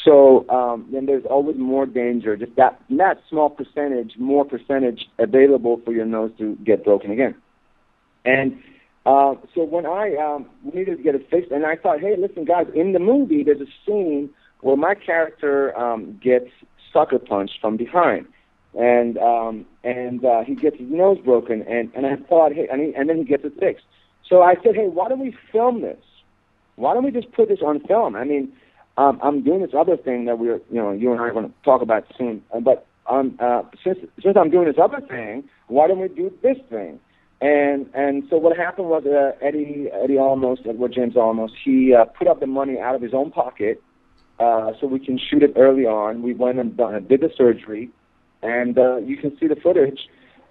So 0.05 0.49
um, 0.49 0.88
then 0.93 1.07
there's 1.07 1.24
always 1.28 1.57
more 1.59 1.84
danger, 1.84 2.36
just 2.36 2.55
that 2.57 2.80
that 2.91 3.20
small 3.28 3.51
percentage, 3.51 4.12
more 4.18 4.45
percentage 4.45 5.07
available 5.18 5.80
for 5.84 5.93
your 5.93 6.07
nose 6.07 6.30
to 6.38 6.57
get 6.64 6.84
broken 6.84 7.11
again. 7.11 7.34
And 8.24 8.62
uh, 9.05 9.34
so 9.55 9.64
when 9.64 9.86
I 9.86 10.14
um, 10.16 10.47
needed 10.62 10.99
to 10.99 11.03
get 11.03 11.14
it 11.14 11.28
fixed, 11.28 11.51
and 11.51 11.66
I 11.66 11.76
thought, 11.76 12.01
hey, 12.01 12.14
listen, 12.16 12.45
guys, 12.45 12.66
in 12.74 12.93
the 12.93 12.99
movie 12.99 13.43
there's 13.43 13.61
a 13.61 13.70
scene 13.84 14.30
where 14.61 14.76
my 14.76 14.95
character 14.95 15.76
um, 15.78 16.18
gets 16.22 16.51
sucker 16.93 17.18
punched 17.18 17.59
from 17.61 17.76
behind, 17.76 18.26
and 18.78 19.18
um, 19.18 19.66
and 19.82 20.24
uh, 20.24 20.43
he 20.47 20.55
gets 20.55 20.78
his 20.78 20.88
nose 20.88 21.18
broken, 21.24 21.62
and 21.62 21.91
and 21.95 22.07
I 22.07 22.16
thought, 22.28 22.53
hey, 22.53 22.68
and, 22.70 22.80
he, 22.80 22.95
and 22.95 23.09
then 23.09 23.18
he 23.18 23.24
gets 23.24 23.45
it 23.45 23.59
fixed. 23.59 23.84
So 24.28 24.43
I 24.43 24.55
said, 24.62 24.76
hey, 24.76 24.86
why 24.86 25.09
don't 25.09 25.18
we 25.18 25.34
film 25.51 25.82
this? 25.82 25.99
Why 26.76 26.95
don't 26.95 27.05
we 27.05 27.11
just 27.11 27.32
put 27.32 27.49
this 27.49 27.59
on 27.66 27.80
film? 27.80 28.14
I 28.14 28.24
mean, 28.24 28.53
um, 28.97 29.20
I'm 29.22 29.43
doing 29.43 29.61
this 29.62 29.70
other 29.76 29.97
thing 29.97 30.24
that 30.26 30.38
we're, 30.38 30.61
you 30.70 30.80
know, 30.82 30.93
you 30.93 31.12
and 31.12 31.20
I 31.20 31.24
are 31.24 31.32
going 31.32 31.49
to 31.49 31.55
talk 31.64 31.82
about 31.82 32.05
soon. 32.16 32.43
Uh, 32.55 32.61
but 32.61 32.86
um, 33.07 33.36
uh, 33.41 33.62
since 33.82 33.99
since 34.22 34.36
I'm 34.36 34.51
doing 34.51 34.66
this 34.66 34.76
other 34.82 35.01
thing, 35.01 35.45
why 35.68 35.88
don't 35.88 36.01
we 36.01 36.09
do 36.09 36.32
this 36.43 36.57
thing? 36.68 37.01
And 37.41 37.88
and 37.95 38.24
so 38.28 38.36
what 38.36 38.57
happened 38.57 38.88
was 38.88 39.05
uh, 39.07 39.32
Eddie 39.45 39.88
Eddie 39.93 40.14
Olmos, 40.14 40.59
Edward 40.68 40.93
James 40.93 41.14
Olmos, 41.14 41.51
he 41.64 41.95
uh, 41.95 42.05
put 42.05 42.28
up 42.28 42.41
the 42.41 42.47
money 42.47 42.78
out 42.78 42.95
of 42.95 43.03
his 43.03 43.14
own 43.14 43.30
pocket 43.30 43.82
uh, 44.38 44.72
so 44.80 44.86
we 44.86 44.99
can 44.99 45.18
shoot 45.18 45.43
it 45.43 45.55
early 45.57 45.86
on. 45.86 46.22
We 46.22 46.34
went 46.34 46.59
and 46.59 46.76
done, 46.76 47.07
did 47.09 47.20
the 47.20 47.30
surgery, 47.36 47.91
and 48.43 48.78
uh, 48.78 48.97
you 48.99 49.16
can 49.16 49.36
see 49.38 49.47
the 49.47 49.57
footage 49.57 50.01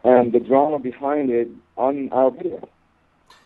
and 0.04 0.32
the 0.32 0.40
drama 0.40 0.80
behind 0.80 1.30
it 1.30 1.50
on 1.78 2.10
our 2.12 2.32
video. 2.32 2.68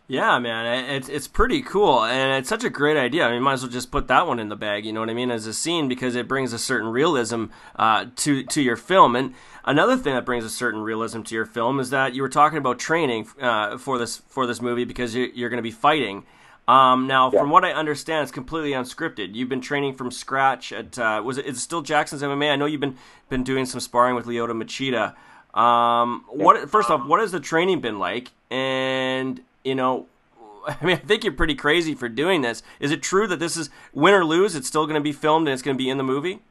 Yeah, 0.07 0.37
man, 0.37 0.89
it's 0.89 1.07
it's 1.07 1.29
pretty 1.29 1.61
cool, 1.61 2.03
and 2.03 2.37
it's 2.37 2.49
such 2.49 2.65
a 2.65 2.69
great 2.69 2.97
idea. 2.97 3.25
I 3.25 3.31
mean, 3.31 3.41
might 3.41 3.53
as 3.53 3.63
well 3.63 3.71
just 3.71 3.89
put 3.89 4.09
that 4.09 4.27
one 4.27 4.37
in 4.37 4.49
the 4.49 4.55
bag. 4.57 4.85
You 4.85 4.91
know 4.91 4.99
what 4.99 5.09
I 5.09 5.13
mean, 5.13 5.31
as 5.31 5.47
a 5.47 5.53
scene 5.53 5.87
because 5.87 6.15
it 6.15 6.27
brings 6.27 6.51
a 6.51 6.59
certain 6.59 6.89
realism 6.89 7.45
uh, 7.77 8.07
to 8.17 8.43
to 8.43 8.61
your 8.61 8.75
film. 8.75 9.15
And 9.15 9.33
another 9.63 9.95
thing 9.95 10.13
that 10.13 10.25
brings 10.25 10.43
a 10.43 10.49
certain 10.49 10.81
realism 10.81 11.21
to 11.21 11.35
your 11.35 11.45
film 11.45 11.79
is 11.79 11.89
that 11.91 12.13
you 12.13 12.21
were 12.21 12.29
talking 12.29 12.57
about 12.57 12.79
training 12.79 13.29
uh, 13.39 13.77
for 13.77 13.97
this 13.97 14.17
for 14.27 14.45
this 14.45 14.61
movie 14.61 14.83
because 14.83 15.15
you, 15.15 15.31
you're 15.33 15.49
going 15.49 15.57
to 15.57 15.63
be 15.63 15.71
fighting. 15.71 16.25
Um, 16.67 17.07
now, 17.07 17.29
from 17.29 17.49
what 17.49 17.63
I 17.63 17.71
understand, 17.71 18.23
it's 18.23 18.31
completely 18.31 18.71
unscripted. 18.71 19.35
You've 19.35 19.49
been 19.49 19.61
training 19.61 19.95
from 19.95 20.11
scratch 20.11 20.73
at 20.73 20.99
uh, 20.99 21.21
was 21.23 21.37
it? 21.37 21.45
It's 21.45 21.61
still 21.61 21.81
Jackson's 21.81 22.21
MMA. 22.21 22.51
I 22.51 22.55
know 22.57 22.65
you've 22.65 22.81
been 22.81 22.97
been 23.29 23.43
doing 23.43 23.65
some 23.65 23.79
sparring 23.79 24.15
with 24.15 24.25
Lyoto 24.25 24.51
Machida. 24.51 25.15
Um, 25.57 26.25
what 26.27 26.69
first 26.69 26.89
off, 26.89 27.05
what 27.05 27.21
has 27.21 27.31
the 27.31 27.39
training 27.39 27.79
been 27.79 27.99
like? 27.99 28.31
And 28.51 29.41
you 29.63 29.75
know, 29.75 30.07
I 30.67 30.77
mean, 30.85 30.95
I 30.97 30.99
think 30.99 31.23
you're 31.23 31.33
pretty 31.33 31.55
crazy 31.55 31.93
for 31.93 32.07
doing 32.09 32.41
this. 32.41 32.63
Is 32.79 32.91
it 32.91 33.01
true 33.01 33.27
that 33.27 33.39
this 33.39 33.57
is 33.57 33.69
win 33.93 34.13
or 34.13 34.23
lose? 34.25 34.55
It's 34.55 34.67
still 34.67 34.85
going 34.85 34.95
to 34.95 35.01
be 35.01 35.11
filmed 35.11 35.47
and 35.47 35.53
it's 35.53 35.61
going 35.61 35.77
to 35.77 35.83
be 35.83 35.89
in 35.89 35.97
the 35.97 36.03
movie. 36.03 36.41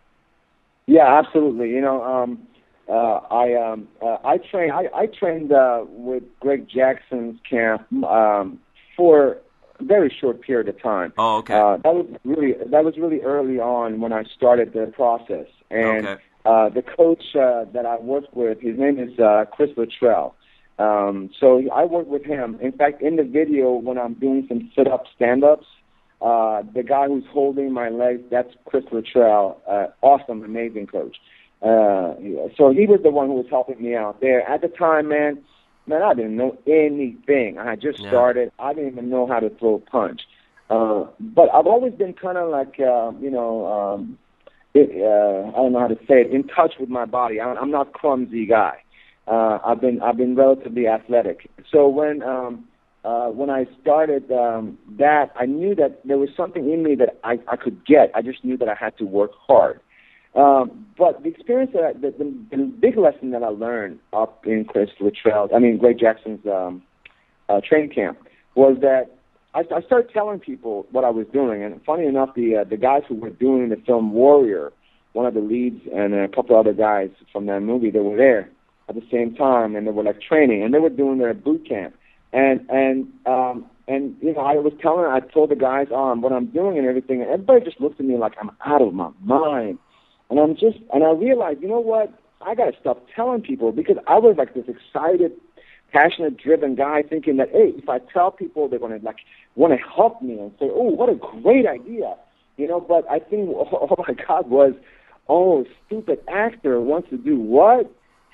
Yeah, 0.86 1.18
absolutely. 1.18 1.70
You 1.70 1.80
know, 1.80 2.02
um, 2.02 2.46
uh, 2.88 3.20
I 3.30 3.54
um, 3.54 3.88
uh, 4.02 4.18
I 4.24 4.38
trained 4.38 4.72
I, 4.72 4.88
I 4.94 5.06
trained 5.06 5.52
uh, 5.52 5.84
with 5.88 6.24
Greg 6.40 6.68
Jackson's 6.68 7.38
camp 7.48 7.90
um, 8.04 8.58
for 8.96 9.38
a 9.78 9.84
very 9.84 10.14
short 10.20 10.40
period 10.42 10.68
of 10.68 10.82
time. 10.82 11.12
Oh, 11.16 11.36
okay. 11.38 11.54
Uh, 11.54 11.76
that 11.78 11.94
was 11.94 12.06
really 12.24 12.54
that 12.66 12.84
was 12.84 12.96
really 12.98 13.20
early 13.22 13.60
on 13.60 14.00
when 14.00 14.12
I 14.12 14.24
started 14.36 14.72
the 14.72 14.86
process, 14.88 15.46
and 15.70 16.06
Okay. 16.06 16.22
uh, 16.44 16.68
the 16.70 16.82
coach 16.82 17.24
uh, 17.36 17.64
that 17.72 17.86
I 17.86 17.98
worked 17.98 18.34
with, 18.34 18.60
his 18.60 18.76
name 18.76 18.98
is 18.98 19.16
uh, 19.20 19.44
Chris 19.52 19.70
Luttrell. 19.76 20.34
Um, 20.82 21.30
so 21.38 21.46
I 21.72 21.84
worked 21.84 22.08
with 22.08 22.24
him. 22.24 22.58
In 22.60 22.72
fact, 22.72 23.02
in 23.02 23.16
the 23.16 23.22
video 23.24 23.72
when 23.72 23.98
I'm 23.98 24.14
doing 24.14 24.46
some 24.48 24.70
sit-up 24.74 25.04
stand-ups, 25.14 25.66
uh, 26.20 26.62
the 26.74 26.82
guy 26.82 27.06
who's 27.06 27.24
holding 27.30 27.72
my 27.72 27.88
legs, 27.88 28.22
that's 28.30 28.52
Chris 28.64 28.84
Luttrell. 28.92 29.60
Uh, 29.68 29.86
awesome, 30.02 30.42
amazing 30.42 30.86
coach. 30.86 31.16
Uh, 31.60 32.14
so 32.56 32.72
he 32.78 32.86
was 32.86 33.00
the 33.02 33.10
one 33.10 33.28
who 33.28 33.34
was 33.34 33.46
helping 33.48 33.80
me 33.80 33.94
out 33.94 34.20
there. 34.20 34.40
At 34.48 34.62
the 34.62 34.68
time, 34.68 35.08
man, 35.08 35.38
man, 35.86 36.02
I 36.02 36.14
didn't 36.14 36.36
know 36.36 36.58
anything. 36.66 37.58
I 37.58 37.70
had 37.70 37.80
just 37.80 38.00
Yeah. 38.00 38.08
started. 38.08 38.50
I 38.58 38.72
didn't 38.72 38.92
even 38.92 39.10
know 39.10 39.26
how 39.26 39.40
to 39.40 39.50
throw 39.50 39.74
a 39.74 39.78
punch. 39.78 40.22
Uh, 40.70 41.06
but 41.20 41.48
I've 41.54 41.66
always 41.66 41.92
been 41.92 42.14
kind 42.14 42.38
of 42.38 42.50
like, 42.50 42.80
uh, 42.80 43.12
you 43.20 43.30
know, 43.30 43.66
um, 43.66 44.18
it, 44.74 44.90
uh, 45.02 45.48
I 45.50 45.56
don't 45.62 45.72
know 45.72 45.80
how 45.80 45.88
to 45.88 45.98
say 46.08 46.22
it, 46.22 46.30
in 46.32 46.44
touch 46.44 46.74
with 46.80 46.88
my 46.88 47.04
body. 47.04 47.40
I'm, 47.40 47.56
I'm 47.58 47.70
not 47.70 47.92
clumsy 47.92 48.46
guy. 48.46 48.81
Uh, 49.26 49.58
I've 49.64 49.80
been 49.80 50.02
I've 50.02 50.16
been 50.16 50.34
relatively 50.34 50.88
athletic. 50.88 51.48
So 51.70 51.88
when 51.88 52.22
um, 52.22 52.64
uh, 53.04 53.28
when 53.28 53.50
I 53.50 53.66
started 53.80 54.30
um, 54.32 54.78
that, 54.98 55.32
I 55.38 55.46
knew 55.46 55.74
that 55.76 56.00
there 56.04 56.18
was 56.18 56.28
something 56.36 56.70
in 56.70 56.82
me 56.82 56.96
that 56.96 57.18
I, 57.22 57.38
I 57.48 57.56
could 57.56 57.84
get. 57.86 58.10
I 58.14 58.22
just 58.22 58.44
knew 58.44 58.56
that 58.58 58.68
I 58.68 58.74
had 58.74 58.96
to 58.98 59.04
work 59.04 59.30
hard. 59.46 59.80
Um, 60.34 60.86
but 60.96 61.22
the 61.22 61.28
experience 61.28 61.72
that 61.74 61.84
I, 61.84 61.92
the, 61.92 62.14
the, 62.16 62.56
the 62.56 62.64
big 62.64 62.96
lesson 62.96 63.32
that 63.32 63.42
I 63.42 63.48
learned 63.48 63.98
up 64.12 64.44
in 64.46 64.64
Chris 64.64 64.88
Luttrell, 64.98 65.48
I 65.54 65.58
mean 65.58 65.78
Greg 65.78 65.98
Jackson's 66.00 66.44
um, 66.46 66.82
uh, 67.48 67.60
training 67.66 67.90
camp, 67.90 68.18
was 68.54 68.78
that 68.80 69.10
I, 69.54 69.60
I 69.74 69.82
started 69.82 70.12
telling 70.12 70.40
people 70.40 70.86
what 70.90 71.04
I 71.04 71.10
was 71.10 71.26
doing, 71.32 71.62
and 71.62 71.80
funny 71.84 72.06
enough, 72.06 72.30
the 72.34 72.56
uh, 72.56 72.64
the 72.64 72.76
guys 72.76 73.02
who 73.08 73.14
were 73.14 73.30
doing 73.30 73.68
the 73.68 73.76
film 73.86 74.12
Warrior, 74.12 74.72
one 75.12 75.26
of 75.26 75.34
the 75.34 75.40
leads, 75.40 75.82
and 75.94 76.12
a 76.12 76.28
couple 76.28 76.58
other 76.58 76.72
guys 76.72 77.10
from 77.32 77.46
that 77.46 77.60
movie, 77.60 77.90
they 77.90 78.00
were 78.00 78.16
there 78.16 78.50
at 78.97 79.03
the 79.03 79.09
same 79.11 79.34
time, 79.34 79.76
and 79.76 79.86
they 79.86 79.90
were 79.90 80.03
like 80.03 80.20
training, 80.20 80.62
and 80.62 80.72
they 80.72 80.78
were 80.78 80.90
doing 80.90 81.18
their 81.18 81.34
boot 81.34 81.66
camp, 81.68 81.95
and 82.32 82.68
and 82.70 83.09
um, 83.26 83.66
and 83.88 84.16
you 84.20 84.32
know, 84.32 84.40
I 84.40 84.55
was 84.55 84.72
telling, 84.80 85.07
I 85.07 85.20
told 85.20 85.51
the 85.51 85.57
guys 85.57 85.88
um, 85.95 86.22
what 86.22 86.32
I'm 86.32 86.47
doing 86.47 86.78
and 86.78 86.86
everything, 86.86 87.20
and 87.20 87.30
everybody 87.30 87.64
just 87.64 87.80
looked 87.80 88.01
at 88.01 88.07
me 88.07 88.16
like 88.16 88.34
I'm 88.40 88.51
out 88.64 88.82
of 88.82 88.95
my 88.95 89.11
mind, 89.22 89.78
and 90.30 90.38
I'm 90.38 90.55
just, 90.55 90.78
and 90.93 91.05
I 91.05 91.11
realized, 91.11 91.61
you 91.61 91.68
know 91.68 91.80
what, 91.80 92.12
I 92.40 92.55
got 92.55 92.66
to 92.66 92.80
stop 92.80 93.07
telling 93.14 93.43
people 93.43 93.72
because 93.72 93.97
I 94.07 94.18
was 94.18 94.36
like 94.38 94.55
this 94.55 94.64
excited, 94.68 95.32
passionate, 95.93 96.36
driven 96.36 96.74
guy, 96.74 97.03
thinking 97.03 97.36
that 97.38 97.51
hey, 97.51 97.72
if 97.76 97.88
I 97.88 97.99
tell 97.99 98.30
people, 98.30 98.68
they're 98.68 98.78
gonna 98.78 99.01
like 99.03 99.18
want 99.57 99.72
to 99.72 99.78
help 99.78 100.22
me 100.22 100.38
and 100.38 100.53
say, 100.59 100.68
oh, 100.70 100.90
what 100.90 101.09
a 101.09 101.14
great 101.14 101.66
idea, 101.66 102.14
you 102.57 102.68
know. 102.68 102.80
But 102.80 103.09
I 103.11 103.18
think, 103.18 103.51
oh 103.53 103.97
my 104.07 104.14
God, 104.26 104.49
was, 104.49 104.74
oh, 105.28 105.64
stupid 105.86 106.20
actor 106.28 106.80
wants 106.80 107.11
to 107.11 107.16
do 107.16 107.38
what? 107.38 107.93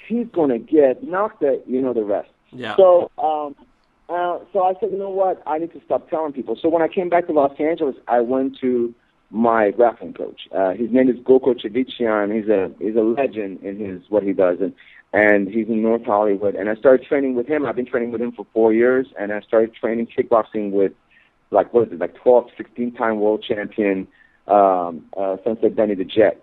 He's 0.09 0.27
gonna 0.33 0.59
get 0.59 1.05
knocked 1.05 1.43
at, 1.43 1.69
you 1.69 1.81
know, 1.81 1.93
the 1.93 2.05
rest. 2.05 2.31
Yeah. 2.51 2.77
So, 2.77 3.11
um, 3.19 3.55
uh, 4.09 4.39
so 4.53 4.63
I 4.63 4.73
said, 4.81 4.91
you 4.91 4.99
know 4.99 5.11
what? 5.11 5.43
I 5.47 5.59
need 5.59 5.73
to 5.75 5.81
stop 5.85 6.09
telling 6.09 6.33
people. 6.33 6.57
So 6.61 6.69
when 6.69 6.81
I 6.81 6.89
came 6.89 7.11
back 7.11 7.27
to 7.27 7.33
Los 7.33 7.59
Angeles, 7.61 7.95
I 8.09 8.21
went 8.21 8.59
to 8.61 8.95
my 9.31 9.71
grappling 9.71 10.15
coach. 10.15 10.49
Uh, 10.51 10.71
his 10.71 10.91
name 10.91 11.11
is 11.11 11.17
Gokor 11.17 11.61
Chivichyan. 11.61 12.35
He's 12.35 12.49
a 12.49 12.71
he's 12.83 12.97
a 12.97 13.03
legend 13.03 13.63
in 13.63 13.79
his 13.79 14.03
what 14.09 14.23
he 14.23 14.33
does, 14.33 14.59
and 14.61 14.73
and 15.13 15.49
he's 15.49 15.69
in 15.69 15.83
North 15.83 16.05
Hollywood. 16.05 16.55
And 16.55 16.71
I 16.71 16.75
started 16.77 17.07
training 17.07 17.35
with 17.35 17.47
him. 17.47 17.67
I've 17.67 17.77
been 17.77 17.87
training 17.87 18.13
with 18.13 18.23
him 18.23 18.33
for 18.33 18.47
four 18.55 18.73
years, 18.73 19.07
and 19.19 19.33
I 19.33 19.41
started 19.41 19.75
training 19.75 20.09
kickboxing 20.17 20.71
with 20.71 20.93
like 21.51 21.73
what 21.75 21.89
is 21.89 21.93
it, 21.93 21.99
like 21.99 22.15
12, 22.17 22.49
16 22.57 22.95
time 22.95 23.21
world 23.21 23.45
champion 23.47 24.09
um, 24.47 25.05
uh, 25.17 25.37
Sensei 25.45 25.69
Benny 25.69 25.95
the 25.95 26.05
Jet. 26.05 26.43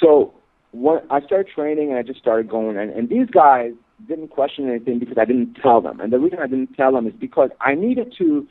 So 0.00 0.34
when 0.72 0.98
I 1.10 1.20
started 1.20 1.48
training, 1.52 1.90
and 1.90 1.98
I 1.98 2.02
just 2.02 2.18
started 2.18 2.48
going, 2.48 2.76
and, 2.76 2.90
and 2.90 3.08
these 3.08 3.28
guys 3.30 3.72
didn't 4.08 4.28
question 4.28 4.68
anything 4.68 4.98
because 4.98 5.16
I 5.18 5.24
didn't 5.24 5.54
tell 5.54 5.80
them. 5.80 6.00
And 6.00 6.12
the 6.12 6.18
reason 6.18 6.38
I 6.38 6.46
didn't 6.46 6.74
tell 6.74 6.92
them 6.92 7.06
is 7.06 7.14
because 7.18 7.50
I 7.60 7.74
needed 7.74 8.14
to 8.18 8.46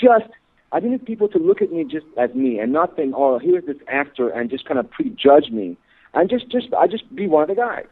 just 0.00 0.30
I 0.72 0.80
needed 0.80 1.04
people 1.04 1.28
to 1.28 1.38
look 1.38 1.62
at 1.62 1.70
me 1.70 1.84
just 1.84 2.06
as 2.18 2.34
me 2.34 2.58
and 2.58 2.72
not 2.72 2.96
think, 2.96 3.14
oh, 3.16 3.38
here's 3.38 3.64
this 3.64 3.76
actor 3.88 4.28
and 4.28 4.50
just 4.50 4.66
kind 4.66 4.78
of 4.80 4.90
prejudge 4.90 5.50
me 5.50 5.76
and 6.14 6.30
just 6.30 6.48
just 6.48 6.72
I 6.74 6.86
just 6.86 7.14
be 7.14 7.26
one 7.26 7.42
of 7.42 7.48
the 7.48 7.54
guys. 7.54 7.86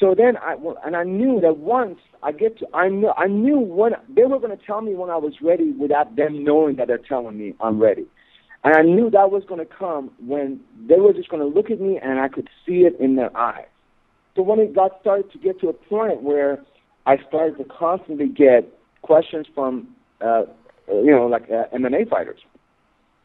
So 0.00 0.14
then 0.16 0.36
I 0.38 0.56
and 0.84 0.96
I 0.96 1.04
knew 1.04 1.40
that 1.40 1.58
once 1.58 1.98
I 2.22 2.32
get 2.32 2.58
to 2.58 2.66
I 2.74 2.88
knew 2.88 3.12
I 3.16 3.26
knew 3.26 3.58
when 3.58 3.92
they 4.08 4.24
were 4.24 4.38
going 4.38 4.56
to 4.56 4.64
tell 4.64 4.80
me 4.80 4.94
when 4.94 5.10
I 5.10 5.16
was 5.16 5.34
ready 5.42 5.72
without 5.72 6.16
them 6.16 6.44
knowing 6.44 6.76
that 6.76 6.88
they're 6.88 6.98
telling 6.98 7.38
me 7.38 7.54
I'm 7.60 7.80
ready. 7.80 8.06
And 8.64 8.74
I 8.74 8.82
knew 8.82 9.10
that 9.10 9.30
was 9.30 9.44
going 9.46 9.60
to 9.60 9.66
come 9.66 10.10
when 10.26 10.60
they 10.88 10.98
were 10.98 11.12
just 11.12 11.28
going 11.28 11.42
to 11.42 11.48
look 11.48 11.70
at 11.70 11.80
me 11.80 11.98
and 12.02 12.18
I 12.18 12.28
could 12.28 12.48
see 12.66 12.80
it 12.80 12.98
in 12.98 13.16
their 13.16 13.34
eyes. 13.36 13.66
So 14.34 14.42
when 14.42 14.58
it 14.58 14.74
got 14.74 15.00
started 15.00 15.30
to 15.32 15.38
get 15.38 15.60
to 15.60 15.68
a 15.68 15.72
point 15.72 16.22
where 16.22 16.62
I 17.06 17.18
started 17.28 17.58
to 17.58 17.64
constantly 17.64 18.28
get 18.28 18.66
questions 19.02 19.46
from, 19.54 19.88
uh, 20.20 20.44
you 20.88 21.10
know, 21.10 21.26
like 21.26 21.44
uh, 21.44 21.64
MMA 21.76 22.08
fighters, 22.08 22.40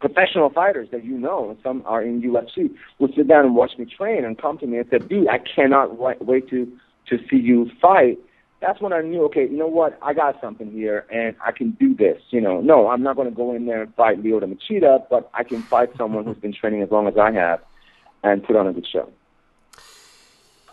professional 0.01 0.49
fighters 0.49 0.89
that 0.91 1.03
you 1.05 1.17
know, 1.17 1.49
and 1.49 1.59
some 1.63 1.83
are 1.85 2.03
in 2.03 2.21
UFC, 2.21 2.69
would 2.99 3.13
sit 3.15 3.27
down 3.27 3.45
and 3.45 3.55
watch 3.55 3.71
me 3.77 3.85
train 3.85 4.25
and 4.25 4.37
come 4.37 4.57
to 4.59 4.67
me 4.67 4.77
and 4.77 4.87
say, 4.89 4.99
"Dude, 4.99 5.27
I 5.27 5.39
cannot 5.39 5.97
wait 5.97 6.49
to 6.49 6.71
to 7.07 7.17
see 7.29 7.37
you 7.37 7.69
fight." 7.81 8.19
That's 8.61 8.81
when 8.81 8.91
I 8.91 9.01
knew, 9.01 9.23
okay, 9.25 9.43
you 9.43 9.57
know 9.57 9.67
what, 9.67 9.97
I 10.01 10.13
got 10.13 10.41
something 10.41 10.69
here, 10.69 11.05
and 11.09 11.35
I 11.45 11.53
can 11.53 11.71
do 11.71 11.95
this. 11.95 12.21
You 12.29 12.41
know, 12.41 12.59
no, 12.59 12.89
I'm 12.89 13.01
not 13.01 13.15
going 13.15 13.29
to 13.29 13.35
go 13.35 13.55
in 13.55 13.65
there 13.65 13.83
and 13.83 13.95
fight 13.95 14.21
Lyoto 14.21 14.53
Machida, 14.53 15.05
but 15.09 15.29
I 15.33 15.43
can 15.43 15.61
fight 15.63 15.91
someone 15.97 16.25
who's 16.25 16.37
been 16.37 16.53
training 16.53 16.81
as 16.81 16.91
long 16.91 17.07
as 17.07 17.17
I 17.17 17.31
have, 17.31 17.61
and 18.21 18.43
put 18.43 18.57
on 18.57 18.67
a 18.67 18.73
good 18.73 18.85
show. 18.85 19.09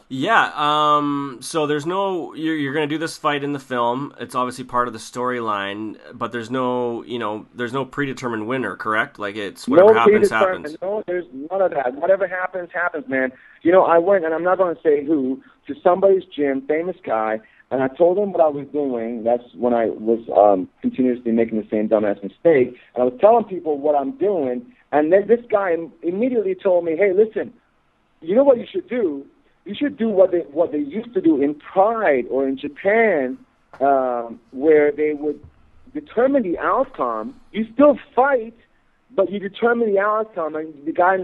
Yeah. 0.08 0.52
Um. 0.54 1.38
So 1.40 1.66
there's 1.66 1.84
no. 1.84 2.32
You're, 2.34 2.54
you're 2.54 2.72
going 2.72 2.88
to 2.88 2.94
do 2.94 2.98
this 2.98 3.16
fight 3.16 3.42
in 3.42 3.52
the 3.52 3.58
film. 3.58 4.14
It's 4.20 4.36
obviously 4.36 4.62
part 4.64 4.86
of 4.86 4.92
the 4.92 5.00
storyline, 5.00 5.96
but 6.14 6.30
there's 6.30 6.48
no. 6.48 7.02
You 7.02 7.18
know, 7.18 7.46
there's 7.54 7.72
no 7.72 7.84
predetermined 7.84 8.46
winner. 8.46 8.76
Correct? 8.76 9.18
Like 9.18 9.34
it's 9.34 9.66
whatever 9.66 9.94
no 9.94 9.98
happens 9.98 10.30
happens. 10.30 10.76
No, 10.80 11.02
there's 11.08 11.26
none 11.32 11.60
of 11.60 11.72
that. 11.72 11.94
Whatever 11.94 12.28
happens, 12.28 12.70
happens, 12.72 13.08
man. 13.08 13.32
You 13.62 13.72
know, 13.72 13.84
I 13.84 13.98
went, 13.98 14.24
and 14.24 14.32
I'm 14.32 14.44
not 14.44 14.58
going 14.58 14.76
to 14.76 14.80
say 14.80 15.04
who, 15.04 15.42
to 15.66 15.74
somebody's 15.82 16.22
gym, 16.24 16.62
famous 16.68 16.96
guy, 17.04 17.40
and 17.70 17.82
I 17.82 17.88
told 17.88 18.18
him 18.18 18.32
what 18.32 18.40
I 18.40 18.48
was 18.48 18.66
doing. 18.72 19.24
That's 19.24 19.42
when 19.54 19.74
I 19.74 19.86
was 19.86 20.20
um, 20.36 20.68
continuously 20.82 21.32
making 21.32 21.60
the 21.60 21.66
same 21.68 21.88
dumbass 21.88 22.22
mistake. 22.22 22.76
And 22.94 22.98
I 22.98 23.04
was 23.04 23.14
telling 23.20 23.44
people 23.44 23.78
what 23.78 23.96
I'm 23.96 24.12
doing, 24.18 24.64
and 24.92 25.12
then 25.12 25.26
this 25.26 25.40
guy 25.50 25.72
im- 25.72 25.92
immediately 26.02 26.54
told 26.54 26.84
me, 26.84 26.96
"Hey, 26.96 27.12
listen, 27.12 27.52
you 28.20 28.34
know 28.34 28.44
what 28.44 28.58
you 28.58 28.66
should 28.70 28.88
do? 28.88 29.26
You 29.64 29.74
should 29.74 29.96
do 29.96 30.08
what 30.08 30.30
they 30.30 30.40
what 30.52 30.70
they 30.72 30.78
used 30.78 31.12
to 31.14 31.20
do 31.20 31.42
in 31.42 31.54
Pride 31.54 32.26
or 32.30 32.46
in 32.46 32.56
Japan, 32.56 33.36
um, 33.80 34.38
where 34.52 34.92
they 34.92 35.14
would 35.14 35.40
determine 35.92 36.44
the 36.44 36.58
outcome. 36.58 37.34
You 37.50 37.66
still 37.74 37.98
fight, 38.14 38.54
but 39.14 39.32
you 39.32 39.40
determine 39.40 39.92
the 39.92 39.98
outcome, 39.98 40.54
and 40.54 40.72
the 40.86 40.92
guy 40.92 41.16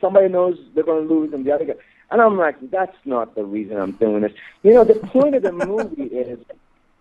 somebody 0.00 0.28
knows 0.28 0.56
they're 0.74 0.84
going 0.84 1.06
to 1.06 1.14
lose, 1.14 1.34
and 1.34 1.44
the 1.44 1.52
other 1.52 1.66
guy. 1.66 1.74
And 2.12 2.20
I'm 2.20 2.36
like, 2.36 2.56
that's 2.70 2.96
not 3.06 3.34
the 3.34 3.42
reason 3.44 3.78
I'm 3.78 3.92
doing 3.92 4.20
this. 4.20 4.32
You 4.62 4.74
know, 4.74 4.84
the 4.84 4.94
point 4.94 5.34
of 5.34 5.42
the 5.42 5.52
movie 5.52 6.02
is 6.14 6.38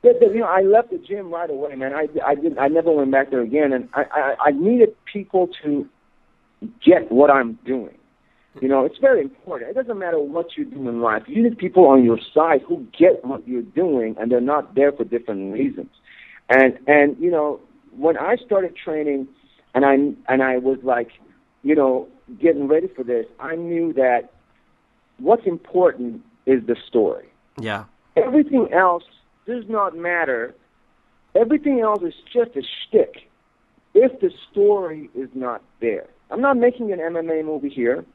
that, 0.04 0.20
that 0.20 0.34
you 0.34 0.40
know 0.40 0.48
I 0.48 0.62
left 0.62 0.90
the 0.90 0.98
gym 0.98 1.32
right 1.32 1.50
away, 1.50 1.76
man. 1.76 1.94
I 1.94 2.08
I 2.26 2.36
didn't 2.36 2.58
I 2.58 2.70
never 2.70 2.92
went 2.92 3.12
back 3.12 3.30
there 3.30 3.42
again, 3.42 3.74
and 3.74 3.90
I 3.94 4.04
I, 4.12 4.36
I 4.48 4.52
needed 4.52 4.96
people 5.06 5.50
to 5.64 5.88
get 6.84 7.12
what 7.12 7.30
I'm 7.30 7.60
doing. 7.66 7.98
You 8.62 8.68
know, 8.68 8.86
it's 8.86 8.98
very 8.98 9.22
important. 9.22 9.70
It 9.70 9.74
doesn't 9.74 9.98
matter 9.98 10.20
what 10.20 10.58
you 10.58 10.66
do 10.66 10.88
in 10.90 11.02
life. 11.02 11.24
You 11.28 11.44
need 11.44 11.58
people 11.58 11.86
on 11.86 12.04
your 12.04 12.20
side 12.34 12.62
who 12.68 12.86
get 12.98 13.24
what 13.24 13.48
you're 13.48 13.62
doing, 13.62 14.16
and 14.20 14.32
they're 14.32 14.42
not 14.42 14.76
there 14.76 14.92
for 14.92 15.04
different 15.04 15.54
reasons. 15.54 15.90
And 16.50 16.78
and 16.88 17.18
you 17.20 17.32
know, 17.32 17.60
when 17.96 18.18
I 18.18 18.38
started 18.38 18.76
training, 18.78 19.28
and 19.74 19.86
I 19.86 19.96
and 20.32 20.42
I 20.42 20.58
was 20.58 20.80
like, 20.84 21.10
you 21.64 21.76
know, 21.76 22.08
getting 22.40 22.68
ready 22.68 22.88
for 22.88 23.04
this, 23.04 23.26
I 23.40 23.56
knew 23.56 23.94
that 23.94 24.32
what's 25.22 25.46
important 25.46 26.22
is 26.46 26.66
the 26.66 26.76
story. 26.88 27.28
Yeah. 27.60 27.86
Everything 28.16 28.70
else 28.74 29.04
does 29.46 29.64
not 29.68 29.96
matter. 29.96 30.54
Everything 31.36 31.80
else 31.80 32.04
is 32.04 32.14
just 32.34 32.52
a 32.56 32.62
shtick 32.62 33.30
if 33.94 34.20
the 34.20 34.32
story 34.52 35.10
is 35.16 35.30
not 35.34 35.62
there. 35.80 36.08
I'm 36.30 36.42
not 36.42 36.58
making 36.58 36.92
an 36.92 37.00
MMA 37.00 37.46
movie 37.46 37.70
here. 37.70 38.06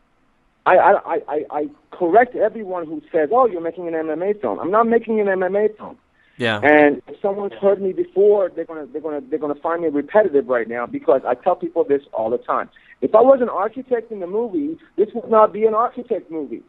I, 0.64 0.76
I, 0.76 1.18
I, 1.28 1.44
I 1.50 1.66
correct 1.92 2.34
everyone 2.34 2.86
who 2.86 3.00
says, 3.12 3.28
"Oh, 3.32 3.46
you're 3.46 3.61
making 3.61 3.86
an 3.86 3.94
MMA 3.94 4.40
film." 4.40 4.59
I'm 4.59 4.70
not 4.70 4.88
making 4.88 5.20
an 5.20 5.26
MMA 5.26 5.76
film. 5.76 5.96
Yeah. 6.38 6.61
And 6.62 7.02
if 7.07 7.20
someone's 7.22 7.54
heard 7.61 7.80
me 7.80 7.92
before, 7.92 8.50
they're 8.54 8.64
gonna 8.64 8.86
they're 8.86 9.00
gonna 9.00 9.20
they're 9.20 9.38
gonna 9.38 9.54
find 9.54 9.82
me 9.82 9.88
repetitive 9.88 10.48
right 10.48 10.68
now 10.68 10.86
because 10.86 11.22
I 11.26 11.34
tell 11.34 11.57
people 11.57 11.84
this 11.84 12.02
all 12.12 12.30
the 12.30 12.38
time. 12.38 12.68
If 13.00 13.14
I 13.14 13.20
was 13.20 13.40
an 13.40 13.48
architect 13.48 14.11
in 14.11 14.20
the 14.20 14.26
movie, 14.26 14.76
this 14.96 15.09
would 15.14 15.30
not 15.30 15.52
be 15.52 15.64
an 15.66 15.74
architect 15.74 16.30
movie. 16.30 16.62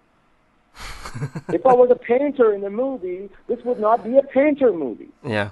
if 1.49 1.65
I 1.65 1.73
was 1.73 1.89
a 1.91 1.95
painter 1.95 2.53
in 2.53 2.61
the 2.61 2.69
movie, 2.69 3.29
this 3.47 3.59
would 3.65 3.79
not 3.79 4.03
be 4.03 4.17
a 4.17 4.23
painter 4.23 4.71
movie. 4.71 5.09
Yeah. 5.23 5.49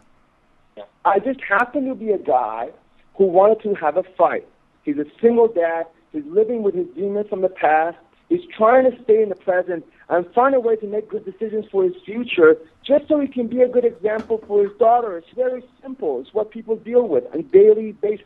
I 1.03 1.19
just 1.19 1.39
happen 1.41 1.87
to 1.87 1.95
be 1.95 2.11
a 2.11 2.17
guy 2.17 2.69
who 3.15 3.25
wanted 3.25 3.61
to 3.63 3.73
have 3.75 3.97
a 3.97 4.03
fight. 4.17 4.47
He's 4.83 4.97
a 4.97 5.05
single 5.21 5.47
dad. 5.47 5.85
He's 6.11 6.25
living 6.25 6.63
with 6.63 6.75
his 6.75 6.87
demons 6.95 7.27
from 7.29 7.41
the 7.41 7.49
past. 7.49 7.97
He's 8.29 8.41
trying 8.57 8.89
to 8.89 9.03
stay 9.03 9.21
in 9.21 9.29
the 9.29 9.35
present 9.35 9.85
and 10.09 10.25
find 10.33 10.55
a 10.55 10.59
way 10.59 10.75
to 10.77 10.87
make 10.87 11.09
good 11.09 11.25
decisions 11.25 11.65
for 11.71 11.83
his 11.83 11.93
future 12.05 12.57
just 12.85 13.07
so 13.07 13.19
he 13.19 13.27
can 13.27 13.47
be 13.47 13.61
a 13.61 13.67
good 13.67 13.85
example 13.85 14.43
for 14.47 14.63
his 14.63 14.75
daughter. 14.77 15.17
It's 15.17 15.27
very 15.35 15.63
simple. 15.81 16.21
It's 16.21 16.33
what 16.33 16.51
people 16.51 16.75
deal 16.75 17.07
with 17.07 17.25
on 17.33 17.39
a 17.39 17.43
daily 17.43 17.91
basis. 17.93 18.25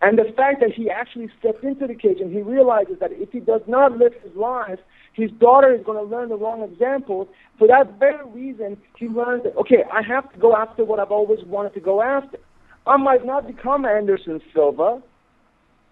And 0.00 0.18
the 0.18 0.32
fact 0.36 0.60
that 0.60 0.72
he 0.72 0.90
actually 0.90 1.30
stepped 1.38 1.62
into 1.62 1.86
the 1.86 1.94
cage 1.94 2.20
and 2.20 2.32
he 2.32 2.42
realizes 2.42 2.98
that 2.98 3.12
if 3.12 3.30
he 3.30 3.38
does 3.38 3.60
not 3.68 3.96
live 3.96 4.12
his 4.22 4.34
life, 4.34 4.80
his 5.12 5.30
daughter 5.32 5.72
is 5.72 5.84
going 5.84 5.98
to 5.98 6.16
learn 6.16 6.30
the 6.30 6.36
wrong 6.36 6.62
examples. 6.62 7.28
For 7.58 7.68
that 7.68 7.98
very 7.98 8.24
reason, 8.30 8.78
he 8.96 9.08
learned 9.08 9.44
that, 9.44 9.56
okay, 9.56 9.84
I 9.92 10.02
have 10.02 10.32
to 10.32 10.38
go 10.38 10.56
after 10.56 10.84
what 10.84 10.98
I've 11.00 11.10
always 11.10 11.44
wanted 11.44 11.74
to 11.74 11.80
go 11.80 12.02
after. 12.02 12.38
I 12.86 12.96
might 12.96 13.24
not 13.24 13.46
become 13.46 13.84
Anderson 13.84 14.40
Silva. 14.52 15.02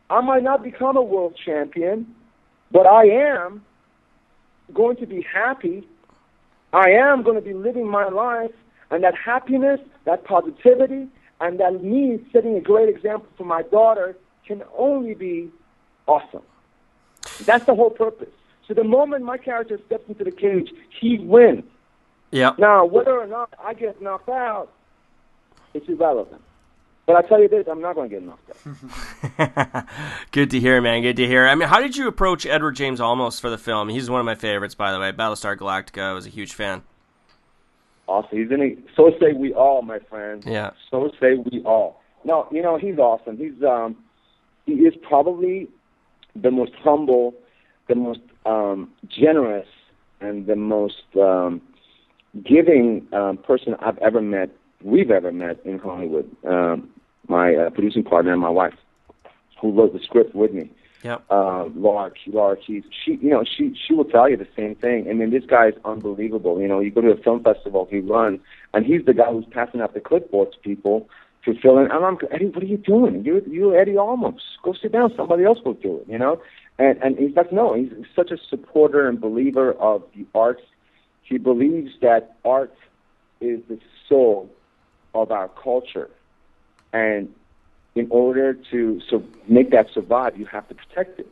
I 0.09 0.21
might 0.21 0.43
not 0.43 0.63
become 0.63 0.97
a 0.97 1.03
world 1.03 1.37
champion, 1.45 2.15
but 2.73 2.87
I 2.87 3.05
am 3.05 3.65
going 4.75 4.97
to 4.97 5.07
be 5.07 5.23
happy. 5.23 5.87
I 6.73 6.91
am 6.91 7.23
going 7.23 7.37
to 7.37 7.43
be 7.43 7.55
living 7.55 7.89
my 7.89 8.09
life, 8.09 8.53
and 8.91 9.05
that 9.05 9.15
happiness, 9.15 9.81
that 10.05 10.25
positivity, 10.25 11.09
and 11.41 11.61
that 11.61 11.83
me 11.83 12.25
setting 12.33 12.57
a 12.57 12.61
great 12.61 12.89
example 12.89 13.29
for 13.37 13.45
my 13.45 13.63
daughter 13.63 14.17
can 14.47 14.63
only 14.77 15.15
be 15.15 15.51
awesome. 16.07 16.43
That's 17.45 17.65
the 17.67 17.75
whole 17.75 17.91
purpose. 17.91 18.29
So 18.71 18.75
the 18.75 18.85
moment 18.85 19.25
my 19.25 19.37
character 19.37 19.81
steps 19.85 20.05
into 20.07 20.23
the 20.23 20.31
cage, 20.31 20.71
he 21.01 21.19
wins. 21.19 21.65
Yeah. 22.31 22.53
Now, 22.57 22.85
whether 22.85 23.19
or 23.19 23.27
not 23.27 23.53
I 23.61 23.75
get 23.75 24.01
knocked 24.01 24.29
out, 24.29 24.69
it's 25.75 25.89
irrelevant. 25.89 26.41
But 27.05 27.17
I 27.17 27.23
tell 27.23 27.43
you 27.43 27.49
this, 27.49 27.67
I'm 27.69 27.81
not 27.81 27.97
going 27.97 28.11
to 28.11 28.15
get 28.15 28.25
knocked 28.25 28.49
out. 29.75 29.87
Good 30.31 30.51
to 30.51 30.61
hear, 30.61 30.81
man. 30.81 31.03
Good 31.03 31.17
to 31.17 31.27
hear. 31.27 31.49
I 31.49 31.57
mean, 31.57 31.69
how 31.69 31.81
did 31.81 31.97
you 31.97 32.07
approach 32.07 32.47
Edward 32.47 32.77
James 32.77 33.01
Olmos 33.01 33.41
for 33.41 33.51
the 33.51 33.59
film? 33.59 33.89
He's 33.89 34.09
one 34.09 34.21
of 34.21 34.27
my 34.27 34.37
favorites, 34.37 34.77
by 34.77 34.93
the 34.93 35.01
way. 35.01 35.11
Battlestar 35.11 35.57
Galactica. 35.57 36.03
I 36.03 36.13
was 36.13 36.27
a 36.27 36.31
huge 36.31 36.55
fan. 36.55 36.85
Awesome. 38.07 38.39
He's 38.39 38.53
in. 38.53 38.63
A, 38.63 38.77
so 38.95 39.11
say 39.19 39.33
we 39.33 39.53
all, 39.53 39.83
my 39.83 39.99
friend. 39.99 40.45
Yeah. 40.47 40.71
So 40.93 41.11
say 41.21 41.35
we 41.35 41.61
all. 41.65 42.01
No, 42.23 42.47
you 42.53 42.63
know 42.63 42.79
he's 42.79 42.99
awesome. 42.99 43.37
He's 43.37 43.61
um, 43.65 43.97
he 44.65 44.75
is 44.75 44.95
probably 45.03 45.67
the 46.37 46.53
most 46.53 46.73
humble, 46.85 47.35
the 47.91 47.97
most 47.97 48.21
um, 48.47 48.91
generous, 49.09 49.69
and 50.21 50.47
the 50.47 50.57
most 50.57 51.03
um, 51.17 51.61
giving 52.43 53.07
um, 53.13 53.37
person 53.37 53.75
I've 53.81 53.99
ever 53.99 54.23
met. 54.23 54.51
We've 54.83 55.11
ever 55.11 55.33
met 55.33 55.57
in 55.67 55.79
Hollywood. 55.79 56.27
Um, 56.47 56.89
my 57.29 57.55
uh, 57.55 57.71
producing 57.71 58.05
partner 58.05 58.33
and 58.33 58.41
my 58.41 58.49
wife, 58.49 58.75
who 59.61 59.73
wrote 59.73 59.93
the 59.93 60.01
script 60.03 60.35
with 60.35 60.53
me. 60.53 60.71
Yep. 61.03 61.25
Uh, 61.31 61.65
Laura, 61.75 62.13
Laura 62.27 62.57
Keys. 62.57 62.85
She, 63.05 63.13
you 63.23 63.31
know, 63.31 63.43
she 63.45 63.75
she 63.83 63.95
will 63.95 64.05
tell 64.05 64.29
you 64.29 64.37
the 64.37 64.49
same 64.57 64.75
thing. 64.75 65.09
I 65.09 65.15
mean, 65.15 65.31
this 65.31 65.45
guy 65.47 65.69
is 65.69 65.75
unbelievable. 65.85 66.61
You 66.61 66.69
know, 66.69 66.81
you 66.81 66.91
go 66.91 67.01
to 67.01 67.11
a 67.11 67.17
film 67.17 67.43
festival, 67.43 67.89
he 67.91 68.01
runs, 68.01 68.41
and 68.75 68.87
he's 68.87 69.05
the 69.05 69.15
guy 69.15 69.31
who's 69.33 69.47
passing 69.51 69.81
out 69.81 69.95
the 69.95 70.01
clipboards 70.01 70.53
to 70.53 70.59
people 70.63 71.09
to 71.45 71.59
fill 71.61 71.79
in. 71.79 71.91
And 71.91 72.05
I'm, 72.05 72.19
Eddie, 72.31 72.47
what 72.47 72.63
are 72.63 72.67
you 72.67 72.77
doing? 72.77 73.25
You, 73.25 73.43
you, 73.49 73.75
Eddie 73.75 73.95
Olmos. 73.95 74.41
Go 74.63 74.75
sit 74.75 74.93
down. 74.93 75.13
Somebody 75.17 75.45
else 75.45 75.59
will 75.65 75.75
do 75.75 75.99
it. 75.99 76.07
You 76.09 76.19
know. 76.19 76.41
And 76.81 76.99
and 77.03 77.19
he's 77.19 77.37
like, 77.37 77.53
no, 77.53 77.75
he's 77.75 77.93
such 78.17 78.31
a 78.31 78.39
supporter 78.49 79.07
and 79.07 79.21
believer 79.21 79.73
of 79.75 80.03
the 80.17 80.25
arts. 80.35 80.63
He 81.21 81.37
believes 81.37 81.93
that 82.01 82.37
art 82.43 82.75
is 83.39 83.61
the 83.69 83.79
soul 84.09 84.51
of 85.15 85.31
our 85.31 85.49
culture, 85.49 86.09
and 86.95 87.33
in 87.95 88.07
order 88.11 88.55
to 88.71 88.99
so 89.11 89.23
make 89.47 89.71
that 89.73 89.89
survive, 89.93 90.39
you 90.39 90.47
have 90.47 90.67
to 90.69 90.75
protect 90.75 91.21
it. 91.21 91.31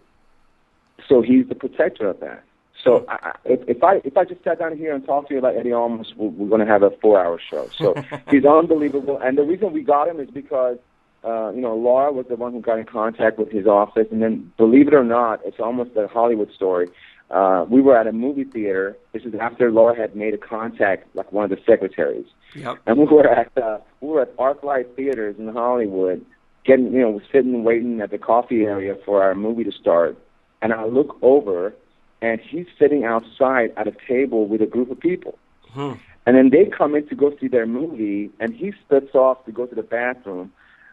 So 1.09 1.23
he's 1.23 1.49
the 1.49 1.55
protector 1.55 2.11
of 2.11 2.21
that. 2.21 2.45
So 2.85 3.07
I, 3.09 3.33
if, 3.47 3.61
if 3.67 3.83
I 3.83 4.03
if 4.05 4.19
I 4.19 4.25
just 4.27 4.45
sat 4.45 4.59
down 4.59 4.77
here 4.77 4.95
and 4.95 5.03
talked 5.07 5.29
to 5.29 5.35
you 5.35 5.39
about 5.39 5.57
Eddie 5.57 5.73
we're, 5.73 6.29
we're 6.29 6.49
going 6.49 6.61
to 6.61 6.67
have 6.67 6.83
a 6.83 6.91
four-hour 7.01 7.41
show. 7.51 7.71
So 7.79 7.95
he's 8.31 8.45
unbelievable, 8.45 9.19
and 9.19 9.39
the 9.39 9.45
reason 9.45 9.73
we 9.73 9.83
got 9.83 10.09
him 10.09 10.21
is 10.21 10.29
because 10.31 10.77
uh, 11.25 11.51
you 11.55 11.61
know 11.61 11.75
Laura 11.77 12.13
was 12.13 12.27
the 12.29 12.37
one 12.37 12.53
who 12.53 12.61
got 12.61 12.79
in 12.79 12.85
contact 12.85 13.39
with 13.39 13.51
his 13.51 13.67
office, 13.67 14.07
and 14.11 14.23
then 14.23 14.53
believe 14.57 14.89
it 14.89 14.95
or 14.95 15.05
not, 15.05 15.41
it's 15.45 15.61
almost 15.61 15.91
a 15.97 16.07
Hollywood 16.09 16.53
story. 16.53 16.89
Uh, 17.31 17.67
we 17.69 17.83
were 17.83 17.95
at 17.97 18.07
a 18.07 18.13
movie 18.13 18.45
theater. 18.45 18.97
This 19.13 19.25
is 19.25 19.35
after 19.39 19.71
Laura 19.71 19.95
had 19.95 20.17
made 20.17 20.33
a 20.33 20.39
contact, 20.39 21.15
like 21.15 21.31
one 21.31 21.45
of 21.45 21.51
the 21.51 21.59
secretaries, 21.67 22.25
Yep. 22.55 22.79
and 22.87 22.99
we 22.99 23.05
were 23.05 23.29
at 23.29 23.51
uh, 23.59 23.79
we 24.01 24.09
were 24.09 24.23
at 24.23 24.37
ArcLight 24.37 24.95
Theaters 24.97 25.37
in 25.39 25.49
Hollywood, 25.49 26.25
getting 26.65 26.93
you 26.93 27.01
know 27.01 27.21
sitting 27.31 27.65
waiting 27.65 28.01
at 28.01 28.11
the 28.11 28.19
coffee 28.19 28.63
area 28.65 28.97
for 29.05 29.23
our 29.23 29.35
movie 29.35 29.65
to 29.65 29.73
start, 29.73 30.17
and 30.63 30.73
I 30.73 30.85
look 30.87 31.19
over, 31.21 31.75
and 32.23 32.41
he's 32.41 32.67
sitting 32.79 33.05
outside 33.05 33.73
at 33.77 33.87
a 33.87 33.93
table 34.09 34.47
with 34.47 34.63
a 34.63 34.67
group 34.67 34.91
of 34.91 34.99
people, 34.99 35.37
Hmm. 35.75 35.93
and 36.25 36.35
then 36.37 36.49
they 36.51 36.65
come 36.65 36.95
in 36.95 37.07
to 37.09 37.15
go 37.15 37.37
see 37.39 37.49
their 37.49 37.67
movie, 37.67 38.31
and 38.41 38.55
he 38.55 38.73
splits 38.73 39.15
off 39.15 39.45
to 39.45 39.53
go 39.53 39.67
to 39.67 39.75
the 39.75 39.83
bathroom, 39.83 40.51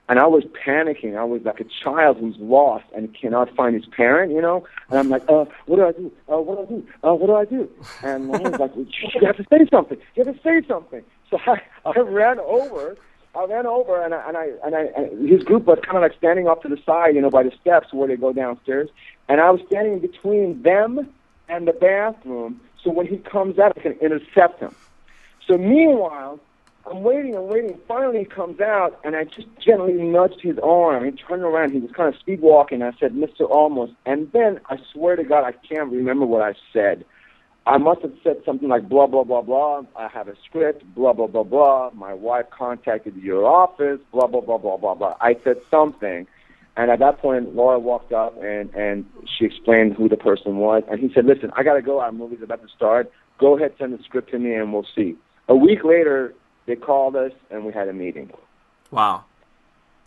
and 0.08 0.20
I 0.20 0.28
was 0.28 0.44
panicking. 0.66 1.18
I 1.18 1.24
was 1.24 1.42
like 1.44 1.60
a 1.60 1.66
child 1.84 2.18
who's 2.18 2.36
lost 2.38 2.86
and 2.96 3.14
cannot 3.14 3.54
find 3.56 3.76
his 3.76 3.86
parent, 3.86 4.32
you 4.32 4.42
know. 4.42 4.66
And 4.90 5.00
I'm 5.00 5.10
like, 5.10 5.24
uh, 5.28 5.46
what 5.66 5.78
do 5.78 5.86
I 5.86 5.92
do? 5.94 6.12
Uh, 6.32 6.38
what 6.38 6.58
do 6.58 6.62
I 6.62 6.78
do? 6.78 6.88
Uh, 7.04 7.14
what 7.16 7.28
do 7.28 7.36
I 7.36 7.46
do? 7.46 7.70
And 8.04 8.36
I 8.36 8.38
was 8.38 8.60
like, 8.60 8.72
you 8.76 9.26
have 9.26 9.38
to 9.38 9.46
say 9.50 9.66
something. 9.72 9.98
You 10.16 10.24
have 10.24 10.36
to 10.36 10.42
say 10.44 10.68
something. 10.68 11.04
So 11.32 11.40
I, 11.48 11.62
I 11.86 12.00
ran 12.00 12.40
over. 12.40 12.98
I 13.36 13.44
ran 13.46 13.66
over, 13.66 14.02
and 14.02 14.14
I, 14.14 14.28
and 14.30 14.38
I 14.38 14.50
and 14.64 14.76
I 14.76 14.84
and 14.96 15.30
his 15.30 15.44
group 15.44 15.66
was 15.66 15.80
kind 15.84 15.98
of 15.98 16.04
like 16.04 16.16
standing 16.18 16.48
off 16.48 16.62
to 16.62 16.70
the 16.70 16.80
side, 16.86 17.16
you 17.16 17.22
know, 17.22 17.30
by 17.30 17.44
the 17.44 17.52
steps 17.60 17.92
where 17.92 18.08
they 18.08 18.16
go 18.16 18.32
downstairs. 18.32 18.90
And 19.28 19.42
I 19.42 19.50
was 19.52 19.60
standing 19.68 20.00
between 20.00 20.62
them 20.62 21.10
and 21.50 21.68
the 21.68 21.74
bathroom, 21.74 22.62
so 22.82 22.92
when 22.92 23.08
he 23.08 23.18
comes 23.18 23.60
out, 23.60 23.74
I 23.76 23.82
can 23.82 23.92
intercept 23.94 24.62
him. 24.62 24.74
So 25.48 25.58
meanwhile, 25.58 26.40
I'm 26.88 27.02
waiting 27.02 27.36
and 27.36 27.48
waiting. 27.48 27.80
Finally, 27.88 28.20
he 28.20 28.26
comes 28.26 28.60
out, 28.62 29.00
and 29.04 29.16
I 29.16 29.24
just 29.24 29.48
gently 29.60 29.94
nudged 29.94 30.42
his 30.42 30.58
arm. 30.60 31.04
He 31.04 31.12
turned 31.12 31.42
around. 31.42 31.72
He 31.72 31.80
was 31.80 31.92
kind 31.92 32.14
of 32.14 32.20
sleepwalking. 32.24 32.84
I 32.84 32.92
said, 33.00 33.14
Mr. 33.14 33.50
Olmos. 33.50 33.94
And 34.06 34.32
then 34.34 34.60
I 34.70 34.78
swear 34.94 35.16
to 35.16 35.24
God, 35.24 35.44
I 35.44 35.52
can't 35.52 35.92
remember 35.92 36.26
what 36.26 36.44
I 36.44 36.54
said. 36.72 37.04
I 37.68 37.80
must 37.80 38.02
have 38.02 38.14
said 38.24 38.38
something 38.46 38.70
like 38.70 38.88
blah, 38.88 39.08
blah, 39.08 39.24
blah, 39.24 39.42
blah. 39.42 39.82
I 39.96 40.08
have 40.10 40.28
a 40.28 40.36
script, 40.46 40.84
blah, 40.94 41.14
blah, 41.14 41.26
blah, 41.26 41.44
blah. 41.44 41.90
My 41.96 42.14
wife 42.14 42.46
contacted 42.52 43.16
your 43.16 43.46
office, 43.46 44.00
blah, 44.12 44.28
blah, 44.28 44.42
blah, 44.42 44.60
blah, 44.60 44.78
blah, 44.78 44.94
blah. 44.94 45.16
I 45.20 45.36
said 45.44 45.58
something. 45.72 46.28
And 46.78 46.92
at 46.92 47.00
that 47.00 47.20
point, 47.20 47.56
Laura 47.56 47.80
walked 47.80 48.12
up 48.12 48.38
and, 48.44 48.70
and 48.76 49.06
she 49.26 49.46
explained 49.46 49.94
who 49.94 50.08
the 50.08 50.18
person 50.18 50.58
was. 50.58 50.84
And 50.92 51.00
he 51.00 51.12
said, 51.14 51.26
listen, 51.26 51.50
I 51.56 51.64
got 51.64 51.74
to 51.74 51.82
go. 51.82 52.00
Our 52.02 52.12
movie's 52.12 52.44
about 52.44 52.62
to 52.62 52.68
start. 52.68 53.12
Go 53.40 53.58
ahead, 53.58 53.74
send 53.80 53.98
the 53.98 54.04
script 54.04 54.30
to 54.32 54.40
me, 54.40 54.54
and 54.54 54.72
we'll 54.72 54.86
see. 54.96 55.16
A 55.48 55.56
week 55.56 55.84
later, 55.84 56.36
they 56.66 56.76
called 56.76 57.16
us, 57.16 57.32
and 57.52 57.66
we 57.66 57.72
had 57.74 57.88
a 57.88 57.94
meeting. 57.94 58.32
Wow. 58.92 59.26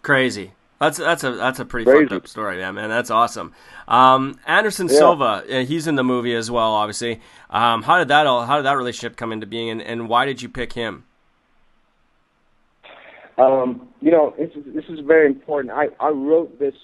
Crazy. 0.03 0.53
That's 0.81 0.97
that's 0.97 1.25
a 1.25 1.33
that's 1.33 1.59
a 1.59 1.65
pretty 1.65 1.87
Crazy. 1.87 2.05
fucked 2.05 2.13
up 2.13 2.29
story, 2.29 2.59
yeah, 2.61 2.71
man. 2.71 2.89
That's 2.89 3.11
awesome. 3.11 3.53
Um, 3.89 4.39
Anderson 4.47 4.87
Yeah. 4.87 4.95
Silva, 4.95 5.25
uh, 5.51 5.65
he's 5.65 5.89
in 5.89 5.97
the 5.97 6.05
movie 6.05 6.35
as 6.37 6.51
well, 6.53 6.73
obviously. 6.73 7.21
Um, 7.51 7.83
how 7.83 7.99
did 7.99 8.09
that 8.09 8.27
all? 8.29 8.47
How 8.47 8.57
did 8.57 8.65
that 8.67 8.77
relationship 8.77 9.17
come 9.17 9.33
into 9.33 9.47
being, 9.47 9.71
and, 9.71 9.83
and 9.83 10.09
why 10.09 10.25
did 10.25 10.41
you 10.41 10.49
pick 10.49 10.75
him? 10.75 11.05
Um, 13.39 13.89
you 14.01 14.11
know, 14.11 14.35
this 14.39 14.51
is, 14.55 14.75
this 14.75 14.85
is 14.89 15.01
very 15.01 15.27
important. 15.27 15.73
I, 15.73 15.89
I 16.01 16.09
wrote 16.11 16.59
this 16.59 16.75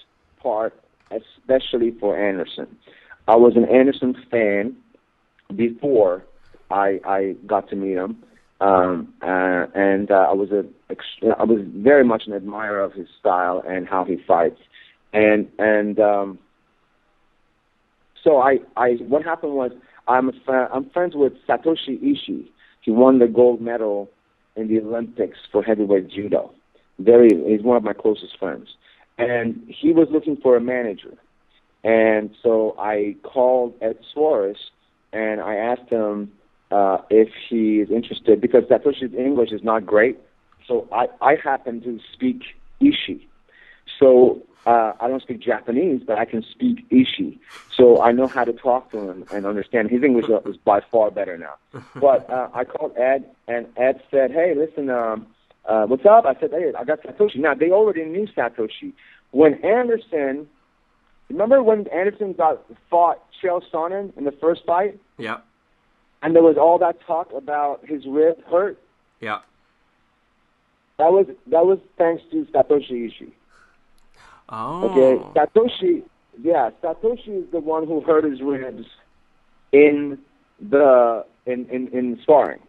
part 0.41 0.73
especially 1.11 1.91
for 1.91 2.17
Anderson. 2.17 2.67
I 3.27 3.35
was 3.35 3.55
an 3.55 3.65
Anderson 3.65 4.15
fan 4.29 4.75
before 5.55 6.23
I 6.71 6.99
I 7.05 7.35
got 7.45 7.69
to 7.69 7.75
meet 7.75 7.95
him, 7.95 8.23
um, 8.61 9.13
uh, 9.21 9.65
and 9.75 10.09
uh, 10.11 10.27
I 10.29 10.33
was 10.33 10.49
a 10.51 10.63
I 11.37 11.43
was 11.43 11.61
very 11.75 12.03
much 12.03 12.23
an 12.27 12.33
admirer 12.33 12.81
of 12.81 12.93
his 12.93 13.07
style 13.19 13.61
and 13.67 13.87
how 13.87 14.05
he 14.05 14.17
fights, 14.27 14.59
and 15.13 15.47
and 15.59 15.99
um, 15.99 16.39
so 18.23 18.37
I 18.37 18.59
I 18.77 18.91
what 19.07 19.23
happened 19.23 19.53
was 19.53 19.71
I'm 20.07 20.29
a 20.29 20.33
fa- 20.45 20.69
I'm 20.73 20.89
friends 20.91 21.13
with 21.15 21.33
Satoshi 21.47 21.99
Ishii. 22.01 22.47
He 22.81 22.91
won 22.91 23.19
the 23.19 23.27
gold 23.27 23.61
medal 23.61 24.09
in 24.55 24.67
the 24.67 24.79
Olympics 24.79 25.39
for 25.51 25.63
heavyweight 25.63 26.09
judo. 26.09 26.51
Very, 26.99 27.29
he's 27.47 27.63
one 27.63 27.75
of 27.75 27.83
my 27.83 27.93
closest 27.93 28.37
friends, 28.39 28.69
and 29.17 29.61
he 29.67 29.91
was 29.91 30.07
looking 30.11 30.37
for 30.37 30.55
a 30.55 30.61
manager. 30.61 31.13
And 31.83 32.29
so 32.41 32.75
I 32.79 33.15
called 33.23 33.75
Ed 33.81 33.97
Soares 34.15 34.55
and 35.15 35.39
I 35.39 35.55
asked 35.55 35.89
him 35.89 36.31
uh, 36.71 36.97
if 37.09 37.29
he 37.49 37.79
is 37.79 37.89
interested 37.91 38.41
because 38.41 38.63
Satoshi's 38.65 39.13
English 39.13 39.51
is 39.51 39.63
not 39.63 39.85
great. 39.85 40.17
So 40.67 40.87
I, 40.91 41.07
I 41.21 41.35
happen 41.35 41.81
to 41.81 41.99
speak 42.13 42.41
Ishii. 42.81 43.25
So 43.99 44.41
uh, 44.65 44.93
I 44.99 45.07
don't 45.07 45.21
speak 45.21 45.39
Japanese, 45.39 46.01
but 46.05 46.17
I 46.17 46.25
can 46.25 46.43
speak 46.43 46.89
Ishii. 46.89 47.37
So 47.75 48.01
I 48.01 48.11
know 48.11 48.27
how 48.27 48.43
to 48.45 48.53
talk 48.53 48.91
to 48.91 48.97
him 48.97 49.25
and 49.31 49.45
understand. 49.45 49.91
His 49.91 50.01
English 50.01 50.25
is 50.45 50.57
by 50.57 50.81
far 50.91 51.11
better 51.11 51.37
now. 51.37 51.55
But 51.95 52.29
uh, 52.29 52.49
I 52.53 52.63
called 52.65 52.97
Ed, 52.97 53.25
and 53.47 53.67
Ed 53.77 54.01
said, 54.09 54.31
"Hey, 54.31 54.53
listen, 54.55 54.89
um, 54.89 55.27
uh, 55.65 55.85
what's 55.85 56.05
up?" 56.05 56.25
I 56.25 56.39
said, 56.39 56.51
"Hey, 56.51 56.71
I 56.77 56.83
got 56.83 57.01
Satoshi." 57.03 57.37
Now 57.37 57.53
they 57.53 57.69
already 57.71 58.05
knew 58.05 58.27
Satoshi. 58.35 58.93
When 59.31 59.53
Anderson, 59.63 60.47
remember 61.29 61.61
when 61.61 61.87
Anderson 61.89 62.33
got 62.33 62.63
fought 62.89 63.21
Chael 63.41 63.61
Sonnen 63.71 64.17
in 64.17 64.23
the 64.23 64.31
first 64.31 64.65
fight, 64.65 64.97
Yeah, 65.17 65.37
and 66.25 66.35
there 66.35 66.41
was 66.43 66.57
all 66.57 66.79
that 66.79 66.99
talk 67.05 67.31
about 67.33 67.85
his 67.85 68.05
rib 68.07 68.43
hurt. 68.45 68.77
yeah. 69.21 69.39
That 70.97 71.11
was 71.11 71.27
that 71.47 71.65
was 71.65 71.77
thanks 71.97 72.23
to 72.31 72.45
Satoshi 72.53 73.11
Ishii. 73.11 73.31
Oh, 74.47 74.89
Okay, 74.89 75.21
Satoshi, 75.37 76.03
yeah, 76.41 76.69
Satoshi 76.81 77.43
is 77.43 77.51
the 77.51 77.59
one 77.59 77.85
who 77.85 77.99
hurt 78.01 78.23
his 78.23 78.41
ribs 78.41 78.85
in 79.73 80.17
the 80.59 81.25
in 81.45 81.67
in, 81.69 81.89
in 81.89 82.19
sparring. 82.23 82.61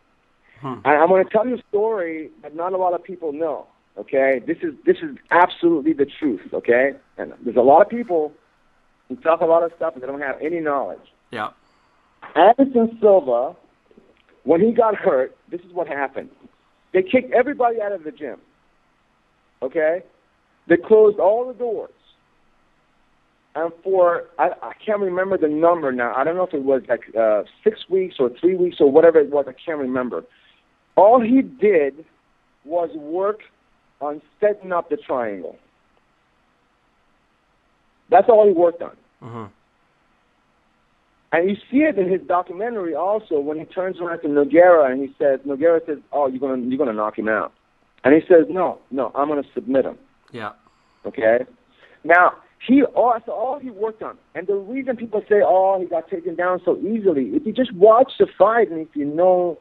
Hmm. 0.61 0.81
And 0.85 0.95
I'm 1.01 1.09
going 1.09 1.24
to 1.24 1.31
tell 1.31 1.47
you 1.47 1.55
a 1.55 1.62
story 1.69 2.31
that 2.43 2.57
not 2.57 2.73
a 2.73 2.77
lot 2.78 2.95
of 2.95 3.05
people 3.05 3.33
know. 3.33 3.66
Okay, 3.97 4.41
this 4.45 4.59
is 4.62 4.74
this 4.85 4.97
is 5.03 5.16
absolutely 5.31 5.93
the 5.93 6.07
truth. 6.19 6.53
Okay, 6.53 6.95
and 7.19 7.33
there's 7.45 7.57
a 7.57 7.61
lot 7.62 7.81
of 7.83 7.89
people 7.89 8.33
who 9.09 9.15
talk 9.16 9.41
a 9.41 9.47
lot 9.47 9.62
of 9.62 9.70
stuff 9.77 9.95
and 9.95 10.03
they 10.03 10.07
don't 10.09 10.20
have 10.20 10.37
any 10.43 10.59
knowledge. 10.61 11.07
yeah. 11.31 11.51
Anderson 12.34 12.98
Silva, 13.01 13.56
when 14.44 14.60
he 14.60 14.72
got 14.72 14.94
hurt, 14.94 15.36
this 15.51 15.60
is 15.60 15.72
what 15.72 15.88
happened. 15.88 16.30
They 16.93 17.02
kicked 17.02 17.32
everybody 17.32 17.80
out 17.80 17.93
of 17.93 18.05
the 18.05 18.10
gym. 18.10 18.38
Okay? 19.62 20.02
They 20.68 20.76
closed 20.76 21.18
all 21.18 21.47
the 21.47 21.55
doors. 21.55 21.90
And 23.55 23.72
for, 23.82 24.24
I, 24.38 24.51
I 24.62 24.72
can't 24.84 25.01
remember 25.01 25.38
the 25.38 25.48
number 25.48 25.90
now. 25.90 26.14
I 26.14 26.24
don't 26.24 26.36
know 26.36 26.47
if 26.47 26.52
it 26.52 26.62
was 26.62 26.82
like 26.88 27.05
uh, 27.18 27.44
six 27.64 27.80
weeks 27.88 28.16
or 28.18 28.30
three 28.38 28.55
weeks 28.55 28.76
or 28.80 28.90
whatever 28.90 29.18
it 29.18 29.30
was. 29.30 29.47
I 29.48 29.52
can't 29.52 29.78
remember. 29.78 30.24
All 30.94 31.20
he 31.20 31.40
did 31.40 32.05
was 32.64 32.90
work 32.94 33.40
on 34.01 34.20
setting 34.40 34.72
up 34.72 34.90
the 34.90 34.98
triangle. 34.98 35.56
That's 38.10 38.28
all 38.28 38.47
he 38.47 38.52
worked 38.52 38.82
on. 38.82 38.97
Mm-hmm. 39.22 39.44
And 41.37 41.51
you 41.51 41.57
see 41.71 41.81
it 41.81 41.99
in 41.99 42.11
his 42.11 42.23
documentary 42.27 42.95
also 42.95 43.39
when 43.39 43.59
he 43.59 43.67
turns 43.67 44.01
around 44.01 44.23
to 44.23 44.29
Nogueira 44.29 44.91
and 44.91 45.03
he 45.03 45.15
says, 45.19 45.39
Nogueira 45.47 45.85
says, 45.85 45.99
"Oh, 46.11 46.29
you're 46.29 46.41
gonna 46.41 46.63
you're 46.63 46.79
gonna 46.79 46.95
knock 46.95 47.19
him 47.19 47.29
out," 47.29 47.53
and 48.05 48.15
he 48.15 48.21
says, 48.27 48.47
"No, 48.49 48.79
no, 48.91 49.13
I'm 49.15 49.29
gonna 49.29 49.43
submit 49.53 49.85
him." 49.85 49.99
Yeah. 50.33 50.53
Okay. 51.05 51.41
Now 52.05 52.33
he 52.67 52.81
that's 52.81 53.29
all 53.29 53.59
he 53.61 53.69
worked 53.69 54.03
on, 54.03 54.17
and 54.35 54.47
the 54.47 54.55
reason 54.55 54.97
people 54.97 55.21
say, 55.29 55.43
"Oh, 55.45 55.79
he 55.79 55.85
got 55.85 56.09
taken 56.09 56.37
down 56.37 56.63
so 56.65 56.79
easily," 56.79 57.25
if 57.37 57.45
you 57.45 57.53
just 57.53 57.75
watch 57.75 58.13
the 58.19 58.27
fight 58.39 58.71
and 58.71 58.81
if 58.81 58.97
you 58.97 59.05
know 59.05 59.59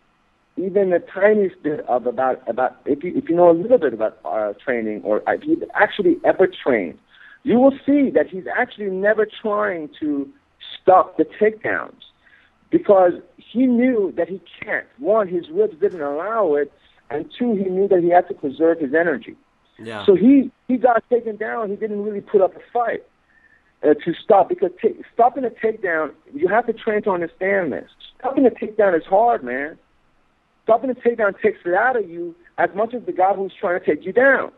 even 0.56 0.92
the 0.92 1.00
tiniest 1.14 1.62
bit 1.62 1.82
of 1.90 2.08
about 2.08 2.42
about 2.48 2.78
if 2.86 3.04
you 3.04 3.12
if 3.18 3.28
you 3.28 3.36
know 3.36 3.50
a 3.50 3.52
little 3.52 3.80
bit 3.80 3.94
about 3.94 4.18
uh, 4.24 4.54
training 4.64 5.02
or 5.04 5.22
if 5.28 5.44
you 5.44 5.62
actually 5.74 6.16
ever 6.24 6.48
trained, 6.48 6.98
you 7.44 7.60
will 7.60 7.78
see 7.86 8.12
that 8.12 8.28
he's 8.32 8.46
actually 8.58 8.92
never 8.92 9.28
trying 9.42 9.90
to 10.00 10.30
stop 10.82 11.18
the 11.18 11.26
takedowns 11.26 12.02
because 12.70 13.14
he 13.38 13.66
knew 13.66 14.14
that 14.18 14.28
he 14.28 14.42
can't. 14.62 14.86
One, 14.98 15.28
his 15.28 15.50
ribs 15.50 15.80
didn't 15.80 16.02
allow 16.02 16.56
it, 16.56 16.72
and 17.10 17.32
two, 17.38 17.56
he 17.56 17.66
knew 17.70 17.88
that 17.88 18.02
he 18.02 18.10
had 18.10 18.28
to 18.28 18.34
preserve 18.34 18.80
his 18.80 18.94
energy. 18.94 19.36
Yeah. 19.78 20.06
So 20.06 20.16
he 20.16 20.52
he 20.68 20.78
got 20.78 21.04
taken 21.10 21.36
down. 21.36 21.70
He 21.70 21.76
didn't 21.76 22.04
really 22.04 22.22
put 22.22 22.42
up 22.42 22.56
a 22.56 22.60
fight 22.72 23.04
uh, 23.84 23.94
to 23.94 24.14
stop 24.24 24.50
because 24.50 24.72
t- 24.82 24.96
stopping 25.14 25.44
a 25.46 25.50
takedown, 25.50 26.12
you 26.34 26.48
have 26.48 26.66
to 26.68 26.74
train 26.74 27.02
to 27.04 27.12
understand 27.12 27.74
this. 27.74 27.90
Stopping 28.20 28.46
a 28.46 28.50
takedown 28.50 28.98
is 28.98 29.06
hard, 29.06 29.44
man. 29.44 29.78
Stopping 30.64 30.90
a 30.90 30.96
takedown 30.96 31.40
takes 31.42 31.60
it 31.66 31.74
out 31.74 31.96
of 31.96 32.10
you 32.10 32.36
as 32.58 32.70
much 32.74 32.94
as 32.94 33.04
the 33.06 33.12
guy 33.12 33.34
who's 33.34 33.54
trying 33.60 33.80
to 33.80 33.86
take 33.86 34.06
you 34.06 34.14
down. 34.14 34.52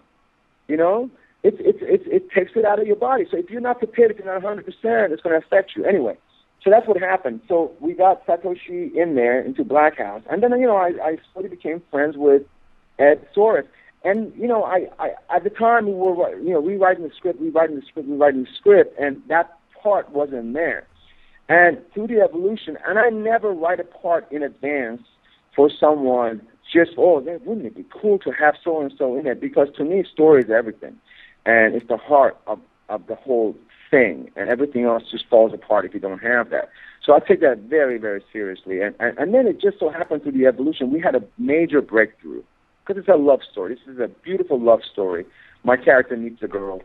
You 0.67 0.77
know, 0.77 1.09
it's 1.47 1.57
it's 1.61 1.79
it's 1.81 2.03
it 2.07 2.31
takes 2.31 2.51
it 2.55 2.65
out 2.65 2.79
of 2.79 2.87
your 2.87 2.97
body. 2.97 3.25
So 3.29 3.37
if 3.37 3.49
you're 3.49 3.61
not 3.61 3.79
prepared, 3.79 4.11
if 4.11 4.17
you're 4.17 4.27
not 4.27 4.43
100 4.43 4.65
percent, 4.65 5.13
it's 5.13 5.21
going 5.21 5.39
to 5.39 5.45
affect 5.45 5.75
you 5.75 5.85
anyway. 5.85 6.17
So 6.63 6.69
that's 6.69 6.87
what 6.87 6.99
happened. 6.99 7.41
So 7.47 7.71
we 7.79 7.93
got 7.93 8.25
Satoshi 8.25 8.93
in 8.93 9.15
there 9.15 9.39
into 9.39 9.63
Black 9.63 9.97
House, 9.97 10.21
and 10.29 10.43
then 10.43 10.51
you 10.59 10.67
know 10.67 10.75
I 10.75 10.91
I 11.01 11.17
slowly 11.31 11.49
became 11.49 11.81
friends 11.89 12.17
with 12.17 12.43
Ed 12.99 13.25
Soares. 13.33 13.67
And 14.03 14.33
you 14.35 14.47
know, 14.47 14.63
I, 14.63 14.87
I 14.99 15.11
at 15.33 15.43
the 15.43 15.49
time 15.49 15.85
we 15.85 15.93
were 15.93 16.37
you 16.39 16.51
know 16.51 16.59
rewriting 16.59 17.03
the 17.03 17.13
script, 17.15 17.39
rewriting 17.39 17.77
the 17.77 17.85
script, 17.87 18.09
rewriting 18.09 18.43
the 18.43 18.49
script, 18.57 18.99
and 18.99 19.21
that 19.29 19.57
part 19.81 20.09
wasn't 20.11 20.53
there. 20.53 20.85
And 21.49 21.79
through 21.93 22.07
the 22.07 22.19
evolution, 22.19 22.77
and 22.85 22.99
I 22.99 23.09
never 23.09 23.51
write 23.53 23.79
a 23.79 23.85
part 23.85 24.29
in 24.31 24.43
advance 24.43 25.01
for 25.55 25.69
someone 25.79 26.41
just 26.71 26.91
oh, 26.97 27.21
then 27.21 27.39
wouldn't 27.45 27.65
it 27.65 27.75
be 27.75 27.85
cool 27.89 28.19
to 28.19 28.31
have 28.31 28.55
so 28.63 28.81
and 28.81 28.93
so 28.97 29.17
in 29.17 29.25
it? 29.25 29.39
Because 29.39 29.69
to 29.77 29.83
me, 29.83 30.03
story 30.11 30.43
is 30.43 30.49
everything, 30.49 30.97
and 31.47 31.73
it's 31.73 31.87
the 31.87 31.97
heart 31.97 32.37
of 32.45 32.59
of 32.89 33.07
the 33.07 33.15
whole 33.15 33.55
thing, 33.89 34.29
and 34.35 34.49
everything 34.49 34.83
else 34.83 35.03
just 35.09 35.25
falls 35.27 35.53
apart 35.53 35.85
if 35.85 35.93
you 35.93 35.99
don't 35.99 36.19
have 36.19 36.49
that. 36.51 36.69
So 37.03 37.13
I 37.13 37.19
take 37.19 37.39
that 37.41 37.59
very 37.59 37.97
very 37.97 38.23
seriously, 38.31 38.81
and 38.81 38.93
and, 38.99 39.17
and 39.17 39.33
then 39.33 39.47
it 39.47 39.59
just 39.59 39.79
so 39.79 39.89
happened 39.89 40.23
through 40.23 40.33
the 40.33 40.45
evolution 40.45 40.91
we 40.91 40.99
had 40.99 41.15
a 41.15 41.23
major 41.39 41.81
breakthrough 41.81 42.43
because 42.85 42.99
it's 42.99 43.09
a 43.09 43.17
love 43.17 43.39
story. 43.49 43.75
This 43.75 43.95
is 43.95 43.99
a 43.99 44.07
beautiful 44.07 44.59
love 44.59 44.81
story. 44.83 45.25
My 45.63 45.77
character 45.77 46.15
meets 46.15 46.43
a 46.43 46.47
girl, 46.47 46.81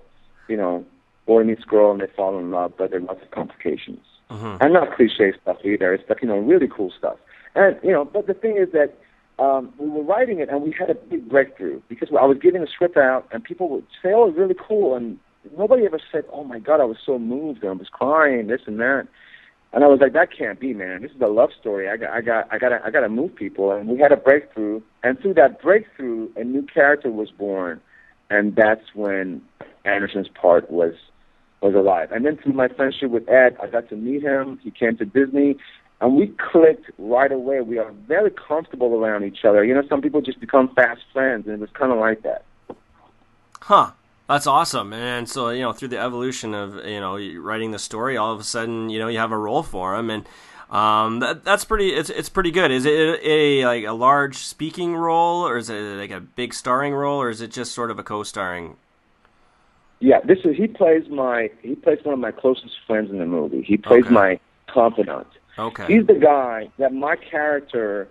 you 0.48 0.56
know, 0.56 0.84
boy 1.26 1.44
meets 1.44 1.64
girl 1.64 1.92
and 1.92 2.00
they 2.00 2.06
fall 2.16 2.38
in 2.38 2.50
love, 2.50 2.72
but 2.76 2.90
there 2.90 3.00
are 3.00 3.02
lots 3.02 3.22
of 3.22 3.30
complications. 3.30 4.04
Mhm. 4.30 4.58
And 4.60 4.72
not 4.72 4.96
cliche 4.96 5.32
stuff 5.40 5.58
either. 5.64 5.92
It's 5.92 6.08
like, 6.08 6.22
you 6.22 6.28
know, 6.28 6.38
really 6.38 6.66
cool 6.66 6.90
stuff. 6.90 7.18
And, 7.54 7.76
you 7.82 7.92
know, 7.92 8.04
but 8.04 8.26
the 8.26 8.34
thing 8.34 8.56
is 8.56 8.72
that 8.72 8.94
um, 9.38 9.72
we 9.78 9.88
were 9.88 10.02
writing 10.02 10.40
it 10.40 10.48
and 10.48 10.62
we 10.62 10.74
had 10.78 10.90
a 10.90 10.94
big 10.94 11.28
breakthrough 11.28 11.80
because 11.88 12.08
I 12.10 12.26
was 12.26 12.38
giving 12.40 12.60
the 12.60 12.66
script 12.66 12.96
out 12.96 13.26
and 13.32 13.42
people 13.42 13.68
would 13.70 13.86
say, 14.02 14.10
oh, 14.14 14.28
it's 14.28 14.38
really 14.38 14.56
cool. 14.68 14.94
And 14.94 15.18
nobody 15.56 15.84
ever 15.86 16.00
said, 16.10 16.24
oh 16.32 16.44
my 16.44 16.58
God, 16.58 16.80
I 16.80 16.84
was 16.84 16.98
so 17.04 17.18
moved 17.18 17.62
and 17.62 17.70
I 17.70 17.74
was 17.74 17.88
crying, 17.88 18.46
this 18.46 18.62
and 18.66 18.78
that. 18.80 19.08
And 19.72 19.84
I 19.84 19.86
was 19.86 20.00
like, 20.00 20.12
that 20.12 20.28
can't 20.36 20.60
be, 20.60 20.74
man. 20.74 21.00
This 21.00 21.12
is 21.12 21.20
a 21.22 21.28
love 21.28 21.48
story. 21.58 21.88
I 21.88 21.96
got, 21.96 22.10
I 22.10 22.20
got, 22.20 22.52
I 22.52 22.58
got, 22.58 22.72
I 22.84 22.90
got 22.90 23.00
to 23.00 23.08
move 23.08 23.34
people. 23.34 23.72
And 23.72 23.88
we 23.88 23.98
had 23.98 24.12
a 24.12 24.16
breakthrough, 24.16 24.82
and 25.02 25.18
through 25.18 25.34
that 25.34 25.62
breakthrough, 25.62 26.28
a 26.36 26.44
new 26.44 26.66
character 26.66 27.10
was 27.10 27.30
born, 27.30 27.80
and 28.28 28.54
that's 28.54 28.84
when 28.94 29.40
Anderson's 29.86 30.28
part 30.28 30.70
was 30.70 30.92
was 31.62 31.74
alive. 31.74 32.10
And 32.10 32.26
then 32.26 32.36
through 32.36 32.54
my 32.54 32.68
friendship 32.68 33.10
with 33.10 33.28
Ed, 33.28 33.56
I 33.62 33.68
got 33.68 33.88
to 33.90 33.96
meet 33.96 34.22
him. 34.22 34.58
He 34.62 34.72
came 34.72 34.96
to 34.98 35.04
Disney, 35.04 35.56
and 36.02 36.16
we 36.16 36.26
clicked 36.26 36.90
right 36.98 37.32
away. 37.32 37.60
We 37.62 37.78
are 37.78 37.90
very 38.06 38.30
comfortable 38.30 38.94
around 38.94 39.24
each 39.24 39.44
other. 39.44 39.64
You 39.64 39.74
know, 39.74 39.82
some 39.88 40.02
people 40.02 40.20
just 40.20 40.40
become 40.40 40.68
fast 40.74 41.00
friends, 41.12 41.46
and 41.46 41.54
it 41.54 41.60
was 41.60 41.70
kind 41.70 41.92
of 41.92 41.98
like 41.98 42.22
that. 42.22 42.44
Huh. 43.60 43.92
That's 44.28 44.46
awesome. 44.46 44.92
And 44.92 45.28
so, 45.28 45.50
you 45.50 45.60
know, 45.60 45.72
through 45.72 45.88
the 45.88 45.98
evolution 45.98 46.54
of, 46.54 46.76
you 46.86 47.00
know, 47.00 47.18
writing 47.40 47.70
the 47.72 47.78
story, 47.78 48.16
all 48.16 48.32
of 48.32 48.40
a 48.40 48.44
sudden, 48.44 48.88
you 48.88 48.98
know, 48.98 49.08
you 49.08 49.18
have 49.18 49.32
a 49.32 49.36
role 49.36 49.62
for 49.62 49.94
him 49.94 50.10
and 50.10 50.24
um, 50.70 51.18
that, 51.18 51.44
that's 51.44 51.66
pretty 51.66 51.90
it's 51.90 52.08
it's 52.08 52.30
pretty 52.30 52.50
good. 52.50 52.70
Is 52.70 52.86
it 52.86 53.20
a 53.22 53.66
like 53.66 53.84
a 53.84 53.92
large 53.92 54.36
speaking 54.36 54.96
role 54.96 55.46
or 55.46 55.58
is 55.58 55.68
it 55.68 55.78
like 55.98 56.10
a 56.10 56.20
big 56.20 56.54
starring 56.54 56.94
role 56.94 57.20
or 57.20 57.28
is 57.28 57.42
it 57.42 57.50
just 57.50 57.72
sort 57.72 57.90
of 57.90 57.98
a 57.98 58.02
co-starring? 58.02 58.76
Yeah, 60.00 60.20
this 60.24 60.38
is 60.46 60.56
he 60.56 60.68
plays 60.68 61.10
my 61.10 61.50
he 61.60 61.74
plays 61.74 61.98
one 62.04 62.14
of 62.14 62.20
my 62.20 62.30
closest 62.32 62.74
friends 62.86 63.10
in 63.10 63.18
the 63.18 63.26
movie. 63.26 63.62
He 63.62 63.76
plays 63.76 64.04
Okay. 64.06 64.14
my 64.14 64.40
confidant. 64.66 65.26
Okay. 65.58 65.86
He's 65.86 66.06
the 66.06 66.14
guy 66.14 66.70
that 66.78 66.92
my 66.92 67.16
character 67.16 68.08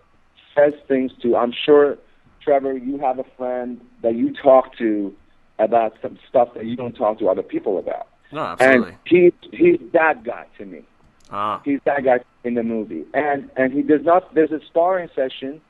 says 0.56 0.74
things 0.88 1.12
to. 1.22 1.36
I'm 1.36 1.54
sure, 1.54 1.98
Trevor, 2.42 2.78
you 2.78 2.98
have 3.00 3.20
a 3.20 3.26
friend 3.38 3.82
that 4.02 4.16
you 4.16 4.34
talk 4.34 4.78
to 4.78 5.16
about 5.60 5.98
some 6.02 6.18
stuff 6.28 6.54
that 6.56 6.66
you 6.66 6.76
don't 6.76 6.96
talk 6.96 7.20
to 7.20 7.30
other 7.30 7.44
people 7.44 7.78
about. 7.78 8.08
No, 8.32 8.42
absolutely. 8.42 8.92
And 8.92 8.98
he 9.06 9.34
he's 9.52 9.80
that 9.94 10.24
guy 10.24 10.46
to 10.58 10.66
me. 10.66 10.84
Ah. 11.32 11.62
He's 11.64 11.80
that 11.86 12.04
guy 12.04 12.20
in 12.44 12.56
the 12.56 12.64
movie. 12.64 13.06
And 13.14 13.50
and 13.56 13.74
he 13.74 13.82
does 13.82 14.04
not 14.04 14.34
there's 14.34 14.52
a 14.52 14.62
sparring 14.66 15.10
session 15.16 15.62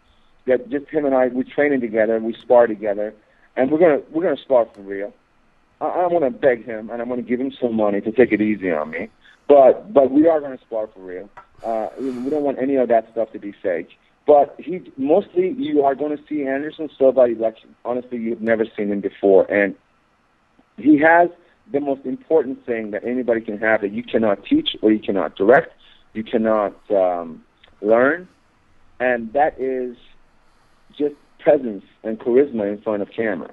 that 0.46 0.70
just 0.70 0.88
him 0.88 1.06
and 1.06 1.16
I 1.16 1.28
we're 1.28 1.44
training 1.44 1.82
together, 1.82 2.20
we 2.20 2.34
spar 2.34 2.68
together, 2.68 3.14
and 3.56 3.72
we're 3.72 3.80
gonna 3.80 4.02
we're 4.12 4.24
gonna 4.24 4.38
spar 4.38 4.68
for 4.74 4.82
real. 4.82 5.14
I, 5.80 5.86
I 5.86 6.08
want 6.08 6.26
to 6.26 6.32
beg 6.32 6.66
him 6.66 6.90
and 6.90 7.02
I'm 7.02 7.10
gonna 7.10 7.22
give 7.22 7.40
him 7.40 7.52
some 7.60 7.76
money 7.76 8.02
to 8.02 8.12
take 8.12 8.32
it 8.32 8.42
easy 8.42 8.72
on 8.72 8.92
me. 8.92 9.10
But 9.52 9.94
but 9.94 10.12
we 10.12 10.28
are 10.28 10.40
gonna 10.40 10.60
spar 10.66 10.88
for 10.88 11.02
real. 11.02 11.30
Uh, 11.62 11.90
we 12.00 12.30
don't 12.30 12.44
want 12.44 12.58
any 12.58 12.78
of 12.78 12.88
that 12.88 13.12
stuff 13.12 13.34
to 13.34 13.40
be 13.40 13.54
fake. 13.62 13.90
But 14.26 14.56
he 14.58 14.80
mostly 14.96 15.54
you 15.58 15.84
are 15.84 15.94
going 15.94 16.16
to 16.16 16.24
see 16.30 16.44
Anderson 16.44 16.90
Silva 16.98 17.28
like 17.38 17.58
honestly 17.84 18.18
you've 18.18 18.42
never 18.42 18.64
seen 18.78 18.90
him 18.90 19.02
before, 19.02 19.44
and 19.52 19.76
he 20.78 21.00
has 21.00 21.30
the 21.70 21.82
most 21.82 22.06
important 22.06 22.66
thing 22.66 22.92
that 22.92 23.04
anybody 23.04 23.42
can 23.42 23.58
have 23.58 23.82
that 23.82 23.92
you 23.92 24.04
cannot 24.04 24.46
teach 24.46 24.70
or 24.82 24.90
you 24.90 25.00
cannot 25.00 25.36
direct, 25.36 25.74
you 26.14 26.24
cannot 26.24 26.74
um, 26.90 27.44
learn, 27.82 28.30
and 29.02 29.34
that 29.34 29.60
is 29.60 29.98
just 30.98 31.16
presence 31.40 31.84
and 32.06 32.20
charisma 32.20 32.72
in 32.72 32.82
front 32.82 33.02
of 33.02 33.10
camera. 33.14 33.52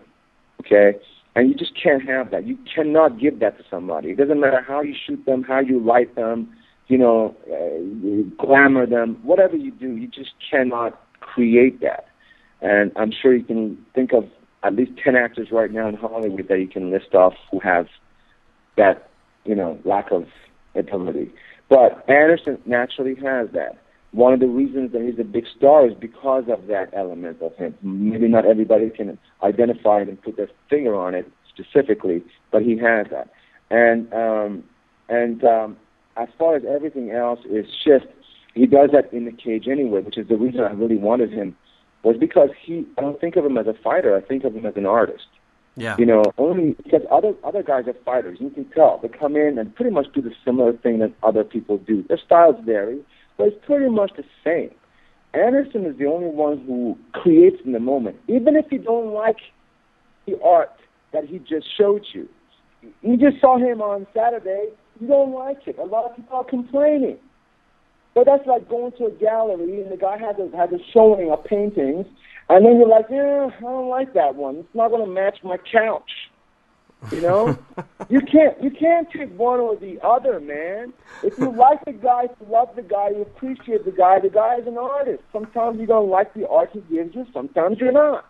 Okay, 0.61 0.97
and 1.39 1.49
you 1.49 1.55
just 1.55 1.71
can't 1.81 2.05
have 2.05 2.33
that. 2.33 2.49
You 2.49 2.59
cannot 2.75 3.21
give 3.21 3.39
that 3.39 3.59
to 3.59 3.65
somebody. 3.71 4.11
It 4.11 4.17
doesn't 4.17 4.41
matter 4.41 4.61
how 4.61 4.83
you 4.83 4.93
shoot 5.07 5.25
them, 5.25 5.45
how 5.45 5.61
you 5.61 5.79
light 5.79 6.17
them, 6.17 6.53
you 6.89 6.99
know, 6.99 7.37
uh, 7.47 8.45
glamour 8.45 8.87
them, 8.87 9.21
whatever 9.23 9.55
you 9.55 9.71
do, 9.71 9.95
you 9.95 10.09
just 10.09 10.31
cannot 10.51 11.01
create 11.21 11.81
that. 11.81 12.09
And 12.61 12.91
I'm 12.97 13.13
sure 13.13 13.37
you 13.37 13.45
can 13.45 13.79
think 13.95 14.13
of 14.13 14.25
at 14.65 14.75
least 14.75 14.91
10 15.05 15.15
actors 15.15 15.53
right 15.53 15.71
now 15.71 15.89
in 15.89 15.95
Hollywood 15.95 16.49
that 16.49 16.59
you 16.59 16.67
can 16.67 16.91
list 16.91 17.15
off 17.15 17.35
who 17.53 17.61
have 17.61 17.87
that, 18.77 19.09
you 19.45 19.55
know, 19.55 19.79
lack 19.85 20.11
of 20.11 20.27
ability. 20.75 21.31
But 21.69 22.05
Anderson 22.11 22.59
naturally 22.67 23.15
has 23.15 23.49
that. 23.53 23.79
One 24.13 24.33
of 24.33 24.41
the 24.41 24.47
reasons 24.47 24.93
that 24.93 25.03
he's 25.03 25.19
a 25.19 25.25
big 25.25 25.45
star 25.57 25.87
is 25.87 25.95
because 25.95 26.45
of 26.49 26.67
that 26.69 26.91
element 26.95 27.43
of 27.43 27.55
him. 27.57 27.75
Maybe 27.83 28.27
not 28.27 28.47
everybody 28.47 28.89
can 28.91 29.19
identify 29.43 30.01
it 30.01 30.09
and 30.09 30.21
put 30.21 30.37
their 30.37 30.49
finger 30.71 30.95
on 30.95 31.15
it 31.15 31.31
specifically, 31.49 32.23
but 32.51 32.63
he 32.63 32.79
has 32.79 33.07
that. 33.11 33.31
And 33.71 34.13
um, 34.15 34.65
and 35.09 35.45
um, 35.45 35.77
as 36.17 36.29
far 36.39 36.57
as 36.57 36.63
everything 36.65 37.11
else 37.11 37.41
is 37.51 37.67
just 37.85 38.07
he 38.55 38.67
does 38.67 38.91
that 38.93 39.13
in 39.13 39.25
the 39.25 39.33
cage 39.33 39.69
anyway, 39.69 40.01
which 40.01 40.19
is 40.19 40.29
the 40.29 40.37
reason 40.37 40.61
I 40.61 40.73
really 40.73 40.97
wanted 40.97 41.33
him 41.33 41.57
was 42.03 42.17
because 42.19 42.51
he 42.65 42.87
I 42.97 43.03
don't 43.03 43.21
think 43.21 43.37
of 43.37 43.45
him 43.45 43.59
as 43.59 43.67
a 43.67 43.75
fighter, 43.75 44.17
I 44.17 44.21
think 44.21 44.45
of 44.45 44.55
him 44.55 44.67
as 44.67 44.77
an 44.77 44.87
artist. 44.87 45.27
Yeah. 45.77 45.95
You 45.97 46.07
know, 46.07 46.25
only 46.39 46.73
because 46.73 47.03
other 47.11 47.35
other 47.45 47.63
guys 47.63 47.87
are 47.87 47.95
fighters. 48.05 48.39
You 48.41 48.51
can 48.51 48.65
tell 48.71 48.99
they 49.01 49.09
come 49.09 49.37
in 49.37 49.59
and 49.59 49.75
pretty 49.75 49.93
much 49.93 50.07
do 50.13 50.21
the 50.21 50.33
similar 50.45 50.73
thing 50.73 50.99
that 50.99 51.13
other 51.23 51.45
people 51.45 51.79
do. 51.79 52.03
Their 52.09 52.19
styles 52.19 52.57
vary, 52.65 53.01
but 53.39 53.49
it's 53.49 53.65
pretty 53.65 53.89
much 53.89 54.13
the 54.17 54.25
same. 54.45 54.71
Anderson 55.33 55.87
is 55.87 55.97
the 55.99 56.07
only 56.07 56.29
one 56.29 56.59
who 56.67 56.99
creates 57.13 57.57
in 57.65 57.73
the 57.73 57.81
moment, 57.81 58.17
even 58.29 58.57
if 58.57 58.67
you 58.71 58.79
don't 58.79 59.15
like 59.15 59.37
the 60.27 60.39
art 60.43 60.73
that 61.13 61.25
he 61.25 61.39
just 61.39 61.67
showed 61.77 62.05
you. 62.13 62.29
You 63.03 63.17
just 63.17 63.41
saw 63.41 63.57
him 63.57 63.81
on 63.81 64.07
Saturday. 64.15 64.69
You 65.01 65.09
don't 65.09 65.33
like 65.33 65.67
it. 65.67 65.79
A 65.79 65.85
lot 65.85 66.11
of 66.11 66.17
people 66.17 66.37
are 66.37 66.45
complaining. 66.45 67.19
But 68.15 68.27
that's 68.27 68.47
like 68.47 68.69
going 68.69 68.93
to 68.99 69.07
a 69.07 69.11
gallery 69.13 69.83
and 69.83 69.93
the 69.93 69.97
guy 69.97 70.19
has 70.19 70.37
a 70.39 70.57
has 70.57 70.71
a 70.73 70.83
showing 70.93 71.31
of 71.31 71.45
paintings, 71.45 72.07
and 72.49 72.65
then 72.65 72.79
you're 72.79 72.89
like, 72.89 73.07
yeah, 73.11 73.49
I 73.57 73.61
don't 73.61 73.89
like 73.89 74.15
that 74.15 74.35
one. 74.35 74.57
It's 74.57 74.75
not 74.75 74.89
going 74.89 75.05
to 75.05 75.11
match 75.11 75.39
my 75.45 75.57
couch. 75.71 76.11
You 77.13 77.21
know, 77.21 77.59
you 78.09 78.21
can't 78.21 78.61
you 78.63 78.71
can't 78.71 79.11
take 79.11 79.37
one 79.39 79.61
or 79.61 79.77
the 79.77 80.01
other, 80.03 80.41
man. 80.41 80.93
If 81.23 81.39
you 81.39 81.51
like 81.51 81.85
the 81.85 81.93
guy, 81.93 82.25
you 82.25 82.47
love 82.49 82.71
the 82.75 82.83
guy, 82.83 83.11
you 83.11 83.23
appreciate 83.23 83.85
the 83.85 83.93
guy. 83.93 84.19
The 84.21 84.31
guy 84.31 84.57
is 84.57 84.67
an 84.67 84.79
artist. 84.79 85.23
Sometimes 85.33 85.81
you 85.81 85.87
don't 85.87 86.11
like 86.11 86.35
the 86.35 86.49
art 86.49 86.71
he 86.73 86.81
gives 86.93 87.15
you. 87.15 87.27
Sometimes 87.33 87.79
you're 87.79 87.93
not. 87.93 88.27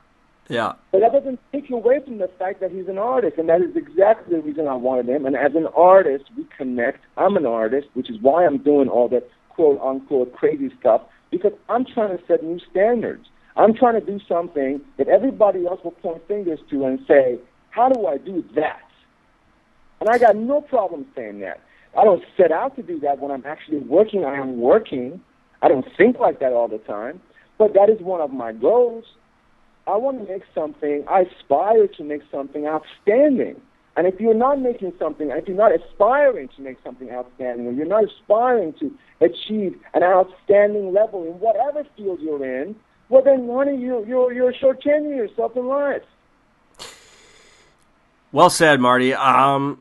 Yeah. 0.48 0.72
But 0.92 1.00
that 1.00 1.12
doesn't 1.12 1.40
take 1.52 1.68
you 1.68 1.76
away 1.76 2.00
from 2.02 2.18
the 2.18 2.28
fact 2.38 2.60
that 2.60 2.70
he's 2.70 2.88
an 2.88 2.98
artist, 2.98 3.36
and 3.38 3.48
that 3.48 3.60
is 3.60 3.76
exactly 3.76 4.36
the 4.36 4.42
reason 4.42 4.66
I 4.66 4.74
wanted 4.74 5.08
him. 5.08 5.26
And 5.26 5.36
as 5.36 5.54
an 5.54 5.66
artist, 5.76 6.24
we 6.36 6.46
connect. 6.56 7.04
I'm 7.16 7.36
an 7.36 7.46
artist, 7.46 7.88
which 7.94 8.08
is 8.08 8.18
why 8.20 8.46
I'm 8.46 8.58
doing 8.58 8.88
all 8.88 9.08
that 9.08 9.28
quote 9.50 9.80
unquote 9.82 10.32
crazy 10.34 10.70
stuff 10.80 11.02
because 11.30 11.52
I'm 11.68 11.84
trying 11.84 12.16
to 12.16 12.24
set 12.26 12.42
new 12.42 12.58
standards. 12.70 13.28
I'm 13.56 13.74
trying 13.74 13.94
to 13.94 14.06
do 14.06 14.20
something 14.28 14.80
that 14.96 15.08
everybody 15.08 15.66
else 15.66 15.82
will 15.82 15.90
point 15.90 16.26
fingers 16.28 16.60
to 16.70 16.86
and 16.86 17.00
say, 17.06 17.38
how 17.78 17.88
do 17.88 18.06
I 18.06 18.18
do 18.18 18.44
that? 18.56 18.82
And 20.00 20.10
I 20.10 20.18
got 20.18 20.34
no 20.34 20.60
problem 20.60 21.06
saying 21.14 21.38
that. 21.40 21.60
I 21.96 22.02
don't 22.02 22.24
set 22.36 22.50
out 22.50 22.74
to 22.74 22.82
do 22.82 22.98
that 23.00 23.20
when 23.20 23.30
I'm 23.30 23.44
actually 23.46 23.78
working. 23.78 24.24
I 24.24 24.34
am 24.34 24.60
working. 24.60 25.20
I 25.62 25.68
don't 25.68 25.86
think 25.96 26.18
like 26.18 26.40
that 26.40 26.52
all 26.52 26.66
the 26.66 26.78
time, 26.78 27.20
but 27.56 27.74
that 27.74 27.88
is 27.88 28.00
one 28.00 28.20
of 28.20 28.32
my 28.32 28.52
goals. 28.52 29.04
I 29.86 29.96
want 29.96 30.18
to 30.18 30.32
make 30.32 30.42
something, 30.54 31.04
I 31.08 31.20
aspire 31.20 31.86
to 31.86 32.04
make 32.04 32.22
something 32.30 32.66
outstanding. 32.66 33.60
And 33.96 34.06
if 34.06 34.20
you're 34.20 34.34
not 34.34 34.60
making 34.60 34.92
something, 34.98 35.30
if 35.30 35.48
you're 35.48 35.56
not 35.56 35.72
aspiring 35.74 36.48
to 36.56 36.62
make 36.62 36.78
something 36.84 37.10
outstanding, 37.10 37.66
or 37.66 37.72
you're 37.72 37.86
not 37.86 38.04
aspiring 38.04 38.74
to 38.80 38.92
achieve 39.20 39.76
an 39.94 40.02
outstanding 40.02 40.92
level 40.92 41.24
in 41.24 41.40
whatever 41.40 41.84
field 41.96 42.20
you're 42.20 42.44
in, 42.44 42.76
well, 43.08 43.22
then, 43.22 43.48
honey, 43.48 43.80
you, 43.80 44.04
you're, 44.06 44.32
you're 44.32 44.52
shortchanging 44.52 45.16
yourself 45.16 45.56
in 45.56 45.66
life. 45.66 46.02
Well 48.32 48.50
said, 48.50 48.80
Marty. 48.80 49.14
Um, 49.14 49.80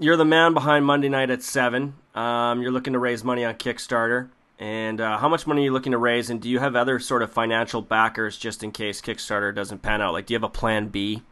you're 0.00 0.16
the 0.16 0.24
man 0.24 0.52
behind 0.52 0.84
Monday 0.84 1.08
Night 1.08 1.30
at 1.30 1.42
Seven. 1.42 1.94
Um, 2.14 2.60
you're 2.60 2.72
looking 2.72 2.94
to 2.94 2.98
raise 2.98 3.22
money 3.22 3.44
on 3.44 3.54
Kickstarter. 3.54 4.28
And 4.58 5.00
uh, 5.00 5.18
how 5.18 5.28
much 5.28 5.46
money 5.46 5.62
are 5.62 5.64
you 5.66 5.72
looking 5.72 5.92
to 5.92 5.98
raise? 5.98 6.30
And 6.30 6.40
do 6.40 6.48
you 6.48 6.58
have 6.58 6.76
other 6.76 6.98
sort 6.98 7.22
of 7.22 7.32
financial 7.32 7.82
backers 7.82 8.36
just 8.36 8.62
in 8.62 8.72
case 8.72 9.00
Kickstarter 9.00 9.54
doesn't 9.54 9.82
pan 9.82 10.00
out? 10.00 10.12
Like, 10.12 10.26
do 10.26 10.34
you 10.34 10.36
have 10.36 10.44
a 10.44 10.48
plan 10.48 10.88
B? 10.88 11.22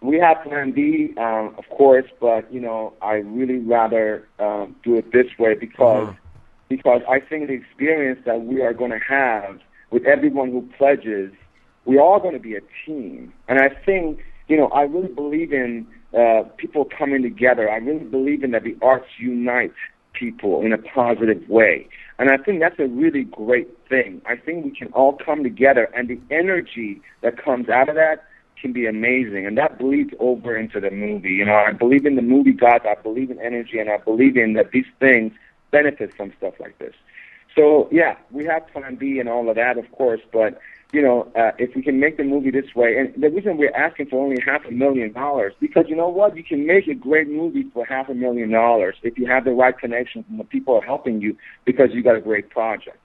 We 0.00 0.18
have 0.18 0.42
plan 0.44 0.72
B, 0.72 1.12
um, 1.18 1.54
of 1.58 1.68
course, 1.68 2.06
but 2.20 2.52
you 2.52 2.60
know, 2.60 2.94
I 3.02 3.16
really 3.16 3.58
rather 3.58 4.26
um, 4.38 4.74
do 4.82 4.96
it 4.96 5.12
this 5.12 5.26
way 5.38 5.54
because 5.54 6.08
Mhm. 6.08 6.16
because 6.68 7.02
I 7.08 7.20
think 7.20 7.48
the 7.48 7.54
experience 7.54 8.20
that 8.24 8.40
we 8.40 8.62
are 8.62 8.72
going 8.72 8.92
to 8.92 8.98
have 8.98 9.60
with 9.90 10.06
everyone 10.06 10.52
who 10.52 10.62
pledges, 10.78 11.32
we 11.84 11.98
are 11.98 12.18
going 12.18 12.32
to 12.32 12.40
be 12.40 12.54
a 12.56 12.62
team, 12.86 13.32
and 13.46 13.58
I 13.58 13.68
think 13.68 14.24
you 14.50 14.56
know, 14.56 14.66
I 14.68 14.82
really 14.82 15.12
believe 15.12 15.52
in 15.52 15.86
uh, 16.12 16.42
people 16.56 16.84
coming 16.84 17.22
together. 17.22 17.70
I 17.70 17.76
really 17.76 18.04
believe 18.04 18.42
in 18.42 18.50
that 18.50 18.64
the 18.64 18.76
arts 18.82 19.06
unite 19.18 19.72
people 20.12 20.60
in 20.62 20.72
a 20.72 20.78
positive 20.78 21.48
way. 21.48 21.88
And 22.18 22.30
I 22.30 22.36
think 22.36 22.60
that's 22.60 22.78
a 22.80 22.88
really 22.88 23.22
great 23.22 23.68
thing. 23.88 24.20
I 24.26 24.36
think 24.36 24.64
we 24.64 24.72
can 24.72 24.88
all 24.88 25.16
come 25.24 25.44
together, 25.44 25.88
and 25.94 26.08
the 26.08 26.20
energy 26.30 27.00
that 27.22 27.42
comes 27.42 27.68
out 27.68 27.88
of 27.88 27.94
that 27.94 28.24
can 28.60 28.72
be 28.72 28.86
amazing. 28.86 29.46
And 29.46 29.56
that 29.56 29.78
bleeds 29.78 30.12
over 30.18 30.56
into 30.56 30.80
the 30.80 30.90
movie. 30.90 31.30
You 31.30 31.44
know, 31.44 31.54
I 31.54 31.72
believe 31.72 32.04
in 32.04 32.16
the 32.16 32.22
movie 32.22 32.52
gods, 32.52 32.84
I 32.86 33.00
believe 33.00 33.30
in 33.30 33.40
energy, 33.40 33.78
and 33.78 33.88
I 33.88 33.98
believe 33.98 34.36
in 34.36 34.54
that 34.54 34.72
these 34.72 34.90
things 34.98 35.32
benefit 35.70 36.14
from 36.16 36.32
stuff 36.36 36.54
like 36.58 36.76
this. 36.78 36.94
So, 37.56 37.88
yeah, 37.90 38.16
we 38.30 38.44
have 38.46 38.66
Plan 38.68 38.96
B 38.96 39.18
and 39.20 39.28
all 39.28 39.48
of 39.48 39.56
that, 39.56 39.78
of 39.78 39.90
course, 39.92 40.20
but 40.32 40.60
you 40.92 41.02
know, 41.02 41.30
uh, 41.36 41.52
if 41.58 41.74
we 41.76 41.82
can 41.82 42.00
make 42.00 42.16
the 42.16 42.24
movie 42.24 42.50
this 42.50 42.74
way, 42.74 42.96
and 42.96 43.22
the 43.22 43.30
reason 43.30 43.56
we're 43.56 43.74
asking 43.74 44.06
for 44.06 44.22
only 44.22 44.42
half 44.44 44.64
a 44.66 44.72
million 44.72 45.12
dollars, 45.12 45.54
because 45.60 45.84
you 45.88 45.94
know 45.94 46.08
what, 46.08 46.36
you 46.36 46.42
can 46.42 46.66
make 46.66 46.88
a 46.88 46.94
great 46.94 47.28
movie 47.28 47.64
for 47.72 47.84
half 47.84 48.08
a 48.08 48.14
million 48.14 48.50
dollars 48.50 48.96
if 49.02 49.16
you 49.16 49.26
have 49.26 49.44
the 49.44 49.52
right 49.52 49.78
connections 49.78 50.24
and 50.28 50.40
the 50.40 50.44
people 50.44 50.74
are 50.74 50.84
helping 50.84 51.20
you 51.20 51.36
because 51.64 51.90
you 51.92 52.02
got 52.02 52.16
a 52.16 52.20
great 52.20 52.50
project. 52.50 52.98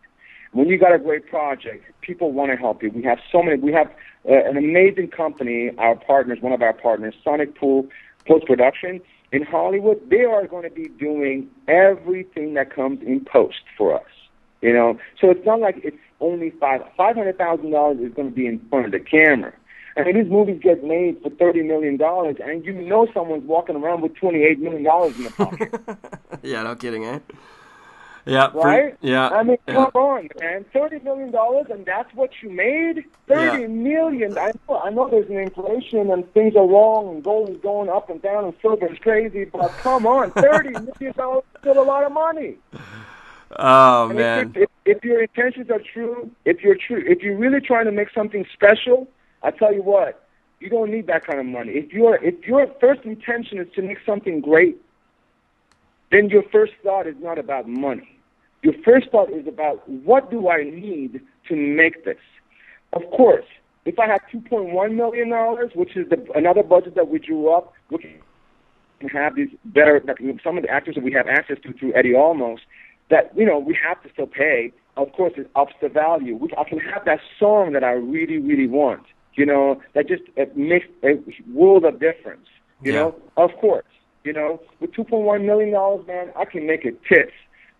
When 0.52 0.68
you 0.68 0.80
got 0.80 0.96
a 0.96 1.00
great 1.00 1.28
project, 1.28 1.84
people 2.02 2.32
want 2.32 2.52
to 2.52 2.58
help 2.58 2.82
you. 2.82 2.90
We 2.90 3.04
have 3.04 3.20
so 3.32 3.44
many. 3.44 3.60
We 3.60 3.74
have 3.74 3.88
uh, 4.28 4.50
an 4.50 4.58
amazing 4.58 5.10
company. 5.10 5.72
Our 5.78 5.96
partners, 5.96 6.40
one 6.42 6.54
of 6.54 6.62
our 6.62 6.74
partners, 6.74 7.14
Sonic 7.24 7.60
Pool 7.60 7.88
Post 8.26 8.46
Production 8.46 9.02
in 9.32 9.44
Hollywood. 9.44 10.00
They 10.10 10.24
are 10.24 10.48
going 10.48 10.64
to 10.64 10.74
be 10.74 10.88
doing 10.98 11.50
everything 11.68 12.54
that 12.54 12.74
comes 12.74 13.02
in 13.06 13.26
post 13.26 13.62
for 13.78 13.94
us. 13.94 14.10
You 14.62 14.74
know, 14.74 14.98
so 15.20 15.30
it's 15.30 15.46
not 15.46 15.60
like 15.60 15.76
it's 15.84 15.98
only 16.22 16.52
five 16.52 16.82
five 16.98 17.16
hundred 17.16 17.38
thousand 17.38 17.72
dollars 17.72 18.00
is 18.00 18.14
going 18.14 18.30
to 18.30 18.36
be 18.36 18.48
in 18.48 18.60
front 18.70 18.86
of 18.86 18.92
the 18.92 19.00
camera. 19.00 19.54
I 19.98 20.04
mean, 20.04 20.16
these 20.22 20.30
movies 20.32 20.60
get 20.62 20.84
made 20.84 21.22
for 21.22 21.30
thirty 21.30 21.64
million 21.64 21.98
dollars, 21.98 22.36
and 22.44 22.66
you 22.66 22.74
know 22.74 23.08
someone's 23.14 23.46
walking 23.46 23.76
around 23.78 24.02
with 24.02 24.16
twenty 24.16 24.44
eight 24.44 24.60
million 24.60 24.84
dollars 24.84 25.16
in 25.18 25.24
their 25.24 25.32
pocket, 25.32 25.74
yeah, 26.44 26.64
no 26.64 26.76
kidding, 26.76 27.06
eh? 27.06 27.20
Yeah. 28.28 28.50
right? 28.56 28.98
yeah. 29.02 29.30
I 29.30 29.44
mean, 29.44 29.58
yeah. 29.68 29.74
come 29.76 29.92
on, 29.94 30.30
man, 30.40 30.66
thirty 30.74 31.00
million 31.00 31.30
dollars, 31.32 31.68
and 31.70 31.86
that's 31.86 32.12
what 32.16 32.32
you 32.42 32.50
made? 32.50 33.06
Thirty 33.28 33.62
Yeah. 33.62 33.68
million. 33.68 34.38
I 34.38 34.52
know, 34.68 34.80
I 34.80 34.90
know 34.90 35.08
there's 35.10 35.30
an 35.30 35.38
inflation 35.38 36.10
and 36.12 36.30
things 36.34 36.56
are 36.56 36.66
wrong, 36.68 37.08
and 37.16 37.24
gold 37.24 37.50
is 37.52 37.58
going 37.58 37.88
up 37.90 38.10
and 38.10 38.20
down, 38.22 38.46
and 38.46 38.54
silver 38.62 38.92
is 38.92 38.98
crazy, 39.00 39.46
but 39.46 39.70
come 39.78 40.08
on, 40.08 40.32
thirty 40.32 40.70
million 40.72 41.14
dollars 41.16 41.44
is 41.54 41.62
still 41.62 41.80
a 41.80 41.86
lot 41.86 42.04
of 42.04 42.12
money. 42.12 42.58
Oh 43.52 44.10
And 44.10 44.18
man. 44.18 44.54
If, 44.56 44.64
if, 44.64 44.70
if 44.98 45.04
your 45.04 45.22
intentions 45.22 45.70
are 45.70 45.82
true, 45.94 46.32
if 46.46 46.62
you're 46.62 46.76
true, 46.76 47.04
if 47.06 47.22
you're 47.22 47.38
really 47.38 47.62
trying 47.62 47.86
to 47.86 47.92
make 47.92 48.10
something 48.14 48.46
special, 48.54 49.08
I 49.44 49.52
tell 49.52 49.74
you 49.74 49.82
what, 49.82 50.28
you 50.60 50.70
don't 50.70 50.92
need 50.92 51.08
that 51.08 51.26
kind 51.26 51.40
of 51.40 51.46
money. 51.46 51.74
If 51.74 51.94
your 51.94 52.24
if 52.24 52.46
your 52.46 52.68
first 52.80 53.02
intention 53.04 53.60
is 53.60 53.68
to 53.76 53.82
make 53.82 54.00
something 54.06 54.42
great, 54.42 54.78
then 56.12 56.30
your 56.30 56.44
first 56.52 56.74
thought 56.84 57.08
is 57.08 57.16
not 57.20 57.38
about 57.38 57.68
money. 57.68 58.10
Your 58.64 58.74
first 58.84 59.10
thought 59.12 59.32
is 59.32 59.48
about 59.48 59.88
what 59.88 60.32
do 60.32 60.50
I 60.50 60.64
need 60.64 61.22
to 61.50 61.56
make 61.56 62.04
this. 62.06 62.18
Of 62.94 63.04
course, 63.12 63.46
if 63.86 64.00
I 64.00 64.08
had 64.08 64.22
2.1 64.34 64.96
million 64.96 65.30
dollars, 65.30 65.72
which 65.76 65.96
is 65.96 66.10
the, 66.10 66.26
another 66.34 66.64
budget 66.64 66.96
that 66.96 67.08
we 67.10 67.20
drew 67.20 67.50
up, 67.54 67.74
we 67.92 68.00
can 69.00 69.10
have 69.10 69.36
these 69.36 69.50
better. 69.66 70.02
Some 70.44 70.58
of 70.58 70.64
the 70.64 70.70
actors 70.70 70.96
that 70.96 71.04
we 71.04 71.12
have 71.12 71.28
access 71.28 71.58
to 71.64 71.74
through 71.74 71.94
Eddie 71.94 72.14
Olmos, 72.14 72.60
that 73.10 73.32
you 73.36 73.46
know 73.46 73.60
we 73.60 73.78
have 73.88 74.02
to 74.04 74.10
still 74.12 74.28
pay. 74.28 74.72
Of 74.98 75.12
course, 75.12 75.34
it 75.36 75.50
ups 75.56 75.74
the 75.82 75.90
value. 75.90 76.36
We, 76.38 76.50
I 76.58 76.64
can 76.64 76.80
have 76.80 77.04
that 77.06 77.20
song 77.40 77.74
that 77.74 77.84
I 77.84 77.92
really, 77.92 78.38
really 78.38 78.68
want. 78.68 79.04
You 79.34 79.46
know, 79.46 79.82
that 79.94 80.08
just 80.08 80.24
it 80.38 80.56
makes 80.56 80.86
a 81.04 81.16
world 81.54 81.84
of 81.84 82.00
difference. 82.00 82.48
You 82.82 82.94
Yeah. 82.94 83.00
know, 83.00 83.16
of 83.38 83.52
course. 83.58 83.86
You 84.24 84.34
know, 84.34 84.60
with 84.80 84.92
2.1 84.94 85.44
million 85.46 85.72
dollars, 85.74 86.08
man, 86.08 86.32
I 86.36 86.46
can 86.46 86.66
make 86.66 86.86
it 86.86 87.00
tits. 87.04 87.32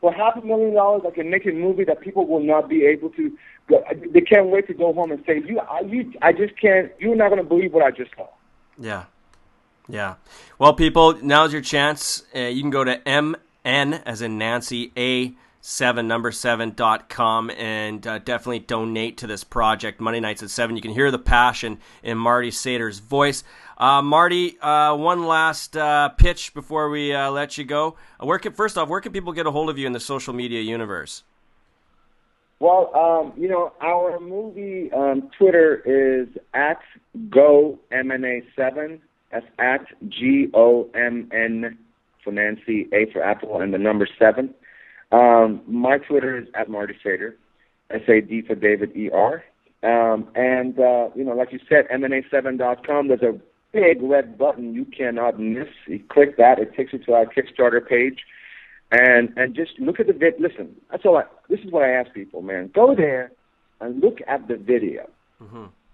For 0.02 0.12
half 0.14 0.36
a 0.36 0.46
million 0.46 0.74
dollars, 0.76 1.02
I 1.08 1.12
can 1.12 1.30
make 1.30 1.46
a 1.48 1.52
movie 1.52 1.86
that 1.86 2.02
people 2.02 2.28
will 2.28 2.42
not 2.44 2.68
be 2.70 2.86
able 2.86 3.10
to. 3.12 3.32
Go, 3.68 3.84
they 4.14 4.22
can't 4.22 4.48
wait 4.48 4.68
to 4.68 4.74
go 4.74 4.94
home 4.94 5.12
and 5.12 5.24
say, 5.26 5.42
"You, 5.44 5.60
I, 5.60 5.80
you, 5.80 6.12
I 6.22 6.34
just 6.34 6.60
can't. 6.60 6.92
You're 7.00 7.16
not 7.16 7.30
going 7.30 7.42
to 7.42 7.48
believe 7.48 7.74
what 7.74 7.84
I 7.84 7.90
just 7.92 8.12
saw." 8.16 8.28
Yeah. 8.78 9.06
Yeah. 9.88 10.16
Well, 10.60 10.74
people, 10.74 11.18
now's 11.24 11.54
your 11.54 11.62
chance. 11.62 12.24
Uh, 12.36 12.40
you 12.42 12.62
can 12.62 12.70
go 12.72 12.84
to 12.84 13.08
MN, 13.66 13.96
as 14.06 14.22
in 14.22 14.38
Nancy, 14.38 14.92
A7, 14.96 16.06
number 16.06 16.32
7 16.32 16.72
dot 16.76 17.10
com, 17.10 17.50
and 17.50 18.06
uh, 18.06 18.20
definitely 18.20 18.60
donate 18.60 19.18
to 19.18 19.28
this 19.28 19.44
project. 19.44 20.00
Monday 20.00 20.20
nights 20.20 20.44
at 20.44 20.52
7. 20.52 20.76
You 20.76 20.82
can 20.82 20.92
hear 20.92 21.10
the 21.10 21.20
passion 21.20 21.80
in 22.04 22.18
Marty 22.18 22.52
Sader's 22.52 23.00
voice. 23.00 23.44
Uh, 23.78 24.02
Marty, 24.02 24.60
uh, 24.60 24.96
one 24.96 25.26
last 25.26 25.76
uh, 25.76 26.10
pitch 26.10 26.54
before 26.54 26.90
we 26.90 27.14
uh, 27.14 27.32
let 27.32 27.58
you 27.58 27.66
go. 27.66 27.98
Uh, 28.22 28.26
Where 28.26 28.40
can, 28.40 28.54
first 28.54 28.78
off, 28.78 28.88
where 28.88 29.02
can 29.02 29.12
people 29.12 29.34
get 29.34 29.48
a 29.48 29.52
hold 29.52 29.70
of 29.70 29.78
you 29.78 29.88
in 29.88 29.94
the 29.94 30.00
social 30.00 30.34
media 30.34 30.62
universe? 30.62 31.24
Well, 32.60 32.96
um, 32.96 33.34
you 33.36 33.50
know, 33.50 33.74
our 33.82 34.20
movie 34.20 34.90
um, 34.94 35.30
Twitter 35.38 35.82
is 35.86 36.30
at 36.54 36.80
GoMNA7. 37.30 39.00
That's 39.32 39.46
at 39.60 39.86
G 40.08 40.50
O 40.54 40.90
M 40.96 41.30
N 41.34 41.78
for 42.26 42.34
Nancy, 42.34 42.90
A 42.92 43.10
for 43.14 43.24
Apple, 43.24 43.62
and 43.62 43.74
the 43.74 43.78
number 43.78 44.06
seven. 44.20 44.54
Um, 45.14 45.62
my 45.66 46.00
Twitter 46.00 46.38
is 46.38 46.48
at 46.54 46.70
Marty 46.70 46.96
Sader, 47.06 47.36
S 47.90 48.02
A 48.10 48.20
D 48.20 48.42
for 48.42 48.56
David 48.56 48.98
E 48.98 49.10
R. 49.10 49.44
Um, 49.84 50.28
and, 50.36 50.78
uh, 50.80 51.10
you 51.16 51.24
know, 51.24 51.34
like 51.36 51.54
you 51.54 51.60
said, 51.70 51.88
MNA7.com, 51.94 53.08
there's 53.08 53.22
a 53.22 53.40
big 53.72 54.02
red 54.02 54.38
button 54.38 54.74
you 54.74 54.84
cannot 54.86 55.40
miss. 55.40 55.68
You 55.88 56.02
click 56.10 56.36
that, 56.38 56.60
it 56.60 56.74
takes 56.76 56.92
you 56.92 57.00
to 57.06 57.14
our 57.14 57.26
Kickstarter 57.26 57.88
page 57.88 58.20
and 58.92 59.34
and 59.36 59.56
just 59.56 59.80
look 59.80 60.00
at 60.00 60.08
the 60.08 60.14
vid. 60.14 60.36
Listen, 60.40 60.76
that's 60.92 61.06
all. 61.06 61.18
I, 61.18 61.24
this 61.50 61.60
is 61.62 61.72
what 61.72 61.84
I 61.84 61.90
ask 61.92 62.14
people, 62.14 62.42
man. 62.42 62.72
Go 62.74 62.96
there 62.96 63.32
and 63.82 64.02
look 64.02 64.20
at 64.28 64.48
the 64.48 64.56
video. 64.56 65.10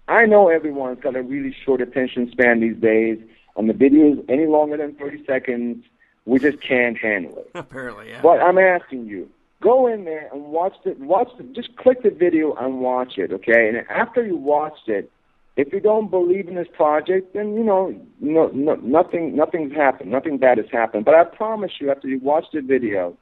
I 0.08 0.26
know 0.26 0.48
everyone's 0.48 1.00
got 1.00 1.16
a 1.16 1.22
really 1.22 1.54
short 1.64 1.80
attention 1.80 2.30
span 2.30 2.60
these 2.60 2.76
days, 2.76 3.18
and 3.56 3.68
the 3.68 3.74
videos 3.74 4.24
any 4.28 4.46
longer 4.46 4.76
than 4.76 4.94
thirty 4.94 5.24
seconds, 5.26 5.84
we 6.24 6.38
just 6.38 6.60
can't 6.60 6.96
handle 6.96 7.38
it. 7.38 7.50
Apparently, 7.54 8.10
yeah. 8.10 8.20
But 8.22 8.40
I'm 8.40 8.58
asking 8.58 9.06
you, 9.06 9.28
Go 9.62 9.86
in 9.86 10.04
there 10.04 10.28
and 10.32 10.46
watch 10.46 10.74
the 10.84 10.96
watch 10.98 11.28
the, 11.38 11.44
just 11.44 11.76
click 11.76 12.02
the 12.02 12.10
video 12.10 12.52
and 12.54 12.80
watch 12.80 13.16
it, 13.16 13.32
okay? 13.32 13.68
And 13.68 13.86
after 13.88 14.26
you 14.26 14.36
watched 14.36 14.88
it, 14.88 15.08
if 15.56 15.72
you 15.72 15.78
don't 15.78 16.10
believe 16.10 16.48
in 16.48 16.56
this 16.56 16.66
project, 16.72 17.32
then 17.34 17.54
you 17.54 17.62
know, 17.62 17.94
no, 18.20 18.48
no, 18.48 18.74
nothing, 18.74 19.36
nothing's 19.36 19.72
happened, 19.72 20.10
nothing 20.10 20.38
bad 20.38 20.58
has 20.58 20.66
happened. 20.72 21.04
But 21.04 21.14
I 21.14 21.22
promise 21.22 21.70
you, 21.80 21.92
after 21.92 22.08
you 22.08 22.18
watch 22.18 22.46
the 22.52 22.60
video, 22.60 23.16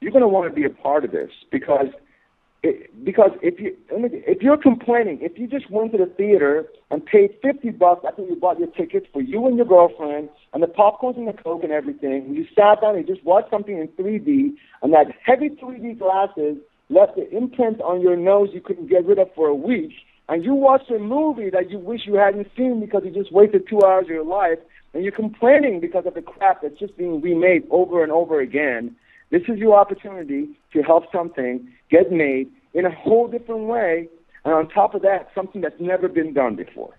you're 0.00 0.10
going 0.10 0.22
to 0.22 0.28
want 0.28 0.50
to 0.50 0.54
be 0.54 0.64
a 0.64 0.70
part 0.70 1.04
of 1.04 1.12
this 1.12 1.30
because 1.52 1.86
it, 2.66 3.04
because 3.04 3.30
if 3.42 3.58
you 3.60 3.76
if 3.90 4.42
you're 4.42 4.56
complaining, 4.56 5.18
if 5.22 5.38
you 5.38 5.46
just 5.46 5.70
went 5.70 5.92
to 5.92 5.98
the 5.98 6.06
theater 6.06 6.66
and 6.90 7.04
paid 7.04 7.30
fifty 7.42 7.70
bucks 7.70 8.04
after 8.06 8.22
you 8.22 8.36
bought 8.36 8.58
your 8.58 8.68
tickets 8.68 9.06
for 9.12 9.22
you 9.22 9.46
and 9.46 9.56
your 9.56 9.66
girlfriend 9.66 10.28
and 10.52 10.62
the 10.62 10.66
popcorns 10.66 11.16
and 11.16 11.28
the 11.28 11.32
coke 11.32 11.62
and 11.62 11.72
everything, 11.72 12.34
you 12.34 12.46
sat 12.54 12.80
down 12.80 12.96
and 12.96 13.06
just 13.06 13.24
watched 13.24 13.50
something 13.50 13.78
in 13.78 13.88
3D 13.88 14.54
and 14.82 14.92
that 14.92 15.06
heavy 15.24 15.50
3D 15.50 15.98
glasses 15.98 16.58
left 16.88 17.16
the 17.16 17.28
imprint 17.34 17.80
on 17.80 18.00
your 18.00 18.16
nose 18.16 18.50
you 18.52 18.60
couldn't 18.60 18.88
get 18.88 19.04
rid 19.06 19.18
of 19.18 19.28
for 19.34 19.48
a 19.48 19.54
week, 19.54 19.92
and 20.28 20.44
you 20.44 20.54
watched 20.54 20.90
a 20.90 20.98
movie 20.98 21.50
that 21.50 21.70
you 21.70 21.78
wish 21.78 22.02
you 22.06 22.14
hadn't 22.14 22.48
seen 22.56 22.80
because 22.80 23.02
you 23.04 23.10
just 23.10 23.32
wasted 23.32 23.68
two 23.68 23.82
hours 23.82 24.04
of 24.04 24.10
your 24.10 24.24
life, 24.24 24.58
and 24.94 25.02
you're 25.02 25.12
complaining 25.12 25.80
because 25.80 26.06
of 26.06 26.14
the 26.14 26.22
crap 26.22 26.62
that's 26.62 26.78
just 26.78 26.96
being 26.96 27.20
remade 27.20 27.64
over 27.70 28.02
and 28.02 28.12
over 28.12 28.40
again. 28.40 28.94
This 29.30 29.42
is 29.48 29.58
your 29.58 29.76
opportunity 29.76 30.48
to 30.72 30.82
help 30.82 31.10
something 31.10 31.68
get 31.90 32.12
made 32.12 32.48
in 32.74 32.84
a 32.84 32.90
whole 32.90 33.28
different 33.28 33.62
way, 33.62 34.08
and 34.44 34.54
on 34.54 34.68
top 34.68 34.94
of 34.94 35.02
that, 35.02 35.28
something 35.34 35.60
that's 35.60 35.80
never 35.80 36.08
been 36.08 36.32
done 36.32 36.56
before. 36.56 36.94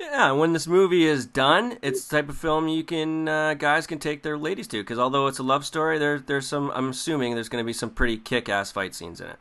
Yeah, 0.00 0.32
when 0.32 0.52
this 0.52 0.66
movie 0.66 1.06
is 1.06 1.24
done, 1.24 1.78
it's 1.80 2.06
the 2.06 2.16
type 2.16 2.28
of 2.28 2.36
film 2.36 2.68
you 2.68 2.82
can 2.82 3.28
uh, 3.28 3.54
guys 3.54 3.86
can 3.86 3.98
take 3.98 4.22
their 4.22 4.36
ladies 4.36 4.66
to 4.68 4.82
because 4.82 4.98
although 4.98 5.28
it's 5.28 5.38
a 5.38 5.42
love 5.42 5.64
story, 5.64 5.98
there 5.98 6.18
there's 6.18 6.46
some. 6.46 6.70
I'm 6.74 6.90
assuming 6.90 7.34
there's 7.34 7.48
going 7.48 7.62
to 7.62 7.66
be 7.66 7.72
some 7.72 7.90
pretty 7.90 8.16
kick-ass 8.16 8.72
fight 8.72 8.94
scenes 8.94 9.20
in 9.20 9.28
it. 9.28 9.36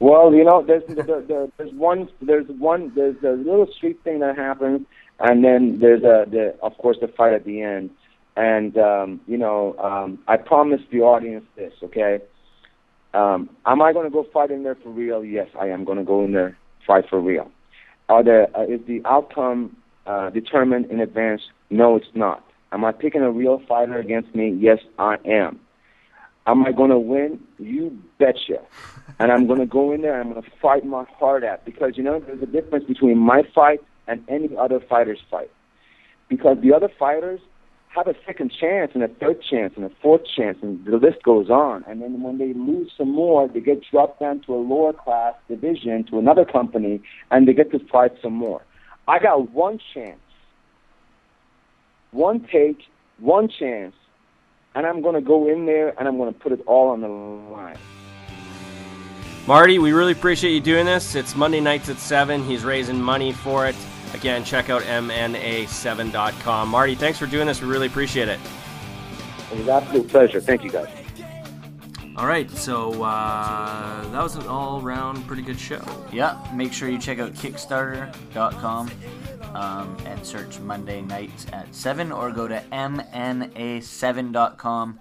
Well, 0.00 0.34
you 0.34 0.44
know, 0.44 0.62
there's 0.62 0.82
there, 0.88 1.22
there, 1.22 1.48
there's 1.56 1.72
one 1.72 2.08
there's 2.20 2.48
one 2.48 2.92
there's 2.94 3.22
a 3.22 3.30
little 3.32 3.68
street 3.76 4.02
thing 4.02 4.18
that 4.18 4.36
happens, 4.36 4.86
and 5.20 5.44
then 5.44 5.78
there's 5.78 6.02
a 6.02 6.28
the 6.28 6.56
of 6.62 6.76
course 6.78 6.98
the 7.00 7.08
fight 7.08 7.32
at 7.32 7.44
the 7.44 7.62
end. 7.62 7.90
And 8.36 8.76
um, 8.76 9.20
you 9.28 9.38
know, 9.38 9.76
um, 9.78 10.18
I 10.26 10.36
promise 10.36 10.80
the 10.90 11.02
audience 11.02 11.46
this, 11.54 11.72
okay? 11.84 12.20
Um, 13.14 13.48
am 13.64 13.80
I 13.80 13.92
going 13.92 14.06
to 14.06 14.10
go 14.10 14.26
fight 14.32 14.50
in 14.50 14.64
there 14.64 14.74
for 14.74 14.90
real? 14.90 15.24
Yes, 15.24 15.48
I 15.58 15.68
am 15.68 15.84
going 15.84 15.98
to 15.98 16.04
go 16.04 16.24
in 16.24 16.32
there 16.32 16.58
fight 16.86 17.04
for 17.08 17.20
real. 17.20 17.50
Are 18.08 18.22
there 18.22 18.54
uh, 18.56 18.64
is 18.64 18.80
the 18.86 19.00
outcome 19.04 19.76
uh, 20.06 20.30
determined 20.30 20.86
in 20.86 21.00
advance? 21.00 21.42
No, 21.70 21.96
it's 21.96 22.14
not. 22.14 22.44
Am 22.72 22.84
I 22.84 22.92
picking 22.92 23.22
a 23.22 23.30
real 23.30 23.62
fighter 23.68 23.98
against 23.98 24.34
me? 24.34 24.50
Yes, 24.50 24.80
I 24.98 25.16
am. 25.24 25.60
Am 26.46 26.66
I 26.66 26.72
going 26.72 26.90
to 26.90 26.98
win? 26.98 27.40
You 27.58 27.96
betcha. 28.18 28.60
And 29.18 29.30
I'm 29.30 29.46
going 29.46 29.60
to 29.60 29.66
go 29.66 29.92
in 29.92 30.02
there 30.02 30.20
and 30.20 30.28
I'm 30.28 30.34
going 30.34 30.42
to 30.42 30.50
fight 30.60 30.84
my 30.84 31.04
heart 31.18 31.44
out 31.44 31.64
because 31.64 31.96
you 31.96 32.02
know 32.02 32.18
there's 32.18 32.42
a 32.42 32.46
difference 32.46 32.84
between 32.84 33.16
my 33.16 33.42
fight 33.54 33.80
and 34.08 34.22
any 34.28 34.54
other 34.56 34.80
fighter's 34.80 35.20
fight. 35.30 35.50
Because 36.28 36.58
the 36.60 36.74
other 36.74 36.90
fighters 36.98 37.40
have 37.94 38.08
a 38.08 38.14
second 38.26 38.52
chance 38.52 38.90
and 38.94 39.02
a 39.02 39.08
third 39.08 39.40
chance 39.42 39.74
and 39.76 39.84
a 39.84 39.90
fourth 40.02 40.22
chance, 40.36 40.58
and 40.62 40.84
the 40.84 40.96
list 40.96 41.22
goes 41.22 41.48
on. 41.48 41.84
And 41.86 42.02
then 42.02 42.22
when 42.22 42.38
they 42.38 42.52
lose 42.52 42.90
some 42.96 43.12
more, 43.12 43.46
they 43.46 43.60
get 43.60 43.82
dropped 43.90 44.20
down 44.20 44.40
to 44.42 44.54
a 44.54 44.56
lower 44.56 44.92
class 44.92 45.34
division 45.48 46.04
to 46.10 46.18
another 46.18 46.44
company, 46.44 47.00
and 47.30 47.46
they 47.46 47.52
get 47.52 47.70
to 47.70 47.78
fight 47.86 48.12
some 48.20 48.32
more. 48.32 48.62
I 49.06 49.18
got 49.18 49.50
one 49.52 49.78
chance, 49.92 50.18
one 52.10 52.46
take, 52.50 52.82
one 53.18 53.48
chance, 53.48 53.94
and 54.74 54.86
I'm 54.86 55.00
going 55.02 55.14
to 55.14 55.20
go 55.20 55.48
in 55.48 55.66
there 55.66 55.94
and 55.98 56.08
I'm 56.08 56.16
going 56.16 56.32
to 56.32 56.38
put 56.38 56.52
it 56.52 56.60
all 56.66 56.90
on 56.90 57.00
the 57.00 57.08
line. 57.08 57.78
Marty, 59.46 59.78
we 59.78 59.92
really 59.92 60.12
appreciate 60.12 60.52
you 60.52 60.60
doing 60.60 60.86
this. 60.86 61.14
It's 61.14 61.36
Monday 61.36 61.60
nights 61.60 61.90
at 61.90 61.98
7. 61.98 62.42
He's 62.44 62.64
raising 62.64 63.00
money 63.00 63.32
for 63.32 63.66
it. 63.66 63.76
Again, 64.14 64.44
check 64.44 64.70
out 64.70 64.80
mna7.com. 64.82 66.68
Marty, 66.68 66.94
thanks 66.94 67.18
for 67.18 67.26
doing 67.26 67.46
this. 67.46 67.60
We 67.60 67.68
really 67.68 67.88
appreciate 67.88 68.28
it. 68.28 68.38
It 69.50 69.58
was 69.58 69.66
an 69.66 69.70
absolute 69.82 70.08
pleasure. 70.08 70.40
Thank 70.40 70.62
you, 70.64 70.70
guys. 70.70 70.88
All 72.16 72.26
right, 72.28 72.48
so 72.48 73.02
uh, 73.02 74.08
that 74.10 74.22
was 74.22 74.36
an 74.36 74.46
all-round 74.46 75.26
pretty 75.26 75.42
good 75.42 75.58
show. 75.58 75.82
Yeah, 76.12 76.38
make 76.54 76.72
sure 76.72 76.88
you 76.88 76.96
check 76.98 77.18
out 77.18 77.32
Kickstarter.com 77.34 78.88
um, 79.52 79.96
and 80.06 80.24
search 80.24 80.60
Monday 80.60 81.02
nights 81.02 81.46
at 81.52 81.74
7 81.74 82.12
or 82.12 82.30
go 82.30 82.46
to 82.46 82.62
mna7.com. 82.70 85.00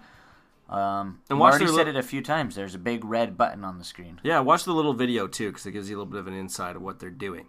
Um, 0.69 1.19
And 1.29 1.37
watch 1.39 1.51
Marty 1.59 1.67
said 1.67 1.85
li- 1.85 1.91
it 1.91 1.95
a 1.97 2.01
few 2.03 2.23
times. 2.23 2.55
There's 2.55 2.73
a 2.73 2.79
big 2.79 3.05
red 3.05 3.37
button 3.37 3.63
on 3.63 3.77
the 3.77 3.83
screen. 3.83 4.19
Yeah, 4.23 4.39
watch 4.39 4.63
the 4.63 4.73
little 4.73 4.93
video 4.95 5.27
too, 5.27 5.49
because 5.49 5.67
it 5.67 5.71
gives 5.71 5.87
you 5.91 5.97
a 5.97 5.99
little 5.99 6.11
bit 6.11 6.19
of 6.19 6.25
an 6.27 6.33
insight 6.33 6.75
of 6.75 6.81
what 6.81 6.99
they're 6.99 7.11
doing. 7.11 7.45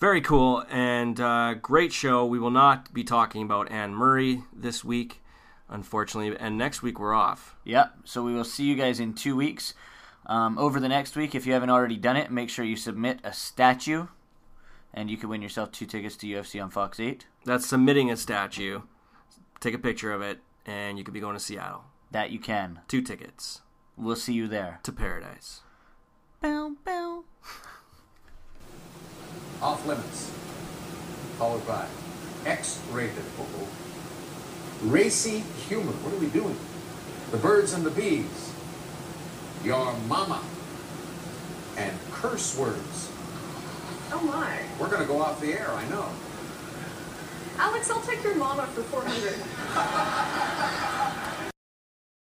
Very 0.00 0.20
cool 0.20 0.64
and 0.70 1.18
uh, 1.20 1.54
great 1.54 1.92
show. 1.92 2.24
We 2.24 2.38
will 2.38 2.52
not 2.52 2.92
be 2.94 3.02
talking 3.02 3.42
about 3.42 3.70
Anne 3.72 3.94
Murray 3.94 4.44
this 4.52 4.84
week, 4.84 5.22
unfortunately, 5.68 6.36
and 6.38 6.56
next 6.56 6.82
week 6.82 7.00
we're 7.00 7.14
off. 7.14 7.56
Yep. 7.64 7.94
So 8.04 8.22
we 8.22 8.32
will 8.32 8.44
see 8.44 8.64
you 8.64 8.76
guys 8.76 9.00
in 9.00 9.14
two 9.14 9.34
weeks. 9.34 9.74
Um, 10.26 10.56
over 10.56 10.78
the 10.78 10.88
next 10.88 11.16
week, 11.16 11.34
if 11.34 11.46
you 11.46 11.52
haven't 11.52 11.70
already 11.70 11.96
done 11.96 12.16
it, 12.16 12.30
make 12.30 12.48
sure 12.48 12.64
you 12.64 12.76
submit 12.76 13.18
a 13.24 13.32
statue, 13.32 14.06
and 14.94 15.10
you 15.10 15.16
can 15.16 15.30
win 15.30 15.42
yourself 15.42 15.72
two 15.72 15.86
tickets 15.86 16.16
to 16.18 16.26
UFC 16.26 16.62
on 16.62 16.70
Fox 16.70 17.00
8. 17.00 17.26
That's 17.44 17.66
submitting 17.66 18.10
a 18.10 18.16
statue. 18.16 18.82
Take 19.58 19.74
a 19.74 19.78
picture 19.78 20.12
of 20.12 20.22
it, 20.22 20.38
and 20.64 20.96
you 20.96 21.02
could 21.02 21.14
be 21.14 21.20
going 21.20 21.34
to 21.34 21.40
Seattle. 21.40 21.84
That 22.12 22.30
you 22.30 22.38
can. 22.38 22.80
Two 22.88 23.02
tickets 23.02 23.62
We'll 23.96 24.16
see 24.16 24.34
you 24.34 24.46
there. 24.46 24.78
to 24.84 24.92
paradise. 24.92 25.62
Bow, 26.40 26.76
bow. 26.84 27.24
Off 29.60 29.84
Limits, 29.86 30.30
followed 31.38 31.66
by 31.66 31.86
X-Rated. 32.46 33.18
Uh-oh. 33.38 33.68
Racy 34.82 35.42
Humor. 35.68 35.90
What 35.90 36.14
are 36.14 36.18
we 36.18 36.28
doing? 36.28 36.56
The 37.32 37.38
Birds 37.38 37.72
and 37.72 37.84
the 37.84 37.90
Bees. 37.90 38.52
Your 39.64 39.92
Mama. 40.06 40.40
And 41.76 41.96
curse 42.12 42.56
words. 42.56 43.10
Oh 44.12 44.20
my. 44.20 44.60
We're 44.80 44.88
going 44.88 45.02
to 45.02 45.08
go 45.08 45.20
off 45.20 45.40
the 45.40 45.52
air, 45.52 45.70
I 45.70 45.88
know. 45.88 46.06
Alex, 47.58 47.90
I'll 47.90 48.00
take 48.02 48.22
your 48.22 48.36
mama 48.36 48.66
for 48.68 48.82
400. 48.82 51.44